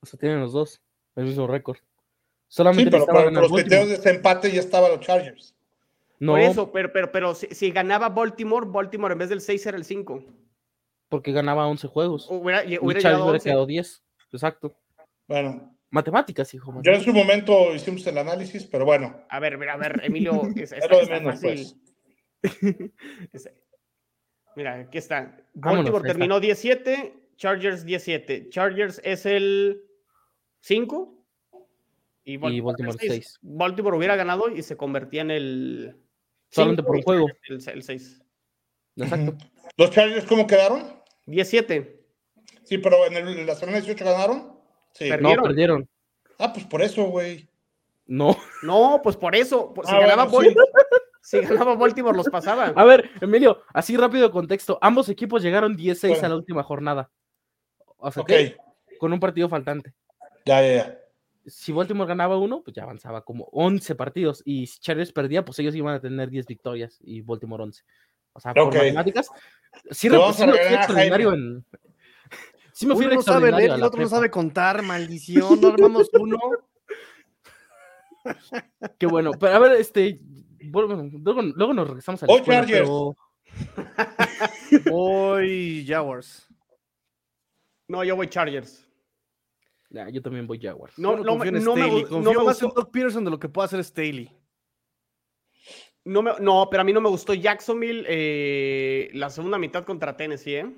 O 0.00 0.06
sea, 0.06 0.18
tienen 0.18 0.40
los 0.40 0.52
dos 0.52 0.80
el 1.16 1.24
mismo 1.24 1.46
récord. 1.46 1.76
sí, 1.76 1.82
Solamente 2.48 2.90
pero 2.90 3.04
por, 3.06 3.14
ganar 3.16 3.32
los 3.42 3.50
Baltimore. 3.50 3.62
criterios 3.62 3.88
de 3.88 3.94
este 3.96 4.11
empate 4.11 4.50
ya 4.52 4.61
estaban 4.61 4.90
los 4.92 5.00
Chargers. 5.00 5.54
No, 6.21 6.33
Por 6.33 6.41
eso, 6.41 6.73
pero, 6.73 6.93
pero, 6.93 7.12
pero 7.12 7.35
si, 7.35 7.47
si 7.49 7.71
ganaba 7.71 8.09
Baltimore, 8.09 8.66
Baltimore 8.69 9.12
en 9.12 9.19
vez 9.19 9.29
del 9.29 9.41
6 9.41 9.66
era 9.66 9.77
el 9.77 9.85
5. 9.85 10.25
porque 11.09 11.33
ganaba 11.33 11.66
11 11.69 11.87
juegos. 11.89 12.27
Hubiera, 12.31 12.62
hubiera 12.62 13.01
Chargers 13.01 13.05
llegado 13.05 13.25
hubiera 13.25 13.37
11. 13.37 13.45
quedado 13.49 13.66
10. 13.66 14.05
Exacto. 14.33 14.77
Bueno, 15.27 15.75
Matemáticas, 15.91 16.53
hijo. 16.55 16.66
ya 16.66 16.71
en 16.71 16.77
matemáticas. 16.99 17.05
su 17.05 17.12
momento 17.19 17.75
hicimos 17.75 18.07
el 18.07 18.19
análisis, 18.19 18.64
pero 18.66 18.85
bueno, 18.85 19.25
A 19.31 19.41
ver, 19.41 19.57
mira, 19.57 19.73
a 19.75 19.77
ver, 19.79 20.01
Emilio, 20.05 20.43
es, 20.57 20.73
es 20.73 20.91
lo 20.91 20.99
de 20.99 21.07
menos, 21.07 21.41
fácil. 21.41 21.66
pues. 22.43 22.43
Es- 23.33 23.51
Mira, 24.57 24.75
aquí 24.81 24.99
está. 24.99 25.37
Vámonos, 25.55 25.85
Baltimore 25.85 25.99
está. 26.09 26.09
terminó 26.19 26.41
17, 26.41 27.14
Chargers 27.37 27.85
17. 27.85 28.49
Chargers 28.51 29.01
es 29.05 29.25
el 29.25 29.83
5 30.61 31.14
y, 32.25 32.33
Y 32.35 32.37
Baltimore 32.37 32.91
el 32.91 32.99
seis. 32.99 33.12
6. 33.12 33.39
Baltimore 33.43 33.97
hubiera 33.97 34.16
ganado 34.16 34.49
y 34.51 34.62
se 34.62 34.77
convertía 34.77 35.23
en 35.23 35.31
el 35.31 35.97
Solamente 36.51 36.82
por 36.82 37.03
juego. 37.03 37.26
El 37.49 37.61
6. 37.82 38.22
Exacto. 38.96 39.36
¿Los 39.76 39.90
Chargers 39.90 40.24
cómo 40.26 40.46
quedaron? 40.46 40.82
17. 41.26 42.01
Sí, 42.64 42.78
pero 42.78 43.07
en, 43.07 43.14
el- 43.16 43.38
en 43.40 43.46
la 43.46 43.55
semana 43.55 43.78
18 43.78 44.05
ganaron. 44.05 44.59
Sí. 44.92 45.07
Pero- 45.09 45.22
No, 45.22 45.28
Perdieron. 45.28 45.44
perdieron. 45.44 45.88
Ah, 46.38 46.53
pues 46.53 46.64
por 46.66 46.82
eso, 46.82 47.05
güey. 47.05 47.49
No. 48.07 48.36
No, 48.62 49.01
pues 49.03 49.16
por 49.16 49.34
eso. 49.36 49.72
pues, 49.74 49.88
si, 49.88 49.94
Ah, 49.94 50.01
ganaba 50.01 50.24
bueno, 50.24 50.51
sí. 50.51 50.57
Baltimore, 50.57 50.82
si 51.22 51.40
ganaba 51.40 51.74
Baltimore, 51.76 52.16
los 52.16 52.28
pasaba. 52.30 52.72
A 52.74 52.84
ver, 52.84 53.11
Emilio, 53.20 53.62
así 53.74 53.96
rápido 53.96 54.30
contexto. 54.30 54.78
Ambos 54.80 55.09
equipos 55.09 55.42
llegaron 55.42 55.76
16 55.76 56.22
a 56.22 56.28
la 56.28 56.36
última 56.36 56.62
jornada. 56.62 57.11
O 57.99 58.11
sea, 58.11 58.22
con 58.99 59.12
un 59.12 59.20
partido 59.20 59.49
faltante. 59.49 59.92
ya, 60.46 60.62
ya, 60.62 60.74
ya. 60.76 60.99
Si 61.51 61.72
Baltimore 61.72 62.09
ganaba 62.09 62.38
uno, 62.38 62.62
pues 62.62 62.74
ya 62.74 62.82
avanzaba 62.82 63.22
como 63.24 63.44
11 63.53 63.94
partidos. 63.94 64.42
Y 64.44 64.66
si 64.66 64.80
Chargers 64.80 65.12
perdía, 65.12 65.44
pues 65.44 65.59
ellos 65.59 65.74
iban 65.74 65.94
a 65.94 66.01
tener 66.01 66.30
10 66.30 66.46
victorias 66.46 66.99
y 67.01 67.20
Baltimore 67.22 67.62
11. 67.64 67.82
O 68.32 68.40
sea, 68.40 68.55
por 68.55 68.74
matemáticas. 68.74 69.28
Sí, 69.90 70.09
vamos 70.09 70.36
sí 70.36 70.46
me 70.46 70.53
fui 70.53 70.74
extraordinario 70.74 71.32
en. 71.34 71.64
Sí 72.72 72.86
me 72.86 72.94
fui 72.94 73.07
Uno 73.07 73.16
no 73.16 73.22
sabe 73.22 73.51
leer 73.51 73.72
a 73.72 73.74
y 73.74 73.78
el 73.78 73.82
otro 73.82 74.01
no 74.01 74.09
sabe 74.09 74.30
contar, 74.30 74.82
maldición. 74.82 75.61
No 75.61 75.68
armamos 75.68 76.09
uno. 76.12 76.38
Qué 78.99 79.07
bueno. 79.07 79.32
Pero 79.32 79.55
a 79.55 79.59
ver, 79.59 79.72
este. 79.72 80.20
bueno, 80.64 81.11
luego, 81.12 81.42
luego 81.42 81.74
nos 81.74 81.88
regresamos 81.88 82.22
a 82.22 82.26
la 82.26 82.32
Voy 82.32 82.40
escuela, 82.40 82.61
Chargers. 82.61 82.88
pero- 82.88 83.16
Voy 84.90 85.84
Jaguars. 85.86 86.46
No, 87.88 88.05
yo 88.05 88.16
voy 88.16 88.28
Chargers. 88.28 88.88
Ya, 89.91 90.09
yo 90.11 90.20
también 90.20 90.47
voy 90.47 90.61
Jaguars. 90.61 90.99
No, 90.99 91.16
no, 91.16 91.24
confío 91.24 91.53
me- 91.53 91.59
en 91.59 91.64
no 91.64 91.74
me 91.74 91.82
Staley. 91.82 92.03
no 92.03 92.09
Confío 92.09 92.45
más 92.45 92.61
en 92.62 92.68
gustó. 92.68 92.80
Doug 92.82 92.91
Peterson 92.91 93.24
de 93.24 93.30
lo 93.30 93.39
que 93.39 93.49
puede 93.49 93.66
hacer 93.66 93.82
Staley. 93.84 94.30
No, 96.05 96.22
me- 96.22 96.32
no, 96.41 96.68
pero 96.70 96.80
a 96.80 96.84
mí 96.84 96.93
no 96.93 97.01
me 97.01 97.09
gustó 97.09 97.34
Jacksonville 97.34 98.05
eh, 98.09 99.11
la 99.14 99.30
segunda 99.30 99.59
mitad 99.59 99.84
contra 99.84 100.16
Tennessee, 100.16 100.55
¿eh? 100.57 100.76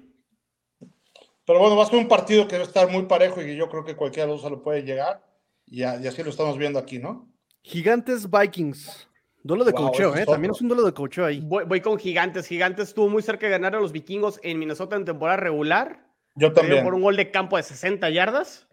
Pero 1.44 1.58
bueno, 1.58 1.76
va 1.76 1.84
a 1.84 1.86
ser 1.86 1.98
un 1.98 2.08
partido 2.08 2.46
que 2.46 2.56
va 2.56 2.62
a 2.62 2.66
estar 2.66 2.90
muy 2.90 3.04
parejo 3.06 3.42
y 3.42 3.56
yo 3.56 3.68
creo 3.68 3.84
que 3.84 3.96
cualquiera 3.96 4.26
de 4.26 4.32
los 4.32 4.42
dos 4.42 4.50
se 4.50 4.56
lo 4.56 4.62
puede 4.62 4.82
llegar. 4.82 5.24
Y, 5.66 5.82
a- 5.82 6.00
y 6.00 6.06
así 6.06 6.22
lo 6.22 6.30
estamos 6.30 6.56
viendo 6.58 6.78
aquí, 6.78 6.98
¿no? 6.98 7.28
Gigantes 7.62 8.28
Vikings. 8.30 9.08
Duelo 9.42 9.64
de 9.64 9.72
Wow, 9.72 9.86
cocheo, 9.90 10.14
¿eh? 10.16 10.20
es 10.20 10.26
También 10.26 10.52
es 10.52 10.61
un 10.61 10.68
duelo 10.68 10.84
de 10.84 10.92
cocheo 10.92 11.24
ahí. 11.24 11.40
Voy, 11.40 11.64
voy 11.64 11.80
con 11.80 11.98
Gigantes. 11.98 12.46
Gigantes 12.46 12.88
estuvo 12.88 13.08
muy 13.08 13.22
cerca 13.22 13.46
de 13.46 13.53
ganar 13.53 13.74
a 13.74 13.80
los 13.80 13.91
vikingos 13.91 14.38
en 14.42 14.58
Minnesota 14.58 14.96
en 14.96 15.04
temporada 15.04 15.38
regular. 15.38 16.07
Yo 16.37 16.53
también. 16.53 16.84
por 16.84 16.95
un 16.95 17.03
gol 17.03 17.16
de 17.16 17.30
campo 17.30 17.57
de 17.57 17.62
60 17.62 18.08
yardas. 18.11 18.68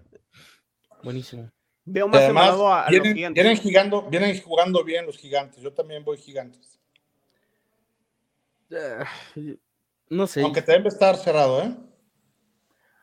Buenísimo. 1.08 1.50
Veo 1.86 2.06
más 2.10 2.22
además, 2.22 2.50
a, 2.60 2.82
a 2.86 2.92
los 2.92 3.02
vienen, 3.02 3.16
gigantes. 3.16 3.44
vienen, 3.46 3.64
jugando, 3.64 4.10
vienen 4.10 4.42
jugando 4.42 4.84
bien 4.84 5.06
los 5.06 5.16
gigantes. 5.18 5.62
Yo 5.64 5.72
también 5.72 6.04
voy 6.04 6.18
gigantes. 6.18 6.82
Ah, 8.74 9.08
No 10.10 10.28
sé. 10.28 10.42
Aunque 10.42 10.62
también 10.62 10.84
va 10.84 10.88
a 10.88 10.90
estar 10.90 11.16
cerrado, 11.16 11.64
¿eh? 11.64 11.74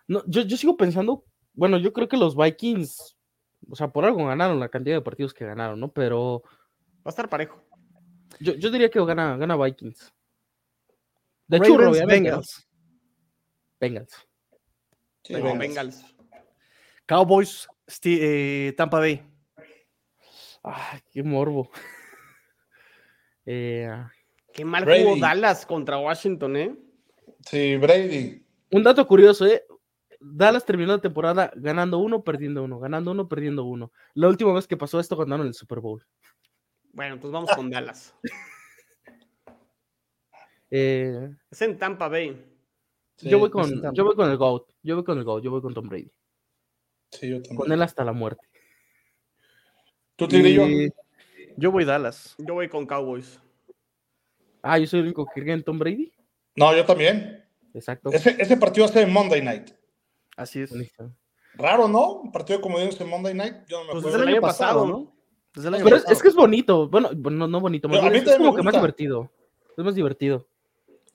No, 0.07 0.23
yo, 0.27 0.43
yo 0.43 0.55
sigo 0.59 0.77
pensando, 0.77 1.25
bueno, 1.55 1.79
yo 1.79 1.95
creo 1.95 2.07
que 2.07 2.19
los 2.19 2.37
Vikings, 2.37 3.17
o 3.71 3.75
sea, 3.75 3.89
por 3.89 4.05
algo 4.05 4.27
ganaron 4.27 4.61
la 4.61 4.69
cantidad 4.69 4.97
de 4.97 5.01
partidos 5.01 5.33
que 5.33 5.47
ganaron, 5.47 5.81
¿no? 5.81 5.91
Pero 5.91 6.43
Va 6.99 7.07
a 7.07 7.09
estar 7.09 7.31
parejo. 7.31 7.59
yo, 8.39 8.53
yo 8.53 8.71
diría 8.71 8.91
que 8.91 9.03
gana, 9.03 9.39
gana 9.39 9.57
Vikings. 9.57 10.13
De 11.47 11.57
Ravens, 11.57 11.75
churro, 11.75 11.91
obviamente, 11.91 12.29
¿no? 12.31 12.37
Bengals. 12.37 12.69
Bengals. 13.81 14.29
Sí, 15.23 15.33
No, 15.33 15.39
Bengals. 15.43 15.59
Bengals. 15.59 16.15
Cowboys, 17.07 17.67
Eh, 18.05 18.73
Tampa 18.77 18.99
Bay. 18.99 19.23
Ay, 20.63 21.01
qué 21.11 21.23
morbo. 21.23 21.71
Eh, 23.47 23.87
Qué 24.55 24.65
mal 24.65 24.87
Brady. 24.87 25.03
jugó 25.05 25.17
Dallas 25.19 25.67
contra 25.67 25.99
Washington, 25.99 26.57
¿eh? 26.57 26.75
Sí, 27.45 27.77
Brady. 27.77 28.43
un 28.71 28.83
dato 28.83 29.07
curioso, 29.07 29.45
¿eh? 29.45 29.67
Dallas 30.19 30.65
terminó 30.65 30.93
la 30.93 31.01
temporada 31.03 31.53
ganando 31.55 31.99
uno, 31.99 32.25
perdiendo 32.25 32.63
uno, 32.65 32.79
ganando 32.79 33.11
uno, 33.11 33.29
perdiendo 33.29 33.65
uno. 33.65 33.93
La 34.15 34.29
última 34.29 34.55
vez 34.55 34.67
que 34.67 34.79
pasó 34.79 34.99
esto 34.99 35.15
ganaron 35.19 35.47
el 35.47 35.53
Super 35.53 35.81
Bowl. 35.81 36.03
Bueno, 36.95 37.21
pues 37.21 37.31
vamos 37.35 37.51
con 37.55 37.69
Dallas. 37.69 38.15
Eh, 40.71 41.31
Es 41.51 41.61
en 41.63 41.79
Tampa 41.79 42.09
Bay. 42.09 42.43
Sí, 43.17 43.29
yo, 43.29 43.39
voy 43.39 43.51
con, 43.51 43.65
en 43.65 43.83
Tampa. 43.83 43.95
yo 43.95 44.05
voy 44.05 44.17
con 44.17 44.31
el 44.31 44.37
GOAT, 44.39 44.71
yo 44.83 44.95
voy 44.97 45.05
con 45.05 45.19
el 45.19 45.25
GOAT, 45.25 45.45
yo 45.45 45.51
voy 45.51 45.61
con 45.61 45.75
Tom 45.75 45.87
Brady. 45.89 46.11
Sí, 47.19 47.29
yo 47.31 47.37
también. 47.37 47.57
Con 47.57 47.73
él 47.73 47.83
hasta 47.83 48.05
la 48.05 48.13
muerte. 48.13 48.47
¿Tú, 50.17 50.29
Tigrillo? 50.29 50.67
Y- 50.69 50.93
Yo 51.57 51.71
voy 51.71 51.85
Dallas. 51.85 52.35
Yo 52.39 52.55
voy 52.55 52.69
con 52.69 52.87
Cowboys. 52.87 53.41
Ah, 54.63 54.79
yo 54.79 54.87
soy 54.87 55.01
el 55.01 55.07
único 55.07 55.27
que 55.33 55.41
cree 55.43 55.55
en 55.55 55.63
Tom 55.63 55.79
Brady. 55.79 56.13
No, 56.57 56.75
yo 56.75 56.85
también. 56.85 57.45
Exacto. 57.75 58.11
Ese, 58.13 58.37
ese 58.39 58.57
partido 58.57 58.87
va 58.87 58.91
a 58.91 58.93
ser 58.93 59.07
en 59.07 59.13
Monday 59.13 59.43
Night. 59.43 59.71
Así 60.37 60.61
es. 60.61 60.73
Raro, 61.55 61.87
¿no? 61.87 62.21
Un 62.23 62.33
partido 62.33 62.59
de 62.59 62.63
comodines 62.63 63.01
en 63.01 63.09
Monday 63.09 63.35
Night. 63.35 63.55
Yo 63.69 63.79
no 63.79 63.85
me 63.87 63.93
Pues 63.93 64.05
acuerdo. 64.05 64.19
desde 64.19 64.23
el 64.23 64.29
año 64.35 64.41
pasado, 64.41 64.81
pasado, 64.81 64.87
¿no? 64.87 65.17
Desde 65.55 65.69
el 65.69 65.75
año 65.75 65.85
Pero 65.85 65.97
es, 65.97 66.03
pasado. 66.03 66.17
es 66.17 66.23
que 66.23 66.29
es 66.29 66.35
bonito. 66.35 66.89
Bueno, 66.89 67.11
no, 67.13 67.47
no 67.47 67.61
bonito. 67.61 67.89
más 67.89 68.13
es, 68.13 68.37
como 68.37 68.55
que 68.57 68.63
más 68.63 68.75
divertido. 68.75 69.31
Es 69.77 69.85
más 69.85 69.95
divertido. 69.95 70.49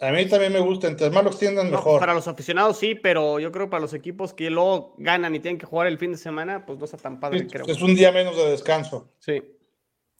A 0.01 0.11
mí 0.11 0.25
también 0.27 0.53
me 0.53 0.59
gusta. 0.61 0.87
Entre 0.87 1.09
más 1.09 1.23
lo 1.23 1.29
extiendan, 1.29 1.65
No, 1.69 1.77
mejor. 1.77 1.99
para 1.99 2.13
los 2.13 2.27
aficionados 2.27 2.77
sí, 2.77 2.95
pero 2.95 3.39
yo 3.39 3.51
creo 3.51 3.65
que 3.65 3.71
para 3.71 3.81
los 3.81 3.93
equipos 3.93 4.33
que 4.33 4.49
luego 4.49 4.95
ganan 4.97 5.35
y 5.35 5.39
tienen 5.41 5.57
que 5.59 5.65
jugar 5.65 5.87
el 5.87 5.97
fin 5.97 6.11
de 6.13 6.17
semana, 6.17 6.65
pues 6.65 6.79
no 6.79 6.85
está 6.85 6.97
tan 6.97 7.19
padre, 7.19 7.39
Sí, 7.39 7.47
creo. 7.47 7.65
es 7.65 7.81
un 7.81 7.95
día 7.95 8.11
menos 8.11 8.35
de 8.37 8.49
descanso. 8.49 9.11
Sí. 9.19 9.41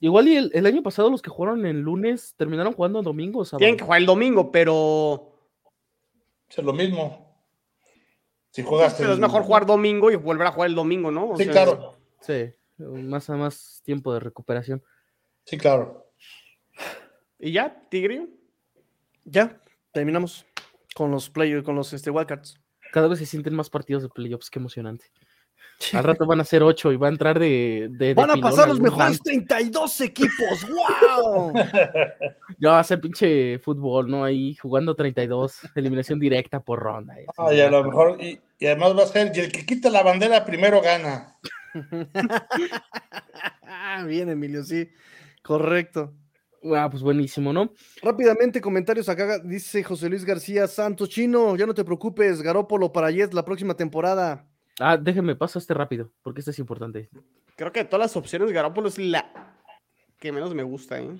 Igual 0.02 0.28
y 0.28 0.36
el, 0.38 0.52
el 0.54 0.66
año 0.66 0.84
pasado 0.84 1.10
los 1.10 1.22
que 1.22 1.30
jugaron 1.30 1.66
el 1.66 1.80
lunes 1.82 2.34
terminaron 2.38 2.74
jugando 2.74 3.00
el 3.00 3.06
domingo. 3.06 3.40
o 3.40 3.46
sábado. 3.46 3.60
Tienen 3.60 3.78
que 3.78 3.84
jugar 3.86 4.00
el 4.02 4.06
domingo, 4.06 4.52
pero, 4.52 5.34
Es 6.50 6.58
lo 6.58 6.74
mismo. 6.74 7.26
Si 8.52 8.64
juegas. 8.64 8.96
pero 8.98 9.14
es 9.14 9.20
mejor 9.20 9.44
jugar 9.44 9.66
domingo 9.66 10.10
y 10.12 10.16
volver 10.16 10.48
a 10.48 10.52
jugar 10.52 10.70
el 10.70 10.76
domingo, 10.76 11.12
¿no? 11.12 11.30
O 11.32 11.38
Sí, 11.38 11.44
sea, 11.46 11.54
claro. 11.54 11.96
Sí, 12.20 12.52
más 12.78 13.30
a 13.30 13.36
más 13.38 13.82
tiempo 13.86 14.14
de 14.14 14.20
recuperación. 14.20 14.84
Sí, 15.46 15.58
claro. 15.58 16.12
¿Y 17.38 17.52
ya, 17.54 17.88
Tigre? 17.90 18.28
Ya, 19.26 19.62
terminamos 19.92 20.46
con 20.96 21.12
los 21.12 21.30
play, 21.30 21.62
con 21.64 21.76
los 21.76 21.94
este, 21.94 22.10
wildcards. 22.10 22.60
Cada 22.92 23.08
vez 23.08 23.20
se 23.20 23.26
sienten 23.26 23.54
más 23.54 23.70
partidos 23.70 24.04
de 24.04 24.10
playoffs, 24.10 24.50
qué 24.50 24.60
emocionante. 24.60 25.06
Al 25.94 26.04
rato 26.04 26.26
van 26.26 26.42
a 26.42 26.44
ser 26.44 26.62
ocho 26.62 26.92
y 26.92 26.98
va 26.98 27.08
a 27.08 27.12
entrar 27.12 27.40
de. 27.40 27.88
de- 27.92 28.08
de 28.08 28.14
Van 28.14 28.32
a 28.32 28.36
pasar 28.36 28.68
los 28.68 28.82
mejores 28.82 29.12
banco. 29.12 29.24
32 29.24 30.02
equipos. 30.02 30.68
¡Wow! 30.70 31.54
Ya 32.58 32.72
va 32.72 32.80
a 32.80 32.84
ser 32.84 33.00
pinche 33.00 33.60
fútbol, 33.60 34.10
¿no? 34.10 34.26
Ahí 34.26 34.56
jugando 34.56 34.94
32, 34.94 35.62
eliminación 35.76 36.20
directa 36.20 36.60
por 36.60 36.80
ronda. 36.80 37.16
Ah, 37.38 37.54
y 37.54 37.62
a 37.62 37.70
lo 37.70 37.82
mejor. 37.86 38.22
Y, 38.22 38.42
y 38.60 38.66
además 38.66 38.98
va 38.98 39.04
a 39.04 39.08
ser. 39.08 39.32
Y 39.34 39.40
el 39.40 39.52
que 39.54 39.66
quita 39.66 39.90
la 39.90 40.04
bandera 40.04 40.44
primero 40.44 40.82
gana. 40.82 41.38
Ah, 43.64 44.04
Bien, 44.08 44.30
Emilio, 44.30 44.64
sí. 44.64 44.90
Correcto. 45.44 46.14
Ah, 46.76 46.90
pues 46.90 47.02
buenísimo, 47.02 47.54
¿no? 47.54 47.74
Rápidamente, 48.02 48.60
comentarios 48.60 49.08
acá. 49.08 49.40
Dice 49.40 49.84
José 49.84 50.10
Luis 50.10 50.26
García 50.26 50.68
Santos 50.68 51.10
Chino. 51.10 51.56
Ya 51.56 51.66
no 51.66 51.74
te 51.74 51.86
preocupes, 51.86 52.42
Garópolo 52.42 52.92
para 52.92 53.12
Jets 53.12 53.34
la 53.34 53.46
próxima 53.46 53.76
temporada. 53.76 54.46
Ah, 54.80 54.98
déjenme 54.98 55.36
paso 55.36 55.60
este 55.60 55.74
rápido, 55.74 56.12
porque 56.22 56.40
este 56.42 56.52
es 56.52 56.60
importante. 56.60 57.10
Creo 57.56 57.72
que 57.72 57.80
de 57.80 57.86
todas 57.86 58.06
las 58.06 58.16
opciones, 58.16 58.52
Garoppolo 58.52 58.88
es 58.88 58.98
la 58.98 59.58
que 60.18 60.32
menos 60.32 60.54
me 60.54 60.64
gusta, 60.64 61.00
¿eh? 61.00 61.18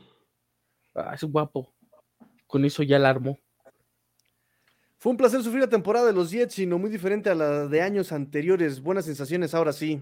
Ah, 0.96 1.14
es 1.14 1.24
guapo. 1.24 1.74
Con 2.48 2.66
eso 2.66 2.84
ya 2.84 3.00
la 3.00 3.10
armó. 3.10 3.38
Fue 4.98 5.12
un 5.12 5.18
placer 5.18 5.42
sufrir 5.42 5.62
la 5.62 5.70
temporada 5.70 6.08
de 6.08 6.14
los 6.14 6.32
Jets, 6.32 6.56
sino 6.56 6.78
muy 6.78 6.90
diferente 6.90 7.30
a 7.30 7.36
la 7.36 7.68
de 7.68 7.82
años 7.82 8.12
anteriores. 8.12 8.82
Buenas 8.82 9.06
sensaciones 9.06 9.54
ahora 9.54 9.72
sí. 9.72 10.02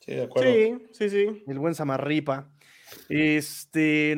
Sí, 0.00 0.12
de 0.14 0.24
acuerdo. 0.24 0.52
Sí, 0.52 0.86
sí, 0.92 1.10
sí. 1.10 1.44
El 1.46 1.58
buen 1.58 1.74
Samarripa. 1.74 2.50
Este. 3.08 4.16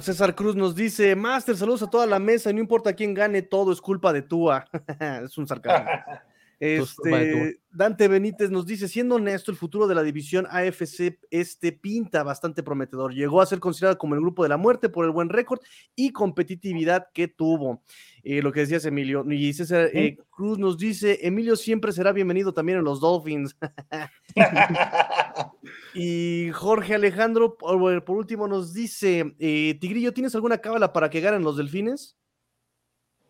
César 0.00 0.34
Cruz 0.34 0.56
nos 0.56 0.74
dice: 0.74 1.14
Master, 1.16 1.56
saludos 1.56 1.82
a 1.82 1.90
toda 1.90 2.06
la 2.06 2.18
mesa. 2.18 2.50
y 2.50 2.54
No 2.54 2.60
importa 2.60 2.94
quién 2.94 3.14
gane, 3.14 3.42
todo 3.42 3.72
es 3.72 3.80
culpa 3.80 4.12
de 4.12 4.22
Tua. 4.22 4.66
es 5.24 5.36
un 5.38 5.46
sarcasmo. 5.46 5.90
Este, 6.58 7.60
Dante 7.70 8.08
Benítez 8.08 8.50
nos 8.50 8.64
dice, 8.64 8.88
siendo 8.88 9.16
honesto, 9.16 9.50
el 9.50 9.58
futuro 9.58 9.86
de 9.86 9.94
la 9.94 10.02
división 10.02 10.46
AFC 10.50 11.18
este 11.30 11.72
pinta 11.72 12.22
bastante 12.22 12.62
prometedor. 12.62 13.12
Llegó 13.12 13.42
a 13.42 13.46
ser 13.46 13.60
considerado 13.60 13.98
como 13.98 14.14
el 14.14 14.22
grupo 14.22 14.42
de 14.42 14.48
la 14.48 14.56
muerte 14.56 14.88
por 14.88 15.04
el 15.04 15.10
buen 15.10 15.28
récord 15.28 15.60
y 15.94 16.12
competitividad 16.12 17.08
que 17.12 17.28
tuvo. 17.28 17.82
Eh, 18.22 18.40
lo 18.40 18.52
que 18.52 18.60
decías, 18.60 18.86
Emilio. 18.86 19.24
Y 19.30 19.52
César 19.52 19.90
eh, 19.92 20.16
Cruz 20.30 20.58
nos 20.58 20.78
dice, 20.78 21.18
Emilio 21.22 21.56
siempre 21.56 21.92
será 21.92 22.12
bienvenido 22.12 22.54
también 22.54 22.78
en 22.78 22.84
los 22.84 23.00
Dolphins. 23.00 23.54
y 25.98 26.50
Jorge 26.52 26.94
Alejandro, 26.94 27.56
por, 27.56 28.16
último, 28.16 28.46
nos 28.46 28.74
dice, 28.74 29.34
eh, 29.38 29.78
Tigrillo, 29.80 30.12
¿tienes 30.12 30.34
alguna 30.34 30.58
cábala 30.58 30.92
para 30.92 31.08
que 31.08 31.22
ganen 31.22 31.42
los 31.42 31.56
delfines? 31.56 32.18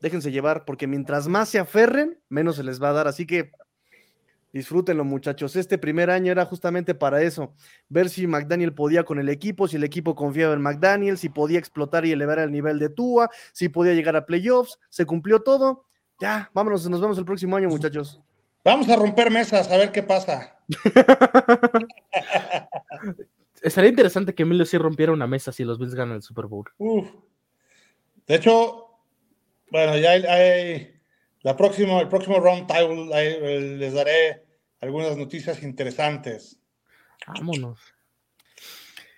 Déjense 0.00 0.32
llevar, 0.32 0.64
porque 0.64 0.88
mientras 0.88 1.28
más 1.28 1.48
se 1.48 1.60
aferren, 1.60 2.20
menos 2.28 2.56
se 2.56 2.64
les 2.64 2.82
va 2.82 2.88
a 2.88 2.92
dar. 2.92 3.06
Así 3.06 3.24
que 3.24 3.52
disfrútenlo, 4.52 5.04
muchachos. 5.04 5.54
Este 5.54 5.78
primer 5.78 6.10
año 6.10 6.32
era 6.32 6.44
justamente 6.44 6.92
para 6.96 7.22
eso: 7.22 7.54
ver 7.88 8.08
si 8.08 8.26
McDaniel 8.26 8.74
podía 8.74 9.04
con 9.04 9.20
el 9.20 9.28
equipo, 9.28 9.68
si 9.68 9.76
el 9.76 9.84
equipo 9.84 10.16
confiaba 10.16 10.54
en 10.54 10.60
McDaniel, 10.60 11.18
si 11.18 11.28
podía 11.28 11.60
explotar 11.60 12.04
y 12.04 12.10
elevar 12.10 12.40
el 12.40 12.50
nivel 12.50 12.80
de 12.80 12.88
Tua, 12.88 13.30
si 13.52 13.68
podía 13.68 13.94
llegar 13.94 14.16
a 14.16 14.26
playoffs. 14.26 14.78
Se 14.90 15.06
cumplió 15.06 15.40
todo. 15.40 15.86
Ya, 16.18 16.50
vámonos, 16.52 16.88
nos 16.90 17.00
vemos 17.00 17.16
el 17.16 17.24
próximo 17.24 17.56
año, 17.56 17.68
muchachos. 17.68 18.20
Vamos 18.66 18.88
a 18.88 18.96
romper 18.96 19.30
mesas 19.30 19.70
a 19.70 19.76
ver 19.76 19.92
qué 19.92 20.02
pasa. 20.02 20.58
Estaría 23.62 23.90
interesante 23.90 24.34
que 24.34 24.42
Emilio 24.42 24.64
sí 24.66 24.76
rompiera 24.76 25.12
una 25.12 25.28
mesa 25.28 25.52
si 25.52 25.62
los 25.62 25.78
Bills 25.78 25.94
ganan 25.94 26.16
el 26.16 26.22
Super 26.22 26.46
Bowl. 26.46 26.64
Uf. 26.78 27.08
De 28.26 28.34
hecho, 28.34 28.88
bueno, 29.70 29.96
ya 29.96 30.10
hay, 30.10 30.24
hay- 30.24 31.00
la 31.42 31.56
próxima, 31.56 32.00
el 32.00 32.08
próximo 32.08 32.40
round 32.40 32.66
table 32.66 33.08
eh, 33.14 33.60
les 33.78 33.94
daré 33.94 34.44
algunas 34.80 35.16
noticias 35.16 35.62
interesantes. 35.62 36.58
Vámonos. 37.24 37.78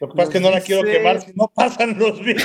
Lo 0.00 0.08
que 0.08 0.14
pasa 0.14 0.28
es 0.28 0.30
que 0.30 0.40
no 0.40 0.50
la 0.50 0.60
quiero 0.60 0.84
quemar 0.84 1.20
si 1.20 1.32
no 1.34 1.50
pasan 1.52 1.98
los 1.98 2.20
Bills. 2.20 2.44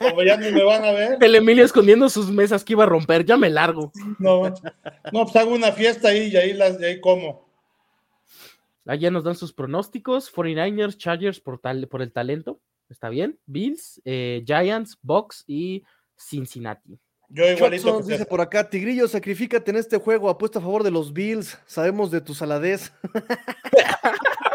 Como 0.00 0.22
ya 0.22 0.36
no 0.36 0.50
me 0.50 0.64
van 0.64 0.84
a 0.84 0.90
ver. 0.90 1.18
El 1.20 1.34
Emilio 1.36 1.64
escondiendo 1.64 2.08
sus 2.08 2.30
mesas 2.30 2.64
que 2.64 2.72
iba 2.72 2.82
a 2.82 2.88
romper, 2.88 3.24
ya 3.24 3.36
me 3.36 3.50
largo. 3.50 3.92
No, 4.18 4.42
no 5.12 5.24
pues 5.24 5.36
hago 5.36 5.54
una 5.54 5.70
fiesta 5.70 6.08
ahí 6.08 6.28
y 6.28 6.36
ahí, 6.36 6.52
las, 6.52 6.80
y 6.80 6.84
ahí 6.84 7.00
como. 7.00 7.48
Allá 8.84 9.10
nos 9.12 9.22
dan 9.22 9.36
sus 9.36 9.52
pronósticos: 9.52 10.32
49ers, 10.34 10.96
Chargers 10.96 11.38
por, 11.38 11.60
tal, 11.60 11.86
por 11.86 12.02
el 12.02 12.12
talento. 12.12 12.60
¿Está 12.88 13.08
bien? 13.08 13.38
Bills, 13.46 14.02
eh, 14.04 14.42
Giants, 14.44 14.98
Bucks 15.02 15.44
y 15.46 15.84
Cincinnati. 16.16 16.98
Yo 17.28 17.50
igualito 17.50 17.98
que 17.98 18.12
dice 18.12 18.26
por 18.26 18.40
acá, 18.40 18.68
Tigrillo, 18.68 19.08
sacrifícate 19.08 19.70
en 19.70 19.78
este 19.78 19.96
juego, 19.98 20.28
apuesta 20.28 20.58
a 20.58 20.62
favor 20.62 20.82
de 20.82 20.90
los 20.90 21.12
Bills, 21.12 21.58
sabemos 21.66 22.10
de 22.10 22.20
tu 22.20 22.34
saladez. 22.34 22.92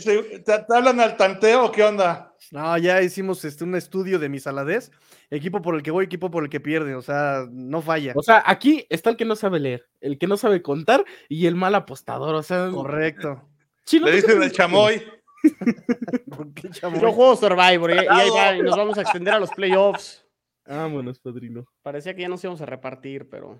¿Te, 0.00 0.42
te 0.42 0.76
hablan 0.76 1.00
al 1.00 1.16
tanteo 1.16 1.66
o 1.66 1.72
qué 1.72 1.82
onda? 1.82 2.34
No, 2.50 2.76
ya 2.78 3.02
hicimos 3.02 3.44
este, 3.44 3.64
un 3.64 3.74
estudio 3.74 4.18
de 4.18 4.28
mi 4.28 4.38
saladez, 4.38 4.90
equipo 5.30 5.62
por 5.62 5.74
el 5.74 5.82
que 5.82 5.90
voy, 5.90 6.04
equipo 6.04 6.30
por 6.30 6.44
el 6.44 6.50
que 6.50 6.60
pierde, 6.60 6.94
o 6.94 7.02
sea, 7.02 7.46
no 7.50 7.80
falla. 7.80 8.12
O 8.16 8.22
sea, 8.22 8.42
aquí 8.44 8.86
está 8.90 9.10
el 9.10 9.16
que 9.16 9.24
no 9.24 9.36
sabe 9.36 9.60
leer, 9.60 9.86
el 10.00 10.18
que 10.18 10.26
no 10.26 10.36
sabe 10.36 10.62
contar 10.62 11.04
y 11.28 11.46
el 11.46 11.54
mal 11.54 11.74
apostador. 11.74 12.34
O 12.34 12.42
sea, 12.42 12.68
Correcto. 12.70 13.48
Chino, 13.84 14.06
Le 14.06 14.20
¿tú 14.20 14.26
qué 14.26 14.32
dicen 14.32 14.42
el 14.42 14.52
chamoy. 14.52 15.02
¿Por 16.30 16.52
qué, 16.54 16.68
chamoy? 16.70 17.00
Yo 17.00 17.12
juego 17.12 17.36
Survivor 17.36 17.90
y, 17.90 17.94
y 17.94 18.06
ahí 18.08 18.30
va, 18.30 18.56
y 18.56 18.62
nos 18.62 18.76
vamos 18.76 18.98
a 18.98 19.02
extender 19.02 19.34
a 19.34 19.40
los 19.40 19.50
playoffs. 19.50 20.26
Vámonos, 20.66 21.18
padrino. 21.18 21.66
Parecía 21.82 22.14
que 22.14 22.22
ya 22.22 22.28
nos 22.28 22.42
íbamos 22.44 22.60
a 22.60 22.66
repartir, 22.66 23.28
pero. 23.28 23.58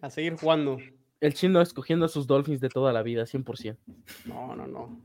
A 0.00 0.10
seguir 0.10 0.36
jugando. 0.36 0.78
El 1.22 1.34
chino 1.34 1.60
escogiendo 1.60 2.04
a 2.06 2.08
sus 2.08 2.26
Dolphins 2.26 2.60
de 2.60 2.68
toda 2.68 2.92
la 2.92 3.02
vida, 3.02 3.22
100%. 3.26 3.78
No, 4.24 4.56
no, 4.56 4.66
no. 4.66 5.00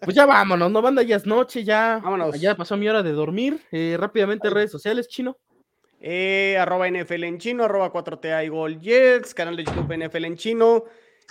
Pues 0.00 0.16
ya 0.16 0.26
vámonos, 0.26 0.70
no 0.70 0.82
banda, 0.82 1.02
ya 1.02 1.16
es 1.16 1.26
noche, 1.26 1.62
ya. 1.62 2.00
Vámonos. 2.02 2.40
Ya 2.40 2.56
pasó 2.56 2.76
mi 2.76 2.88
hora 2.88 3.02
de 3.02 3.12
dormir. 3.12 3.60
Eh, 3.70 3.96
rápidamente, 3.98 4.50
redes 4.50 4.70
sociales, 4.72 5.06
chino. 5.08 5.36
Eh, 6.00 6.56
arroba 6.58 6.88
NFL 6.88 7.22
en 7.24 7.38
chino, 7.38 7.64
arroba 7.64 7.92
4TA 7.92 8.44
y 8.44 8.48
Gol 8.48 8.80
Jets, 8.80 9.32
canal 9.32 9.56
de 9.56 9.64
YouTube 9.64 9.92
NFL 9.96 10.24
en 10.24 10.36
chino. 10.36 10.84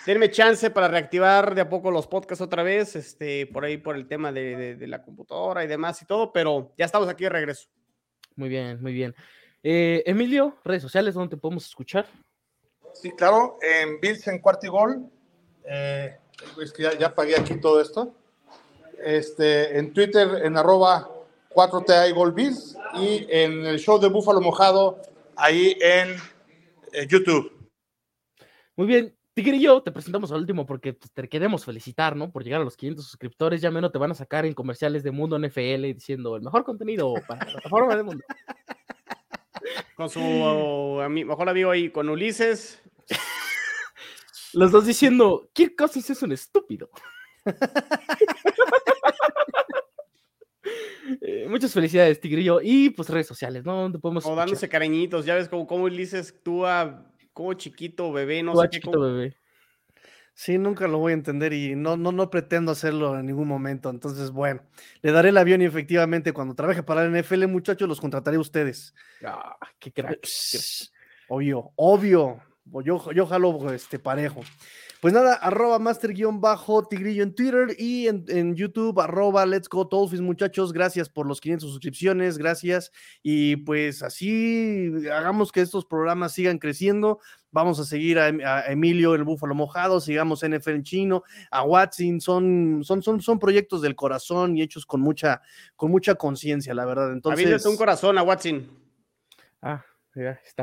Denme 0.06 0.30
chance 0.32 0.70
para 0.72 0.88
reactivar 0.88 1.54
de 1.56 1.62
a 1.62 1.70
poco 1.70 1.92
los 1.92 2.08
podcasts 2.08 2.42
otra 2.42 2.64
vez, 2.64 2.96
este, 2.96 3.46
por 3.48 3.66
ahí 3.66 3.78
por 3.78 3.96
el 3.96 4.08
tema 4.08 4.32
de, 4.32 4.56
de- 4.56 4.76
de 4.76 4.88
la 4.88 5.02
computadora 5.04 5.64
y 5.64 5.68
demás 5.68 6.02
y 6.02 6.06
todo, 6.06 6.32
pero 6.34 6.74
ya 6.78 6.86
estamos 6.86 7.08
aquí 7.10 7.24
de 7.26 7.30
regreso. 7.30 7.68
Muy 8.36 8.50
bien, 8.50 8.82
muy 8.82 8.94
bien. 8.94 9.16
Eh, 9.64 10.04
Emilio, 10.06 10.58
redes 10.64 10.82
sociales, 10.82 11.14
¿dónde 11.16 11.36
te 11.36 11.42
podemos 11.42 11.66
escuchar? 11.66 12.06
Sí, 12.96 13.12
claro, 13.12 13.60
en 13.62 14.00
Bills 14.00 14.26
en 14.28 14.40
cuarto 14.40 14.66
y 14.66 14.70
gol. 14.70 15.06
Eh, 15.66 16.18
es 16.62 16.72
que 16.72 16.84
ya, 16.84 16.98
ya 16.98 17.14
pagué 17.14 17.36
aquí 17.38 17.60
todo 17.60 17.82
esto. 17.82 18.14
Este, 19.04 19.78
en 19.78 19.94
Twitter 19.94 20.42
en 20.44 20.58
arroba 20.58 21.10
4TA 21.54 22.10
y 22.10 22.14
gol 22.14 22.32
Bills. 22.32 22.78
Y 22.96 23.28
en 23.30 23.66
el 23.66 23.80
show 23.80 24.00
de 24.00 24.08
Búfalo 24.08 24.40
Mojado, 24.40 25.02
ahí 25.36 25.78
en 25.82 26.16
eh, 26.94 27.08
YouTube. 27.08 27.52
Muy 28.76 28.88
bien. 28.88 29.16
Tigre 29.34 29.58
y 29.58 29.62
yo 29.64 29.84
te 29.84 29.92
presentamos 29.92 30.32
al 30.32 30.40
último 30.40 30.66
porque 30.66 30.94
pues, 30.94 31.12
te 31.12 31.28
queremos 31.28 31.66
felicitar, 31.66 32.16
¿no? 32.16 32.32
Por 32.32 32.46
llegar 32.46 32.62
a 32.62 32.64
los 32.64 32.78
500 32.78 33.06
suscriptores. 33.06 33.60
Ya 33.60 33.70
menos 33.70 33.92
te 33.92 33.98
van 33.98 34.12
a 34.12 34.16
sacar 34.16 34.46
en 34.46 34.54
comerciales 34.54 35.04
de 35.04 35.12
Mundo 35.12 35.38
NFL 35.38 35.82
diciendo 35.82 36.38
el 36.38 36.42
mejor 36.42 36.64
contenido 36.64 37.14
para 37.28 37.46
la 37.46 37.52
plataforma 37.52 37.96
del 37.96 38.06
mundo. 38.06 38.24
Con 39.96 40.10
su 40.10 40.20
ami- 40.20 41.26
mejor 41.26 41.50
amigo 41.50 41.72
ahí, 41.72 41.90
con 41.90 42.10
Ulises. 42.10 42.82
Los 44.54 44.72
dos 44.72 44.86
diciendo, 44.86 45.50
Kirk 45.54 45.76
Cousins 45.78 46.10
es 46.10 46.22
un 46.24 46.32
estúpido. 46.32 46.90
Eh, 51.22 51.46
muchas 51.48 51.72
felicidades, 51.72 52.20
Tigrillo. 52.20 52.60
Y 52.62 52.90
pues 52.90 53.10
redes 53.10 53.28
sociales, 53.28 53.64
¿no? 53.64 53.84
¿Dónde 53.84 54.00
podemos 54.00 54.26
O 54.26 54.30
escuchar? 54.30 54.48
dándose 54.48 54.68
cariñitos, 54.70 55.24
ya 55.26 55.36
ves 55.36 55.48
como, 55.48 55.68
como 55.68 55.84
Ulises 55.84 56.32
actúa 56.32 57.06
como 57.34 57.54
chiquito, 57.54 58.12
bebé, 58.12 58.42
no 58.42 58.54
Tú, 58.54 58.62
sé 58.62 58.68
qué. 58.70 58.80
chiquito 58.80 59.00
bebé. 59.00 59.38
Sí, 60.38 60.58
nunca 60.58 60.86
lo 60.90 60.98
voy 60.98 61.12
a 61.12 61.14
entender 61.14 61.54
y 61.54 61.76
no, 61.78 61.96
no, 61.96 62.12
no 62.12 62.30
pretendo 62.30 62.74
hacerlo 62.74 63.18
en 63.18 63.26
ningún 63.26 63.48
momento. 63.48 63.90
Entonces, 63.90 64.32
bueno, 64.32 64.62
le 65.02 65.14
daré 65.14 65.30
el 65.30 65.38
avión 65.38 65.62
y 65.62 65.66
efectivamente 65.66 66.34
cuando 66.34 66.54
trabaje 66.54 66.84
para 66.84 67.08
la 67.08 67.22
NFL, 67.22 67.48
muchachos, 67.48 67.88
los 67.88 68.02
contrataré 68.02 68.36
a 68.36 68.42
ustedes. 68.42 68.94
Ah, 69.26 69.56
qué 69.80 69.94
crack. 69.94 70.20
qué 70.20 70.20
crack. 70.20 70.92
Obvio, 71.30 71.72
obvio. 71.78 72.42
yo, 72.84 73.12
yo 73.14 73.26
jalo 73.26 73.72
este 73.72 73.98
parejo. 73.98 74.42
Pues 75.06 75.14
nada, 75.14 75.36
arroba 75.36 75.78
master-tigrillo 75.78 77.24
en 77.24 77.36
Twitter 77.36 77.76
y 77.78 78.08
en, 78.08 78.56
YouTube, 78.56 79.00
arroba 79.00 79.46
let's 79.46 79.70
go 79.70 79.86
Dolphins, 79.86 80.22
muchachos. 80.22 80.74
Gracias 80.74 81.10
por 81.10 81.28
los 81.28 81.40
500 81.40 81.70
suscripciones, 81.70 82.40
gracias. 82.40 82.92
Y 83.22 83.58
pues 83.58 84.02
así 84.02 84.92
hagamos 85.14 85.52
que 85.52 85.62
estos 85.62 85.86
programas 85.86 86.34
sigan 86.34 86.58
creciendo. 86.58 87.20
Vamos 87.56 87.80
a 87.80 87.86
seguir 87.86 88.20
a, 88.20 88.70
Emilio, 88.70 89.16
el 89.16 89.24
búfalo 89.24 89.56
mojado, 89.56 90.02
sigamos 90.02 90.44
NFL 90.46 90.72
en 90.72 90.84
chino, 90.84 91.24
a 91.50 91.64
Watson, 91.64 92.20
son, 92.20 92.82
son, 92.84 93.02
son, 93.02 93.22
son 93.22 93.40
proyectos 93.40 93.82
del 93.82 93.96
corazón 93.96 94.58
y 94.58 94.62
hechos 94.62 94.86
con 94.86 95.00
mucha, 95.00 95.42
con 95.78 95.90
mucha 95.90 96.16
conciencia, 96.16 96.74
la 96.74 96.84
verdad. 96.84 97.14
Entonces. 97.14 97.66
un 97.66 97.78
corazón 97.78 98.18
a 98.18 98.24
Watson. 98.24 98.70
Ah. 99.62 99.86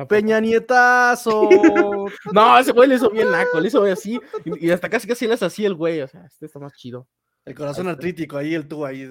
Peña 0.06 0.38
Nietazo. 0.38 1.48
no, 2.34 2.58
ese 2.58 2.72
güey 2.72 2.90
le 2.90 2.96
hizo 2.96 3.08
bien 3.08 3.30
naco, 3.30 3.58
le 3.58 3.68
hizo 3.68 3.82
así, 3.84 4.20
y, 4.44 4.70
hasta 4.70 4.90
casi 4.90 5.08
casi 5.08 5.26
le 5.26 5.32
hace 5.32 5.46
así 5.46 5.64
el 5.64 5.74
güey, 5.74 6.02
o 6.02 6.08
sea, 6.08 6.26
este 6.26 6.44
está 6.44 6.58
más 6.58 6.74
chido. 6.74 7.08
El 7.46 7.54
corazón 7.54 7.88
artrítico, 7.88 8.36
ahí 8.36 8.54
el 8.54 8.68
tú, 8.68 8.84
ahí. 8.84 9.10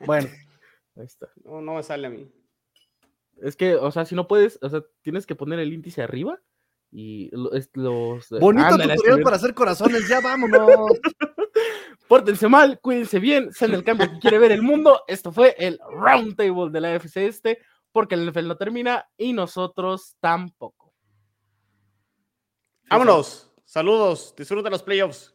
Bueno. 0.00 0.28
Ahí 0.94 1.06
está. 1.06 1.26
No, 1.42 1.62
no 1.62 1.76
me 1.76 1.82
sale 1.82 2.06
a 2.06 2.10
mí. 2.10 2.30
Es 3.40 3.56
que, 3.56 3.76
o 3.76 3.90
sea, 3.90 4.04
si 4.04 4.14
no 4.14 4.28
puedes, 4.28 4.58
o 4.60 4.68
sea, 4.68 4.82
tienes 5.00 5.24
que 5.24 5.34
poner 5.34 5.58
el 5.58 5.72
índice 5.72 6.02
arriba 6.02 6.38
y 6.90 7.30
los... 7.32 8.28
Bonito 8.40 8.76
tutorial 8.76 9.22
para 9.22 9.36
hacer 9.36 9.54
corazones, 9.54 10.08
ya 10.08 10.20
vámonos. 10.20 10.68
Pórtense 12.08 12.48
mal, 12.48 12.80
cuídense 12.80 13.18
bien, 13.18 13.52
sean 13.52 13.74
el 13.74 13.84
cambio 13.84 14.10
que 14.10 14.18
quiere 14.18 14.38
ver 14.38 14.52
el 14.52 14.62
mundo. 14.62 15.02
Esto 15.06 15.30
fue 15.30 15.54
el 15.58 15.78
Roundtable 15.90 16.70
de 16.70 16.80
la 16.80 16.94
FC 16.94 17.26
Este 17.26 17.58
porque 17.92 18.14
el 18.14 18.30
NFL 18.30 18.48
no 18.48 18.56
termina 18.56 19.08
y 19.16 19.32
nosotros 19.32 20.16
tampoco. 20.20 20.94
Vámonos. 22.88 23.52
Saludos. 23.64 24.34
Disfruten 24.36 24.72
los 24.72 24.82
playoffs. 24.82 25.34